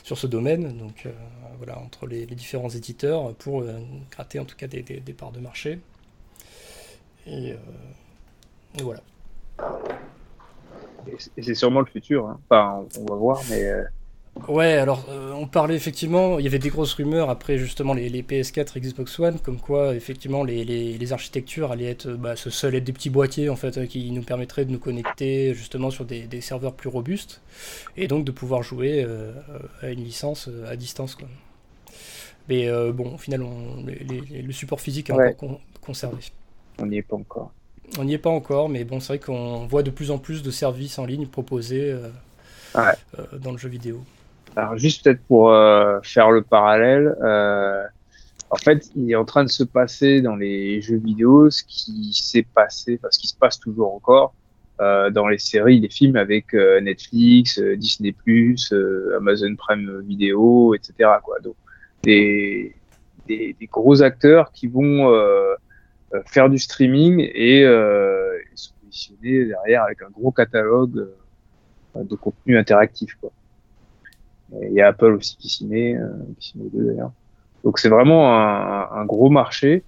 sur 0.04 0.18
ce 0.18 0.26
domaine, 0.26 0.76
donc 0.76 1.06
euh, 1.06 1.12
voilà, 1.56 1.78
entre 1.78 2.06
les, 2.06 2.26
différents 2.26 2.68
éditeurs 2.68 3.34
pour 3.34 3.62
euh, 3.62 3.80
gratter 4.12 4.38
en 4.38 4.44
tout 4.44 4.54
cas 4.54 4.68
des, 4.68 4.82
parts 5.16 5.32
de 5.32 5.40
marché. 5.40 5.80
Et, 7.26 7.56
voilà. 8.82 9.00
Et 11.36 11.42
c'est 11.42 11.54
sûrement 11.54 11.80
le 11.80 11.86
futur. 11.86 12.28
Hein. 12.28 12.38
Enfin, 12.50 12.84
on 13.00 13.04
va 13.06 13.14
voir, 13.16 13.40
mais 13.48 13.66
Ouais, 14.48 14.72
alors 14.72 15.06
euh, 15.10 15.32
on 15.32 15.46
parlait 15.46 15.76
effectivement, 15.76 16.38
il 16.40 16.44
y 16.44 16.48
avait 16.48 16.58
des 16.58 16.68
grosses 16.68 16.94
rumeurs 16.94 17.30
après 17.30 17.56
justement 17.56 17.94
les, 17.94 18.10
PS4 18.22 18.80
Xbox 18.80 19.18
One, 19.20 19.38
comme 19.38 19.58
quoi 19.58 19.94
effectivement 19.94 20.42
les, 20.42 21.12
architectures 21.12 21.70
allaient 21.70 21.90
être 21.90 22.10
bah, 22.10 22.34
ce 22.34 22.50
seul 22.50 22.74
être 22.74 22.84
des 22.84 22.92
petits 22.92 23.10
boîtiers 23.10 23.48
en 23.48 23.56
fait 23.56 23.86
qui 23.86 24.10
nous 24.10 24.22
permettraient 24.22 24.64
de 24.64 24.72
nous 24.72 24.80
connecter 24.80 25.54
justement 25.54 25.90
sur 25.90 26.04
des, 26.04 26.40
serveurs 26.40 26.74
plus 26.74 26.88
robustes 26.88 27.42
et 27.96 28.08
donc 28.08 28.24
de 28.24 28.32
pouvoir 28.32 28.62
jouer 28.62 29.04
euh, 29.06 29.32
à 29.82 29.90
une 29.90 30.02
licence 30.02 30.48
euh, 30.48 30.70
à 30.70 30.76
distance 30.76 31.14
quoi. 31.14 31.28
Mais 32.48 32.68
bon, 32.92 33.14
au 33.14 33.16
final, 33.16 33.42
le 33.86 34.52
support 34.52 34.78
physique 34.78 35.08
est 35.08 35.14
encore 35.14 35.60
conservé. 35.80 36.18
On 36.78 36.84
n'y 36.84 36.98
est 36.98 37.02
pas 37.02 37.16
encore. 37.16 37.52
On 37.98 38.04
n'y 38.04 38.12
est 38.12 38.18
pas 38.18 38.28
encore, 38.28 38.68
mais 38.68 38.84
bon, 38.84 39.00
c'est 39.00 39.14
vrai 39.14 39.18
qu'on 39.18 39.64
voit 39.64 39.82
de 39.82 39.90
plus 39.90 40.10
en 40.10 40.18
plus 40.18 40.42
de 40.42 40.50
services 40.50 40.98
en 40.98 41.06
ligne 41.06 41.26
proposés 41.26 41.96
dans 42.74 43.52
le 43.52 43.56
jeu 43.56 43.70
vidéo. 43.70 44.04
Alors 44.56 44.76
juste 44.78 45.04
peut-être 45.04 45.22
pour 45.26 45.50
euh, 45.50 45.98
faire 46.02 46.30
le 46.30 46.42
parallèle, 46.42 47.14
euh, 47.22 47.84
en 48.50 48.56
fait, 48.56 48.88
il 48.94 49.10
est 49.10 49.16
en 49.16 49.24
train 49.24 49.42
de 49.42 49.48
se 49.48 49.64
passer 49.64 50.20
dans 50.22 50.36
les 50.36 50.80
jeux 50.80 50.98
vidéo 50.98 51.50
ce 51.50 51.64
qui 51.64 52.12
s'est 52.12 52.46
passé, 52.54 52.98
parce 52.98 53.18
qu'il 53.18 53.28
se 53.28 53.36
passe 53.36 53.58
toujours 53.58 53.92
encore 53.92 54.32
euh, 54.80 55.10
dans 55.10 55.28
les 55.28 55.38
séries, 55.38 55.80
les 55.80 55.88
films 55.88 56.16
avec 56.16 56.52
euh, 56.52 56.80
Netflix, 56.80 57.58
euh, 57.58 57.76
Disney+, 57.76 58.14
Amazon 59.16 59.54
Prime 59.56 60.00
Video, 60.00 60.74
etc. 60.74 61.10
Quoi. 61.22 61.38
Donc 61.40 61.54
des, 62.02 62.74
des, 63.26 63.56
des 63.58 63.66
gros 63.66 64.02
acteurs 64.02 64.52
qui 64.52 64.66
vont 64.66 65.12
faire 66.26 66.48
du 66.48 66.58
streaming 66.58 67.20
et, 67.20 67.60
et 67.62 68.56
se 68.56 68.70
positionner 68.80 69.46
derrière 69.46 69.82
avec 69.84 70.02
un 70.02 70.10
gros 70.10 70.30
catalogue 70.30 71.08
de 71.96 72.14
contenu 72.16 72.58
interactif. 72.58 73.16
Quoi. 73.20 73.32
Il 74.62 74.72
y 74.72 74.80
a 74.80 74.88
Apple 74.88 75.14
aussi 75.14 75.36
qui 75.36 75.48
s'y 75.48 75.66
met, 75.66 75.94
euh, 75.94 76.08
qui 76.38 76.50
s'y 76.50 76.58
met 76.58 76.68
deux 76.72 76.84
d'ailleurs. 76.84 77.12
Donc 77.64 77.78
c'est 77.78 77.88
vraiment 77.88 78.34
un, 78.34 79.04
gros 79.06 79.30
marché. 79.30 79.82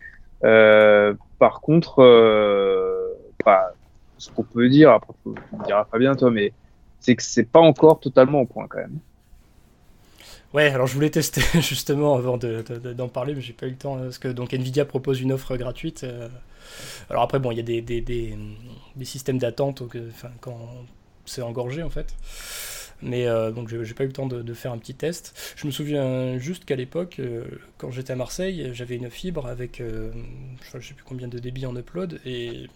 Euh, 0.44 1.14
par 1.38 1.60
contre, 1.60 2.02
euh, 2.02 3.08
bah, 3.44 3.74
ce 4.16 4.30
qu'on 4.30 4.44
peut 4.44 4.68
dire, 4.68 4.90
après 4.90 5.12
me 5.26 5.64
diras 5.64 5.84
pas 5.84 5.98
bien 5.98 6.14
toi, 6.14 6.30
mais 6.30 6.52
c'est 7.00 7.14
que 7.14 7.22
c'est 7.22 7.44
pas 7.44 7.60
encore 7.60 8.00
totalement 8.00 8.40
au 8.40 8.46
point 8.46 8.66
quand 8.66 8.78
même. 8.78 8.98
Ouais, 10.54 10.68
alors 10.70 10.86
je 10.86 10.94
voulais 10.94 11.10
tester 11.10 11.42
justement 11.60 12.14
avant 12.14 12.38
d'en 12.38 12.48
de, 12.48 12.92
d'en 12.94 13.08
parler, 13.08 13.34
mais 13.34 13.42
j'ai 13.42 13.52
pas 13.52 13.66
eu 13.66 13.70
le 13.70 13.76
temps 13.76 13.98
donc 14.34 14.54
Nvidia 14.54 14.86
propose 14.86 15.20
une 15.20 15.32
offre 15.32 15.56
gratuite. 15.56 16.06
Alors 17.10 17.24
après 17.24 17.38
bon, 17.38 17.50
il 17.50 17.58
y 17.58 17.60
a 17.60 17.62
des, 17.62 17.82
des, 17.82 18.00
des, 18.00 19.04
systèmes 19.04 19.38
d'attente, 19.38 19.82
quand 20.40 20.56
c'est 21.26 21.42
engorgé 21.42 21.82
en 21.82 21.90
fait. 21.90 22.14
Mais 23.02 23.26
euh, 23.26 23.50
donc 23.50 23.68
j'ai 23.68 23.94
pas 23.94 24.04
eu 24.04 24.08
le 24.08 24.12
temps 24.12 24.26
de, 24.26 24.54
faire 24.54 24.72
un 24.72 24.78
petit 24.78 24.94
test. 24.94 25.54
Je 25.56 25.66
me 25.66 25.72
souviens 25.72 26.38
juste 26.38 26.64
qu'à 26.64 26.76
l'époque, 26.76 27.16
euh, 27.18 27.44
quand 27.78 27.90
j'étais 27.90 28.12
à 28.12 28.16
Marseille, 28.16 28.70
j'avais 28.72 28.96
une 28.96 29.10
fibre 29.10 29.46
avec 29.46 29.80
euh, 29.80 30.10
je, 30.62 30.80
sais 30.80 30.94
plus 30.94 31.04
combien 31.04 31.28
de 31.28 31.38
débit 31.38 31.66
en 31.66 31.76
upload 31.76 32.20
et 32.24 32.68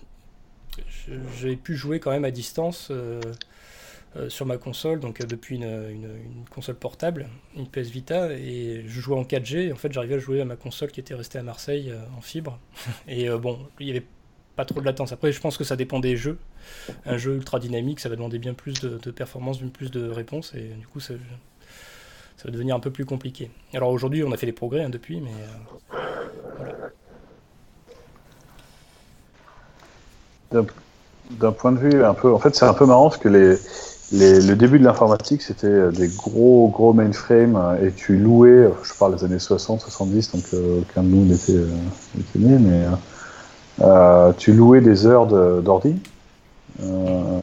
j'avais 1.38 1.56
pu 1.56 1.74
jouer 1.74 2.00
quand 2.00 2.10
même 2.10 2.24
à 2.24 2.30
distance 2.30 2.92
sur 4.28 4.46
ma 4.46 4.56
console, 4.56 4.98
donc 5.00 5.24
depuis 5.24 5.56
une, 5.56 6.08
console 6.50 6.76
portable, 6.76 7.28
une 7.56 7.66
PS 7.66 7.90
Vita, 7.90 8.32
et 8.32 8.82
je 8.86 9.00
jouais 9.00 9.16
en 9.16 9.24
4G. 9.24 9.68
Et 9.68 9.72
en 9.72 9.76
fait, 9.76 9.92
j'arrivais 9.92 10.14
à 10.14 10.18
jouer 10.18 10.40
à 10.40 10.44
ma 10.44 10.56
console 10.56 10.90
qui 10.90 11.00
était 11.00 11.14
restée 11.14 11.38
à 11.38 11.42
Marseille 11.42 11.92
en 12.16 12.20
fibre. 12.20 12.58
et 13.08 13.28
bon, 13.30 13.58
il 13.78 13.88
y 13.88 13.90
avait 13.90 14.04
pas 14.60 14.66
trop 14.66 14.80
de 14.80 14.84
latence. 14.84 15.10
Après, 15.12 15.32
je 15.32 15.40
pense 15.40 15.56
que 15.56 15.64
ça 15.64 15.74
dépend 15.74 16.00
des 16.00 16.16
jeux. 16.18 16.36
Un 17.06 17.16
jeu 17.16 17.34
ultra 17.36 17.58
dynamique, 17.58 17.98
ça 17.98 18.10
va 18.10 18.16
demander 18.16 18.38
bien 18.38 18.52
plus 18.52 18.74
de, 18.74 18.98
de 19.02 19.10
performance, 19.10 19.58
plus 19.72 19.90
de 19.90 20.10
réponses, 20.10 20.52
et 20.54 20.74
du 20.78 20.86
coup, 20.86 21.00
ça, 21.00 21.14
va 22.44 22.50
devenir 22.50 22.76
un 22.76 22.80
peu 22.80 22.90
plus 22.90 23.06
compliqué. 23.06 23.50
Alors 23.72 23.88
aujourd'hui, 23.88 24.22
on 24.22 24.32
a 24.32 24.36
fait 24.36 24.44
des 24.44 24.52
progrès 24.52 24.84
hein, 24.84 24.90
depuis, 24.90 25.22
mais 25.22 25.32
euh, 30.52 30.62
D'un 31.30 31.52
point 31.52 31.72
de 31.72 31.78
vue 31.78 32.04
un 32.04 32.12
peu, 32.12 32.30
en 32.30 32.38
fait, 32.38 32.54
c'est 32.54 32.66
un 32.66 32.74
peu 32.74 32.84
marrant 32.84 33.08
parce 33.08 33.22
que 33.22 33.28
le 33.30 34.54
début 34.56 34.78
de 34.78 34.84
l'informatique, 34.84 35.40
c'était 35.40 35.90
des 35.90 36.08
gros, 36.08 36.68
gros 36.68 36.92
mainframes 36.92 37.56
euh, 37.56 37.86
et 37.86 37.92
tu 37.92 38.18
louais, 38.18 38.68
je 38.82 38.92
parle 38.98 39.16
des 39.16 39.24
années 39.24 39.38
60, 39.38 39.80
70, 39.80 40.32
donc 40.32 40.44
euh, 40.52 40.82
aucun 40.82 41.02
de 41.02 41.08
nous 41.08 41.24
n'était 41.24 41.54
né, 42.34 42.58
mais 42.58 42.84
euh, 43.82 44.32
tu 44.36 44.52
louais 44.52 44.80
des 44.80 45.06
heures 45.06 45.26
d'ordi 45.26 45.96
euh, 46.82 47.40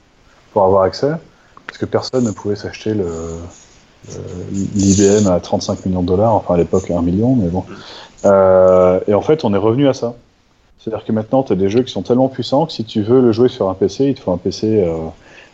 pour 0.54 0.64
avoir 0.64 0.84
accès, 0.84 1.12
parce 1.66 1.78
que 1.78 1.86
personne 1.86 2.26
ne 2.26 2.32
pouvait 2.32 2.56
s'acheter 2.56 2.94
le, 2.94 3.08
l'IBM 4.76 5.28
à 5.28 5.40
35 5.40 5.86
millions 5.86 6.02
de 6.02 6.08
dollars, 6.08 6.34
enfin 6.36 6.56
à 6.56 6.58
l'époque 6.58 6.92
1 6.92 7.02
million, 7.02 7.36
mais 7.36 7.50
bon. 7.50 7.64
Euh, 8.26 9.00
et 9.08 9.14
en 9.14 9.22
fait, 9.22 9.44
on 9.46 9.54
est 9.54 9.58
revenu 9.58 9.88
à 9.88 9.94
ça. 9.94 10.14
C'est-à-dire 10.80 11.06
que 11.06 11.12
maintenant, 11.12 11.44
tu 11.44 11.54
as 11.54 11.56
des 11.56 11.70
jeux 11.70 11.84
qui 11.84 11.92
sont 11.92 12.04
tellement 12.04 12.30
puissants 12.30 12.66
que 12.66 12.72
si 12.72 12.84
tu 12.86 13.02
veux 13.02 13.22
le 13.22 13.32
jouer 13.32 13.50
sur 13.50 13.70
un 13.70 13.74
PC, 13.74 14.06
il 14.06 14.16
te 14.16 14.22
faut 14.22 14.32
un 14.32 14.38
PC 14.38 14.86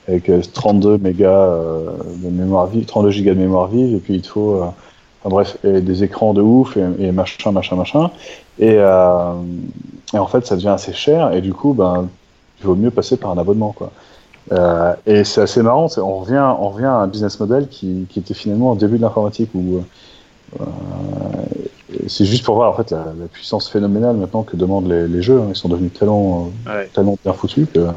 avec 0.08 0.30
32 0.54 0.98
mégas 0.98 1.48
de 1.48 2.30
mémoire 2.30 2.68
vive, 2.68 2.86
32 2.86 3.10
gigas 3.10 3.34
de 3.34 3.40
mémoire 3.40 3.68
vive, 3.68 3.96
et 3.96 4.00
puis 4.00 4.16
il 4.16 4.22
te 4.22 4.28
faut, 4.28 4.62
enfin, 5.24 5.30
bref, 5.30 5.58
et 5.64 5.82
des 5.82 6.04
écrans 6.04 6.34
de 6.34 6.42
ouf 6.42 6.78
et, 6.78 6.86
et 7.00 7.12
machin, 7.12 7.52
machin, 7.52 7.76
machin. 7.76 8.12
Et, 8.60 8.76
et 8.76 10.18
en 10.18 10.28
fait, 10.28 10.46
ça 10.46 10.56
devient 10.56 10.70
assez 10.70 10.94
cher, 10.94 11.34
et 11.34 11.42
du 11.42 11.54
coup, 11.54 11.74
ben, 11.74 12.08
il 12.60 12.66
vaut 12.66 12.76
mieux 12.76 12.92
passer 12.92 13.18
par 13.18 13.32
un 13.32 13.38
abonnement, 13.38 13.72
quoi. 13.72 13.92
Euh, 14.52 14.94
et 15.06 15.24
c'est 15.24 15.42
assez 15.42 15.62
marrant, 15.62 15.88
on 15.98 16.20
revient, 16.20 16.54
on 16.60 16.70
revient 16.70 16.86
à 16.86 16.96
un 16.96 17.08
business 17.08 17.40
model 17.40 17.68
qui, 17.70 18.06
qui 18.10 18.20
était 18.20 18.34
finalement 18.34 18.72
au 18.72 18.76
début 18.76 18.98
de 18.98 19.02
l'informatique 19.02 19.50
où 19.54 19.82
euh, 20.60 20.66
c'est 22.08 22.26
juste 22.26 22.44
pour 22.44 22.56
voir 22.56 22.72
en 22.72 22.76
fait 22.76 22.92
la, 22.92 23.06
puissance 23.32 23.70
phénoménale 23.70 24.18
maintenant 24.18 24.44
que 24.44 24.58
demandent 24.58 24.90
les, 24.90 25.08
les 25.08 25.22
jeux. 25.22 25.40
Hein. 25.40 25.48
Ils 25.50 25.56
sont 25.56 25.70
devenus 25.70 25.94
tellement, 25.94 26.52
ouais. 26.68 26.90
tellement 26.94 27.18
bien 27.24 27.34
foutus 27.34 27.68
que. 27.74 27.88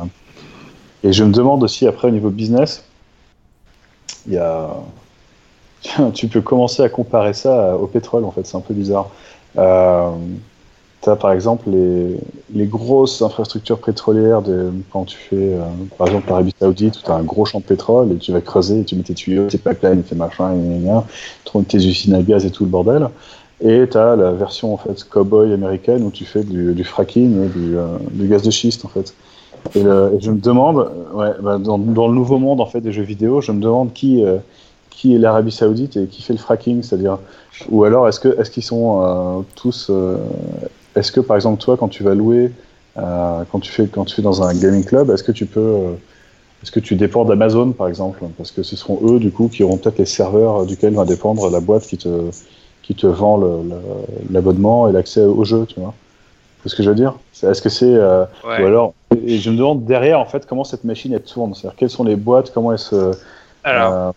Et 1.03 1.13
je 1.13 1.25
me 1.25 1.33
demande 1.33 1.65
aussi 1.65 1.87
après 1.87 2.09
au 2.09 2.13
niveau 2.13 2.31
business, 2.31 2.85
il 4.27 4.35
y 4.35 4.39
a, 4.39 4.71
tu 6.15 6.29
peux 6.29 6.41
commencer 6.41 6.83
à 6.83 6.89
comparer 6.89 7.35
ça 7.35 7.77
au 7.77 7.87
pétrole 7.87 8.25
en 8.25 8.31
fait, 8.31 8.47
c'est 8.47 8.57
un 8.57 8.61
peu 8.61 8.75
bizarre. 8.75 9.11
Euh, 9.59 10.11
par 11.15 11.31
exemple 11.31 11.71
les, 11.71 12.17
les, 12.53 12.67
grosses 12.67 13.23
infrastructures 13.23 13.79
pétrolières 13.79 14.43
de, 14.43 14.73
quand 14.91 15.05
tu 15.05 15.17
fais, 15.17 15.37
euh, 15.55 15.61
par 15.97 16.09
exemple, 16.09 16.29
l'Arabie 16.29 16.55
Saoudite, 16.59 16.99
où 16.99 17.03
tu 17.05 17.11
as 17.11 17.15
un 17.15 17.23
gros 17.23 17.45
champ 17.45 17.61
de 17.61 17.65
pétrole 17.65 18.13
et 18.13 18.17
tu 18.17 18.33
vas 18.33 18.41
creuser 18.41 18.81
et 18.81 18.85
tu 18.85 18.97
mets 18.97 19.05
tes 19.05 19.15
tuyaux, 19.15 19.47
tes 19.47 19.59
pipelines, 19.59 20.03
tes 20.03 20.17
machins, 20.17 20.83
tu 21.45 21.65
tes 21.65 21.77
usines 21.77 22.15
à 22.15 22.23
gaz 22.23 22.45
et 22.45 22.51
tout 22.51 22.65
le 22.65 22.71
bordel. 22.71 23.09
Et 23.61 23.87
tu 23.89 23.97
as 23.97 24.17
la 24.17 24.33
version 24.33 24.75
en 24.75 24.77
fait 24.77 25.05
cowboy 25.05 25.53
américaine 25.53 26.03
où 26.03 26.11
tu 26.11 26.25
fais 26.25 26.43
du, 26.43 26.85
fracking, 26.85 27.51
du, 27.51 27.77
euh, 27.77 27.87
du, 28.11 28.27
gaz 28.27 28.43
de 28.43 28.51
schiste 28.51 28.85
en 28.85 28.89
fait. 28.89 29.15
Et, 29.75 29.83
je 29.83 30.31
me 30.31 30.39
demande, 30.39 30.91
ouais, 31.15 31.31
bah, 31.41 31.59
dans, 31.59 31.79
dans, 31.79 32.09
le 32.09 32.15
nouveau 32.15 32.39
monde 32.39 32.61
en 32.61 32.67
fait 32.67 32.81
des 32.81 32.93
jeux 32.93 33.03
vidéo, 33.03 33.41
je 33.41 33.53
me 33.53 33.61
demande 33.61 33.93
qui, 33.93 34.25
euh, 34.25 34.39
qui 34.97 35.15
est 35.15 35.19
l'Arabie 35.19 35.53
Saoudite 35.53 35.97
et 35.97 36.07
qui 36.07 36.23
fait 36.23 36.33
le 36.33 36.41
fracking, 36.41 36.83
c'est-à-dire, 36.83 37.19
ou 37.69 37.85
alors 37.85 38.09
est-ce 38.09 38.19
que 38.19 38.41
est-ce 38.41 38.51
qu'ils 38.51 38.65
sont 38.65 39.45
tous 39.55 39.91
est-ce 40.97 41.13
que, 41.13 41.21
par 41.21 41.37
exemple, 41.37 41.63
toi, 41.63 41.77
quand 41.77 41.89
tu 41.89 42.03
vas 42.03 42.15
louer, 42.15 42.51
euh, 42.97 43.43
quand, 43.53 43.61
tu 43.61 43.71
fais, 43.71 43.87
quand 43.87 44.07
tu 44.07 44.15
fais 44.17 44.23
dans 44.23 44.43
un 44.43 44.55
gaming 44.55 44.85
club, 44.85 45.11
est-ce 45.11 45.23
que 45.23 45.33
tu 45.33 45.47
peux. 45.47 45.61
Euh, 45.61 45.93
est-ce 46.63 46.73
que 46.73 46.81
tu 46.81 46.97
dépends 46.97 47.27
d'Amazon, 47.27 47.73
par 47.73 47.87
exemple? 47.87 48.25
Parce 48.39 48.51
que 48.51 48.63
ce 48.63 48.77
seront 48.77 48.99
eux, 49.05 49.19
du 49.21 49.31
coup, 49.31 49.49
qui 49.49 49.63
auront 49.63 49.77
peut-être 49.77 49.99
les 49.99 50.07
serveurs 50.07 50.65
duquel 50.65 50.95
va 50.95 51.05
dépendre 51.05 51.51
la 51.51 51.61
boîte 51.61 51.87
qui 51.87 51.99
te, 51.99 52.31
qui 52.83 52.95
te 52.95 53.07
vend 53.07 53.63
l'abonnement 54.31 54.89
et 54.89 54.93
l'accès 54.93 55.21
au 55.21 55.45
jeu, 55.45 55.67
tu 55.67 55.79
vois? 55.79 55.93
C'est 56.63 56.71
ce 56.71 56.77
que 56.77 56.83
je 56.83 56.89
veux 56.89 56.97
dire? 56.97 57.15
Est-ce 57.43 57.61
que 57.61 57.69
c'est. 57.69 57.95
Euh, 57.95 58.25
ou 58.45 58.49
alors. 58.49 58.95
Et 59.27 59.37
je 59.37 59.51
me 59.51 59.57
demande 59.59 59.85
derrière, 59.85 60.19
en 60.19 60.25
fait, 60.25 60.47
comment 60.47 60.65
cette 60.65 60.85
machine, 60.85 61.13
elle 61.13 61.23
tourne? 61.23 61.55
C'est-à-dire, 61.55 61.77
quelles 61.77 61.91
sont 61.91 62.05
les 62.05 62.17
boîtes? 62.17 62.51
Comment 62.53 62.73
elles 62.73 62.79
se. 62.79 63.13
Alors. 63.63 64.15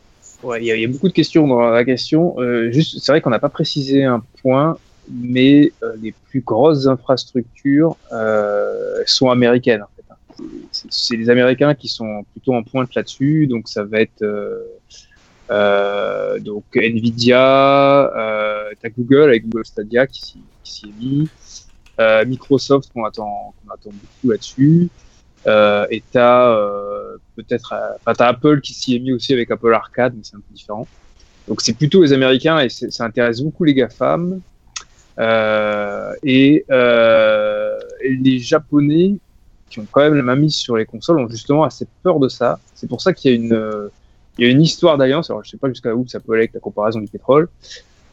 Il 0.59 0.63
y, 0.63 0.85
a 0.85 0.87
beaucoup 0.87 1.07
de 1.07 1.13
questions 1.13 1.47
dans 1.47 1.69
la 1.69 1.83
question. 1.83 2.35
juste, 2.71 2.99
c'est 2.99 3.11
vrai 3.11 3.21
qu'on 3.21 3.29
n'a 3.29 3.39
pas 3.39 3.49
précisé 3.49 4.03
un 4.05 4.23
point 4.41 4.77
mais 5.11 5.71
euh, 5.83 5.95
les 6.01 6.11
plus 6.11 6.41
grosses 6.41 6.87
infrastructures 6.87 7.97
euh, 8.11 9.01
sont 9.05 9.29
américaines. 9.29 9.81
En 9.81 9.87
fait. 9.95 10.45
C'est 10.79 11.17
les 11.17 11.29
Américains 11.29 11.73
qui 11.73 11.87
sont 11.87 12.23
plutôt 12.31 12.53
en 12.53 12.63
pointe 12.63 12.93
là-dessus, 12.95 13.47
donc 13.47 13.67
ça 13.67 13.83
va 13.83 14.01
être 14.01 14.23
euh, 15.51 16.39
donc 16.39 16.63
Nvidia, 16.75 18.15
euh, 18.15 18.69
t'as 18.81 18.89
Google 18.89 19.23
avec 19.23 19.47
Google 19.47 19.65
Stadia 19.65 20.05
qui, 20.05 20.41
s'y 20.63 20.85
est 20.85 21.03
mis, 21.03 21.29
euh, 21.99 22.23
Microsoft 22.25 22.91
qu'on 22.93 23.03
attend, 23.03 23.53
qu'on 23.63 23.73
attend 23.73 23.89
beaucoup 23.89 24.31
là-dessus, 24.31 24.89
euh, 25.47 25.87
et 25.89 26.03
t'as 26.11 26.51
euh, 26.51 27.17
peut-être, 27.43 27.73
enfin 27.99 28.13
t'as 28.13 28.27
Apple 28.27 28.61
qui 28.61 28.73
s'y 28.73 28.95
est 28.95 28.99
mis 28.99 29.13
aussi 29.13 29.33
avec 29.33 29.51
Apple 29.51 29.73
Arcade, 29.73 30.13
mais 30.15 30.21
c'est 30.23 30.35
un 30.35 30.39
peu 30.39 30.53
différent. 30.53 30.87
Donc 31.47 31.61
c'est 31.61 31.73
plutôt 31.73 32.03
les 32.03 32.13
Américains 32.13 32.59
et 32.59 32.69
ça 32.69 33.03
intéresse 33.03 33.41
beaucoup 33.41 33.63
les 33.63 33.73
GAFAM. 33.73 34.41
Euh, 35.19 36.13
et, 36.23 36.63
euh, 36.71 37.77
les 38.01 38.39
Japonais, 38.39 39.15
qui 39.69 39.79
ont 39.79 39.87
quand 39.91 40.01
même 40.01 40.15
la 40.15 40.23
main 40.23 40.35
mise 40.35 40.55
sur 40.55 40.77
les 40.77 40.85
consoles, 40.85 41.19
ont 41.19 41.27
justement 41.27 41.63
assez 41.63 41.87
peur 42.03 42.19
de 42.19 42.29
ça. 42.29 42.59
C'est 42.75 42.87
pour 42.87 43.01
ça 43.01 43.13
qu'il 43.13 43.31
y 43.31 43.33
a 43.33 43.37
une, 43.37 43.89
il 44.37 44.45
y 44.45 44.47
a 44.47 44.51
une 44.51 44.61
histoire 44.61 44.97
d'alliance. 44.97 45.29
Alors 45.29 45.43
je 45.43 45.49
sais 45.49 45.57
pas 45.57 45.67
jusqu'à 45.67 45.93
où 45.93 46.07
ça 46.07 46.19
peut 46.19 46.33
aller 46.33 46.43
avec 46.43 46.53
la 46.53 46.59
comparaison 46.59 46.99
du 46.99 47.07
pétrole, 47.07 47.49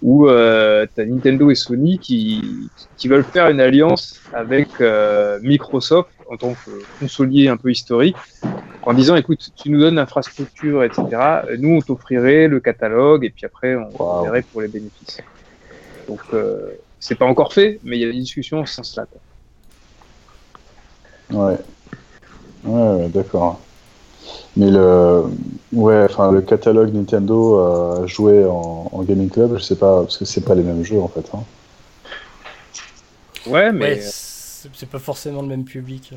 où 0.03 0.28
euh, 0.28 0.86
tu 0.94 1.01
as 1.01 1.07
Nintendo 1.07 1.51
et 1.51 1.55
Sony 1.55 1.99
qui, 1.99 2.70
qui 2.97 3.09
veulent 3.09 3.24
faire 3.24 3.49
une 3.49 3.61
alliance 3.61 4.20
avec 4.32 4.68
euh, 4.80 5.38
Microsoft 5.42 6.11
en 6.30 6.36
tant 6.36 6.53
que 6.53 6.70
consolier 7.01 7.49
un 7.49 7.57
peu 7.57 7.70
historique, 7.70 8.16
en 8.82 8.92
disant 8.94 9.16
écoute, 9.16 9.49
tu 9.57 9.70
nous 9.70 9.80
donnes 9.80 9.97
l'infrastructure, 9.97 10.84
etc. 10.84 11.05
Nous, 11.59 11.76
on 11.76 11.80
t'offrirait 11.80 12.49
le 12.49 12.61
catalogue 12.61 13.24
et 13.24 13.30
puis 13.30 13.47
après, 13.47 13.74
on 13.74 14.22
verrait 14.22 14.42
pour 14.42 14.61
les 14.61 14.68
bénéfices. 14.68 15.20
Donc, 16.09 16.20
euh, 16.34 16.72
c'est 17.01 17.14
pas 17.14 17.26
encore 17.26 17.53
fait, 17.53 17.80
mais 17.82 17.97
il 17.97 18.01
y 18.01 18.05
a 18.05 18.12
des 18.12 18.18
discussions 18.18 18.61
en 18.61 18.66
ce 18.66 18.74
sens-là. 18.74 19.07
Ouais. 21.32 21.57
Ouais, 22.64 23.09
d'accord. 23.09 23.61
Mais 24.57 24.70
le, 24.70 25.24
ouais, 25.72 26.05
enfin, 26.05 26.33
le 26.33 26.41
catalogue 26.41 26.93
Nintendo 26.95 27.61
euh, 27.61 28.07
joué 28.07 28.45
en, 28.45 29.03
gaming 29.03 29.29
club, 29.29 29.57
je 29.59 29.62
sais 29.62 29.77
pas, 29.77 30.01
parce 30.01 30.16
que 30.16 30.24
c'est 30.24 30.41
pas 30.41 30.55
les 30.55 30.62
mêmes 30.62 30.83
jeux 30.83 31.01
en 31.01 31.09
fait. 31.09 31.29
Hein. 31.35 31.45
Ouais, 33.47 33.70
mais 33.72 34.01
c'est 34.01 34.89
pas 34.89 34.99
forcément 34.99 35.43
le 35.43 35.49
même 35.49 35.64
public. 35.64 36.11
Euh. 36.12 36.16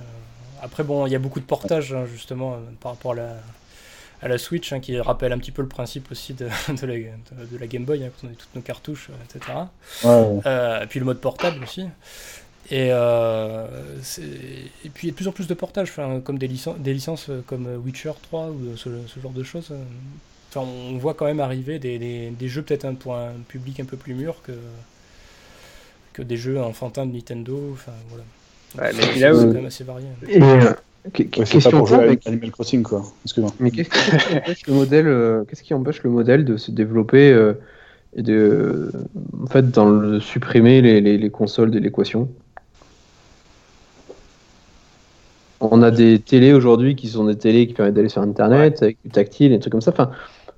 Après, 0.61 0.83
bon, 0.83 1.05
il 1.05 1.11
y 1.11 1.15
a 1.15 1.19
beaucoup 1.19 1.39
de 1.39 1.45
portages 1.45 1.93
hein, 1.93 2.05
justement 2.05 2.53
euh, 2.53 2.57
par 2.79 2.93
rapport 2.93 3.11
à 3.13 3.15
la, 3.15 3.35
à 4.21 4.27
la 4.27 4.37
Switch, 4.37 4.73
hein, 4.73 4.79
qui 4.79 4.99
rappelle 4.99 5.31
un 5.31 5.37
petit 5.37 5.51
peu 5.51 5.61
le 5.61 5.67
principe 5.67 6.11
aussi 6.11 6.33
de, 6.33 6.45
de, 6.69 6.85
la, 6.85 6.95
de, 6.95 7.57
la, 7.57 7.67
Game 7.67 7.85
Boy, 7.85 8.03
hein, 8.03 8.09
quand 8.19 8.27
on 8.27 8.31
a 8.31 8.35
toutes 8.35 8.55
nos 8.55 8.61
cartouches, 8.61 9.09
euh, 9.09 9.37
etc. 9.37 9.51
Ouais. 10.03 10.41
Euh, 10.45 10.83
et 10.83 10.87
puis 10.87 10.99
le 10.99 11.05
mode 11.05 11.19
portable 11.19 11.63
aussi. 11.63 11.85
Et, 12.71 12.89
euh, 12.91 13.65
et 14.85 14.89
puis 14.89 15.07
il 15.07 15.09
y 15.09 15.09
a 15.09 15.11
de 15.11 15.15
plus 15.15 15.27
en 15.27 15.31
plus 15.31 15.47
de 15.47 15.53
portages, 15.55 15.91
comme 16.23 16.37
des, 16.37 16.47
licen 16.47 16.75
des 16.77 16.93
licences 16.93 17.29
euh, 17.29 17.41
comme 17.47 17.67
Witcher 17.83 18.11
3 18.21 18.49
ou 18.49 18.77
ce, 18.77 18.89
ce 19.07 19.19
genre 19.19 19.31
de 19.31 19.43
choses. 19.43 19.73
Enfin, 20.49 20.67
on 20.67 20.97
voit 20.97 21.13
quand 21.13 21.25
même 21.25 21.39
arriver 21.39 21.79
des, 21.79 21.97
des, 21.97 22.29
des 22.29 22.47
jeux 22.47 22.61
peut-être 22.61 22.91
pour 22.93 23.15
un 23.15 23.33
public 23.47 23.79
un 23.79 23.85
peu 23.85 23.97
plus 23.97 24.13
mûr 24.13 24.41
que, 24.43 24.51
que 26.13 26.21
des 26.21 26.37
jeux 26.37 26.59
enfantins 26.59 27.05
de 27.05 27.13
Nintendo. 27.13 27.71
Enfin, 27.73 27.91
voilà. 28.09 28.23
Ouais, 28.77 28.91
mais 28.95 29.19
là, 29.19 29.33
c'est 29.33 29.45
quand 29.45 29.53
même 29.53 29.65
assez 29.65 29.83
varié. 29.83 30.07
Et, 30.27 31.25
question 31.25 31.71
pour 31.71 31.87
jouer 31.87 31.97
avec 31.97 32.27
Animal 32.27 32.51
Crossing, 32.51 32.83
quoi. 32.83 33.03
Mais 33.59 33.71
qu'est-ce 33.71 33.89
qui 33.89 34.35
empêche 34.37 34.67
le 34.67 34.73
modèle 34.73 35.07
euh, 35.07 35.43
Qu'est-ce 35.45 35.63
qui 35.63 35.73
empêche 35.73 36.03
le 36.03 36.09
modèle 36.09 36.45
de 36.45 36.57
se 36.57 36.71
développer 36.71 37.31
euh, 37.31 37.53
et 38.15 38.21
de, 38.21 38.91
en 39.41 39.47
fait, 39.47 39.71
dans 39.71 39.89
le 39.89 40.19
supprimer 40.19 40.81
les, 40.81 41.01
les, 41.01 41.17
les 41.17 41.29
consoles 41.29 41.71
de 41.71 41.79
l'équation? 41.79 42.29
On 45.61 45.81
a 45.81 45.91
des 45.91 46.19
télés 46.19 46.53
aujourd'hui 46.53 46.95
qui 46.95 47.07
sont 47.07 47.25
des 47.25 47.37
télés 47.37 47.67
qui 47.67 47.73
permettent 47.73 47.95
d'aller 47.95 48.09
sur 48.09 48.21
Internet 48.21 48.81
avec 48.81 48.97
du 49.03 49.11
tactile 49.11 49.51
et 49.51 49.55
des 49.55 49.59
trucs 49.59 49.71
comme 49.71 49.81
ça. 49.81 49.91
Enfin, 49.91 50.11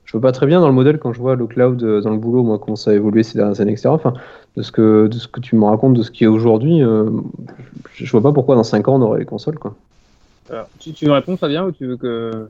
je 0.05 0.11
vois 0.13 0.21
pas 0.21 0.31
très 0.31 0.45
bien 0.45 0.59
dans 0.59 0.67
le 0.67 0.73
modèle 0.73 0.99
quand 0.99 1.13
je 1.13 1.19
vois 1.19 1.35
le 1.35 1.47
cloud 1.47 1.81
euh, 1.83 2.01
dans 2.01 2.11
le 2.11 2.17
boulot, 2.17 2.43
moi, 2.43 2.59
comment 2.59 2.75
ça 2.75 2.91
a 2.91 2.93
évolué 2.93 3.23
ces 3.23 3.37
dernières 3.37 3.61
années, 3.61 3.71
etc. 3.71 3.89
Enfin, 3.89 4.13
de 4.57 4.61
ce 4.61 4.71
que, 4.71 5.07
de 5.07 5.17
ce 5.17 5.27
que 5.27 5.39
tu 5.39 5.55
me 5.55 5.63
racontes, 5.65 5.93
de 5.93 6.03
ce 6.03 6.11
qui 6.11 6.25
est 6.25 6.27
aujourd'hui, 6.27 6.83
euh, 6.83 7.09
je 7.95 8.11
vois 8.11 8.21
pas 8.21 8.31
pourquoi 8.31 8.55
dans 8.55 8.63
5 8.63 8.87
ans 8.89 8.95
on 8.95 9.01
aurait 9.01 9.19
les 9.19 9.25
consoles, 9.25 9.57
quoi. 9.57 9.75
Alors, 10.49 10.67
tu, 10.79 10.91
tu 10.91 11.05
veux 11.05 11.13
répondre, 11.13 11.39
Fabien, 11.39 11.65
ou 11.65 11.71
tu 11.71 11.85
veux 11.85 11.97
que. 11.97 12.47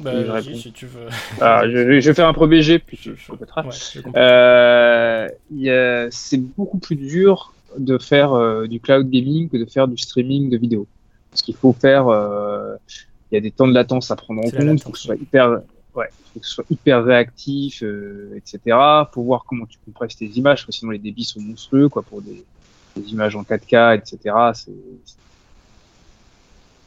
Bah, 0.00 0.40
je 0.40 0.52
si 0.52 0.72
tu 0.72 0.86
veux. 0.86 1.08
Alors, 1.40 1.68
je, 1.68 2.00
je, 2.00 2.08
vais 2.08 2.14
faire 2.14 2.28
un 2.28 2.32
premier 2.32 2.62
G, 2.62 2.78
puis 2.78 2.98
je, 3.00 3.10
je 3.16 3.32
répéterai. 3.32 3.62
euh, 4.16 6.08
c'est 6.10 6.38
beaucoup 6.38 6.78
plus 6.78 6.96
dur 6.96 7.52
de 7.78 7.98
faire 7.98 8.32
euh, 8.32 8.66
du 8.66 8.80
cloud 8.80 9.10
gaming 9.10 9.48
que 9.48 9.56
de 9.56 9.64
faire 9.64 9.88
du 9.88 9.96
streaming 9.96 10.50
de 10.50 10.56
vidéos. 10.56 10.86
Parce 11.32 11.42
qu'il 11.42 11.56
faut 11.56 11.72
faire. 11.72 12.06
Euh, 12.08 12.76
il 13.30 13.36
y 13.36 13.38
a 13.38 13.40
des 13.40 13.50
temps 13.50 13.66
de 13.66 13.72
latence 13.72 14.10
à 14.10 14.16
prendre 14.16 14.40
en 14.40 14.50
compte, 14.50 14.54
il 14.60 14.78
faut 14.80 14.90
que 14.90 14.98
ce 14.98 15.04
soit 15.04 15.16
hyper. 15.16 15.62
Ouais, 15.94 16.08
faut 16.32 16.40
que 16.40 16.46
ce 16.46 16.52
soit 16.52 16.64
hyper 16.70 17.02
réactif, 17.04 17.82
euh, 17.82 18.36
etc. 18.36 18.76
Faut 19.12 19.22
voir 19.22 19.44
comment 19.48 19.66
tu 19.66 19.78
compresses 19.84 20.16
tes 20.16 20.26
images, 20.26 20.60
parce 20.60 20.66
que 20.66 20.72
sinon 20.72 20.92
les 20.92 20.98
débits 20.98 21.24
sont 21.24 21.40
monstrueux, 21.40 21.88
quoi, 21.88 22.02
pour 22.02 22.22
des, 22.22 22.44
des 22.96 23.10
images 23.10 23.34
en 23.34 23.42
4K, 23.42 23.98
etc. 23.98 24.34
C'est 24.54 24.72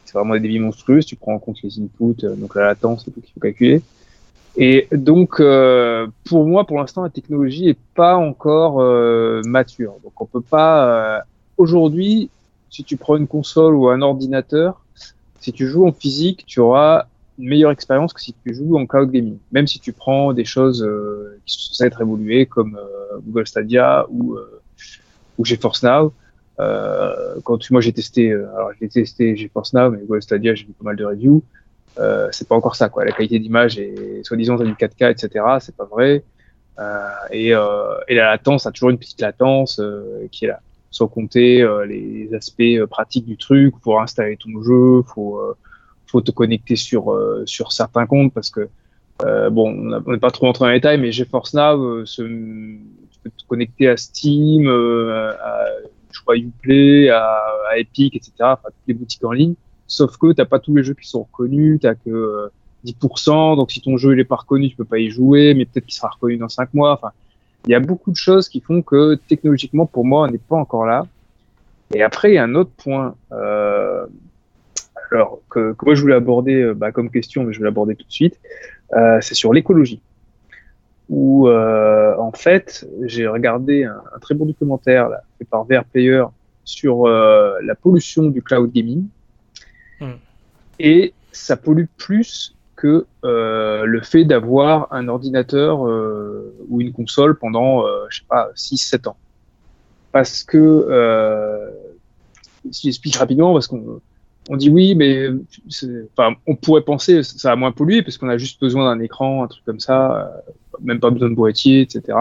c'est 0.06 0.18
vraiment 0.18 0.34
des 0.34 0.40
débits 0.40 0.60
monstrueux. 0.60 1.00
Tu 1.00 1.16
prends 1.16 1.34
en 1.34 1.38
compte 1.38 1.58
les 1.62 1.78
inputs, 1.78 2.24
euh, 2.24 2.34
donc 2.36 2.54
la 2.54 2.66
latence, 2.66 3.02
c'est 3.04 3.10
tout 3.10 3.20
qu'il 3.20 3.32
faut 3.34 3.40
calculer. 3.40 3.82
Et 4.56 4.88
donc, 4.92 5.40
euh, 5.40 6.06
pour 6.24 6.46
moi, 6.46 6.66
pour 6.66 6.78
l'instant, 6.78 7.02
la 7.02 7.10
technologie 7.10 7.68
est 7.68 7.78
pas 7.94 8.16
encore 8.16 8.80
euh, 8.80 9.42
mature. 9.44 9.96
Donc, 10.02 10.18
on 10.18 10.24
peut 10.24 10.40
pas. 10.40 11.22
Aujourd'hui, 11.58 12.30
si 12.76 12.84
tu 12.84 12.96
prends 12.96 13.16
une 13.16 13.26
console 13.26 13.74
ou 13.74 13.88
un 13.88 14.02
ordinateur, 14.02 14.84
si 15.40 15.52
tu 15.52 15.66
joues 15.66 15.86
en 15.86 15.92
physique, 15.92 16.44
tu 16.46 16.60
auras 16.60 17.06
une 17.38 17.48
meilleure 17.48 17.70
expérience 17.70 18.12
que 18.12 18.20
si 18.20 18.34
tu 18.44 18.54
joues 18.54 18.78
en 18.78 18.86
cloud 18.86 19.10
gaming. 19.10 19.38
Même 19.52 19.66
si 19.66 19.78
tu 19.80 19.92
prends 19.92 20.32
des 20.32 20.44
choses 20.44 20.86
qui 21.44 21.54
sont 21.54 21.68
censées 21.68 21.84
être 21.84 22.00
évoluées 22.00 22.46
comme 22.46 22.78
Google 23.24 23.46
Stadia 23.46 24.06
ou, 24.08 24.36
ou 25.38 25.44
GeForce 25.44 25.82
Now, 25.82 26.12
euh, 26.58 27.36
quand 27.44 27.70
moi 27.70 27.80
j'ai 27.80 27.92
testé, 27.92 28.30
euh, 28.30 28.48
alors 28.56 28.70
j'ai 28.80 28.88
testé 28.88 29.36
GeForce 29.36 29.74
Now, 29.74 29.90
mais 29.90 29.98
Google 29.98 30.22
Stadia, 30.22 30.54
j'ai 30.54 30.64
vu 30.64 30.72
pas 30.72 30.84
mal 30.84 30.96
de 30.96 31.04
reviews. 31.04 31.42
Euh, 31.98 32.28
c'est 32.32 32.46
pas 32.46 32.54
encore 32.54 32.76
ça, 32.76 32.88
quoi. 32.88 33.04
La 33.04 33.12
qualité 33.12 33.38
d'image 33.38 33.78
est 33.78 34.22
soi-disant 34.22 34.56
du 34.56 34.74
4K, 34.74 35.10
etc. 35.10 35.44
C'est 35.60 35.76
pas 35.76 35.84
vrai. 35.84 36.22
Euh, 36.78 37.08
et, 37.30 37.54
euh, 37.54 37.94
et, 38.06 38.14
la 38.14 38.26
latence 38.26 38.66
a 38.66 38.70
toujours 38.70 38.90
une 38.90 38.98
petite 38.98 39.20
latence 39.20 39.80
euh, 39.80 40.28
qui 40.30 40.44
est 40.44 40.48
là. 40.48 40.60
Sans 40.90 41.08
compter 41.08 41.66
les 41.88 42.32
aspects 42.34 42.84
pratiques 42.88 43.26
du 43.26 43.36
truc, 43.36 43.74
pour 43.82 44.00
installer 44.00 44.36
ton 44.36 44.62
jeu, 44.62 45.02
faut 45.02 45.40
faut 46.06 46.20
te 46.20 46.30
connecter 46.30 46.76
sur, 46.76 47.12
certains 47.46 48.06
comptes 48.06 48.32
parce 48.32 48.50
que, 48.50 48.68
bon, 49.50 50.00
on 50.06 50.12
n'est 50.12 50.18
pas 50.18 50.30
trop 50.30 50.46
entré 50.46 50.64
dans 50.64 50.70
les 50.70 50.76
détails, 50.76 51.00
mais 51.00 51.12
GeForce 51.12 51.54
Now, 51.54 52.04
tu 52.04 53.18
peux 53.22 53.30
te 53.30 53.46
connecter 53.48 53.88
à 53.88 53.96
Steam, 53.96 54.68
à, 54.68 55.66
je 56.12 56.40
Uplay, 56.40 57.10
à, 57.10 57.38
Epic, 57.76 58.16
etc., 58.16 58.32
enfin, 58.40 58.68
toutes 58.68 58.88
les 58.88 58.94
boutiques 58.94 59.24
en 59.24 59.32
ligne. 59.32 59.54
Sauf 59.86 60.16
que 60.16 60.32
t'as 60.32 60.44
pas 60.44 60.58
tous 60.58 60.74
les 60.74 60.82
jeux 60.82 60.94
qui 60.94 61.08
sont 61.08 61.22
reconnus, 61.22 61.78
t'as 61.80 61.94
que 61.94 62.50
10%, 62.84 63.56
donc 63.56 63.70
si 63.70 63.80
ton 63.80 63.96
jeu 63.96 64.14
il 64.14 64.20
est 64.20 64.24
pas 64.24 64.36
reconnu, 64.36 64.68
tu 64.68 64.76
peux 64.76 64.84
pas 64.84 64.98
y 64.98 65.10
jouer, 65.10 65.54
mais 65.54 65.64
peut-être 65.64 65.86
qu'il 65.86 65.94
sera 65.94 66.08
reconnu 66.08 66.36
dans 66.36 66.48
5 66.48 66.74
mois. 66.74 67.00
Il 67.66 67.72
y 67.72 67.74
a 67.74 67.80
beaucoup 67.80 68.10
de 68.10 68.16
choses 68.16 68.48
qui 68.48 68.60
font 68.60 68.82
que 68.82 69.16
technologiquement, 69.28 69.86
pour 69.86 70.04
moi, 70.04 70.26
on 70.26 70.30
n'est 70.30 70.38
pas 70.38 70.56
encore 70.56 70.86
là. 70.86 71.06
Et 71.94 72.02
après, 72.02 72.32
il 72.32 72.34
y 72.34 72.38
a 72.38 72.44
un 72.44 72.54
autre 72.54 72.70
point, 72.76 73.14
euh, 73.32 74.06
alors 75.10 75.40
que, 75.50 75.72
que, 75.72 75.84
moi 75.84 75.94
je 75.94 76.00
voulais 76.00 76.14
aborder 76.14 76.62
euh, 76.62 76.74
bah, 76.74 76.92
comme 76.92 77.10
question, 77.10 77.44
mais 77.44 77.52
je 77.52 77.60
vais 77.60 77.64
l'aborder 77.64 77.94
tout 77.94 78.06
de 78.06 78.12
suite. 78.12 78.38
Euh, 78.92 79.18
c'est 79.20 79.34
sur 79.34 79.52
l'écologie. 79.52 80.00
Où 81.08 81.48
euh, 81.48 82.16
en 82.16 82.32
fait, 82.32 82.88
j'ai 83.02 83.28
regardé 83.28 83.84
un, 83.84 84.02
un, 84.14 84.18
très 84.18 84.34
bon 84.34 84.46
documentaire 84.46 85.08
là, 85.08 85.22
fait 85.38 85.44
par 85.44 85.64
VR 85.64 85.84
Player 85.84 86.24
sur 86.64 87.06
euh, 87.06 87.58
la 87.62 87.74
pollution 87.76 88.24
du 88.24 88.42
cloud 88.42 88.72
gaming. 88.72 89.06
Hmm. 90.00 90.16
Et 90.78 91.14
ça 91.32 91.56
pollue 91.56 91.86
plus 91.96 92.55
que 92.76 93.06
euh, 93.24 93.84
le 93.84 94.00
fait 94.02 94.24
d'avoir 94.24 94.92
un 94.92 95.08
ordinateur 95.08 95.86
euh, 95.86 96.54
ou 96.68 96.80
une 96.80 96.92
console 96.92 97.38
pendant, 97.38 97.84
euh, 97.84 98.04
je 98.10 98.18
sais 98.18 98.26
pas, 98.28 98.50
6-7 98.54 99.08
ans. 99.08 99.16
Parce 100.12 100.44
que, 100.44 101.72
si 102.70 102.88
j'explique 102.88 103.16
rapidement, 103.16 103.52
parce 103.52 103.66
qu'on 103.66 104.00
on 104.48 104.56
dit 104.56 104.70
oui, 104.70 104.94
mais 104.94 105.28
on 106.46 106.54
pourrait 106.54 106.82
penser 106.82 107.22
ça 107.22 107.52
a 107.52 107.56
moins 107.56 107.72
pollué 107.72 108.02
parce 108.02 108.16
qu'on 108.16 108.28
a 108.28 108.38
juste 108.38 108.60
besoin 108.60 108.94
d'un 108.94 109.02
écran, 109.02 109.42
un 109.42 109.48
truc 109.48 109.64
comme 109.64 109.80
ça, 109.80 110.42
même 110.80 111.00
pas 111.00 111.10
besoin 111.10 111.28
de 111.28 111.34
boîtier, 111.34 111.82
etc. 111.82 112.16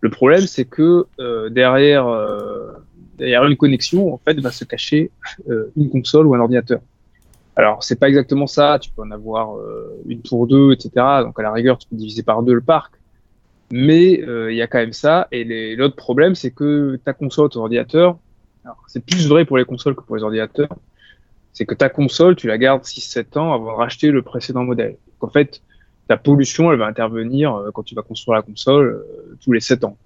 Le 0.00 0.10
problème, 0.10 0.46
c'est 0.46 0.66
que 0.66 1.06
derrière, 1.48 2.06
derrière 3.16 3.46
une 3.46 3.56
connexion, 3.56 4.12
en 4.12 4.18
fait, 4.18 4.38
va 4.40 4.50
se 4.50 4.64
cacher 4.64 5.10
une 5.48 5.88
console 5.88 6.26
ou 6.26 6.34
un 6.34 6.40
ordinateur. 6.40 6.80
Alors, 7.56 7.84
c'est 7.84 7.98
pas 7.98 8.08
exactement 8.08 8.46
ça. 8.46 8.78
Tu 8.80 8.90
peux 8.90 9.02
en 9.02 9.10
avoir 9.10 9.56
euh, 9.56 10.02
une 10.06 10.22
pour 10.22 10.46
deux, 10.46 10.72
etc. 10.72 10.90
Donc, 11.22 11.38
à 11.38 11.42
la 11.42 11.52
rigueur, 11.52 11.78
tu 11.78 11.88
peux 11.88 11.96
diviser 11.96 12.22
par 12.22 12.42
deux 12.42 12.54
le 12.54 12.60
parc. 12.60 12.94
Mais 13.70 14.22
euh, 14.22 14.52
il 14.52 14.56
y 14.56 14.62
a 14.62 14.66
quand 14.66 14.78
même 14.78 14.92
ça. 14.92 15.28
Et 15.30 15.76
l'autre 15.76 15.96
problème, 15.96 16.34
c'est 16.34 16.50
que 16.50 16.98
ta 17.04 17.12
console, 17.12 17.48
ton 17.48 17.60
ordinateur, 17.60 18.18
c'est 18.86 19.04
plus 19.04 19.28
vrai 19.28 19.44
pour 19.44 19.58
les 19.58 19.64
consoles 19.64 19.94
que 19.94 20.02
pour 20.02 20.16
les 20.16 20.22
ordinateurs, 20.22 20.68
c'est 21.52 21.66
que 21.66 21.74
ta 21.74 21.88
console, 21.88 22.34
tu 22.34 22.48
la 22.48 22.58
gardes 22.58 22.82
6-7 22.82 23.38
ans 23.38 23.52
avant 23.52 23.72
de 23.72 23.76
racheter 23.76 24.10
le 24.10 24.22
précédent 24.22 24.64
modèle. 24.64 24.96
Donc, 25.20 25.30
en 25.30 25.32
fait, 25.32 25.62
ta 26.08 26.16
pollution, 26.16 26.72
elle 26.72 26.78
va 26.78 26.86
intervenir 26.86 27.54
euh, 27.54 27.70
quand 27.72 27.84
tu 27.84 27.94
vas 27.94 28.02
construire 28.02 28.36
la 28.36 28.42
console 28.42 29.04
tous 29.40 29.52
les 29.52 29.60
7 29.60 29.84
ans. 29.84 29.96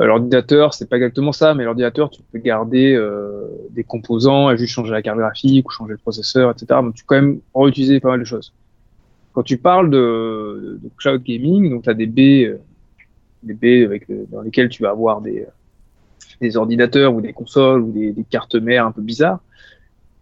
Euh, 0.00 0.06
l'ordinateur, 0.06 0.74
c'est 0.74 0.88
pas 0.88 0.96
exactement 0.96 1.32
ça, 1.32 1.54
mais 1.54 1.64
l'ordinateur, 1.64 2.08
tu 2.10 2.22
peux 2.30 2.38
garder 2.38 2.94
euh, 2.94 3.46
des 3.70 3.82
composants 3.82 4.50
et 4.50 4.56
juste 4.56 4.72
changer 4.72 4.92
la 4.92 5.02
carte 5.02 5.18
graphique 5.18 5.68
ou 5.68 5.72
changer 5.72 5.92
le 5.92 5.98
processeur, 5.98 6.50
etc. 6.50 6.66
Donc, 6.82 6.94
tu 6.94 7.04
peux 7.04 7.16
quand 7.16 7.22
même 7.22 7.40
réutiliser 7.54 7.98
pas 7.98 8.10
mal 8.10 8.20
de 8.20 8.24
choses. 8.24 8.52
Quand 9.32 9.42
tu 9.42 9.56
parles 9.58 9.90
de, 9.90 10.78
de 10.82 10.90
cloud 10.96 11.22
gaming, 11.22 11.70
donc 11.70 11.82
tu 11.82 11.90
as 11.90 11.94
des 11.94 12.06
baies, 12.06 12.44
euh, 12.44 12.60
des 13.42 13.54
baies 13.54 13.84
avec, 13.84 14.06
dans 14.30 14.42
lesquelles 14.42 14.68
tu 14.68 14.82
vas 14.82 14.90
avoir 14.90 15.20
des, 15.20 15.46
des 16.40 16.56
ordinateurs 16.56 17.12
ou 17.14 17.20
des 17.20 17.32
consoles 17.32 17.80
ou 17.82 17.90
des, 17.90 18.14
cartes 18.30 18.54
mères 18.54 18.86
un 18.86 18.92
peu 18.92 19.02
bizarres. 19.02 19.40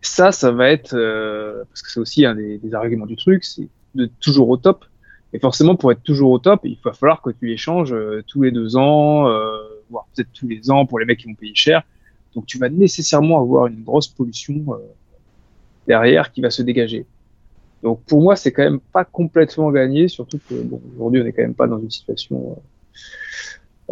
Ça, 0.01 0.33
ça 0.33 0.53
va 0.53 0.71
être, 0.71 0.95
euh, 0.95 1.65
parce 1.69 1.83
que 1.83 1.91
c'est 1.91 2.01
aussi 2.01 2.25
un 2.25 2.35
des, 2.35 2.59
des 2.59 2.75
arguments 2.75 3.07
du 3.07 3.17
truc, 3.17 3.45
c'est 3.45 3.69
de 3.95 4.09
toujours 4.21 4.49
au 4.49 4.57
top 4.57 4.87
et 5.33 5.39
forcément, 5.39 5.77
pour 5.77 5.93
être 5.93 6.03
toujours 6.03 6.31
au 6.31 6.39
top, 6.39 6.61
il 6.65 6.79
va 6.85 6.93
falloir 6.93 7.21
que 7.21 7.31
tu 7.31 7.47
les 7.47 7.57
changes 7.57 7.93
euh, 7.93 8.23
tous 8.27 8.43
les 8.43 8.51
deux 8.51 8.77
ans, 8.77 9.29
euh, 9.29 9.59
voire 9.91 10.07
peut-être 10.15 10.31
tous 10.33 10.49
les 10.49 10.71
ans 10.71 10.87
pour 10.87 10.99
les 10.99 11.05
mecs 11.05 11.19
qui 11.19 11.27
vont 11.27 11.35
payer 11.35 11.55
cher. 11.55 11.83
Donc, 12.35 12.47
tu 12.47 12.59
vas 12.59 12.69
nécessairement 12.69 13.41
avoir 13.41 13.67
une 13.67 13.83
grosse 13.83 14.09
pollution 14.09 14.55
euh, 14.69 14.77
derrière 15.87 16.33
qui 16.33 16.41
va 16.41 16.51
se 16.51 16.63
dégager. 16.63 17.07
Donc, 17.83 18.03
pour 18.05 18.23
moi, 18.23 18.37
c'est 18.37 18.53
quand 18.53 18.65
même 18.65 18.81
pas 18.81 19.05
complètement 19.05 19.71
gagné, 19.71 20.09
surtout 20.09 20.41
que 20.49 20.55
bon, 20.55 20.81
aujourd'hui, 20.95 21.21
on 21.21 21.25
n'est 21.25 21.33
quand 21.33 21.43
même 21.43 21.55
pas 21.55 21.67
dans 21.67 21.79
une 21.79 21.91
situation 21.91 22.59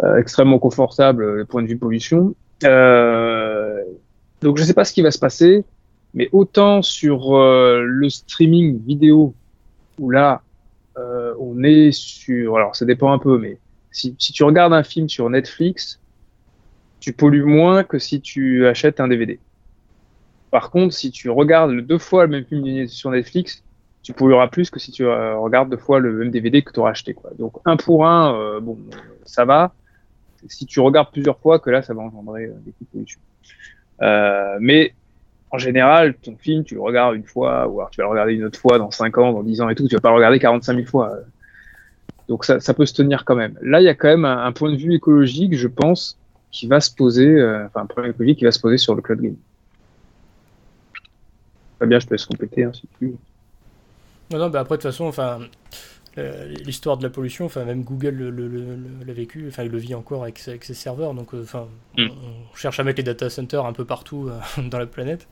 euh, 0.03 0.17
extrêmement 0.17 0.59
confortable 0.59 1.39
du 1.39 1.47
point 1.47 1.63
de 1.63 1.69
vue 1.69 1.79
pollution. 1.79 2.35
donc, 2.61 4.59
je 4.59 4.63
sais 4.63 4.75
pas 4.75 4.85
ce 4.85 4.93
qui 4.93 5.03
va 5.03 5.11
se 5.11 5.19
passer, 5.19 5.65
mais 6.13 6.29
autant 6.33 6.83
sur 6.83 7.33
le 7.35 8.09
streaming 8.09 8.81
vidéo 8.85 9.35
où 9.99 10.11
là, 10.11 10.43
euh, 10.99 11.35
on 11.39 11.63
est 11.63 11.93
sur. 11.93 12.57
Alors, 12.57 12.77
ça 12.77 12.85
dépend 12.85 13.13
un 13.13 13.19
peu, 13.19 13.39
mais 13.39 13.59
si, 13.95 14.17
tu 14.17 14.43
regardes 14.43 14.73
un 14.73 14.83
film 14.83 15.09
sur 15.09 15.31
Netflix, 15.31 16.01
tu 16.99 17.13
pollues 17.13 17.45
moins 17.45 17.85
que 17.85 17.99
si 17.99 18.21
tu 18.21 18.67
achètes 18.67 18.99
un 18.99 19.09
DVD. 19.09 19.39
Par 20.51 20.71
contre, 20.71 20.93
si 20.93 21.11
tu 21.11 21.31
regardes 21.31 21.73
deux 21.81 21.99
fois 21.99 22.25
le 22.27 22.31
même 22.31 22.45
film 22.45 22.89
sur 22.89 23.11
Netflix, 23.11 23.63
tu 24.03 24.13
pollueras 24.13 24.49
plus 24.49 24.69
que 24.69 24.81
si 24.81 24.91
tu 24.91 25.05
euh, 25.05 25.37
regardes 25.37 25.71
deux 25.71 25.77
fois 25.77 26.01
le 26.01 26.13
même 26.13 26.31
DVD 26.31 26.63
que 26.63 26.73
tu 26.73 26.81
auras 26.81 26.91
acheté. 26.91 27.17
Donc, 27.39 27.55
un 27.65 27.77
pour 27.77 28.07
un, 28.07 28.35
euh, 28.35 28.61
bon, 28.61 28.79
ça 29.25 29.45
va. 29.45 29.73
Si 30.49 30.67
tu 30.67 30.81
regardes 30.81 31.11
plusieurs 31.11 31.39
fois, 31.39 31.59
que 31.59 31.71
là, 31.71 31.83
ça 31.83 31.95
va 31.95 32.03
engendrer 32.03 32.49
des 32.49 32.73
coups 32.73 32.91
de 32.91 32.93
pollution. 32.93 33.21
mais 34.61 34.93
en 35.51 35.59
général, 35.59 36.15
ton 36.15 36.37
film, 36.37 36.65
tu 36.65 36.75
le 36.75 36.81
regardes 36.81 37.15
une 37.15 37.25
fois, 37.25 37.69
ou 37.69 37.79
alors 37.79 37.91
tu 37.91 37.99
vas 37.99 38.05
le 38.05 38.11
regarder 38.11 38.35
une 38.35 38.45
autre 38.45 38.59
fois 38.59 38.79
dans 38.79 38.91
5 38.91 39.17
ans, 39.19 39.33
dans 39.33 39.45
10 39.45 39.61
ans 39.61 39.69
et 39.69 39.77
tout, 39.77 39.87
tu 39.87 39.95
vas 39.95 40.01
pas 40.01 40.11
le 40.11 40.17
regarder 40.17 40.41
45 40.41 40.75
000 40.75 40.87
fois. 40.87 41.17
Donc 42.29 42.45
ça, 42.45 42.61
ça 42.61 42.75
peut 42.75 42.87
se 42.87 42.95
tenir 42.95 43.25
quand 43.25 43.35
même. 43.35 43.59
Là, 43.63 43.81
il 43.81 43.85
y 43.85 43.89
a 43.89 43.95
quand 43.95 44.09
même 44.09 44.25
un, 44.25 44.45
un, 44.45 44.53
point 44.53 44.71
de 44.71 44.77
vue 44.77 44.95
écologique, 44.95 45.57
je 45.57 45.69
pense, 45.69 46.19
qui 46.51 46.67
va 46.67 46.81
se 46.81 46.91
poser, 46.95 47.27
euh, 47.27 47.67
enfin 47.67 47.83
un 47.83 47.87
problème 47.87 48.13
écologique 48.13 48.39
qui 48.39 48.45
va 48.45 48.53
se 48.53 48.61
poser 48.61 48.79
sur 48.79 48.95
le 48.95 49.03
cloud 49.03 49.21
game. 49.21 49.37
bien, 51.81 51.99
je 51.99 52.07
te 52.07 52.15
laisse 52.15 52.25
compléter 52.25 52.65
hein, 52.65 52.73
si 52.73 52.89
tu 52.99 53.07
veux. 53.07 53.17
Non, 54.31 54.39
non, 54.39 54.49
bah 54.49 54.61
après, 54.61 54.77
de 54.77 54.83
toute 54.83 54.91
façon, 54.91 55.05
enfin, 55.05 55.41
l'histoire 56.17 56.97
de 56.97 57.03
la 57.03 57.11
pollution, 57.11 57.45
enfin 57.47 57.65
même 57.65 57.83
Google 57.83 58.33
l'a 59.07 59.13
vécu, 59.13 59.47
enfin 59.49 59.65
il 59.65 59.71
le 59.71 59.79
vit 59.79 59.95
encore 59.95 60.23
avec, 60.23 60.41
avec 60.47 60.65
ses 60.65 60.75
serveurs, 60.75 61.15
donc 61.15 61.35
euh, 61.35 61.43
enfin 61.43 61.67
mm. 61.99 62.07
on, 62.09 62.57
cherche 62.57 62.79
à 62.79 62.85
mettre 62.85 62.99
les 62.99 63.03
data 63.03 63.29
centers 63.29 63.67
un 63.67 63.73
peu 63.73 63.85
partout 63.85 64.29
euh, 64.29 64.63
dans 64.71 64.79
la 64.79 64.87
planète. 64.87 65.27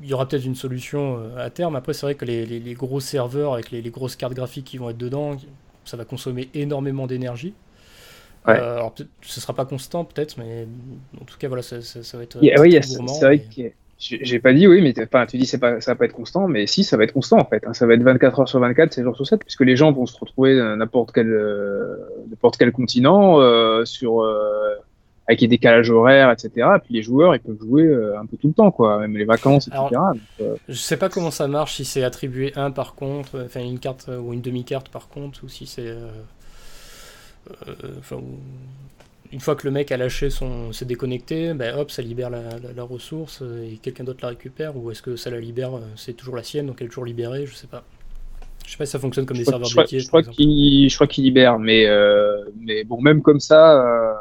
Euh, 0.00 0.02
il 0.02 0.08
y 0.08 0.14
aura 0.14 0.28
peut-être 0.28 0.44
une 0.44 0.54
solution 0.54 1.20
à 1.36 1.50
terme. 1.50 1.76
Après 1.76 1.92
c'est 1.92 2.06
vrai 2.06 2.14
que 2.14 2.24
les, 2.24 2.46
les, 2.46 2.74
gros 2.74 3.00
serveurs 3.00 3.54
avec 3.54 3.70
les, 3.70 3.82
grosses 3.90 4.16
cartes 4.16 4.34
graphiques 4.34 4.66
qui 4.66 4.78
vont 4.78 4.90
être 4.90 4.98
dedans, 4.98 5.36
ça 5.84 5.96
va 5.96 6.04
consommer 6.04 6.48
énormément 6.54 7.06
d'énergie. 7.06 7.54
Ouais. 8.46 8.54
alors 8.54 8.94
ce 9.20 9.40
sera 9.40 9.52
pas 9.52 9.66
constant 9.66 10.04
peut-être, 10.04 10.38
mais 10.38 10.66
en 11.20 11.24
tout 11.24 11.36
cas 11.38 11.48
voilà 11.48 11.62
ça, 11.62 11.82
ça, 11.82 12.16
va 12.16 12.22
être. 12.22 12.42
Yeah, 12.42 12.60
oui, 12.60 12.78
c'est 12.82 13.24
vrai 13.24 13.40
que 13.40 13.72
j'ai 13.98 14.38
pas 14.38 14.52
dit 14.52 14.68
oui, 14.68 14.80
mais 14.80 14.94
enfin, 15.02 15.26
tu 15.26 15.38
dis 15.38 15.46
c'est 15.46 15.58
pas, 15.58 15.80
ça 15.80 15.92
va 15.92 15.96
pas 15.96 16.04
être 16.04 16.12
constant, 16.12 16.46
mais 16.46 16.68
si, 16.68 16.84
ça 16.84 16.96
va 16.96 17.02
être 17.02 17.12
constant 17.12 17.38
en 17.38 17.44
fait. 17.44 17.64
Hein. 17.66 17.74
Ça 17.74 17.84
va 17.84 17.94
être 17.94 18.02
24 18.02 18.40
heures 18.40 18.48
sur 18.48 18.60
24, 18.60 18.92
7 18.92 19.04
jours 19.04 19.16
sur 19.16 19.26
7, 19.26 19.40
puisque 19.40 19.62
les 19.62 19.74
gens 19.74 19.90
vont 19.90 20.06
se 20.06 20.16
retrouver 20.16 20.54
n'importe 20.76 21.10
quel, 21.12 21.28
euh, 21.28 21.96
n'importe 22.30 22.56
quel 22.58 22.70
continent, 22.70 23.40
euh, 23.40 23.84
sur, 23.84 24.22
euh, 24.22 24.76
avec 25.28 25.40
des 25.40 25.48
décalages 25.48 25.90
horaires, 25.90 26.32
etc. 26.32 26.50
Et 26.56 26.80
puis 26.80 26.94
les 26.94 27.02
joueurs, 27.02 27.34
ils 27.34 27.40
peuvent 27.40 27.60
jouer 27.60 27.84
euh, 27.84 28.18
un 28.18 28.26
peu 28.26 28.36
tout 28.36 28.48
le 28.48 28.54
temps, 28.54 28.70
quoi, 28.70 28.98
même 28.98 29.16
les 29.16 29.24
vacances, 29.24 29.68
etc. 29.68 29.78
Alors, 29.78 30.14
donc, 30.14 30.22
euh, 30.40 30.56
je 30.68 30.74
sais 30.74 30.96
pas 30.96 31.08
comment 31.08 31.30
ça 31.30 31.46
marche, 31.46 31.76
si 31.76 31.84
c'est 31.84 32.02
attribué 32.02 32.52
un 32.56 32.70
par 32.70 32.94
contre, 32.94 33.42
enfin 33.44 33.60
une 33.60 33.78
carte 33.78 34.08
ou 34.08 34.32
une 34.32 34.40
demi-carte 34.40 34.88
par 34.88 35.08
contre, 35.08 35.44
ou 35.44 35.48
si 35.48 35.66
c'est. 35.66 35.94
Enfin, 37.98 38.20
une 39.32 39.40
fois 39.40 39.56
que 39.56 39.66
le 39.66 39.70
mec 39.70 39.92
a 39.92 39.96
lâché 39.96 40.30
son, 40.30 40.72
s'est 40.72 40.84
déconnecté, 40.84 41.52
ben 41.54 41.76
hop, 41.78 41.90
ça 41.90 42.02
libère 42.02 42.30
la, 42.30 42.42
la, 42.42 42.72
la 42.74 42.82
ressource 42.82 43.42
et 43.42 43.76
quelqu'un 43.76 44.04
d'autre 44.04 44.20
la 44.22 44.28
récupère, 44.28 44.76
ou 44.76 44.90
est-ce 44.90 45.02
que 45.02 45.16
ça 45.16 45.30
la 45.30 45.40
libère, 45.40 45.76
euh, 45.76 45.80
c'est 45.96 46.14
toujours 46.14 46.36
la 46.36 46.42
sienne, 46.42 46.66
donc 46.66 46.76
elle 46.80 46.86
est 46.86 46.90
toujours 46.90 47.04
libérée, 47.04 47.46
je 47.46 47.54
sais 47.54 47.66
pas. 47.66 47.84
Je 48.64 48.72
sais 48.72 48.78
pas 48.78 48.86
si 48.86 48.92
ça 48.92 48.98
fonctionne 48.98 49.26
comme 49.26 49.36
je 49.36 49.42
des 49.42 49.46
crois, 49.46 49.64
serveurs 49.64 49.86
je. 49.86 49.98
Je 49.98 50.08
crois 50.08 50.22
qu'il, 50.22 50.90
je 50.90 50.94
crois 50.94 51.06
qu'il 51.06 51.24
libère, 51.24 51.58
mais 51.58 51.86
euh, 51.86 52.44
mais 52.60 52.84
bon, 52.84 53.00
même 53.00 53.22
comme 53.22 53.40
ça, 53.40 53.82
euh, 53.82 54.14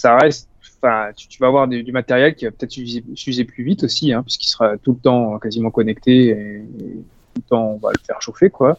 ça 0.00 0.16
reste. 0.16 0.48
Enfin, 0.82 1.10
tu, 1.14 1.38
vas 1.38 1.48
avoir 1.48 1.68
du, 1.68 1.92
matériel 1.92 2.34
qui 2.34 2.46
va 2.46 2.52
peut-être 2.52 2.72
s'user 2.72 3.44
plus 3.44 3.64
vite 3.64 3.84
aussi, 3.84 4.12
hein, 4.12 4.22
puisqu'il 4.22 4.48
sera 4.48 4.78
tout 4.78 4.92
le 4.92 4.98
temps 4.98 5.38
quasiment 5.38 5.70
connecté 5.70 6.28
et, 6.30 6.64
tout 7.34 7.42
le 7.42 7.48
temps 7.48 7.72
on 7.72 7.76
va 7.76 7.90
le 7.92 8.00
faire 8.04 8.20
chauffer, 8.22 8.50
quoi. 8.50 8.78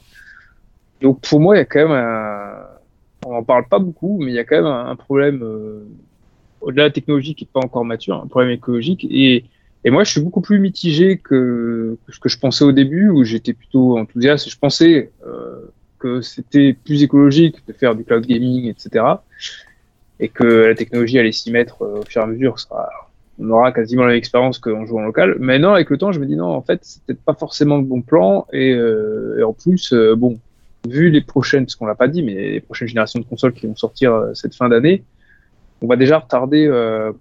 Donc 1.01 1.21
pour 1.21 1.39
moi, 1.39 1.55
il 1.55 1.59
y 1.59 1.61
a 1.61 1.65
quand 1.65 1.79
même 1.79 1.91
un 1.91 2.65
on 3.25 3.33
n'en 3.33 3.43
parle 3.43 3.67
pas 3.67 3.79
beaucoup, 3.79 4.19
mais 4.19 4.31
il 4.31 4.35
y 4.35 4.39
a 4.39 4.43
quand 4.43 4.55
même 4.55 4.65
un, 4.65 4.95
problème, 4.95 5.41
euh, 5.43 5.83
au-delà 6.61 6.83
de 6.83 6.87
la 6.87 6.93
technologie 6.93 7.35
qui 7.35 7.43
n'est 7.43 7.49
pas 7.53 7.59
encore 7.59 7.85
mature, 7.85 8.15
un 8.15 8.27
problème 8.27 8.51
écologique. 8.51 9.05
Et, 9.09 9.45
et 9.83 9.89
moi, 9.89 10.03
je 10.03 10.11
suis 10.11 10.21
beaucoup 10.21 10.41
plus 10.41 10.59
mitigé 10.59 11.17
que, 11.17 11.97
que 12.05 12.11
ce 12.11 12.19
que 12.19 12.29
je 12.29 12.39
pensais 12.39 12.63
au 12.63 12.71
début, 12.71 13.09
où 13.09 13.23
j'étais 13.23 13.53
plutôt 13.53 13.97
enthousiaste. 13.97 14.49
Je 14.49 14.57
pensais 14.57 15.11
euh, 15.25 15.71
que 15.99 16.21
c'était 16.21 16.73
plus 16.73 17.03
écologique 17.03 17.57
de 17.67 17.73
faire 17.73 17.95
du 17.95 18.03
cloud 18.03 18.25
gaming, 18.25 18.67
etc. 18.67 19.05
Et 20.23 20.29
que 20.29 20.43
la 20.43 20.75
technologie 20.75 21.17
allait 21.17 21.31
s'y 21.31 21.51
mettre 21.51 21.81
euh, 21.81 21.99
au 21.99 22.03
fur 22.03 22.21
et 22.21 22.25
à 22.25 22.27
mesure. 22.27 22.55
On 23.39 23.49
aura 23.49 23.71
quasiment 23.71 24.03
la 24.03 24.09
même 24.09 24.17
expérience 24.17 24.59
qu'en 24.59 24.85
jouant 24.85 25.01
en 25.01 25.05
local. 25.05 25.35
Mais 25.39 25.57
non, 25.57 25.73
avec 25.73 25.89
le 25.89 25.97
temps, 25.97 26.11
je 26.11 26.19
me 26.19 26.27
dis 26.27 26.35
non, 26.35 26.49
en 26.49 26.61
fait, 26.61 26.79
c'est 26.83 27.01
peut-être 27.03 27.23
pas 27.23 27.33
forcément 27.33 27.77
le 27.77 27.83
bon 27.83 28.03
plan. 28.03 28.45
Et, 28.53 28.71
euh, 28.71 29.39
et 29.39 29.43
en 29.43 29.53
plus, 29.53 29.93
euh, 29.93 30.15
bon, 30.15 30.39
vu 30.87 31.09
les 31.09 31.21
prochaines, 31.21 31.67
ce 31.67 31.75
qu'on 31.75 31.87
l'a 31.87 31.95
pas 31.95 32.07
dit, 32.07 32.21
mais 32.21 32.35
les 32.35 32.59
prochaines 32.59 32.87
générations 32.87 33.19
de 33.19 33.25
consoles 33.25 33.53
qui 33.53 33.65
vont 33.65 33.75
sortir 33.75 34.13
euh, 34.13 34.31
cette 34.35 34.53
fin 34.53 34.69
d'année, 34.69 35.03
on 35.81 35.87
va 35.87 35.95
déjà 35.95 36.19
retarder 36.19 36.69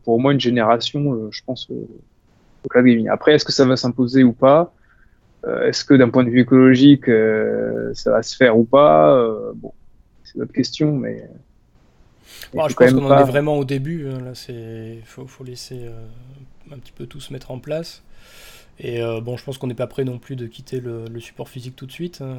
pour 0.05 0.17
au 0.17 0.19
moins 0.19 0.33
une 0.33 0.41
génération, 0.41 1.31
je 1.31 1.41
pense, 1.47 1.71
au 1.71 2.69
cloud 2.69 2.85
gaming. 2.85 3.09
Après, 3.09 3.33
est-ce 3.33 3.47
que 3.47 3.53
ça 3.53 3.65
va 3.65 3.75
s'imposer 3.77 4.23
ou 4.23 4.35
pas? 4.35 4.75
Est-ce 5.65 5.83
que 5.83 5.95
d'un 5.95 6.11
point 6.11 6.25
de 6.25 6.29
vue 6.29 6.41
écologique, 6.41 7.07
ça 7.95 8.11
va 8.11 8.23
se 8.23 8.37
faire 8.37 8.59
ou 8.59 8.65
pas? 8.65 9.19
Bon, 9.55 9.73
c'est 10.25 10.37
notre 10.37 10.53
question, 10.53 10.95
mais. 10.95 11.27
Bon, 12.53 12.69
je 12.69 12.77
pense 12.77 12.93
qu'on 12.93 13.07
pas- 13.07 13.15
en 13.15 13.19
est 13.19 13.25
vraiment 13.25 13.57
au 13.59 13.65
début. 13.65 14.09
hein, 14.09 14.21
Là, 14.21 14.35
c'est 14.35 14.99
faut, 15.05 15.27
faut 15.27 15.45
laisser 15.45 15.81
euh, 15.85 16.07
un 16.73 16.79
petit 16.79 16.93
peu 16.93 17.07
tout 17.07 17.21
se 17.21 17.33
mettre 17.33 17.51
en 17.51 17.59
place. 17.59 18.03
Et 18.81 19.03
euh, 19.03 19.21
bon, 19.21 19.37
je 19.37 19.45
pense 19.45 19.59
qu'on 19.59 19.69
n'est 19.69 19.75
pas 19.75 19.87
prêt 19.89 20.05
non 20.05 20.19
plus 20.19 20.37
de 20.37 20.47
quitter 20.47 20.81
le, 20.81 21.07
le 21.07 21.21
support 21.21 21.49
physique 21.49 21.77
tout 21.77 21.87
de 21.87 21.93
suite. 21.93 22.21
hein. 22.23 22.39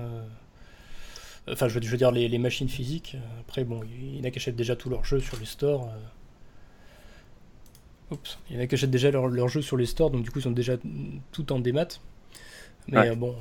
Enfin, 1.48 1.68
je 1.68 1.76
veux, 1.76 1.82
je 1.82 1.90
veux 1.90 1.98
dire 1.98 2.12
les, 2.12 2.28
les 2.28 2.38
machines 2.38 2.70
physiques. 2.70 3.18
Après, 3.42 3.64
bon, 3.64 3.82
il 3.84 4.18
y 4.18 4.22
en 4.22 4.24
a 4.24 4.32
qui 4.32 4.40
achètent 4.40 4.56
déjà 4.56 4.76
tous 4.76 4.90
leurs 4.90 5.06
jeux 5.06 5.20
sur 5.20 5.38
les 5.38 5.46
stores. 5.46 5.88
euh. 5.90 5.98
Oups. 8.12 8.38
Il 8.50 8.56
y 8.56 8.60
en 8.60 8.62
a 8.64 8.68
qui 8.68 8.76
achètent 8.76 8.92
déjà 8.92 9.10
leurs 9.12 9.48
jeux 9.48 9.62
sur 9.62 9.78
les 9.78 9.86
stores, 9.86 10.12
donc 10.12 10.24
du 10.24 10.32
coup, 10.32 10.40
ils 10.40 10.44
sont 10.44 10.52
déjà 10.52 10.74
tout 11.32 11.52
en 11.54 11.60
démat. 11.60 11.88
Mais 12.88 13.10
Ouais. 13.10 13.16
bon, 13.16 13.36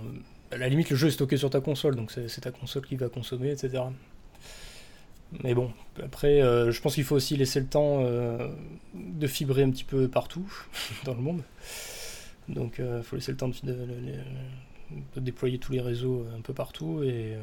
à 0.52 0.56
la 0.58 0.68
limite, 0.68 0.90
le 0.90 0.96
jeu 0.96 1.08
est 1.08 1.12
stocké 1.12 1.36
sur 1.36 1.50
ta 1.50 1.60
console, 1.60 1.96
donc 1.96 2.10
c'est 2.12 2.40
ta 2.40 2.50
console 2.52 2.86
qui 2.86 2.96
va 2.96 3.08
consommer, 3.08 3.50
etc. 3.50 3.92
Mais 5.44 5.54
bon, 5.54 5.70
après, 6.02 6.42
euh, 6.42 6.72
je 6.72 6.80
pense 6.80 6.94
qu'il 6.94 7.04
faut 7.04 7.14
aussi 7.14 7.36
laisser 7.36 7.60
le 7.60 7.66
temps 7.66 8.00
euh, 8.00 8.48
de 8.94 9.26
fibrer 9.26 9.62
un 9.62 9.70
petit 9.70 9.84
peu 9.84 10.08
partout 10.08 10.50
dans 11.04 11.14
le 11.14 11.20
monde. 11.20 11.42
Donc, 12.48 12.80
il 12.80 13.02
faut 13.04 13.14
laisser 13.14 13.30
le 13.30 13.38
temps 13.38 13.48
de, 13.48 13.56
déployer 15.16 15.58
tous 15.58 15.72
les 15.72 15.80
réseaux 15.80 16.26
un 16.36 16.40
peu 16.40 16.52
partout 16.52 17.02
et, 17.02 17.34
euh, 17.34 17.42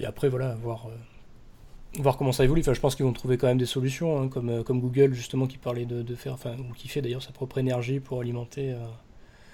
et 0.00 0.06
après, 0.06 0.28
voilà, 0.28 0.54
voir, 0.54 0.86
euh, 0.86 2.00
voir 2.00 2.16
comment 2.16 2.32
ça 2.32 2.44
évolue. 2.44 2.60
Enfin, 2.60 2.74
je 2.74 2.80
pense 2.80 2.94
qu'ils 2.94 3.06
vont 3.06 3.12
trouver 3.12 3.38
quand 3.38 3.46
même 3.46 3.58
des 3.58 3.66
solutions, 3.66 4.20
hein, 4.20 4.28
comme, 4.28 4.50
euh, 4.50 4.62
comme 4.62 4.80
Google, 4.80 5.14
justement, 5.14 5.46
qui 5.46 5.58
parlait 5.58 5.86
de, 5.86 6.02
de 6.02 6.14
faire, 6.14 6.34
enfin, 6.34 6.56
ou 6.58 6.72
qui 6.74 6.88
fait 6.88 7.02
d'ailleurs 7.02 7.22
sa 7.22 7.32
propre 7.32 7.58
énergie 7.58 8.00
pour 8.00 8.20
alimenter. 8.20 8.74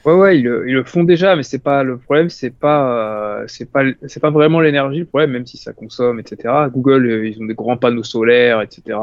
Ouais, 0.05 0.15
ouais, 0.15 0.39
ils 0.39 0.43
le, 0.45 0.69
ils 0.69 0.75
le 0.75 0.83
font 0.85 1.05
déjà, 1.05 1.37
mais 1.37 1.45
c'est 1.45 1.61
pas 1.63 1.85
le 1.85 1.97
problème, 1.97 2.29
c'est 2.29 2.51
pas, 2.51 3.41
euh, 3.43 3.45
c'est 3.47 3.71
pas, 3.71 3.85
c'est 4.09 4.19
pas 4.21 4.31
vraiment 4.31 4.59
l'énergie 4.61 4.99
le 5.01 5.07
problème, 5.07 5.31
même 5.31 5.47
si 5.47 5.59
ça 5.59 5.73
consomme, 5.73 6.19
etc. 6.19 6.69
Google, 6.71 7.07
euh, 7.07 7.29
ils 7.29 7.41
ont 7.41 7.45
des 7.47 7.55
grands 7.55 7.77
panneaux 7.77 8.03
solaires, 8.03 8.61
etc. 8.63 8.99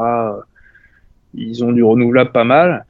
Ils 1.34 1.64
ont 1.64 1.72
du 1.72 1.82
renouvelable 1.84 2.32
pas 2.32 2.44
mal, 2.44 2.86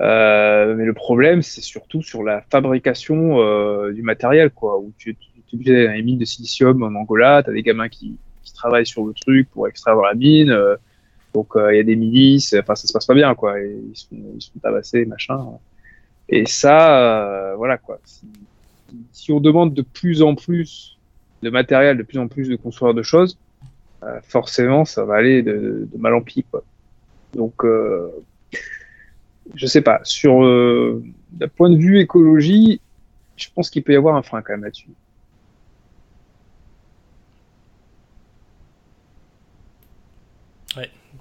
Euh, 0.00 0.74
mais 0.76 0.84
le 0.86 0.94
problème, 0.94 1.42
c'est 1.42 1.62
surtout 1.62 2.02
sur 2.02 2.22
la 2.24 2.42
fabrication 2.50 3.40
euh, 3.40 3.92
du 3.92 4.02
matériel, 4.02 4.50
quoi. 4.50 4.78
Où 4.78 4.92
tu, 4.98 5.16
tu, 5.16 5.28
tu 5.46 5.56
utilises 5.56 5.88
une 5.96 6.04
mine 6.06 6.18
de 6.18 6.24
silicium 6.26 6.82
en 6.84 6.88
Angola, 7.00 7.42
t'as 7.44 7.52
des 7.52 7.62
gamins 7.62 7.88
qui, 7.90 8.20
qui 8.44 8.54
travaillent 8.54 8.86
sur 8.86 9.06
le 9.06 9.14
truc 9.14 9.50
pour 9.50 9.68
extraire 9.68 9.96
la 9.96 10.14
mine. 10.14 10.50
euh, 10.50 10.76
donc 11.34 11.48
il 11.56 11.76
y 11.76 11.80
a 11.80 11.84
des 11.84 11.96
milices, 11.96 12.54
enfin 12.58 12.74
ça 12.76 12.86
se 12.88 12.92
passe 12.94 13.06
pas 13.06 13.14
bien, 13.14 13.34
quoi. 13.36 13.60
Ils 13.60 13.96
sont, 13.96 14.16
ils 14.36 14.42
sont 14.42 14.58
tabassés, 14.60 15.06
machin. 15.06 15.38
Et 16.28 16.46
ça, 16.46 17.50
euh, 17.50 17.56
voilà 17.56 17.78
quoi. 17.78 17.98
Si, 19.12 19.32
on 19.32 19.40
demande 19.40 19.74
de 19.74 19.82
plus 19.82 20.22
en 20.22 20.34
plus 20.34 20.98
de 21.42 21.50
matériel, 21.50 21.98
de 21.98 22.02
plus 22.02 22.18
en 22.18 22.28
plus 22.28 22.48
de 22.48 22.56
construire 22.56 22.94
de 22.94 23.02
choses, 23.02 23.38
euh, 24.02 24.20
forcément, 24.22 24.84
ça 24.84 25.04
va 25.04 25.16
aller 25.16 25.42
de, 25.42 25.88
mal 25.96 26.14
en 26.14 26.22
pis, 26.22 26.44
quoi. 26.44 26.62
Donc, 27.34 27.64
euh, 27.64 28.10
je 29.54 29.66
sais 29.66 29.82
pas. 29.82 30.00
Sur 30.04 30.44
euh, 30.44 31.02
d'un 31.32 31.48
point 31.48 31.70
de 31.70 31.76
vue 31.76 31.98
écologie, 31.98 32.80
je 33.36 33.48
pense 33.54 33.70
qu'il 33.70 33.82
peut 33.82 33.92
y 33.92 33.96
avoir 33.96 34.16
un 34.16 34.22
frein 34.22 34.42
quand 34.42 34.52
même 34.52 34.64
là-dessus. 34.64 34.90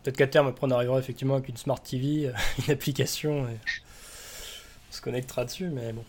Peut-être 0.03 0.18
qu'à 0.18 0.27
terme, 0.27 0.48
après, 0.48 0.68
on 0.68 0.72
arrivera 0.72 0.99
effectivement 0.99 1.34
avec 1.36 1.49
une 1.49 1.57
Smart 1.57 1.82
TV, 1.82 2.32
une 2.68 2.72
application, 2.72 3.48
se 4.95 5.01
connectera 5.01 5.45
dessus, 5.45 5.69
mais 5.69 5.93
bon. 5.93 6.03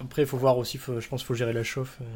Après, 0.00 0.22
il 0.22 0.28
faut 0.28 0.38
voir 0.38 0.58
aussi, 0.58 0.78
faut- 0.78 1.00
je 1.00 1.08
pense 1.08 1.22
qu'il 1.22 1.28
faut 1.28 1.34
gérer 1.34 1.54
la 1.54 1.64
chauffe. 1.64 1.98
euh. 2.02 2.06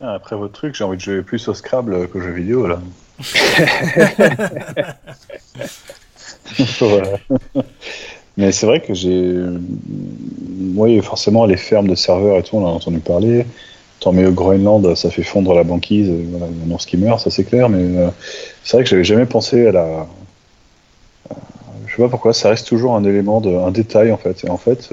Ah, 0.00 0.14
Après 0.14 0.36
votre 0.36 0.52
truc, 0.54 0.74
j'ai 0.74 0.84
envie 0.84 0.96
de 0.96 1.02
jouer 1.02 1.22
plus 1.22 1.46
au 1.48 1.54
Scrabble 1.54 2.08
qu'aux 2.08 2.20
jeux 2.20 2.32
vidéo 2.32 2.66
là. 2.66 2.80
Voilà. 6.80 7.18
Mais 8.36 8.52
c'est 8.52 8.66
vrai 8.66 8.80
que 8.80 8.94
j'ai. 8.94 9.34
Oui, 10.74 11.00
forcément, 11.02 11.44
les 11.46 11.56
fermes 11.56 11.88
de 11.88 11.94
serveurs 11.94 12.38
et 12.38 12.42
tout, 12.42 12.56
on 12.56 12.64
en 12.64 12.68
a 12.68 12.72
entendu 12.72 13.00
parler. 13.00 13.46
Tant 14.00 14.12
mieux 14.12 14.28
au 14.28 14.32
Groenland, 14.32 14.94
ça 14.94 15.10
fait 15.10 15.24
fondre 15.24 15.54
la 15.54 15.64
banquise, 15.64 16.08
voilà, 16.30 16.46
il 16.64 16.70
y 16.70 16.74
a 16.74 16.76
qui 16.78 16.96
meurt, 16.96 17.18
ça 17.20 17.30
c'est 17.30 17.42
clair, 17.42 17.68
mais 17.68 17.98
euh, 17.98 18.08
c'est 18.62 18.76
vrai 18.76 18.84
que 18.84 18.90
j'avais 18.90 19.02
jamais 19.04 19.26
pensé 19.26 19.66
à 19.66 19.72
la. 19.72 20.06
Sais 21.98 22.04
pas 22.04 22.08
pourquoi, 22.10 22.32
ça 22.32 22.48
reste 22.50 22.66
toujours 22.66 22.94
un 22.96 23.04
élément, 23.04 23.40
de, 23.40 23.50
un 23.50 23.70
détail 23.70 24.12
en 24.12 24.16
fait. 24.16 24.44
Et 24.44 24.50
en 24.50 24.56
fait, 24.56 24.88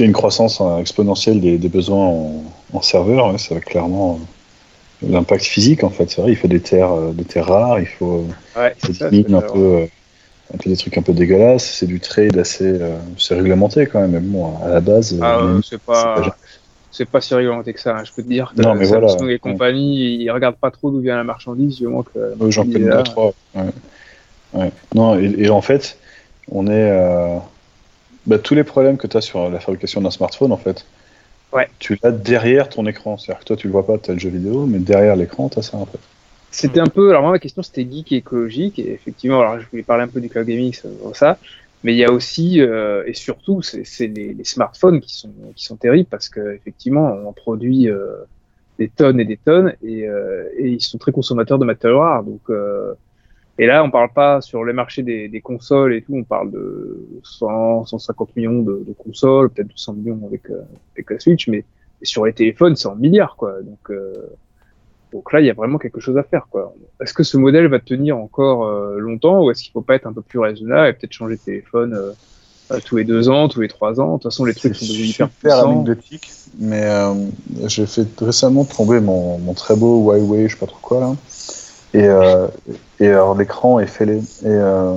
a 0.00 0.02
une 0.04 0.12
croissance 0.12 0.60
hein, 0.60 0.78
exponentielle 0.78 1.40
des, 1.40 1.58
des 1.58 1.68
besoins 1.68 2.06
en, 2.06 2.42
en 2.72 2.82
serveur, 2.82 3.32
ouais, 3.32 3.38
ça 3.38 3.54
va 3.54 3.60
clairement 3.60 4.18
euh, 5.04 5.08
l'impact 5.10 5.44
physique 5.44 5.84
en 5.84 5.90
fait. 5.90 6.10
C'est 6.10 6.20
vrai, 6.22 6.30
il 6.32 6.36
faut 6.36 6.48
des 6.48 6.60
terres, 6.60 6.92
euh, 6.92 7.12
des 7.12 7.24
terres 7.24 7.46
rares, 7.46 7.80
il 7.80 7.86
faut, 7.86 8.24
euh, 8.56 8.60
Ouais, 8.60 8.74
faut 8.78 8.86
c'est 8.92 8.94
ça. 8.94 9.10
des 9.10 9.18
mines 9.18 9.26
c'est 9.28 9.34
un 9.34 9.40
peu, 9.42 9.86
un 10.54 10.58
peu 10.58 10.70
des 10.70 10.76
trucs 10.76 10.98
un 10.98 11.02
peu 11.02 11.12
dégueulasses. 11.12 11.64
C'est 11.64 11.86
du 11.86 12.00
trade 12.00 12.36
assez, 12.38 12.64
euh, 12.64 12.96
c'est 13.18 13.34
réglementé 13.34 13.86
quand 13.86 14.00
même. 14.00 14.12
Mais 14.12 14.20
bon, 14.20 14.56
à 14.64 14.68
la 14.68 14.80
base, 14.80 15.16
Ah, 15.22 15.38
euh, 15.40 15.60
c'est 15.62 15.80
pas, 15.80 16.14
c'est 16.24 16.30
c'est 16.90 17.04
pas 17.04 17.20
si 17.20 17.34
réglementé 17.34 17.74
que 17.74 17.80
ça. 17.80 17.96
hein. 17.96 18.04
Je 18.04 18.12
peux 18.12 18.22
te 18.22 18.28
dire 18.28 18.54
que 18.56 18.62
Non, 18.62 18.74
mais 18.74 18.86
Samsung 18.86 19.18
voilà. 19.18 19.32
et 19.32 19.38
compagnie, 19.38 20.16
ils 20.22 20.30
regardent 20.30 20.56
pas 20.56 20.70
trop 20.70 20.90
d'où 20.90 21.00
vient 21.00 21.16
la 21.16 21.24
marchandise, 21.24 21.76
du 21.76 21.84
moment 21.86 22.02
que 22.02 22.34
j'en 22.50 22.64
connais 22.64 22.78
deux 22.90 23.02
trois. 23.02 23.34
Ouais. 23.54 23.64
Ouais. 24.52 24.70
Non, 24.94 25.18
et, 25.18 25.34
et 25.38 25.50
en 25.50 25.62
fait, 25.62 25.98
on 26.50 26.66
est 26.66 26.90
euh, 26.90 27.38
bah, 28.26 28.38
tous 28.38 28.54
les 28.54 28.64
problèmes 28.64 28.96
que 28.96 29.06
tu 29.06 29.16
as 29.16 29.20
sur 29.20 29.48
la 29.50 29.60
fabrication 29.60 30.00
d'un 30.00 30.10
smartphone, 30.10 30.52
en 30.52 30.56
fait. 30.56 30.86
Ouais. 31.52 31.68
Tu 31.78 31.98
l'as 32.02 32.12
derrière 32.12 32.68
ton 32.68 32.86
écran. 32.86 33.16
C'est-à-dire 33.16 33.40
que 33.40 33.46
toi, 33.46 33.56
tu 33.56 33.66
le 33.66 33.72
vois 33.72 33.86
pas, 33.86 33.98
tu 33.98 34.10
as 34.10 34.14
le 34.14 34.20
jeu 34.20 34.30
vidéo, 34.30 34.66
mais 34.66 34.78
derrière 34.78 35.16
l'écran, 35.16 35.48
tu 35.48 35.58
as 35.58 35.62
ça, 35.62 35.76
en 35.76 35.86
fait. 35.86 35.98
C'était 36.52 36.80
un 36.80 36.86
peu, 36.86 37.10
alors 37.10 37.20
moi 37.20 37.32
ma 37.32 37.38
question 37.38 37.62
c'était 37.62 37.86
geek 37.90 38.12
et 38.12 38.16
écologique, 38.16 38.78
et 38.78 38.92
effectivement, 38.92 39.40
alors 39.40 39.60
je 39.60 39.66
voulais 39.68 39.82
parler 39.82 40.04
un 40.04 40.08
peu 40.08 40.22
du 40.22 40.30
cloud 40.30 40.46
gaming, 40.46 40.72
ça, 40.72 40.88
ça 41.12 41.38
mais 41.84 41.92
il 41.92 41.98
y 41.98 42.04
a 42.04 42.10
aussi, 42.10 42.62
euh, 42.62 43.04
et 43.06 43.12
surtout, 43.12 43.60
c'est 43.62 44.06
les, 44.06 44.32
les 44.32 44.44
smartphones 44.44 45.00
qui 45.00 45.14
sont, 45.14 45.30
qui 45.54 45.64
sont 45.64 45.76
terribles 45.76 46.08
parce 46.10 46.30
qu'effectivement, 46.30 47.12
on 47.12 47.28
en 47.28 47.32
produit 47.32 47.90
euh, 47.90 48.24
des 48.78 48.88
tonnes 48.88 49.20
et 49.20 49.26
des 49.26 49.36
tonnes, 49.36 49.74
et, 49.84 50.08
euh, 50.08 50.48
et 50.56 50.68
ils 50.68 50.80
sont 50.80 50.96
très 50.96 51.12
consommateurs 51.12 51.58
de 51.58 51.64
matériaux 51.64 52.00
rares. 52.00 52.24
Donc, 52.24 52.40
euh, 52.48 52.94
et 53.58 53.66
là, 53.66 53.82
on 53.82 53.90
parle 53.90 54.12
pas 54.12 54.40
sur 54.40 54.64
les 54.64 54.72
marchés 54.72 55.02
des, 55.02 55.28
des 55.28 55.40
consoles 55.40 55.94
et 55.94 56.02
tout, 56.02 56.14
on 56.14 56.24
parle 56.24 56.50
de 56.50 57.06
100, 57.22 57.86
150 57.86 58.36
millions 58.36 58.62
de, 58.62 58.84
de 58.86 58.92
consoles, 58.92 59.50
peut-être 59.50 59.68
200 59.68 59.94
millions 59.94 60.20
avec, 60.26 60.50
euh, 60.50 60.62
avec 60.94 61.10
la 61.10 61.18
Switch, 61.18 61.48
mais 61.48 61.64
sur 62.02 62.26
les 62.26 62.32
téléphones, 62.32 62.76
c'est 62.76 62.88
en 62.88 62.96
milliards, 62.96 63.36
quoi. 63.36 63.54
Donc, 63.62 63.90
euh, 63.90 64.12
donc 65.12 65.32
là, 65.32 65.40
il 65.40 65.46
y 65.46 65.50
a 65.50 65.54
vraiment 65.54 65.78
quelque 65.78 66.00
chose 66.00 66.18
à 66.18 66.22
faire, 66.22 66.46
quoi. 66.50 66.74
Est-ce 67.00 67.14
que 67.14 67.22
ce 67.22 67.38
modèle 67.38 67.68
va 67.68 67.78
tenir 67.78 68.18
encore 68.18 68.66
euh, 68.66 68.98
longtemps 68.98 69.44
ou 69.44 69.50
est-ce 69.50 69.62
qu'il 69.62 69.72
faut 69.72 69.80
pas 69.80 69.94
être 69.94 70.06
un 70.06 70.12
peu 70.12 70.22
plus 70.22 70.38
raisonnable 70.38 70.88
et 70.88 70.92
peut-être 70.92 71.12
changer 71.12 71.36
de 71.36 71.40
téléphone 71.40 71.94
euh, 71.94 72.12
euh, 72.72 72.80
tous 72.84 72.96
les 72.96 73.04
deux 73.04 73.28
ans, 73.28 73.48
tous 73.48 73.60
les 73.60 73.68
trois 73.68 74.00
ans? 74.00 74.16
De 74.16 74.22
toute 74.22 74.24
façon, 74.24 74.44
les 74.44 74.54
trucs 74.54 74.74
sont 74.74 74.84
devenus 74.86 75.18
hyper 75.18 75.64
anecdotique, 75.64 76.30
mais 76.58 76.82
euh, 76.84 77.14
j'ai 77.66 77.86
fait 77.86 78.08
récemment 78.20 78.64
tomber 78.64 79.00
mon, 79.00 79.38
mon 79.38 79.54
très 79.54 79.76
beau 79.76 80.02
Huawei, 80.02 80.48
je 80.48 80.54
sais 80.54 80.58
pas 80.58 80.66
trop 80.66 80.80
quoi 80.82 81.00
là, 81.00 81.14
et, 81.94 82.04
euh, 82.04 82.46
et 83.00 83.08
alors 83.08 83.36
l'écran 83.36 83.78
est 83.78 83.86
fêlé 83.86 84.18
et, 84.18 84.46
euh, 84.46 84.96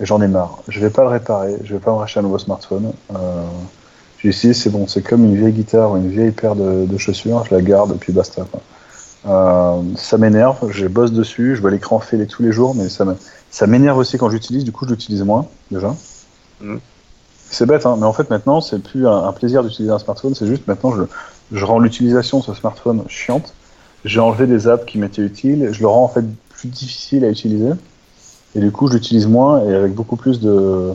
et 0.00 0.06
j'en 0.06 0.20
ai 0.22 0.28
marre. 0.28 0.58
Je 0.68 0.80
vais 0.80 0.90
pas 0.90 1.02
le 1.02 1.08
réparer, 1.08 1.56
je 1.64 1.74
vais 1.74 1.80
pas 1.80 1.90
me 1.92 1.96
racheter 1.96 2.20
un 2.20 2.22
nouveau 2.22 2.38
smartphone. 2.38 2.92
Euh, 3.14 3.44
j'ai 4.18 4.30
essayé, 4.30 4.52
c'est 4.52 4.70
bon, 4.70 4.86
c'est 4.88 5.02
comme 5.02 5.24
une 5.24 5.36
vieille 5.36 5.52
guitare 5.52 5.92
ou 5.92 5.96
une 5.96 6.10
vieille 6.10 6.32
paire 6.32 6.56
de, 6.56 6.86
de 6.86 6.98
chaussures, 6.98 7.44
je 7.44 7.54
la 7.54 7.62
garde 7.62 7.92
et 7.92 7.98
puis 7.98 8.12
basta. 8.12 8.44
Quoi. 8.50 8.60
Euh, 9.26 9.82
ça 9.96 10.18
m'énerve, 10.18 10.70
je 10.70 10.86
bosse 10.86 11.12
dessus, 11.12 11.56
je 11.56 11.60
vois 11.60 11.70
l'écran 11.70 11.98
fêlé 11.98 12.26
tous 12.26 12.42
les 12.42 12.52
jours, 12.52 12.74
mais 12.74 12.88
ça 12.88 13.66
m'énerve 13.66 13.98
aussi 13.98 14.18
quand 14.18 14.30
j'utilise, 14.30 14.64
du 14.64 14.72
coup 14.72 14.84
je 14.86 14.90
l'utilise 14.90 15.22
moins 15.22 15.46
déjà. 15.70 15.94
Mhm. 16.60 16.80
C'est 17.50 17.66
bête, 17.66 17.86
hein, 17.86 17.96
mais 17.98 18.06
en 18.06 18.12
fait 18.12 18.28
maintenant 18.30 18.60
c'est 18.60 18.78
plus 18.82 19.06
un, 19.06 19.24
un 19.24 19.32
plaisir 19.32 19.62
d'utiliser 19.62 19.92
un 19.92 19.98
smartphone, 19.98 20.34
c'est 20.34 20.46
juste 20.46 20.66
maintenant 20.66 20.92
je, 20.92 21.02
je 21.52 21.64
rends 21.64 21.78
l'utilisation 21.78 22.40
de 22.40 22.44
ce 22.44 22.54
smartphone 22.54 23.04
chiante. 23.08 23.54
J'ai 24.08 24.20
enlevé 24.20 24.46
des 24.46 24.66
apps 24.68 24.84
qui 24.86 24.98
m'étaient 24.98 25.22
utiles, 25.22 25.68
je 25.72 25.80
le 25.80 25.88
rends 25.88 26.04
en 26.04 26.08
fait 26.08 26.24
plus 26.50 26.68
difficile 26.68 27.24
à 27.24 27.30
utiliser. 27.30 27.70
Et 28.54 28.60
du 28.60 28.72
coup 28.72 28.88
je 28.88 28.94
l'utilise 28.94 29.26
moins 29.26 29.62
et 29.64 29.74
avec 29.74 29.94
beaucoup 29.94 30.16
plus 30.16 30.40
de. 30.40 30.94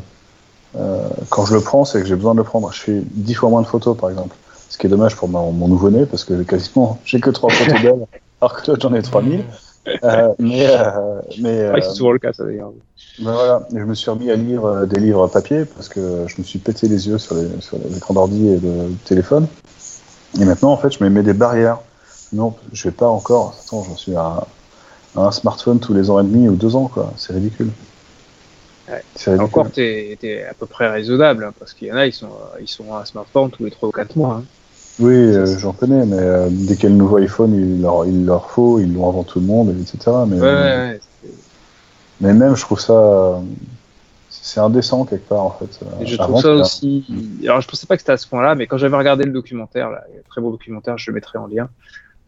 euh, 0.75 1.09
quand 1.29 1.45
je 1.45 1.53
le 1.53 1.61
prends, 1.61 1.85
c'est 1.85 2.01
que 2.01 2.07
j'ai 2.07 2.15
besoin 2.15 2.33
de 2.33 2.39
le 2.39 2.43
prendre. 2.43 2.71
Je 2.73 2.81
fais 2.81 3.01
dix 3.11 3.35
fois 3.35 3.49
moins 3.49 3.61
de 3.61 3.67
photos 3.67 3.95
par 3.97 4.09
exemple. 4.09 4.35
Ce 4.69 4.77
qui 4.77 4.87
est 4.87 4.89
dommage 4.89 5.15
pour 5.15 5.29
mon, 5.29 5.51
mon 5.51 5.67
nouveau-né 5.67 6.05
parce 6.07 6.23
que 6.23 6.43
quasiment 6.43 6.99
j'ai 7.05 7.19
que 7.19 7.29
trois 7.29 7.51
photos 7.51 7.79
d'elle 7.81 8.05
alors 8.41 8.53
que 8.55 8.63
toi 8.63 8.75
j'en 8.81 8.93
ai 8.93 9.01
3000. 9.03 9.43
Euh, 10.03 10.33
mais 10.39 10.65
euh, 10.67 11.21
mais 11.39 11.69
Ouais, 11.69 11.81
c'est 11.81 11.89
euh, 11.89 11.93
souvent 11.93 12.11
le 12.13 12.19
cas, 12.19 12.33
ça 12.33 12.43
d'ailleurs. 12.45 12.71
ben 13.19 13.33
voilà, 13.33 13.67
je 13.71 13.83
me 13.83 13.93
suis 13.93 14.09
remis 14.09 14.31
à 14.31 14.35
lire 14.35 14.87
des 14.87 14.99
livres 14.99 15.27
papier 15.27 15.65
parce 15.65 15.89
que 15.89 16.25
je 16.27 16.35
me 16.39 16.43
suis 16.43 16.59
pété 16.59 16.87
les 16.87 17.07
yeux 17.07 17.17
sur 17.19 17.35
les 17.35 17.49
sur 17.61 17.77
l'écran 17.93 18.13
d'ordi 18.13 18.47
et 18.47 18.59
le 18.59 18.95
téléphone. 19.05 19.45
Et 20.39 20.45
maintenant, 20.45 20.71
en 20.71 20.77
fait, 20.77 20.91
je 20.91 21.03
me 21.03 21.09
mets 21.09 21.21
des 21.23 21.33
barrières. 21.33 21.79
Non, 22.33 22.55
je 22.73 22.83
vais 22.85 22.91
pas 22.93 23.07
encore. 23.07 23.55
Attends, 23.65 23.83
j'en 23.83 23.95
suis 23.95 24.15
à, 24.15 24.45
à 25.15 25.21
un 25.21 25.31
smartphone 25.31 25.79
tous 25.79 25.93
les 25.93 26.09
ans 26.09 26.19
et 26.19 26.23
demi 26.23 26.49
ou 26.49 26.55
deux 26.55 26.75
ans, 26.75 26.87
quoi. 26.87 27.13
C'est 27.17 27.33
ridicule. 27.33 27.69
Ouais. 28.89 29.03
C'est 29.15 29.31
ridicule. 29.31 29.45
Encore, 29.59 29.71
t'es 29.71 30.17
es 30.21 30.43
à 30.43 30.53
peu 30.53 30.65
près 30.65 30.89
raisonnable, 30.89 31.43
hein, 31.45 31.53
parce 31.59 31.73
qu'il 31.73 31.87
y 31.87 31.91
en 31.91 31.95
a, 31.97 32.05
ils 32.07 32.13
sont, 32.13 32.29
ils 32.59 32.67
sont 32.67 32.93
à 32.93 33.01
un 33.01 33.05
smartphone 33.05 33.51
tous 33.51 33.63
les 33.63 33.71
3 33.71 33.89
ou 33.89 33.91
4 33.91 34.15
mois. 34.15 34.35
hein. 34.41 34.43
Oui, 34.99 35.13
euh, 35.13 35.57
j'en 35.57 35.73
connais, 35.73 36.05
mais 36.05 36.19
euh, 36.19 36.49
dès 36.51 36.75
qu'il 36.75 36.83
y 36.83 36.85
a 36.87 36.89
le 36.89 36.95
nouveau 36.95 37.17
iPhone, 37.17 37.53
il 37.55 37.81
leur, 37.81 38.05
il 38.05 38.25
leur 38.25 38.51
faut, 38.51 38.79
ils 38.79 38.93
l'ont 38.93 39.09
avant 39.09 39.23
tout 39.23 39.39
le 39.39 39.45
monde, 39.47 39.75
etc. 39.81 39.97
Mais, 40.27 40.39
Ouais, 40.39 40.47
ouais, 40.47 40.53
ouais. 40.53 40.99
mais 42.21 42.33
même, 42.33 42.55
je 42.55 42.61
trouve 42.61 42.79
ça. 42.79 43.41
C'est 44.29 44.59
indécent 44.59 45.05
quelque 45.05 45.29
part, 45.29 45.43
en 45.45 45.51
fait. 45.51 45.79
Et 46.01 46.05
je 46.05 46.15
trouve 46.17 46.39
ça 46.39 46.51
aussi. 46.53 47.05
Alors, 47.43 47.61
je 47.61 47.67
pensais 47.67 47.87
pas 47.87 47.95
que 47.95 48.01
c'était 48.01 48.11
à 48.11 48.17
ce 48.17 48.27
point-là, 48.27 48.53
mais 48.55 48.67
quand 48.67 48.77
j'avais 48.77 48.97
regardé 48.97 49.23
le 49.23 49.31
documentaire, 49.31 49.89
là, 49.89 50.03
un 50.15 50.21
très 50.29 50.41
beau 50.41 50.51
documentaire, 50.51 50.97
je 50.97 51.09
le 51.09 51.15
mettrai 51.15 51.39
en 51.39 51.47
lien, 51.47 51.69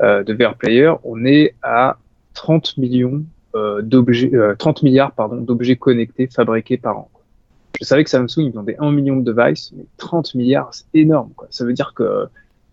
de 0.01 0.33
VR 0.33 0.55
Player, 0.55 0.91
on 1.03 1.25
est 1.25 1.55
à 1.63 1.97
30 2.33 2.77
millions 2.77 3.23
euh, 3.55 3.81
d'objets, 3.81 4.35
euh, 4.35 4.53
30 4.55 4.83
milliards 4.83 5.13
pardon 5.13 5.37
d'objets 5.37 5.77
connectés 5.77 6.27
fabriqués 6.27 6.77
par 6.77 6.97
an. 6.97 7.09
Je 7.79 7.85
savais 7.85 8.03
que 8.03 8.09
Samsung 8.09 8.51
vendait 8.53 8.75
1 8.79 8.91
million 8.91 9.15
de 9.15 9.31
devices, 9.31 9.71
mais 9.75 9.85
30 9.97 10.35
milliards, 10.35 10.73
c'est 10.73 10.85
énorme. 10.93 11.31
Ça 11.49 11.65
veut 11.65 11.73
dire 11.73 11.93
que 11.95 12.25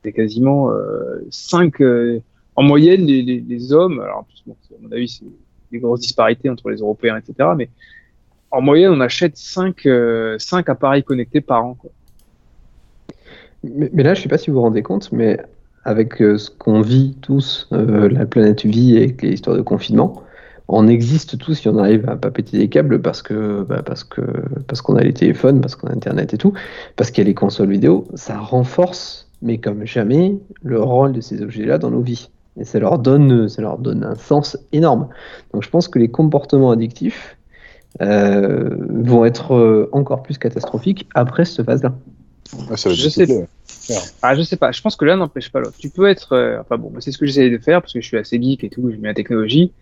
c'est 0.03 0.13
quasiment 0.13 0.73
euh, 0.73 1.25
5 1.31 1.81
euh, 1.81 2.21
en 2.57 2.65
moyenne 2.65 3.07
les, 3.07 3.73
hommes. 3.73 4.01
Alors 4.01 4.19
en 4.19 4.23
plus, 4.25 4.43
bon, 4.45 4.55
à 4.55 4.83
mon 4.83 4.93
avis, 4.93 5.09
c'est 5.09 5.25
des 5.71 5.79
grosses 5.79 6.01
disparités 6.01 6.51
entre 6.51 6.71
les 6.71 6.79
Européens, 6.79 7.17
etc. 7.17 7.51
Mais 7.57 7.69
en 8.51 8.61
moyenne, 8.61 8.91
on 8.91 9.01
achète 9.01 9.37
5, 9.37 9.87
euh, 9.87 10.37
5 10.39 10.69
appareils 10.69 11.05
connectés 11.05 11.41
par 11.41 11.65
an. 11.65 11.79
Mais, 13.63 14.03
là, 14.03 14.15
je 14.15 14.23
sais 14.23 14.29
pas 14.29 14.39
si 14.39 14.51
vous 14.51 14.57
vous 14.57 14.63
rendez 14.63 14.83
compte, 14.83 15.13
mais 15.13 15.39
avec 15.85 16.23
euh, 16.23 16.39
ce 16.39 16.51
qu'on 16.51 16.81
vit 16.81 17.17
tous, 17.21 17.69
euh, 17.73 18.09
la 18.09 18.27
planète 18.27 18.65
vit 18.65 18.97
avec 18.97 19.23
les 19.23 19.31
histoires 19.31 19.57
de 19.57 19.63
confinement, 19.63 20.23
on 20.69 20.87
existe 20.87 21.39
tous 21.39 21.55
si 21.55 21.69
on 21.69 21.77
arrive 21.77 22.09
à 22.09 22.17
pas 22.17 22.31
péter 22.31 22.57
des 22.57 22.69
câbles 22.69 23.03
parce 23.03 23.21
que 23.21 23.63
bah, 23.69 23.83
parce 23.85 24.05
que 24.05 24.23
parce 24.69 24.81
qu'on 24.81 24.97
a 24.97 25.03
les 25.03 25.13
téléphones, 25.13 25.61
parce 25.61 25.75
qu'on 25.75 25.89
a 25.89 25.93
Internet 25.93 26.33
et 26.35 26.39
tout, 26.39 26.53
parce 26.97 27.11
qu'il 27.11 27.25
y 27.25 27.27
a 27.27 27.29
les 27.29 27.35
consoles 27.35 27.71
vidéo, 27.71 28.07
ça 28.15 28.39
renforce, 28.39 29.29
mais 29.43 29.59
comme 29.59 29.85
jamais, 29.85 30.39
le 30.63 30.81
rôle 30.81 31.13
de 31.13 31.21
ces 31.21 31.43
objets-là 31.43 31.79
dans 31.79 31.91
nos 31.91 32.01
vies. 32.01 32.31
Et 32.59 32.65
ça 32.65 32.79
leur 32.79 32.99
donne 32.99 33.49
ça 33.49 33.61
leur 33.61 33.79
donne 33.79 34.05
un 34.05 34.15
sens 34.15 34.57
énorme. 34.73 35.09
Donc 35.53 35.63
je 35.63 35.69
pense 35.69 35.89
que 35.89 35.99
les 35.99 36.09
comportements 36.09 36.71
addictifs 36.71 37.37
euh, 38.01 38.71
vont 38.89 39.25
être 39.25 39.89
encore 39.93 40.23
plus 40.23 40.39
catastrophiques 40.39 41.09
après 41.15 41.45
cette 41.45 41.67
phase-là. 41.67 41.93
Va 42.69 42.77
Je 42.77 43.09
sais 43.09 43.27
découper. 43.27 43.47
Ah, 44.23 44.35
je 44.35 44.43
sais 44.43 44.57
pas. 44.57 44.73
Je 44.73 44.81
pense 44.81 44.97
que 44.97 45.05
l'un 45.05 45.17
n'empêche 45.17 45.51
pas 45.51 45.61
l'autre. 45.61 45.77
Tu 45.79 45.91
peux 45.91 46.09
être, 46.09 46.33
euh, 46.33 46.61
enfin 46.61 46.79
bon, 46.79 46.93
c'est 47.01 47.13
ce 47.13 47.19
que 47.19 47.27
j'essaie 47.27 47.51
de 47.51 47.59
faire 47.59 47.81
parce 47.81 47.93
que 47.93 48.01
je 48.01 48.07
suis 48.07 48.17
assez 48.17 48.41
geek 48.41 48.65
et 48.65 48.71
tout, 48.71 48.91
j'aime 48.91 49.01
bien 49.01 49.11
la 49.11 49.15
technologie. 49.15 49.73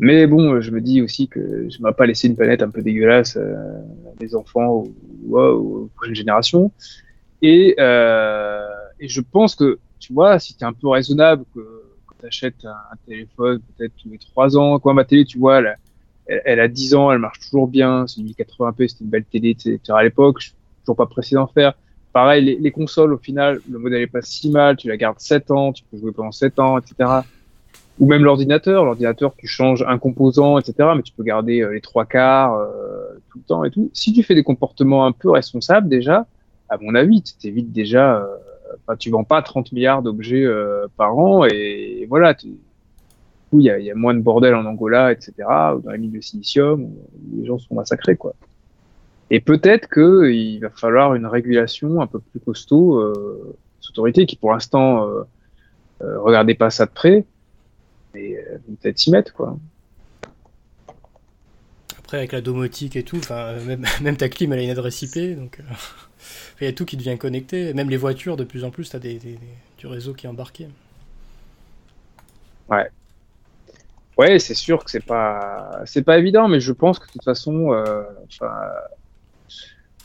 Mais 0.00 0.26
bon, 0.26 0.54
euh, 0.54 0.60
je 0.62 0.70
me 0.70 0.80
dis 0.80 1.02
aussi 1.02 1.28
que 1.28 1.68
je 1.68 1.78
ne 1.78 1.86
vais 1.86 1.92
pas 1.92 2.06
laisser 2.06 2.26
une 2.26 2.34
planète 2.34 2.62
un 2.62 2.70
peu 2.70 2.80
dégueulasse 2.80 3.36
euh, 3.36 3.54
à 4.10 4.16
des 4.18 4.34
enfants 4.34 4.84
ou, 5.26 5.38
aux 5.38 5.90
prochaines 5.94 6.14
générations. 6.14 6.72
Et, 7.42 7.74
euh, 7.78 8.66
et 8.98 9.08
je 9.08 9.20
pense 9.20 9.54
que, 9.54 9.78
tu 9.98 10.14
vois, 10.14 10.38
si 10.38 10.56
tu 10.56 10.64
es 10.64 10.66
un 10.66 10.72
peu 10.72 10.88
raisonnable, 10.88 11.44
que, 11.54 11.60
que 11.60 12.14
tu 12.18 12.26
achètes 12.26 12.64
un, 12.64 12.96
téléphone 13.06 13.60
peut-être 13.76 13.92
tous 14.02 14.08
les 14.08 14.16
trois 14.16 14.56
ans, 14.56 14.78
quoi, 14.78 14.94
ma 14.94 15.04
télé, 15.04 15.26
tu 15.26 15.38
vois, 15.38 15.62
elle, 16.26 16.60
a 16.60 16.68
10 16.68 16.94
ans, 16.94 17.12
elle 17.12 17.18
marche 17.18 17.40
toujours 17.40 17.68
bien, 17.68 18.06
c'est 18.06 18.22
une 18.22 18.28
1080p, 18.28 18.88
c'était 18.88 19.04
une 19.04 19.10
belle 19.10 19.26
télé, 19.26 19.50
etc. 19.50 19.78
à 19.88 20.02
l'époque, 20.02 20.36
je 20.40 20.46
suis 20.46 20.54
toujours 20.80 20.96
pas 20.96 21.06
pressé 21.06 21.34
d'en 21.34 21.46
faire. 21.46 21.74
Pareil, 22.12 22.44
les, 22.44 22.56
les, 22.56 22.70
consoles, 22.72 23.12
au 23.12 23.18
final, 23.18 23.60
le 23.70 23.78
modèle 23.78 24.02
est 24.02 24.08
pas 24.08 24.22
si 24.22 24.50
mal, 24.50 24.76
tu 24.76 24.88
la 24.88 24.96
gardes 24.96 25.20
7 25.20 25.50
ans, 25.50 25.72
tu 25.72 25.84
peux 25.84 25.96
jouer 25.96 26.12
pendant 26.12 26.32
7 26.32 26.58
ans, 26.58 26.78
etc. 26.78 27.20
Ou 28.00 28.06
même 28.06 28.24
l'ordinateur, 28.24 28.84
l'ordinateur, 28.84 29.34
tu 29.36 29.46
changes 29.46 29.84
un 29.86 29.98
composant, 29.98 30.58
etc. 30.58 30.90
Mais 30.96 31.02
tu 31.02 31.12
peux 31.12 31.22
garder 31.22 31.60
euh, 31.60 31.72
les 31.72 31.80
trois 31.80 32.06
quarts 32.06 32.54
euh, 32.54 33.10
tout 33.30 33.38
le 33.38 33.44
temps 33.44 33.64
et 33.64 33.70
tout. 33.70 33.90
Si 33.92 34.12
tu 34.12 34.22
fais 34.22 34.34
des 34.34 34.42
comportements 34.42 35.06
un 35.06 35.12
peu 35.12 35.30
responsables, 35.30 35.88
déjà, 35.88 36.26
à 36.70 36.78
mon 36.78 36.94
avis, 36.94 37.22
tu 37.22 37.34
t'évites 37.34 37.72
déjà, 37.72 38.16
euh, 38.16 38.96
tu 38.98 39.10
vends 39.10 39.24
pas 39.24 39.42
30 39.42 39.72
milliards 39.72 40.02
d'objets 40.02 40.44
euh, 40.44 40.86
par 40.96 41.18
an 41.18 41.44
et, 41.44 42.06
voilà. 42.08 42.34
Tu, 42.34 42.48
il 43.52 43.62
y 43.62 43.70
a, 43.70 43.80
y 43.80 43.90
a, 43.90 43.96
moins 43.96 44.14
de 44.14 44.20
bordel 44.20 44.54
en 44.54 44.64
Angola, 44.64 45.10
etc., 45.10 45.32
ou 45.76 45.80
dans 45.80 45.90
les 45.90 45.98
mines 45.98 46.12
de 46.12 46.20
silicium, 46.20 46.84
où 46.84 47.40
les 47.40 47.46
gens 47.46 47.58
sont 47.58 47.74
massacrés, 47.74 48.16
quoi. 48.16 48.32
Et 49.30 49.40
peut-être 49.40 49.88
que 49.88 50.30
il 50.30 50.58
va 50.58 50.70
falloir 50.70 51.14
une 51.14 51.26
régulation 51.26 52.00
un 52.00 52.06
peu 52.06 52.18
plus 52.18 52.40
costaud 52.40 52.98
euh, 52.98 53.56
des 53.80 53.88
autorités 53.88 54.26
qui, 54.26 54.36
pour 54.36 54.52
l'instant, 54.52 55.06
euh, 55.06 55.22
euh, 56.02 56.20
regardaient 56.20 56.54
pas 56.54 56.70
ça 56.70 56.86
de 56.86 56.90
près, 56.90 57.24
mais 58.12 58.36
euh, 58.36 58.58
peut-être 58.80 58.98
s'y 58.98 59.10
mettre, 59.10 59.32
quoi. 59.32 59.56
Après, 61.98 62.16
avec 62.16 62.32
la 62.32 62.40
domotique 62.40 62.96
et 62.96 63.04
tout, 63.04 63.20
même, 63.66 63.86
même 64.02 64.16
ta 64.16 64.28
clim, 64.28 64.52
elle 64.52 64.58
a 64.58 64.62
une 64.62 64.70
adresse 64.70 65.02
IP, 65.02 65.38
donc 65.38 65.58
il 65.60 66.64
euh, 66.64 66.66
y 66.66 66.66
a 66.66 66.72
tout 66.72 66.84
qui 66.84 66.96
devient 66.96 67.16
connecté. 67.16 67.72
Même 67.72 67.88
les 67.88 67.96
voitures, 67.96 68.36
de 68.36 68.44
plus 68.44 68.64
en 68.64 68.70
plus, 68.70 68.90
tu 68.90 68.96
as 68.96 68.98
des, 68.98 69.14
des, 69.14 69.34
des, 69.34 69.38
du 69.78 69.86
réseau 69.86 70.12
qui 70.12 70.26
est 70.26 70.28
embarqué. 70.28 70.68
Ouais. 72.68 72.88
Ouais, 74.18 74.38
c'est 74.38 74.54
sûr 74.54 74.84
que 74.84 74.90
c'est 74.90 75.04
pas 75.04 75.80
c'est 75.86 76.02
pas 76.02 76.18
évident, 76.18 76.48
mais 76.48 76.60
je 76.60 76.72
pense 76.72 76.98
que 76.98 77.06
de 77.06 77.12
toute 77.12 77.24
façon, 77.24 77.72
euh, 77.72 78.02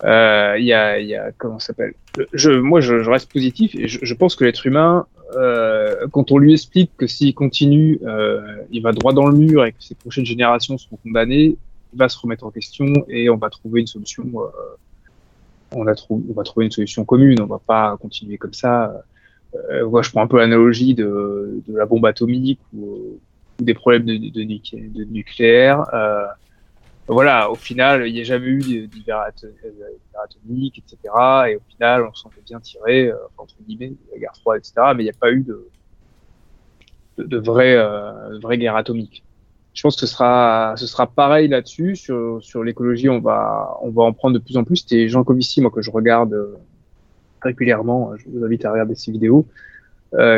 il 0.04 0.08
euh, 0.10 0.60
y, 0.60 0.74
a, 0.74 1.00
y 1.00 1.16
a 1.16 1.32
comment 1.38 1.60
s'appelle? 1.60 1.94
Je, 2.34 2.52
Moi, 2.52 2.82
je, 2.82 3.02
je, 3.02 3.10
reste 3.10 3.32
positif 3.32 3.76
et 3.76 3.88
je, 3.88 4.00
je 4.02 4.14
pense 4.14 4.36
que 4.36 4.44
l'être 4.44 4.66
humain, 4.66 5.06
euh, 5.36 6.08
quand 6.12 6.32
on 6.32 6.38
lui 6.38 6.54
explique 6.54 6.92
que 6.98 7.08
s'il 7.08 7.34
continue, 7.34 8.00
euh, 8.06 8.42
il 8.72 8.82
va 8.82 8.92
droit 8.92 9.14
dans 9.14 9.26
le 9.26 9.36
mur 9.36 9.66
et 9.66 9.72
que 9.72 9.82
ses 9.82 9.96
prochaines 9.96 10.26
générations 10.26 10.78
seront 10.78 10.98
condamnées, 10.98 11.58
il 11.94 11.98
va 11.98 12.10
se 12.10 12.20
remettre 12.20 12.46
en 12.46 12.52
question 12.52 12.88
et 13.08 13.30
on 13.30 13.38
va 13.38 13.50
trouver 13.50 13.82
une 13.82 13.88
solution. 13.88 14.26
euh, 14.36 14.50
on, 15.74 15.88
a 15.88 15.94
on 16.10 16.34
va 16.34 16.44
trouver 16.44 16.66
une 16.66 16.72
solution 16.72 17.06
commune. 17.06 17.42
On 17.42 17.46
va 17.46 17.62
pas 17.66 17.98
continuer 17.98 18.38
comme 18.38 18.54
ça. 18.54 19.02
Je 19.54 20.12
prends 20.12 20.22
un 20.22 20.28
peu 20.28 20.38
l'analogie 20.38 20.94
de, 20.94 21.62
de 21.68 21.78
la 21.78 21.86
bombe 21.86 22.06
atomique 22.06 22.60
ou 22.76 23.18
des 23.60 23.74
problèmes 23.74 24.06
de, 24.06 24.18
de 24.18 25.04
nucléaire. 25.06 25.86
Euh, 25.94 26.26
voilà, 27.08 27.52
au 27.52 27.56
final, 27.56 28.08
il 28.08 28.14
n'y 28.14 28.22
a 28.22 28.24
jamais 28.24 28.48
eu 28.48 28.88
d'hiver 28.88 29.24
atomique, 30.24 30.80
etc. 30.80 30.98
Et 31.50 31.56
au 31.56 31.62
final, 31.70 32.04
on 32.04 32.14
s'en 32.14 32.30
fait 32.30 32.42
bien 32.42 32.60
tirer, 32.60 33.10
euh, 33.10 33.16
entre 33.38 33.54
guillemets, 33.68 33.94
la 34.12 34.20
guerre 34.20 34.36
froide, 34.42 34.60
etc. 34.60 34.74
Mais 34.96 35.04
il 35.04 35.06
n'y 35.06 35.12
a 35.12 35.20
pas 35.20 35.32
eu 35.32 35.42
de, 35.42 35.68
de, 37.20 37.24
de 37.24 37.38
vraie, 37.38 37.76
euh, 37.76 38.40
vraie 38.40 38.58
guerre 38.58 38.76
atomique. 38.76 39.24
Je 39.76 39.84
pense 39.84 39.96
que 39.96 40.02
ce 40.02 40.08
sera, 40.08 40.74
ce 40.78 40.88
sera 40.88 41.06
pareil 41.06 41.48
là-dessus. 41.48 41.96
Sur, 41.96 42.40
sur 42.42 42.64
l'écologie, 42.64 43.10
on 43.10 43.20
va, 43.20 43.78
on 43.82 43.92
va 43.92 44.04
en 44.04 44.14
prendre 44.14 44.34
de 44.34 44.44
plus 44.44 44.58
en 44.58 44.64
plus. 44.64 44.78
C'était 44.78 45.08
Jean 45.08 45.24
Covici, 45.24 45.62
moi, 45.62 45.70
que 45.70 45.84
je 45.84 45.92
regarde 45.92 46.34
euh, 46.34 46.56
régulièrement. 47.42 48.14
Je 48.18 48.26
vous 48.30 48.44
invite 48.44 48.66
à 48.66 48.72
regarder 48.72 48.96
ses 48.96 49.12
vidéos. 49.12 49.46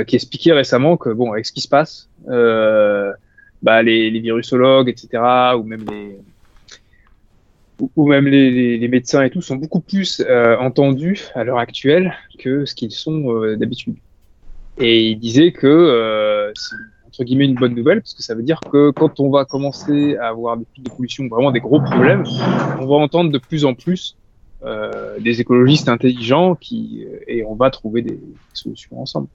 Qui 0.08 0.16
expliquait 0.16 0.54
récemment 0.54 0.98
que 0.98 1.10
bon 1.12 1.32
avec 1.34 1.46
ce 1.46 1.52
qui 1.52 1.62
se 1.62 1.68
passe 1.68 2.10
bah, 2.26 3.84
les, 3.84 4.10
les, 4.10 4.20
virusologues 4.22 4.90
etc 4.90 5.22
ou 5.56 5.62
même 5.62 5.86
les 5.88 6.18
ou, 7.96 8.08
même 8.08 8.28
les, 8.28 8.88
médecins 8.88 9.24
et 9.24 9.30
tout 9.30 9.42
sont 9.42 9.56
beaucoup 9.56 9.80
plus 9.80 10.22
euh, 10.28 10.58
entendus 10.58 11.28
à 11.36 11.44
l'heure 11.44 11.60
actuelle 11.60 12.16
que 12.40 12.66
ce 12.66 12.74
qu'ils 12.76 12.92
sont 12.92 13.34
euh, 13.34 13.56
d'habitude 13.56 13.96
et 14.80 15.10
il 15.10 15.20
disait 15.20 15.52
que 15.52 15.68
euh, 15.68 16.52
c'est 16.56 16.76
entre 17.08 17.24
guillemets 17.24 17.46
une 17.46 17.56
bonne 17.56 17.74
nouvelle 17.74 18.02
parce 18.02 18.14
que 18.14 18.24
ça 18.24 18.36
veut 18.36 18.44
dire 18.44 18.60
que 18.72 18.92
quand 18.92 19.20
on 19.20 19.30
va 19.30 19.46
commencer 19.46 20.18
à 20.18 20.28
avoir 20.28 20.58
des 20.58 20.66
pics 20.74 20.84
de 20.84 20.90
pollution 20.90 21.28
vraiment 21.28 21.52
des 21.52 21.60
gros 21.60 21.82
problèmes 21.82 22.24
on 22.80 22.86
va 22.86 22.96
entendre 22.96 23.32
de 23.32 23.38
plus 23.38 23.66
en 23.66 23.74
plus 23.74 24.16
des 25.20 25.40
écologistes 25.40 25.88
intelligents 25.88 26.56
qui 26.56 27.06
et 27.28 27.44
on 27.46 27.56
va 27.56 27.70
trouver 27.70 28.02
des, 28.02 28.20
solutions 28.54 29.02
ensemble 29.02 29.28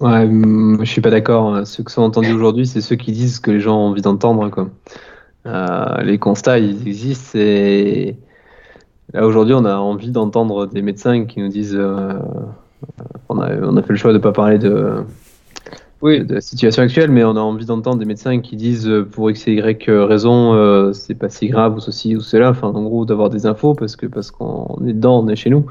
Ouais, 0.00 0.26
je 0.26 0.84
suis 0.86 1.02
pas 1.02 1.10
d'accord. 1.10 1.66
Ceux 1.66 1.84
qui 1.84 1.92
sont 1.92 2.00
entendus 2.00 2.32
aujourd'hui, 2.32 2.66
c'est 2.66 2.80
ceux 2.80 2.96
qui 2.96 3.12
disent 3.12 3.36
ce 3.36 3.40
que 3.42 3.50
les 3.50 3.60
gens 3.60 3.76
ont 3.76 3.88
envie 3.88 4.00
d'entendre. 4.00 4.70
Euh, 5.46 6.02
les 6.02 6.18
constats, 6.18 6.58
ils 6.58 6.86
existent. 6.86 7.38
Et 7.38 8.16
là, 9.12 9.26
aujourd'hui, 9.26 9.54
on 9.54 9.64
a 9.64 9.76
envie 9.76 10.10
d'entendre 10.10 10.66
des 10.66 10.82
médecins 10.82 11.24
qui 11.24 11.40
nous 11.40 11.48
disent 11.48 11.76
euh, 11.76 12.14
on, 13.28 13.38
a, 13.38 13.54
on 13.62 13.76
a 13.76 13.82
fait 13.82 13.92
le 13.92 13.98
choix 13.98 14.12
de 14.12 14.18
ne 14.18 14.22
pas 14.22 14.32
parler 14.32 14.58
de, 14.58 15.04
oui. 16.02 16.24
de, 16.24 16.34
la 16.34 16.40
situation 16.40 16.82
actuelle, 16.82 17.10
mais 17.10 17.24
on 17.24 17.36
a 17.36 17.40
envie 17.40 17.64
d'entendre 17.64 17.98
des 17.98 18.04
médecins 18.04 18.40
qui 18.40 18.56
disent 18.56 18.90
pour 19.12 19.30
X 19.30 19.48
et 19.48 19.52
Y 19.54 19.88
raison, 19.88 20.54
euh, 20.54 20.92
c'est 20.92 21.14
pas 21.14 21.30
si 21.30 21.48
grave 21.48 21.76
ou 21.76 21.80
ceci 21.80 22.16
ou 22.16 22.20
cela. 22.20 22.50
Enfin, 22.50 22.68
en 22.68 22.82
gros, 22.82 23.04
d'avoir 23.06 23.30
des 23.30 23.46
infos 23.46 23.74
parce 23.74 23.96
que 23.96 24.06
parce 24.06 24.30
qu'on 24.30 24.78
est 24.86 24.92
dedans, 24.92 25.22
on 25.24 25.28
est 25.28 25.36
chez 25.36 25.50
nous. 25.50 25.66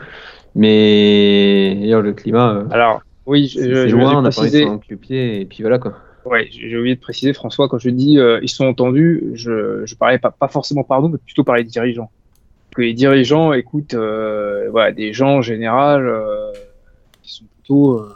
Mais 0.55 1.75
le 1.75 2.11
climat. 2.13 2.63
Alors. 2.71 3.01
Oui, 3.25 3.45
je, 3.45 3.59
c'est 3.59 3.89
je 3.89 3.95
loin, 3.95 4.15
on 4.15 4.25
a 4.25 4.31
préciser... 4.31 4.65
pas 4.65 4.79
pied 4.99 5.41
et 5.41 5.45
puis 5.45 5.61
voilà 5.61 5.77
quoi. 5.77 5.93
Ouais, 6.29 6.47
j'ai 6.51 6.77
oublié 6.77 6.95
de 6.95 6.99
préciser, 6.99 7.33
François, 7.33 7.67
quand 7.67 7.79
je 7.79 7.89
dis 7.89 8.19
euh, 8.19 8.39
ils 8.41 8.49
sont 8.49 8.65
entendus, 8.65 9.31
je, 9.33 9.85
je 9.85 9.95
parlais 9.95 10.19
pas, 10.19 10.31
pas 10.31 10.47
forcément 10.47 10.83
par 10.83 11.01
nous, 11.01 11.09
mais 11.09 11.17
plutôt 11.17 11.43
par 11.43 11.55
les 11.55 11.63
dirigeants. 11.63 12.11
Que 12.75 12.81
les 12.83 12.93
dirigeants 12.93 13.51
écoutent 13.53 13.95
euh, 13.95 14.69
voilà, 14.69 14.91
des 14.91 15.11
gens 15.11 15.37
en 15.37 15.41
général 15.41 16.07
euh, 16.07 16.51
qui 17.23 17.33
sont 17.33 17.45
plutôt 17.45 17.99
euh, 17.99 18.13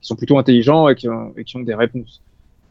qui 0.00 0.08
sont 0.08 0.16
plutôt 0.16 0.38
intelligents 0.38 0.88
et 0.88 0.94
qui 0.94 1.08
ont, 1.08 1.32
et 1.36 1.44
qui 1.44 1.56
ont 1.56 1.60
des 1.60 1.74
réponses. 1.74 2.22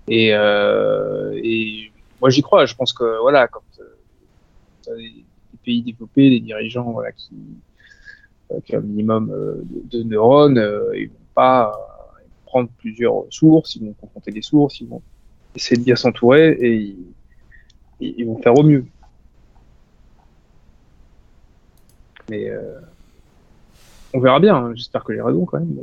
Et, 0.08 0.34
euh, 0.34 1.40
et 1.44 1.92
moi 2.20 2.30
j'y 2.32 2.42
crois. 2.42 2.66
Je 2.66 2.76
pense 2.76 2.94
que 2.94 3.22
voilà, 3.22 3.48
quand 3.48 3.62
euh, 3.80 4.96
des, 4.98 5.04
des 5.04 5.60
pays 5.64 5.82
développés, 5.84 6.30
des 6.32 6.40
dirigeants 6.40 6.92
voilà, 6.92 7.12
qui, 7.12 7.30
euh, 8.52 8.60
qui 8.66 8.76
ont 8.76 8.80
un 8.80 8.82
minimum 8.82 9.32
euh, 9.32 9.62
de, 9.92 10.00
de 10.00 10.04
neurones, 10.04 10.58
euh, 10.58 10.98
ils 10.98 11.08
vont 11.10 11.16
pas 11.36 11.72
euh, 11.72 11.91
prendre 12.52 12.70
plusieurs 12.78 13.24
sources, 13.30 13.78
ils 13.78 13.86
vont 13.86 13.94
confronter 13.94 14.32
des 14.32 14.42
sources, 14.42 14.82
ils 14.82 14.88
vont 14.88 15.02
essayer 15.56 15.78
de 15.78 15.86
bien 15.86 15.96
s'entourer 15.96 16.58
et 16.60 16.96
ils, 18.02 18.26
vont 18.26 18.42
faire 18.42 18.58
au 18.58 18.64
mieux. 18.64 18.86
Mais 22.30 22.50
euh, 22.50 22.80
on 24.14 24.20
verra 24.20 24.40
bien. 24.42 24.56
hein. 24.56 24.74
J'espère 24.76 25.04
que 25.06 25.14
j'ai 25.14 25.22
raison 25.22 25.46
quand 25.46 25.60
même. 25.60 25.78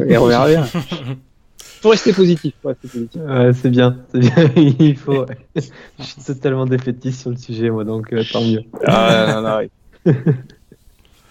Mais... 0.00 0.18
on 0.18 0.26
verra 0.26 0.48
bien. 0.48 0.64
Faut 1.80 1.90
rester 1.90 2.12
positif. 2.12 2.54
Faut 2.60 2.68
rester 2.68 2.88
positif. 2.88 3.20
Ouais, 3.22 3.52
c'est 3.52 3.70
bien, 3.70 3.96
c'est 4.10 4.18
bien, 4.18 4.50
il 4.56 4.96
faut. 4.96 5.24
ouais. 5.24 5.38
Je 5.54 6.02
suis 6.02 6.22
totalement 6.22 6.66
défaitiste 6.66 7.20
sur 7.20 7.30
le 7.30 7.36
sujet, 7.36 7.70
moi, 7.70 7.84
donc 7.84 8.12
euh, 8.12 8.24
tant 8.32 8.42
mieux. 8.42 8.62
Ah, 8.84 9.34
non, 9.34 9.48
non, 9.48 9.58
oui. 9.58 10.12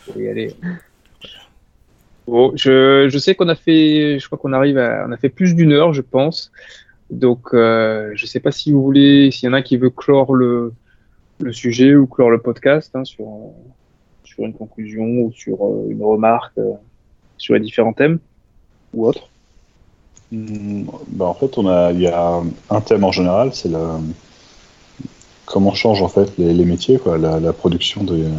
Faut 0.05 0.17
y 0.17 0.29
aller. 0.29 0.55
Bon, 2.27 2.51
je, 2.55 3.07
je 3.09 3.17
sais 3.17 3.35
qu'on 3.35 3.47
a 3.47 3.55
fait, 3.55 4.19
je 4.19 4.25
crois 4.25 4.37
qu'on 4.37 4.53
arrive 4.53 4.77
à, 4.77 5.05
on 5.07 5.11
a 5.11 5.17
fait 5.17 5.29
plus 5.29 5.55
d'une 5.55 5.71
heure, 5.71 5.93
je 5.93 6.01
pense. 6.01 6.51
Donc, 7.09 7.53
euh, 7.53 8.11
je 8.15 8.25
sais 8.25 8.41
pas 8.41 8.51
si 8.51 8.71
vous 8.71 8.83
voulez, 8.83 9.31
s'il 9.31 9.47
y 9.47 9.49
en 9.49 9.53
a 9.53 9.61
qui 9.61 9.77
veut 9.77 9.89
clore 9.89 10.33
le, 10.35 10.73
le 11.39 11.53
sujet 11.53 11.95
ou 11.95 12.05
clore 12.05 12.29
le 12.29 12.39
podcast 12.39 12.91
hein, 12.95 13.05
sur, 13.05 13.25
sur 14.25 14.43
une 14.43 14.53
conclusion 14.53 15.03
ou 15.03 15.31
sur 15.33 15.65
euh, 15.65 15.87
une 15.89 16.03
remarque 16.03 16.57
euh, 16.57 16.73
sur 17.37 17.53
les 17.53 17.61
différents 17.61 17.93
thèmes 17.93 18.19
ou 18.93 19.07
autre. 19.07 19.29
Hmm, 20.33 20.83
bah, 21.07 21.25
en 21.25 21.33
fait, 21.33 21.57
on 21.57 21.65
a, 21.67 21.93
il 21.93 22.01
y 22.01 22.07
a 22.07 22.41
un 22.69 22.81
thème 22.81 23.05
en 23.05 23.11
général, 23.13 23.53
c'est 23.53 23.69
le 23.69 23.79
comment 25.45 25.73
changent 25.73 26.01
en 26.01 26.09
fait 26.09 26.37
les, 26.37 26.53
les 26.53 26.65
métiers, 26.65 26.99
quoi, 26.99 27.17
la, 27.17 27.39
la 27.39 27.53
production 27.53 28.03
de, 28.03 28.15
euh, 28.15 28.29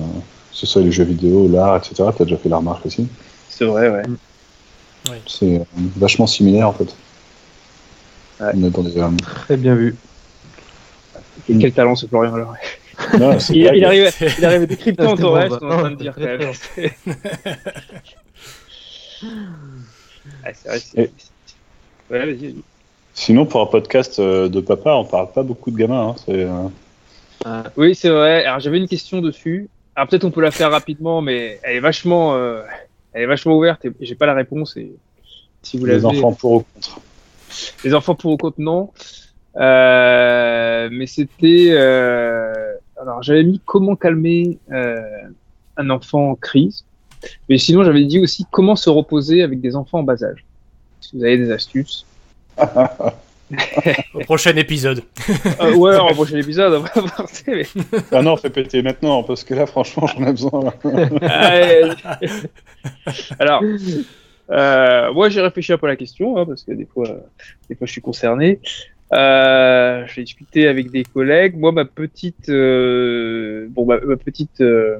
ce 0.52 0.66
soit 0.66 0.82
les 0.82 0.92
jeux 0.92 1.04
vidéo, 1.04 1.48
l'art, 1.48 1.78
etc. 1.78 2.10
Tu 2.14 2.22
as 2.22 2.24
déjà 2.26 2.36
fait 2.36 2.50
la 2.50 2.58
remarque 2.58 2.84
aussi. 2.84 3.08
C'est 3.58 3.64
vrai, 3.64 3.88
ouais. 3.90 4.02
C'est 5.26 5.56
euh, 5.56 5.64
vachement 5.96 6.26
similaire 6.28 6.68
en 6.68 6.72
fait. 6.72 6.94
Ouais. 8.40 8.50
On 8.54 8.62
est 8.64 8.70
dans 8.70 8.82
des, 8.82 8.96
euh, 8.98 9.08
Très 9.20 9.56
bien 9.56 9.74
vu. 9.74 9.96
Et 11.48 11.54
Mm. 11.54 11.58
quel 11.60 11.72
talent 11.72 11.96
ce 11.96 12.06
Florian 12.06 12.34
alors. 12.34 12.54
non, 13.18 13.40
c'est 13.40 13.54
Il, 13.54 13.62
il 13.74 13.84
arrive, 13.84 14.12
il 14.38 14.44
arrive 14.44 14.66
Ah, 14.70 14.92
Torres, 14.92 15.16
bon, 15.16 15.32
on 15.32 15.40
est 15.40 15.48
bah. 15.48 15.56
en 15.62 15.78
train 15.78 15.90
de 15.90 15.96
dire 16.02 16.14
quand 16.14 16.20
même. 16.20 16.52
Ah, 20.44 20.50
vrai, 20.64 20.78
Et- 20.96 21.10
Ouais. 22.10 22.54
Sinon, 23.14 23.44
pour 23.46 23.60
un 23.60 23.66
podcast 23.66 24.18
euh, 24.20 24.48
de 24.48 24.60
papa, 24.60 24.92
on 24.94 25.04
parle 25.04 25.30
pas 25.32 25.42
beaucoup 25.42 25.70
de 25.70 25.76
gamins. 25.76 26.10
Hein. 26.10 26.14
C'est, 26.24 26.46
euh, 27.46 27.62
Oui, 27.76 27.94
c'est 27.94 28.08
vrai. 28.08 28.44
Alors 28.44 28.60
j'avais 28.60 28.78
une 28.78 28.88
question 28.88 29.20
dessus. 29.20 29.68
Alors 29.96 30.08
peut-être 30.08 30.24
on 30.24 30.30
peut 30.30 30.40
la 30.40 30.50
faire 30.52 30.70
rapidement, 30.70 31.20
mais 31.20 31.58
elle 31.64 31.76
est 31.76 31.80
vachement, 31.80 32.34
euh, 32.36 32.62
elle 33.12 33.22
est 33.22 33.26
vachement 33.26 33.56
ouverte 33.56 33.84
et 33.84 33.92
j'ai 34.00 34.14
pas 34.14 34.26
la 34.26 34.34
réponse. 34.34 34.76
Et 34.76 34.92
si 35.62 35.78
vous 35.78 35.86
les 35.86 36.04
enfants 36.04 36.32
pour 36.32 36.52
ou 36.52 36.64
contre. 36.74 37.00
les 37.84 37.94
enfants 37.94 38.14
pour 38.14 38.32
ou 38.32 38.36
contre 38.36 38.60
non. 38.60 38.90
Euh, 39.56 40.88
mais 40.92 41.06
c'était, 41.06 41.70
euh, 41.70 42.74
alors 43.00 43.22
j'avais 43.22 43.42
mis 43.42 43.60
comment 43.64 43.96
calmer 43.96 44.58
euh, 44.70 45.00
un 45.76 45.90
enfant 45.90 46.30
en 46.30 46.34
crise. 46.34 46.84
Mais 47.48 47.58
sinon 47.58 47.82
j'avais 47.82 48.04
dit 48.04 48.20
aussi 48.20 48.46
comment 48.50 48.76
se 48.76 48.90
reposer 48.90 49.42
avec 49.42 49.60
des 49.60 49.74
enfants 49.74 50.00
en 50.00 50.04
bas 50.04 50.22
âge. 50.22 50.44
Si 51.00 51.16
vous 51.16 51.24
avez 51.24 51.38
des 51.38 51.50
astuces. 51.50 52.06
Au 54.14 54.18
prochain 54.20 54.54
épisode. 54.56 55.02
Euh, 55.60 55.74
ouais, 55.74 55.96
au 55.96 56.14
prochain 56.14 56.36
épisode, 56.36 56.72
on 56.74 56.80
va 56.80 56.90
voir. 57.00 57.26
mais- 57.46 57.66
Ah 58.12 58.22
non, 58.22 58.36
fais 58.36 58.50
péter 58.50 58.82
maintenant, 58.82 59.22
parce 59.22 59.42
que 59.44 59.54
là, 59.54 59.66
franchement, 59.66 60.06
j'en 60.06 60.26
ai 60.26 60.32
besoin. 60.32 60.72
Alors, 63.38 63.62
euh, 64.50 65.12
moi 65.12 65.28
j'ai 65.28 65.40
réfléchi 65.42 65.72
un 65.72 65.78
peu 65.78 65.86
à 65.86 65.90
la 65.90 65.96
question 65.96 66.38
hein, 66.38 66.46
parce 66.46 66.62
que 66.62 66.72
des 66.72 66.86
fois, 66.86 67.06
des 67.68 67.74
fois 67.76 67.86
je 67.86 67.92
suis 67.92 68.00
concerné. 68.00 68.60
Euh, 69.12 70.04
j'ai 70.14 70.22
discuté 70.24 70.68
avec 70.68 70.90
des 70.90 71.02
collègues. 71.04 71.56
Moi, 71.56 71.72
ma 71.72 71.86
petite, 71.86 72.50
euh, 72.50 73.66
bon, 73.70 73.86
ma, 73.86 73.98
ma 74.00 74.16
petite, 74.16 74.60
euh, 74.60 74.98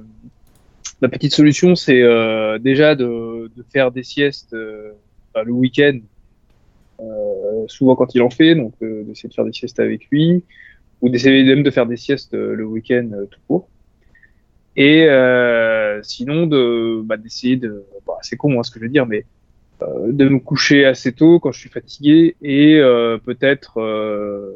ma 1.02 1.08
petite 1.08 1.34
solution, 1.34 1.76
c'est 1.76 2.00
euh, 2.02 2.58
déjà 2.58 2.94
de, 2.94 3.50
de 3.54 3.64
faire 3.70 3.90
des 3.90 4.02
siestes 4.02 4.54
euh, 4.54 4.92
enfin, 5.34 5.44
le 5.44 5.52
week-end, 5.52 5.98
souvent 7.68 7.94
quand 7.96 8.14
il 8.14 8.22
en 8.22 8.30
fait, 8.30 8.54
donc 8.54 8.74
euh, 8.82 9.04
d'essayer 9.04 9.28
de 9.28 9.34
faire 9.34 9.44
des 9.44 9.52
siestes 9.52 9.80
avec 9.80 10.06
lui, 10.10 10.44
ou 11.00 11.08
d'essayer 11.08 11.44
même 11.44 11.62
de 11.62 11.70
faire 11.70 11.86
des 11.86 11.96
siestes 11.96 12.34
euh, 12.34 12.54
le 12.54 12.64
week-end 12.64 13.08
euh, 13.12 13.26
tout 13.26 13.40
court. 13.46 13.68
Et 14.76 15.06
euh, 15.08 16.00
sinon, 16.02 16.46
de 16.46 17.02
bah, 17.04 17.16
d'essayer 17.16 17.56
de, 17.56 17.84
bah, 18.06 18.18
c'est 18.22 18.36
con 18.36 18.58
hein, 18.58 18.62
ce 18.62 18.70
que 18.70 18.78
je 18.78 18.84
veux 18.84 18.90
dire, 18.90 19.06
mais 19.06 19.24
euh, 19.82 20.12
de 20.12 20.28
me 20.28 20.38
coucher 20.38 20.84
assez 20.84 21.12
tôt 21.12 21.40
quand 21.40 21.52
je 21.52 21.60
suis 21.60 21.70
fatigué 21.70 22.36
et 22.42 22.78
euh, 22.78 23.18
peut-être 23.18 23.80
euh, 23.80 24.52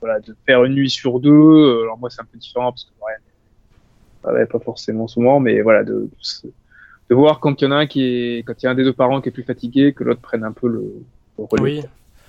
voilà 0.00 0.20
de 0.20 0.34
faire 0.46 0.64
une 0.64 0.74
nuit 0.74 0.90
sur 0.90 1.20
deux. 1.20 1.30
Euh, 1.30 1.82
Alors 1.82 1.98
moi 1.98 2.10
c'est 2.10 2.20
un 2.20 2.26
peu 2.30 2.38
différent 2.38 2.72
parce 2.72 2.84
que 2.84 2.90
ouais, 3.04 4.32
ouais, 4.34 4.46
pas 4.46 4.58
forcément 4.58 5.06
souvent, 5.08 5.40
mais 5.40 5.62
voilà 5.62 5.84
de, 5.84 6.08
de, 6.44 6.50
de 7.10 7.14
voir 7.14 7.40
quand 7.40 7.60
il 7.60 7.64
y 7.64 7.68
en 7.68 7.72
a 7.72 7.76
un 7.76 7.86
qui 7.86 8.02
est 8.02 8.42
quand 8.44 8.60
il 8.60 8.66
y 8.66 8.68
a 8.68 8.70
un 8.70 8.74
des 8.74 8.84
deux 8.84 8.92
parents 8.92 9.20
qui 9.20 9.28
est 9.28 9.32
plus 9.32 9.44
fatigué 9.44 9.92
que 9.92 10.04
l'autre 10.04 10.20
prenne 10.20 10.44
un 10.44 10.52
peu 10.52 10.68
le. 10.68 10.94
Oui. 11.60 11.84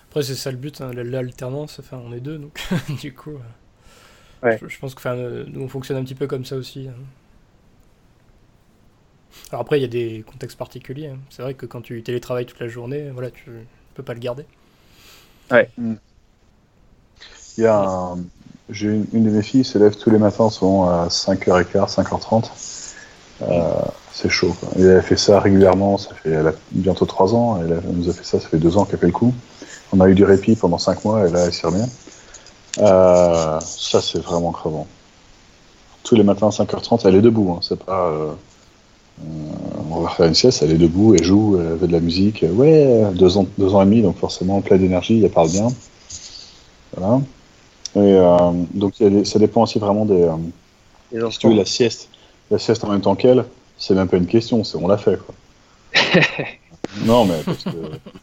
Après, 0.09 0.23
c'est 0.23 0.35
ça 0.35 0.51
le 0.51 0.57
but, 0.57 0.81
hein, 0.81 0.91
l'alternance. 0.93 1.79
Enfin, 1.79 2.01
on 2.03 2.13
est 2.13 2.19
deux, 2.19 2.37
donc 2.37 2.59
du 3.01 3.13
coup. 3.13 3.31
euh, 3.31 3.39
Ouais. 4.43 4.59
Je, 4.61 4.67
je 4.67 4.79
pense 4.79 4.93
que 4.95 4.99
enfin, 4.99 5.15
euh, 5.15 5.45
nous, 5.47 5.61
on 5.61 5.67
fonctionne 5.67 5.97
un 5.97 6.03
petit 6.03 6.15
peu 6.15 6.27
comme 6.27 6.45
ça 6.45 6.55
aussi. 6.55 6.87
hein. 6.87 6.93
Alors 9.51 9.61
après, 9.61 9.77
il 9.79 9.81
y 9.81 9.85
a 9.85 9.87
des 9.87 10.23
contextes 10.23 10.57
particuliers. 10.57 11.07
hein. 11.09 11.19
C'est 11.29 11.41
vrai 11.43 11.53
que 11.53 11.65
quand 11.65 11.81
tu 11.81 12.01
télétravailles 12.03 12.45
toute 12.47 12.59
la 12.59 12.67
journée, 12.67 13.09
voilà, 13.11 13.29
tu 13.31 13.67
peux 13.93 14.03
pas 14.03 14.13
le 14.13 14.19
garder. 14.19 14.45
Il 17.57 17.63
y 17.63 17.67
a 17.67 17.75
un- 17.77 18.17
J'ai 18.69 18.87
une, 18.89 19.05
une 19.13 19.23
de 19.25 19.31
mes 19.31 19.41
filles 19.41 19.63
se 19.65 19.79
lève 19.79 19.95
tous 19.97 20.11
les 20.11 20.19
matins, 20.19 20.49
souvent 20.51 20.87
à 20.89 21.09
5h15, 21.09 21.89
5h30. 21.95 22.51
Euh, 23.41 23.73
c'est 24.13 24.29
chaud. 24.29 24.53
Quoi. 24.59 24.69
Et 24.77 24.83
elle 24.83 25.01
fait 25.03 25.17
ça 25.17 25.39
régulièrement, 25.39 25.97
ça 25.97 26.13
fait 26.15 26.31
elle 26.31 26.47
a 26.47 26.53
bientôt 26.71 27.05
3 27.05 27.33
ans, 27.35 27.59
elle, 27.61 27.73
a- 27.73 27.77
elle 27.77 27.95
nous 27.95 28.09
a 28.09 28.13
fait 28.13 28.23
ça, 28.23 28.39
ça 28.39 28.47
fait 28.47 28.57
2 28.57 28.77
ans 28.77 28.85
qu'elle 28.85 28.99
fait 28.99 29.05
le 29.07 29.11
coup. 29.11 29.33
On 29.91 29.99
a 30.01 30.07
eu 30.09 30.15
du 30.15 30.23
répit 30.23 30.55
pendant 30.55 30.77
5 30.77 31.03
mois 31.05 31.27
et 31.27 31.31
là 31.31 31.45
elle 31.45 31.53
s'y 31.53 31.65
remet. 31.65 31.83
Euh, 32.79 33.59
ça 33.59 34.01
c'est 34.01 34.19
vraiment 34.19 34.51
crevant. 34.51 34.87
Tous 36.03 36.15
les 36.15 36.23
matins 36.23 36.47
à 36.47 36.51
5h30, 36.51 37.01
elle 37.05 37.15
est 37.15 37.21
debout, 37.21 37.51
hein, 37.55 37.59
c'est 37.61 37.83
pas... 37.83 38.07
euh, 38.07 38.31
euh, 39.21 39.23
on 39.91 39.99
va 40.01 40.09
faire 40.09 40.27
une 40.27 40.33
sieste, 40.33 40.61
elle 40.63 40.71
est 40.71 40.77
debout, 40.77 41.13
elle 41.13 41.23
joue, 41.23 41.59
elle 41.59 41.77
fait 41.79 41.87
de 41.87 41.91
la 41.91 41.99
musique. 41.99 42.45
Ouais, 42.53 43.03
deux 43.13 43.37
ans, 43.37 43.45
deux 43.57 43.73
ans 43.75 43.81
et 43.81 43.85
demi, 43.85 44.01
donc 44.01 44.17
forcément 44.17 44.61
plein 44.61 44.77
d'énergie, 44.77 45.21
elle 45.23 45.29
parle 45.31 45.49
bien. 45.49 45.67
Voilà. 46.95 47.21
Et 47.95 48.17
donc 48.73 48.93
ça 49.25 49.39
dépend 49.39 49.63
aussi 49.63 49.79
vraiment 49.79 50.05
des. 50.05 50.29
si 51.31 51.37
tu 51.39 51.47
veux, 51.47 51.55
la 51.55 51.65
sieste, 51.65 52.09
la 52.49 52.59
sieste 52.59 52.83
en 52.85 52.89
même 52.89 53.01
temps 53.01 53.15
qu'elle, 53.15 53.45
c'est 53.79 53.95
même 53.95 54.07
pas 54.07 54.17
une 54.17 54.27
question, 54.27 54.63
c'est 54.63 54.77
on 54.77 54.87
l'a 54.87 54.97
fait 54.97 55.17
quoi. 55.17 55.33
non 57.05 57.25
mais 57.25 57.39
parce 57.45 57.63
que 57.63 57.69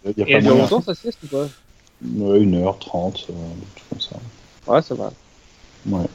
il 0.04 0.18
y 0.18 0.22
a 0.22 0.28
Et 0.28 0.32
pas 0.34 0.38
elle 0.38 0.44
longtemps 0.48 0.82
sa 0.82 0.94
sieste 0.94 1.18
ou 1.24 1.26
pas? 1.26 1.48
Ouais, 2.16 2.40
une 2.40 2.54
heure 2.56 2.78
trente, 2.78 3.26
euh, 3.30 3.32
trucs 3.74 3.88
comme 3.88 4.00
ça. 4.00 4.16
Ouais, 4.66 4.82
ça 4.82 4.94
va. 4.94 5.10
Ouais. 5.88 6.06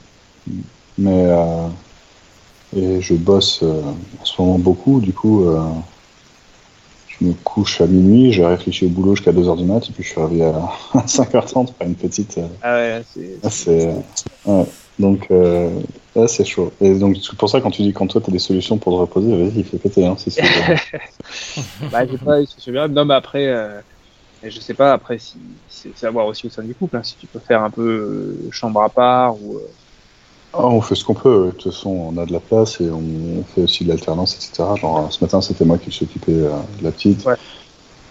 Mais 0.97 1.26
euh, 1.27 1.68
et 2.76 3.01
je 3.01 3.15
bosse 3.15 3.63
euh, 3.63 3.81
en 4.22 4.26
ce 4.26 4.41
moment 4.41 4.59
beaucoup, 4.59 4.99
du 4.99 5.11
coup 5.13 5.45
euh, 5.45 5.61
je 7.07 7.26
me 7.26 7.34
couche 7.34 7.81
à 7.81 7.88
minuit, 7.88 8.31
j'ai 8.31 8.45
réfléchi 8.45 8.85
au 8.85 8.89
boulot 8.89 9.15
jusqu'à 9.15 9.31
2h 9.31 9.57
du 9.57 9.65
mat, 9.65 9.88
et 9.89 9.91
puis 9.91 10.03
je 10.03 10.09
suis 10.09 10.22
réveillé 10.22 10.45
à 10.45 10.69
5h30 11.05 11.73
par 11.73 11.88
une 11.88 11.95
petite. 11.95 12.38
euh, 12.38 12.47
Ah 12.61 12.76
ouais, 12.76 13.01
c'est. 13.13 13.38
Ah, 13.43 13.49
c'est 13.49 13.93
ouais. 14.45 14.65
Donc 14.99 15.27
euh, 15.31 15.80
là, 16.15 16.27
c'est 16.27 16.45
chaud. 16.45 16.73
Et 16.81 16.93
donc 16.97 17.18
c'est 17.22 17.35
pour 17.38 17.49
ça 17.49 17.61
quand 17.61 17.72
tu 17.72 17.81
dis 17.84 17.93
quand 17.93 18.07
toi 18.07 18.22
tu 18.22 18.30
as 18.30 18.34
des 18.34 18.39
solutions 18.39 18.77
pour 18.77 18.93
te 18.93 18.99
reposer, 19.01 19.35
vas-y, 19.38 19.63
fais 19.63 19.80
péter 19.80 20.05
hein, 20.05 20.15
c'est 20.18 20.30
sûr. 20.31 20.49
Bah, 21.89 22.05
j'ai 22.07 22.18
pas 22.18 22.41
eu 22.41 22.45
ce 22.47 22.61
souvenir. 22.61 22.89
Non, 22.89 23.05
mais 23.05 23.13
après, 23.15 23.47
euh, 23.47 23.81
je 24.43 24.59
sais 24.61 24.76
pas, 24.76 24.93
après, 24.93 25.19
si, 25.19 25.39
c'est 25.68 25.95
c'est 25.97 26.07
à 26.07 26.11
voir 26.11 26.27
aussi 26.27 26.47
au 26.47 26.49
sein 26.49 26.63
du 26.63 26.76
couple, 26.76 26.97
hein, 26.97 27.03
si 27.03 27.18
tu 27.18 27.27
peux 27.27 27.39
faire 27.39 27.63
un 27.63 27.72
peu 27.72 27.81
euh, 28.47 28.51
chambre 28.51 28.81
à 28.84 28.89
part 28.89 29.35
ou. 29.41 29.57
euh, 29.57 29.76
Ah, 30.53 30.65
on 30.68 30.81
fait 30.81 30.95
ce 30.95 31.05
qu'on 31.05 31.13
peut, 31.15 31.47
de 31.47 31.51
toute 31.51 31.72
façon 31.73 31.89
on 31.89 32.18
a 32.18 32.26
de 32.26 32.34
la 32.34 32.41
place 32.41 32.81
et 32.81 32.89
on 32.91 33.43
fait 33.45 33.61
aussi 33.63 33.85
de 33.85 33.89
l'alternance, 33.89 34.35
etc. 34.35 34.76
Genre 34.76 35.11
ce 35.11 35.23
matin 35.23 35.39
c'était 35.41 35.63
moi 35.65 35.77
qui 35.80 35.88
me 35.88 35.91
suis 35.91 36.05
occupé 36.05 36.34
euh, 36.34 36.61
de 36.80 36.84
la 36.84 36.91
petite. 36.91 37.26
Ouais. 37.26 37.35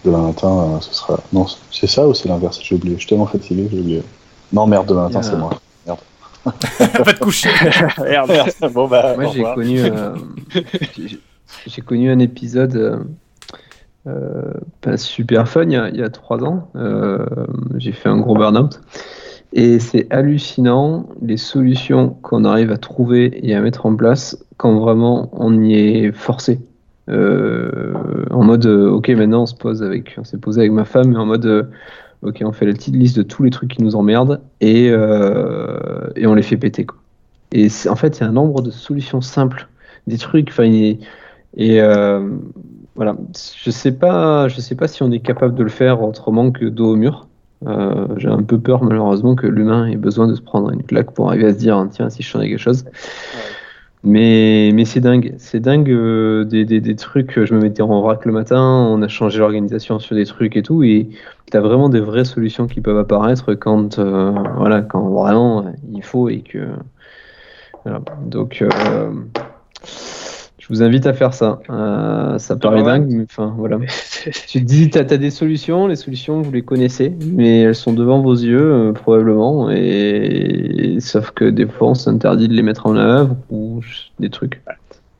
Demain 0.04 0.22
matin, 0.28 0.76
euh, 0.76 0.80
ce 0.80 0.94
sera. 0.94 1.22
Non, 1.32 1.46
c'est 1.70 1.86
ça 1.86 2.08
ou 2.08 2.14
c'est 2.14 2.28
l'inverse? 2.28 2.60
J'ai 2.62 2.74
oublié. 2.76 2.96
Je 2.96 3.00
suis 3.00 3.08
tellement 3.08 3.26
fatigué 3.26 3.64
que 3.68 3.72
j'ai 3.72 3.80
oublié. 3.80 4.02
Non, 4.52 4.66
merde, 4.66 4.86
demain 4.88 5.04
matin, 5.04 5.22
c'est 5.22 5.36
moi. 5.36 5.62
Va 7.04 7.12
te 7.12 7.18
coucher. 7.18 7.50
Merde. 7.98 8.32
bon, 8.72 8.88
bah, 8.88 9.14
Moi, 9.16 9.30
j'ai 9.32 9.42
connu, 9.54 9.80
euh, 9.80 10.14
j'ai- 11.66 11.82
connu 11.82 12.10
un 12.10 12.18
épisode 12.18 12.76
euh, 12.76 12.96
euh, 14.06 14.52
pas 14.80 14.96
super 14.96 15.48
fun 15.48 15.64
il 15.64 15.72
y 15.72 15.76
a, 15.76 15.88
il 15.90 15.96
y 15.96 16.02
a 16.02 16.08
trois 16.08 16.42
ans. 16.44 16.70
Euh, 16.76 17.26
j'ai 17.76 17.92
fait 17.92 18.08
un 18.08 18.18
gros 18.18 18.34
burn-out. 18.34 18.80
Et 19.52 19.80
c'est 19.80 20.06
hallucinant 20.10 21.08
les 21.22 21.36
solutions 21.36 22.10
qu'on 22.22 22.44
arrive 22.44 22.70
à 22.70 22.76
trouver 22.78 23.40
et 23.42 23.54
à 23.54 23.60
mettre 23.60 23.84
en 23.86 23.96
place 23.96 24.38
quand 24.56 24.78
vraiment 24.78 25.28
on 25.32 25.60
y 25.60 25.74
est 25.74 26.12
forcé. 26.12 26.60
Euh, 27.08 27.92
en 28.30 28.44
mode, 28.44 28.66
ok, 28.66 29.08
maintenant 29.08 29.42
on 29.42 29.46
se 29.46 29.56
pose 29.56 29.82
avec, 29.82 30.14
on 30.18 30.24
s'est 30.24 30.38
posé 30.38 30.60
avec 30.60 30.72
ma 30.72 30.84
femme, 30.84 31.08
mais 31.08 31.16
en 31.16 31.26
mode, 31.26 31.46
euh, 31.46 31.64
ok, 32.22 32.42
on 32.44 32.52
fait 32.52 32.66
la 32.66 32.72
petite 32.72 32.94
liste 32.94 33.16
de 33.16 33.22
tous 33.22 33.42
les 33.42 33.50
trucs 33.50 33.70
qui 33.70 33.82
nous 33.82 33.96
emmerdent 33.96 34.40
et, 34.60 34.90
euh, 34.90 36.08
et 36.16 36.26
on 36.26 36.34
les 36.34 36.42
fait 36.42 36.56
péter. 36.56 36.84
Quoi. 36.84 36.98
Et 37.52 37.68
en 37.88 37.96
fait, 37.96 38.18
il 38.18 38.20
y 38.20 38.24
a 38.24 38.28
un 38.28 38.32
nombre 38.32 38.62
de 38.62 38.70
solutions 38.70 39.20
simples, 39.20 39.68
des 40.06 40.18
trucs, 40.18 40.56
et, 40.60 40.98
et, 41.56 41.80
euh, 41.80 42.28
voilà. 42.94 43.16
Je 43.56 43.70
sais 43.70 43.92
pas, 43.92 44.48
je 44.48 44.60
sais 44.60 44.74
pas 44.74 44.88
si 44.88 45.02
on 45.02 45.10
est 45.10 45.20
capable 45.20 45.54
de 45.54 45.62
le 45.62 45.68
faire 45.68 46.02
autrement 46.02 46.50
que 46.50 46.66
dos 46.66 46.92
au 46.92 46.96
mur. 46.96 47.26
Euh, 47.66 48.06
J'ai 48.16 48.28
un 48.28 48.42
peu 48.42 48.58
peur, 48.58 48.82
malheureusement, 48.82 49.34
que 49.34 49.46
l'humain 49.46 49.86
ait 49.86 49.96
besoin 49.96 50.26
de 50.26 50.34
se 50.34 50.40
prendre 50.40 50.70
une 50.70 50.82
claque 50.82 51.12
pour 51.12 51.28
arriver 51.28 51.46
à 51.46 51.52
se 51.52 51.58
dire, 51.58 51.86
tiens, 51.90 52.08
si 52.08 52.22
je 52.22 52.28
changeais 52.28 52.48
quelque 52.48 52.58
chose. 52.58 52.84
Mais, 54.02 54.70
mais 54.72 54.86
c'est 54.86 55.00
dingue, 55.00 55.34
c'est 55.36 55.60
dingue 55.60 55.90
euh, 55.90 56.44
des, 56.44 56.64
des, 56.64 56.80
des 56.80 56.96
trucs. 56.96 57.44
Je 57.44 57.54
me 57.54 57.60
mettais 57.60 57.82
en 57.82 58.00
vrac 58.00 58.24
le 58.24 58.32
matin, 58.32 58.62
on 58.62 59.02
a 59.02 59.08
changé 59.08 59.40
l'organisation 59.40 59.98
sur 59.98 60.16
des 60.16 60.24
trucs 60.24 60.56
et 60.56 60.62
tout, 60.62 60.82
et 60.82 61.10
tu 61.50 61.56
as 61.56 61.60
vraiment 61.60 61.90
des 61.90 62.00
vraies 62.00 62.24
solutions 62.24 62.66
qui 62.66 62.80
peuvent 62.80 62.98
apparaître 62.98 63.54
quand, 63.54 63.98
euh, 63.98 64.32
voilà, 64.56 64.80
quand 64.80 65.06
vraiment 65.10 65.66
euh, 65.66 65.70
il 65.92 66.02
faut 66.02 66.28
et 66.30 66.40
que. 66.40 66.68
Voilà. 67.84 68.00
Donc, 68.26 68.62
euh, 68.62 69.10
vous 70.70 70.82
invite 70.82 71.06
à 71.06 71.12
faire 71.12 71.34
ça. 71.34 71.58
Euh, 71.68 72.38
ça 72.38 72.56
paraît 72.56 72.78
ouais. 72.78 72.84
dingue, 72.84 73.08
mais 73.10 73.24
enfin, 73.24 73.54
voilà. 73.58 73.78
Tu 74.46 74.60
te 74.60 74.64
dis, 74.64 74.90
tu 74.90 74.98
as, 74.98 75.04
des 75.04 75.30
solutions, 75.30 75.86
les 75.86 75.96
solutions, 75.96 76.42
vous 76.42 76.52
les 76.52 76.62
connaissez, 76.62 77.12
mais 77.20 77.62
elles 77.62 77.74
sont 77.74 77.92
devant 77.92 78.20
vos 78.20 78.34
yeux, 78.34 78.72
euh, 78.72 78.92
probablement, 78.92 79.70
et 79.70 80.98
sauf 81.00 81.30
que 81.32 81.44
des 81.46 81.66
fois, 81.66 81.88
on 81.88 81.94
s'interdit 81.94 82.48
de 82.48 82.54
les 82.54 82.62
mettre 82.62 82.86
en 82.86 82.96
œuvre 82.96 83.36
ou 83.50 83.80
des 84.18 84.30
trucs. 84.30 84.62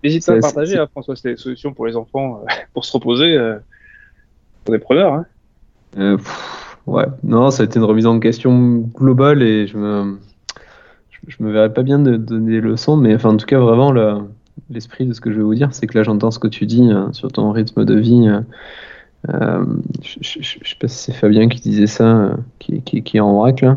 N'hésite 0.05 0.25
pas 0.25 0.35
à 0.35 0.41
partager, 0.41 0.79
hein, 0.79 0.87
François, 0.91 1.17
c'est 1.17 1.31
des 1.31 1.37
solutions 1.37 1.73
pour 1.73 1.87
les 1.87 1.97
enfants, 1.97 2.43
euh, 2.43 2.53
pour 2.75 2.85
se 2.85 2.93
reposer. 2.93 3.37
Pour 4.65 4.73
des 4.73 4.79
preneurs. 4.79 5.15
Hein. 5.15 6.17
Pff, 6.17 6.79
ouais, 6.87 7.07
non, 7.25 7.51
ça 7.51 7.63
a 7.63 7.67
été 7.67 7.79
une 7.79 7.85
remise 7.85 8.07
en 8.07 8.21
question 8.21 8.89
globale 8.95 9.43
et 9.43 9.67
je 9.67 9.77
me, 9.77 10.19
je, 11.11 11.19
je 11.27 11.43
me 11.43 11.51
verrais 11.51 11.73
pas 11.73 11.83
bien 11.83 11.99
de 11.99 12.17
donner 12.17 12.53
des 12.53 12.61
leçons, 12.61 12.97
mais 12.97 13.15
enfin, 13.15 13.31
en 13.31 13.37
tout 13.37 13.47
cas, 13.47 13.59
vraiment, 13.59 13.91
le- 13.91 14.19
l'esprit 14.69 15.07
de 15.07 15.13
ce 15.13 15.21
que 15.21 15.31
je 15.31 15.37
vais 15.37 15.43
vous 15.43 15.55
dire, 15.55 15.73
c'est 15.73 15.87
que 15.87 15.97
là, 15.97 16.05
j'entends 16.05 16.31
ce 16.31 16.39
que 16.39 16.49
tu 16.49 16.67
dis 16.67 16.91
euh, 16.91 17.13
sur 17.13 17.31
ton 17.33 17.51
rythme 17.53 17.85
de 17.85 17.95
vie. 17.95 18.29
euh, 18.29 18.41
euh, 19.29 19.65
je, 20.03 20.39
je 20.41 20.69
sais 20.69 20.77
pas 20.81 20.89
si 20.89 20.97
c'est 20.97 21.13
Fabien 21.13 21.49
qui 21.49 21.61
disait 21.61 21.87
ça, 21.87 22.05
euh, 22.05 22.37
qui, 22.59 23.03
est 23.15 23.21
en 23.21 23.39
vrac 23.39 23.61
là. 23.61 23.77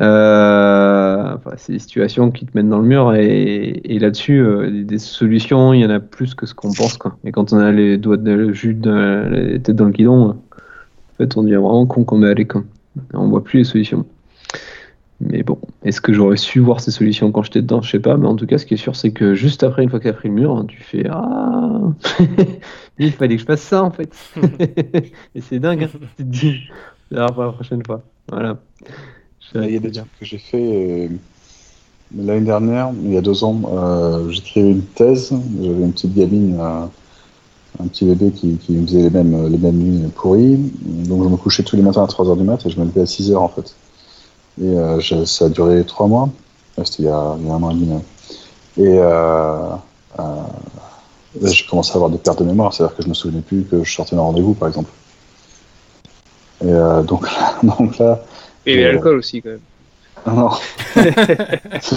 Euh, 0.00 1.34
enfin, 1.34 1.50
c'est 1.56 1.72
des 1.72 1.78
situations 1.80 2.30
qui 2.30 2.46
te 2.46 2.56
mettent 2.56 2.68
dans 2.68 2.78
le 2.78 2.86
mur 2.86 3.14
et, 3.14 3.98
là-dessus, 3.98 4.44
des, 4.84 4.98
solutions, 4.98 5.72
il 5.72 5.80
y 5.80 5.84
en 5.84 5.90
a 5.90 5.98
plus 5.98 6.34
que 6.34 6.46
ce 6.46 6.54
qu'on 6.54 6.72
pense. 6.72 6.96
Quoi. 6.96 7.16
Et 7.24 7.32
quand 7.32 7.52
on 7.52 7.58
a 7.58 7.72
les 7.72 7.98
doigts 7.98 8.16
de 8.16 8.52
jus 8.52 8.74
de 8.74 8.90
la 8.90 9.58
tête 9.58 9.74
dans 9.74 9.86
le 9.86 9.90
guidon, 9.90 10.30
en 10.30 10.36
fait, 11.18 11.36
on 11.36 11.42
devient 11.42 11.56
vraiment 11.56 11.86
con 11.86 12.04
qu'on 12.04 12.18
met 12.18 12.28
à 12.28 12.34
l'écran. 12.34 12.62
On 13.12 13.28
voit 13.28 13.42
plus 13.42 13.58
les 13.58 13.64
solutions. 13.64 14.06
Mais 15.20 15.42
bon, 15.42 15.58
est-ce 15.84 16.00
que 16.00 16.14
j'aurais 16.14 16.38
su 16.38 16.60
voir 16.60 16.80
ces 16.80 16.90
solutions 16.90 17.30
quand 17.30 17.42
j'étais 17.42 17.60
dedans? 17.60 17.82
Je 17.82 17.90
sais 17.90 18.00
pas, 18.00 18.16
mais 18.16 18.26
en 18.26 18.36
tout 18.36 18.46
cas, 18.46 18.56
ce 18.56 18.64
qui 18.64 18.74
est 18.74 18.78
sûr, 18.78 18.96
c'est 18.96 19.12
que 19.12 19.34
juste 19.34 19.62
après, 19.62 19.82
une 19.82 19.90
fois 19.90 19.98
que 19.98 20.04
tu 20.04 20.08
as 20.08 20.14
pris 20.14 20.28
le 20.28 20.34
mur, 20.34 20.64
tu 20.66 20.78
fais 20.78 21.04
Ah 21.10 21.80
Il 22.98 23.12
fallait 23.12 23.36
que 23.36 23.42
je 23.42 23.46
fasse 23.46 23.60
ça 23.60 23.82
en 23.82 23.90
fait. 23.90 24.12
Et 25.34 25.40
c'est 25.40 25.58
dingue, 25.58 25.84
hein. 25.84 25.88
tu 26.16 26.24
te 26.24 26.28
dis 26.28 26.60
pour 27.10 27.42
la 27.44 27.52
prochaine 27.52 27.82
fois. 27.84 28.02
Voilà. 28.28 28.58
Il 29.54 29.70
y 29.70 29.76
a 29.76 29.80
des 29.80 29.90
trucs 29.90 30.18
que 30.18 30.24
j'ai 30.24 30.38
fait 30.38 31.08
euh, 31.08 31.08
l'année 32.16 32.44
dernière, 32.44 32.92
il 33.02 33.12
y 33.12 33.16
a 33.16 33.20
deux 33.20 33.42
ans. 33.44 33.60
Euh, 33.72 34.30
J'écrivais 34.30 34.70
une 34.70 34.82
thèse. 34.82 35.34
J'avais 35.60 35.82
une 35.82 35.92
petite 35.92 36.14
gamine, 36.14 36.56
euh, 36.58 36.86
un 37.82 37.86
petit 37.88 38.04
bébé 38.04 38.30
qui, 38.30 38.56
qui 38.56 38.72
me 38.72 38.86
faisait 38.86 39.02
les 39.02 39.10
mêmes, 39.10 39.48
les 39.48 39.58
mêmes 39.58 39.76
nuits 39.76 40.08
pourries. 40.14 40.56
Donc 41.08 41.24
je 41.24 41.28
me 41.28 41.36
couchais 41.36 41.62
tous 41.62 41.76
les 41.76 41.82
matins 41.82 42.04
à 42.04 42.06
3h 42.06 42.38
du 42.38 42.44
mat 42.44 42.64
et 42.64 42.70
je 42.70 42.78
me 42.78 42.84
levais 42.84 43.02
à 43.02 43.04
6h 43.04 43.36
en 43.36 43.48
fait. 43.48 43.74
Et 44.62 44.66
euh, 44.68 45.00
je- 45.00 45.24
ça 45.24 45.46
a 45.46 45.48
duré 45.48 45.84
trois 45.84 46.06
mois. 46.06 46.28
C'était 46.84 47.02
il, 47.02 47.06
y 47.06 47.08
a- 47.08 47.36
il 47.40 47.46
y 47.46 47.50
a 47.50 47.54
un 47.54 47.62
an 47.62 47.70
et 47.70 47.74
demi. 47.74 48.00
Et 48.78 48.98
euh, 48.98 49.70
euh, 50.18 50.22
là, 51.40 51.50
j'ai 51.50 51.64
commencé 51.66 51.92
à 51.92 51.94
avoir 51.96 52.10
des 52.10 52.18
pertes 52.18 52.40
de 52.40 52.44
mémoire. 52.44 52.72
C'est-à-dire 52.72 52.96
que 52.96 53.02
je 53.02 53.08
me 53.08 53.14
souvenais 53.14 53.42
plus 53.42 53.64
que 53.64 53.82
je 53.84 53.92
sortais 53.92 54.16
d'un 54.16 54.22
rendez-vous 54.22 54.54
par 54.54 54.68
exemple. 54.68 54.90
Et 56.62 57.04
donc, 57.06 57.26
donc 57.62 57.98
là, 57.98 58.20
Et 58.66 58.82
l'alcool 58.82 59.16
aussi, 59.16 59.42
quand 59.42 59.50
même. 59.50 59.60
non. 60.26 60.50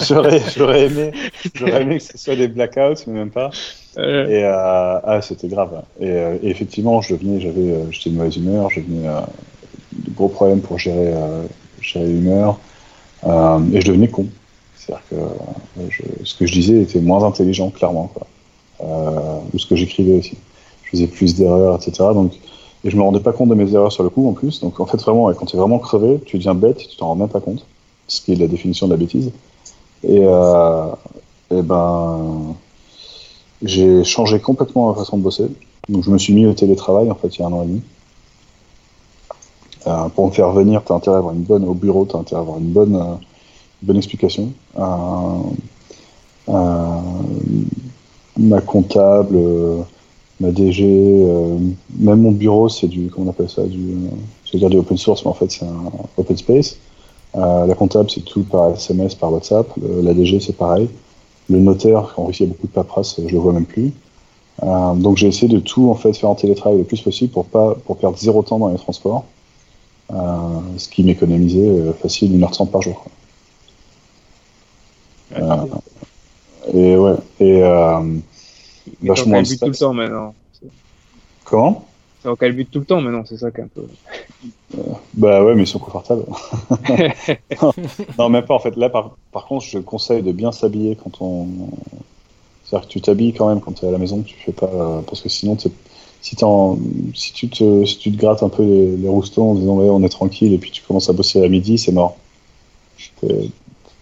j'aurais, 0.08 0.40
j'aurais 0.56 0.86
aimé, 0.86 1.12
j'aurais 1.54 1.82
aimé 1.82 1.98
que 1.98 2.04
ce 2.04 2.16
soit 2.16 2.36
des 2.36 2.48
blackouts, 2.48 3.02
mais 3.06 3.12
même 3.12 3.30
pas. 3.30 3.50
Euh, 3.98 4.26
Et 4.28 4.44
euh, 4.44 4.98
ah, 5.04 5.20
c'était 5.20 5.48
grave. 5.48 5.82
Et, 6.00 6.08
euh, 6.10 6.38
et 6.42 6.48
effectivement, 6.48 7.02
je 7.02 7.14
devenais, 7.14 7.40
j'avais, 7.40 7.84
j'étais 7.90 8.10
de 8.10 8.16
mauvaise 8.16 8.36
humeur, 8.36 8.70
je 8.70 8.80
devenais 8.80 9.08
de 9.92 10.10
gros 10.14 10.28
problèmes 10.28 10.60
pour 10.60 10.78
gérer, 10.78 11.12
gérer 11.84 12.06
l'humeur, 12.06 12.58
euh, 13.26 13.58
et 13.72 13.80
je 13.80 13.86
devenais 13.86 14.08
con. 14.08 14.26
C'est-à-dire 14.76 15.04
que 15.10 15.14
euh, 15.14 15.88
ce 16.24 16.34
que 16.34 16.46
je 16.46 16.52
disais 16.52 16.82
était 16.82 17.00
moins 17.00 17.24
intelligent, 17.24 17.70
clairement, 17.70 18.10
quoi. 18.12 18.26
Euh, 18.82 19.38
ou 19.52 19.58
ce 19.58 19.66
que 19.66 19.76
j'écrivais 19.76 20.18
aussi. 20.18 20.36
Je 20.84 20.90
faisais 20.90 21.06
plus 21.06 21.34
d'erreurs, 21.34 21.76
etc. 21.76 21.92
Donc, 22.12 22.32
et 22.84 22.90
je 22.90 22.96
me 22.96 23.02
rendais 23.02 23.20
pas 23.20 23.32
compte 23.32 23.48
de 23.48 23.54
mes 23.54 23.72
erreurs 23.72 23.92
sur 23.92 24.02
le 24.02 24.10
coup, 24.10 24.28
en 24.28 24.32
plus. 24.32 24.60
Donc, 24.60 24.78
en 24.80 24.86
fait, 24.86 25.00
vraiment, 25.00 25.32
quand 25.32 25.46
tu 25.46 25.56
es 25.56 25.58
vraiment 25.58 25.78
crevé, 25.78 26.20
tu 26.26 26.36
deviens 26.36 26.54
bête, 26.54 26.78
tu 26.78 26.96
t'en 26.96 27.08
rends 27.08 27.16
même 27.16 27.28
pas 27.28 27.40
compte. 27.40 27.64
Ce 28.08 28.20
qui 28.20 28.32
est 28.32 28.36
la 28.36 28.46
définition 28.46 28.86
de 28.86 28.92
la 28.92 28.98
bêtise. 28.98 29.30
Et, 30.02 30.20
euh, 30.22 30.86
et 31.50 31.62
ben, 31.62 32.54
j'ai 33.62 34.04
changé 34.04 34.38
complètement 34.38 34.90
ma 34.90 34.94
façon 34.94 35.16
de 35.16 35.22
bosser. 35.22 35.46
Donc 35.88 36.04
je 36.04 36.10
me 36.10 36.18
suis 36.18 36.32
mis 36.32 36.46
au 36.46 36.52
télétravail 36.52 37.10
en 37.10 37.14
fait 37.14 37.36
il 37.36 37.40
y 37.40 37.42
a 37.42 37.46
un 37.46 37.52
an 37.52 37.62
et 37.62 37.66
demi. 37.66 37.82
Pour 40.14 40.26
me 40.26 40.32
faire 40.32 40.50
venir, 40.52 40.82
tu 40.84 40.92
intérêt 40.92 41.16
à 41.16 41.18
avoir 41.18 41.34
une 41.34 41.42
bonne 41.42 41.64
au 41.64 41.74
bureau, 41.74 42.06
tu 42.06 42.16
as 42.16 42.18
intérêt 42.18 42.38
à 42.38 42.42
avoir 42.42 42.58
une 42.58 42.72
bonne, 42.72 42.96
euh, 42.96 43.14
bonne 43.82 43.96
explication. 43.96 44.52
Ma 48.36 48.60
comptable, 48.60 49.36
euh, 49.36 49.82
ma 50.40 50.50
DG, 50.50 50.84
euh, 50.84 51.56
même 51.96 52.22
mon 52.22 52.32
bureau, 52.32 52.68
c'est 52.68 52.88
du 52.88 53.08
comment 53.08 53.26
on 53.26 53.30
appelle 53.30 53.48
ça, 53.48 53.62
du, 53.62 53.92
euh, 53.92 54.08
je 54.44 54.58
dire 54.58 54.70
du 54.70 54.76
open 54.76 54.96
source, 54.96 55.24
mais 55.24 55.30
en 55.30 55.34
fait 55.34 55.50
c'est 55.52 55.64
un 55.64 55.92
open 56.16 56.36
space. 56.36 56.76
La 57.34 57.74
comptable, 57.74 58.10
c'est 58.10 58.24
tout 58.24 58.44
par 58.44 58.74
SMS, 58.74 59.16
par 59.16 59.32
WhatsApp. 59.32 59.66
La 60.02 60.14
DG, 60.14 60.38
c'est 60.38 60.56
pareil. 60.56 60.88
Le 61.48 61.58
notaire, 61.58 62.14
en 62.16 62.26
Russie, 62.26 62.44
il 62.44 62.46
y 62.46 62.50
a 62.50 62.52
beaucoup 62.52 62.68
de 62.68 62.72
paperasse, 62.72 63.20
je 63.26 63.32
le 63.32 63.38
vois 63.40 63.52
même 63.52 63.66
plus. 63.66 63.92
Donc 64.62 65.16
j'ai 65.16 65.26
essayé 65.26 65.48
de 65.48 65.58
tout 65.58 65.90
en 65.90 65.96
fait 65.96 66.16
faire 66.16 66.30
en 66.30 66.36
télétravail 66.36 66.78
le 66.78 66.84
plus 66.84 67.00
possible 67.00 67.32
pour 67.32 67.44
pas 67.46 67.74
pour 67.86 67.96
perdre 67.96 68.16
zéro 68.18 68.42
temps 68.42 68.58
dans 68.58 68.68
les 68.68 68.76
transports, 68.76 69.24
ce 70.10 70.88
qui 70.88 71.02
m'économisait 71.02 71.68
euh, 71.68 71.92
facile 71.92 72.34
une 72.34 72.44
heure 72.44 72.50
trente 72.50 72.70
par 72.70 72.82
jour. 72.82 73.04
Euh, 75.36 75.66
et 76.72 76.96
ouais. 76.96 77.14
Et 77.40 77.62
euh, 77.62 78.18
vachement 79.02 79.32
calbute 79.32 79.60
tout 79.60 79.66
le 79.66 79.74
temps 79.74 79.92
maintenant. 79.92 80.34
comment? 81.44 81.86
T'es 82.22 82.28
en 82.28 82.36
calbute 82.36 82.70
tout 82.70 82.80
le 82.80 82.86
temps 82.86 83.00
maintenant, 83.00 83.24
c'est 83.26 83.36
ça 83.36 83.50
qui 83.50 83.60
est 83.60 83.64
un 83.64 83.68
peu. 83.68 83.82
Bah 85.14 85.44
ouais, 85.44 85.54
mais 85.54 85.62
ils 85.62 85.66
sont 85.66 85.78
confortables. 85.78 86.24
non, 88.18 88.28
même 88.28 88.44
pas 88.44 88.54
en 88.54 88.58
fait. 88.58 88.76
Là, 88.76 88.88
par, 88.88 89.16
par 89.30 89.46
contre, 89.46 89.64
je 89.64 89.78
conseille 89.78 90.22
de 90.22 90.32
bien 90.32 90.52
s'habiller 90.52 90.96
quand 90.96 91.20
on. 91.20 91.46
C'est-à-dire 92.64 92.88
que 92.88 92.92
tu 92.92 93.00
t'habilles 93.00 93.34
quand 93.34 93.48
même 93.48 93.60
quand 93.60 93.72
tu 93.72 93.84
es 93.84 93.88
à 93.88 93.92
la 93.92 93.98
maison, 93.98 94.22
tu 94.22 94.36
fais 94.36 94.52
pas. 94.52 94.66
euh, 94.66 95.02
Parce 95.02 95.20
que 95.20 95.28
sinon, 95.28 95.54
t'es- 95.54 95.70
si, 96.24 96.36
t'es 96.36 96.44
en- 96.44 96.78
si, 97.14 97.34
tu 97.34 97.50
te, 97.50 97.84
si 97.84 97.98
tu 97.98 98.10
te 98.10 98.16
grattes 98.16 98.42
un 98.42 98.48
peu 98.48 98.62
les, 98.64 98.96
les 98.96 99.08
roustons 99.08 99.50
en 99.50 99.54
disant 99.56 99.76
ouais, 99.76 99.90
on 99.90 100.02
est 100.02 100.08
tranquille 100.08 100.54
et 100.54 100.58
puis 100.58 100.70
tu 100.70 100.82
commences 100.82 101.10
à 101.10 101.12
bosser 101.12 101.44
à 101.44 101.48
midi, 101.48 101.76
c'est 101.76 101.92
mort. 101.92 102.16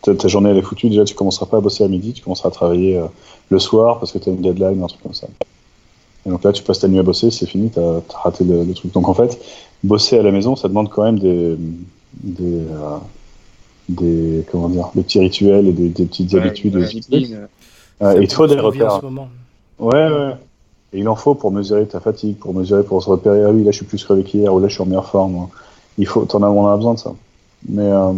Ta, 0.02 0.14
ta 0.14 0.28
journée 0.28 0.50
elle 0.50 0.56
est 0.58 0.62
foutue. 0.62 0.88
Déjà, 0.88 1.04
tu 1.04 1.14
commenceras 1.16 1.46
pas 1.46 1.56
à 1.56 1.60
bosser 1.60 1.82
à 1.82 1.88
midi, 1.88 2.12
tu 2.12 2.22
commenceras 2.22 2.48
à 2.50 2.52
travailler 2.52 2.96
euh, 2.96 3.06
le 3.50 3.58
soir 3.58 3.98
parce 3.98 4.12
que 4.12 4.18
tu 4.18 4.30
as 4.30 4.32
une 4.32 4.40
deadline, 4.40 4.80
un 4.80 4.86
truc 4.86 5.02
comme 5.02 5.14
ça. 5.14 5.26
Et 6.24 6.30
donc 6.30 6.44
là, 6.44 6.52
tu 6.52 6.62
passes 6.62 6.78
ta 6.78 6.86
nuit 6.86 7.00
à 7.00 7.02
bosser, 7.02 7.32
c'est 7.32 7.46
fini, 7.46 7.70
tu 7.70 7.80
as, 7.80 8.00
raté 8.22 8.44
le, 8.44 8.62
le 8.62 8.72
truc. 8.72 8.92
Donc 8.92 9.08
en 9.08 9.14
fait, 9.14 9.44
bosser 9.82 10.16
à 10.16 10.22
la 10.22 10.30
maison, 10.30 10.54
ça 10.54 10.68
demande 10.68 10.90
quand 10.90 11.02
même 11.02 11.18
des, 11.18 11.56
des, 12.22 12.60
euh, 12.70 12.98
des, 13.88 14.44
comment 14.48 14.68
dire, 14.68 14.90
des 14.94 15.02
petits 15.02 15.18
rituels 15.18 15.66
et 15.66 15.72
des, 15.72 15.88
des 15.88 16.04
petites 16.04 16.32
habitudes. 16.36 16.76
Ouais, 18.00 18.18
et 18.18 18.22
il 18.22 18.28
te 18.28 18.34
faut 18.34 18.46
des 18.46 18.60
repères. 18.60 19.00
ce 19.00 19.04
moment. 19.06 19.28
Ouais, 19.80 20.08
ouais. 20.08 20.34
Et 20.94 20.98
il 20.98 21.08
en 21.08 21.16
faut 21.16 21.34
pour 21.34 21.50
mesurer 21.52 21.86
ta 21.86 22.00
fatigue, 22.00 22.36
pour 22.38 22.52
mesurer, 22.54 22.84
pour 22.84 23.02
se 23.02 23.08
repérer, 23.08 23.42
ah 23.44 23.50
oui, 23.50 23.64
là 23.64 23.70
je 23.70 23.76
suis 23.76 23.86
plus 23.86 24.04
crevé 24.04 24.24
qu'hier, 24.24 24.52
ou 24.52 24.60
là 24.60 24.68
je 24.68 24.74
suis 24.74 24.82
en 24.82 24.86
meilleure 24.86 25.08
forme. 25.08 25.48
Il 25.98 26.06
faut, 26.06 26.24
t'en 26.24 26.42
as, 26.42 26.48
on 26.48 26.66
a 26.66 26.76
besoin 26.76 26.94
de 26.94 26.98
ça. 26.98 27.14
Mais 27.68 27.82
euh, 27.90 28.12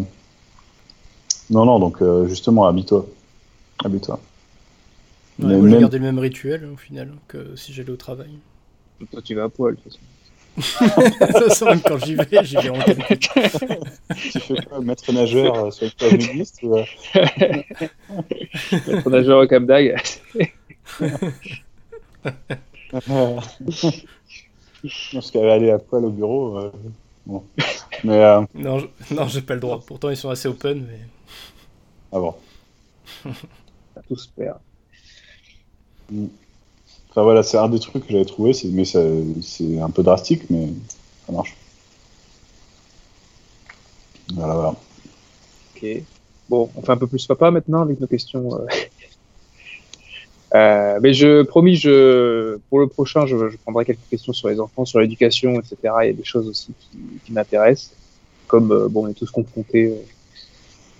non, 1.50 1.64
non, 1.66 1.78
donc 1.78 2.02
euh, 2.02 2.26
justement, 2.26 2.66
habille-toi. 2.66 3.06
Habille-toi. 3.84 4.18
Ouais, 5.40 5.46
moi, 5.46 5.54
j'ai 5.56 5.62
même- 5.72 5.80
gardé 5.80 5.98
le 5.98 6.04
même 6.04 6.18
rituel 6.18 6.68
au 6.72 6.76
final 6.76 7.12
que 7.28 7.54
si 7.56 7.72
j'allais 7.72 7.90
au 7.90 7.96
travail. 7.96 8.30
Toi, 9.10 9.20
tu 9.22 9.34
vas 9.34 9.44
à 9.44 9.48
poil. 9.48 9.76
de 9.76 9.80
toute 9.80 9.92
façon. 9.92 10.00
de 10.56 11.26
toute 11.26 11.48
façon, 11.48 11.64
même 11.66 11.80
quand 11.80 11.98
j'y 11.98 12.14
vais, 12.14 12.44
j'y 12.44 12.56
vais 12.56 12.70
en. 12.70 12.74
Tu 14.16 14.40
fais 14.40 14.54
quoi, 14.68 14.80
maître 14.80 15.12
nageur 15.12 15.66
euh, 15.66 15.70
sur 15.72 15.86
le 15.86 15.90
plage 15.96 16.12
nudiste 16.28 16.62
ou, 16.62 16.76
Maître 18.88 19.10
nageur 19.10 19.42
au 19.42 19.46
Cap 19.48 19.64
d'Agde. 19.64 19.96
Parce 25.12 25.30
qu'elle 25.30 25.48
aller 25.48 25.70
à 25.70 25.78
poil 25.78 26.04
au 26.04 26.10
bureau. 26.10 26.58
euh, 26.58 26.70
bon. 27.26 27.44
Mais 28.04 28.22
euh, 28.22 28.42
Non, 28.54 28.78
je- 28.78 29.14
non, 29.14 29.26
j'ai 29.28 29.42
pas 29.42 29.54
le 29.54 29.60
droit. 29.60 29.80
Pourtant, 29.86 30.10
ils 30.10 30.16
sont 30.16 30.30
assez 30.30 30.48
open, 30.48 30.86
mais 30.86 31.00
ah 32.12 32.18
bon. 32.20 32.34
On 33.24 33.30
va 33.96 34.02
tous 34.08 34.26
perdre. 34.36 34.60
Enfin 37.10 37.22
voilà, 37.22 37.42
c'est 37.42 37.56
un 37.58 37.68
des 37.68 37.78
trucs 37.80 38.06
que 38.06 38.12
j'avais 38.12 38.24
trouvé, 38.24 38.52
c'est- 38.52 38.68
mais 38.68 38.84
ça- 38.84 39.00
c'est 39.42 39.80
un 39.80 39.90
peu 39.90 40.02
drastique, 40.02 40.42
mais 40.50 40.68
ça 41.26 41.32
marche. 41.32 41.54
Voilà, 44.34 44.54
voilà. 44.54 44.74
Ok. 45.76 45.86
Bon, 46.48 46.70
on 46.76 46.82
fait 46.82 46.92
un 46.92 46.96
peu 46.96 47.06
plus 47.06 47.26
papa 47.26 47.50
maintenant 47.50 47.82
avec 47.82 48.00
nos 48.00 48.06
questions. 48.06 48.54
euh. 48.54 48.66
Euh, 50.54 50.98
mais 51.02 51.14
je 51.14 51.42
promis, 51.42 51.74
je 51.74 52.58
pour 52.70 52.78
le 52.78 52.86
prochain, 52.86 53.26
je, 53.26 53.48
je 53.48 53.56
prendrai 53.56 53.84
quelques 53.84 54.06
questions 54.08 54.32
sur 54.32 54.48
les 54.48 54.60
enfants, 54.60 54.84
sur 54.84 55.00
l'éducation, 55.00 55.54
etc. 55.58 55.76
Il 56.02 56.06
y 56.06 56.10
a 56.10 56.12
des 56.12 56.22
choses 56.24 56.48
aussi 56.48 56.72
qui, 56.78 56.98
qui 57.24 57.32
m'intéressent, 57.32 57.92
comme 58.46 58.70
euh, 58.70 58.88
bon, 58.88 59.06
on 59.06 59.08
est 59.08 59.14
tous 59.14 59.30
confrontés 59.30 59.86
euh, 59.86 59.96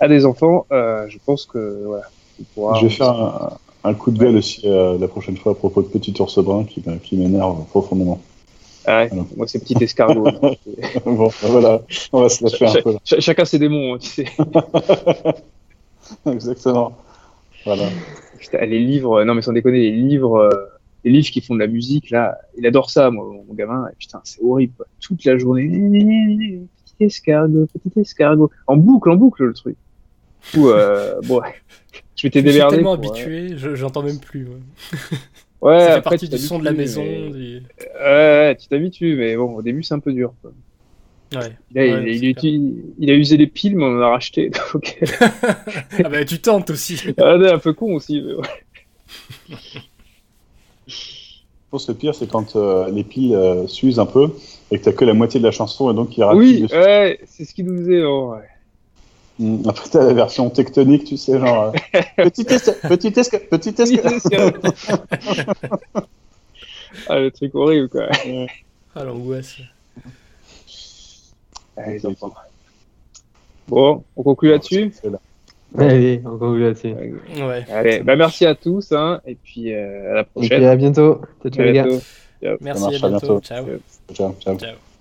à 0.01 0.09
des 0.09 0.27
enfants. 0.27 0.67
euh, 0.73 1.07
je 1.09 1.19
pense 1.25 1.47
que 1.47 1.85
voilà, 1.87 2.05
pourra- 2.55 2.75
Je 2.81 2.87
vais 2.87 2.93
faire 2.93 3.11
un, 3.11 3.57
un 3.85 3.95
coup 3.95 4.11
de 4.11 4.19
gueule 4.19 4.37
aussi 4.37 4.63
euh, 4.65 4.99
la 4.99 5.07
prochaine 5.07 5.37
fois 5.37 5.53
à 5.53 5.55
propos 5.55 5.83
de 5.83 5.89
Petit 5.89 6.21
Ours 6.21 6.37
Brun 6.41 6.65
qui, 6.65 6.83
m- 6.85 6.99
qui 7.01 7.17
m'énerve 7.17 7.65
profondément. 7.67 8.21
Ah 8.87 9.05
ouais, 9.05 9.13
Alors. 9.13 9.27
moi 9.37 9.47
c'est 9.47 9.61
petit 9.61 9.77
escargot. 9.81 10.25
bon, 11.07 11.29
ben 11.43 11.49
voilà, 11.49 11.83
on 12.13 12.23
va 12.23 12.29
se 12.29 12.43
lâcher 12.43 12.67
un 12.67 12.83
peu 12.83 12.93
là. 12.93 12.99
Ch- 13.05 13.21
chacun 13.23 13.45
ses 13.45 13.61
démons, 13.61 13.95
hein, 13.95 13.99
tu 13.99 14.09
sais. 14.09 14.25
Exactement. 16.27 16.97
Voilà. 17.65 17.85
Putain, 18.39 18.65
les 18.67 18.79
livres, 18.79 19.25
non 19.25 19.35
mais 19.35 19.43
sans 19.43 19.53
déconner, 19.53 19.79
les 19.81 19.93
livres, 19.93 20.37
euh, 20.37 20.51
les 21.05 21.11
livres 21.11 21.29
qui 21.29 21.41
font 21.41 21.55
de 21.55 21.61
la 21.61 21.67
musique, 21.67 22.11
là, 22.11 22.39
il 22.57 22.67
adore 22.67 22.91
ça, 22.91 23.11
moi, 23.11 23.25
mon 23.47 23.55
gamin. 23.55 23.87
Et 23.93 23.97
putain, 23.99 24.21
c'est 24.25 24.43
horrible, 24.43 24.73
quoi. 24.77 24.87
Toute 25.01 25.25
la 25.25 25.37
journée, 25.39 25.69
petit 26.85 27.05
escargot, 27.05 27.67
petit 27.67 28.01
escargot, 28.01 28.51
en 28.67 28.77
boucle, 28.77 29.11
en 29.11 29.17
boucle, 29.17 29.45
le 29.45 29.53
truc. 29.55 29.77
Du 30.53 30.59
coup, 30.61 30.69
euh, 30.71 31.21
bon, 31.25 31.41
ouais. 31.41 31.55
je 32.17 32.27
m'étais 32.27 32.41
je 32.41 32.45
suis 32.49 32.53
démerdé. 32.53 32.77
tellement 32.77 32.97
pour, 32.99 33.05
euh, 33.07 33.09
habitué, 33.15 33.57
je- 33.57 33.75
j'entends 33.75 34.03
même 34.03 34.19
plus. 34.19 34.45
ouais. 34.47 34.53
Ouais, 35.61 35.79
Ça 35.81 35.87
fait 35.87 35.93
après, 35.93 36.11
partie 36.11 36.29
tu 36.29 36.37
du 36.37 36.43
son 36.43 36.59
de 36.59 36.65
la 36.65 36.73
t'habitues, 36.73 36.99
maison. 36.99 37.03
mais- 37.05 37.31
du- 37.33 37.63
ouais, 38.03 38.57
tu 38.61 38.69
t'habitues, 38.69 39.17
mais 39.17 39.37
bon, 39.37 39.55
au 39.57 39.63
début, 39.63 39.83
c'est 39.83 39.95
un 39.95 39.99
peu 40.01 40.13
dur. 40.13 40.35
Quoi. 40.43 40.53
Ouais. 41.35 41.57
Là, 41.75 42.01
Ouais, 42.01 42.17
il, 42.99 43.11
a 43.11 43.15
usé 43.15 43.37
les 43.37 43.47
piles, 43.47 43.77
mais 43.77 43.85
on 43.85 43.99
en 43.99 44.01
a 44.01 44.09
racheté. 44.11 44.51
Donc, 44.73 44.99
Ah 46.05 46.09
bah 46.09 46.25
tu 46.25 46.39
tentes 46.41 46.71
aussi. 46.71 47.01
ah, 47.19 47.33
un 47.35 47.59
peu 47.59 47.73
con 47.73 47.95
aussi. 47.95 48.23
mais 48.23 48.35
ouais. 48.35 48.49
Je 50.87 50.95
pense 51.71 51.87
que 51.87 51.93
le 51.93 51.99
pire, 51.99 52.15
c'est 52.15 52.29
quand 52.31 52.57
euh, 52.57 52.91
les 52.91 53.05
piles 53.05 53.35
euh, 53.35 53.67
s'usent 53.67 53.99
un 53.99 54.07
peu 54.07 54.31
et 54.71 54.79
que 54.79 54.85
t'as 54.85 54.93
que 54.93 55.05
la 55.05 55.15
moitié 55.15 55.41
de 55.41 55.45
la 55.45 55.51
chanson 55.51 55.91
et 55.91 55.95
donc 55.95 56.17
il 56.17 56.23
rate 56.23 56.37
Oui, 56.37 56.67
ouais, 56.71 57.19
c'est 57.27 57.45
ce 57.45 57.55
qu'il 57.55 57.67
nous 57.67 57.77
disait. 57.77 58.03
oh, 58.05 58.35
ouais. 58.35 58.49
Mm. 59.39 59.69
Après, 59.69 59.89
t'as 59.91 60.05
la 60.05 60.13
version 60.13 60.49
tectonique, 60.51 61.05
tu 61.05 61.17
sais, 61.17 61.39
genre. 61.41 61.73
euh, 61.75 62.25
petit 62.25 62.45
esca- 62.45 62.79
petit 62.89 63.75
ah, 67.09 67.19
le 67.19 67.31
truc 67.33 67.55
horrible, 67.55 67.89
quoi. 67.89 68.09
Ah 68.95 69.05
l'angoisse. 69.05 69.57
Enfants. 72.05 72.33
Bon, 73.69 74.05
on 74.17 74.23
conclut 74.23 74.51
là-dessus. 74.51 74.93
Allez, 75.79 76.23
on 76.25 76.37
conclut 76.39 76.63
là-dessus. 76.65 76.95
Ouais. 77.43 77.65
Allez, 77.71 78.01
bah 78.01 78.15
merci 78.17 78.47
à 78.47 78.55
tous, 78.55 78.93
hein, 78.93 79.21
et 79.27 79.35
puis 79.35 79.75
euh, 79.75 80.11
à 80.13 80.15
la 80.15 80.21
Et 80.21 80.25
puis 80.25 80.31
prochaine. 80.33 80.65
à 80.65 80.77
bientôt. 80.77 81.21
Ciao, 81.43 81.51
ciao 81.51 81.63
À 81.63 81.67
les 81.67 81.73
gars. 81.73 81.83
bientôt. 81.85 82.03
Merci, 82.61 82.85
à 82.85 82.87
à 82.87 82.91
bientôt. 82.91 83.11
bientôt. 83.11 83.41
Ciao. 83.41 83.67
Ciao, 84.13 84.35
ciao. 84.41 84.57
Ciao. 84.59 84.94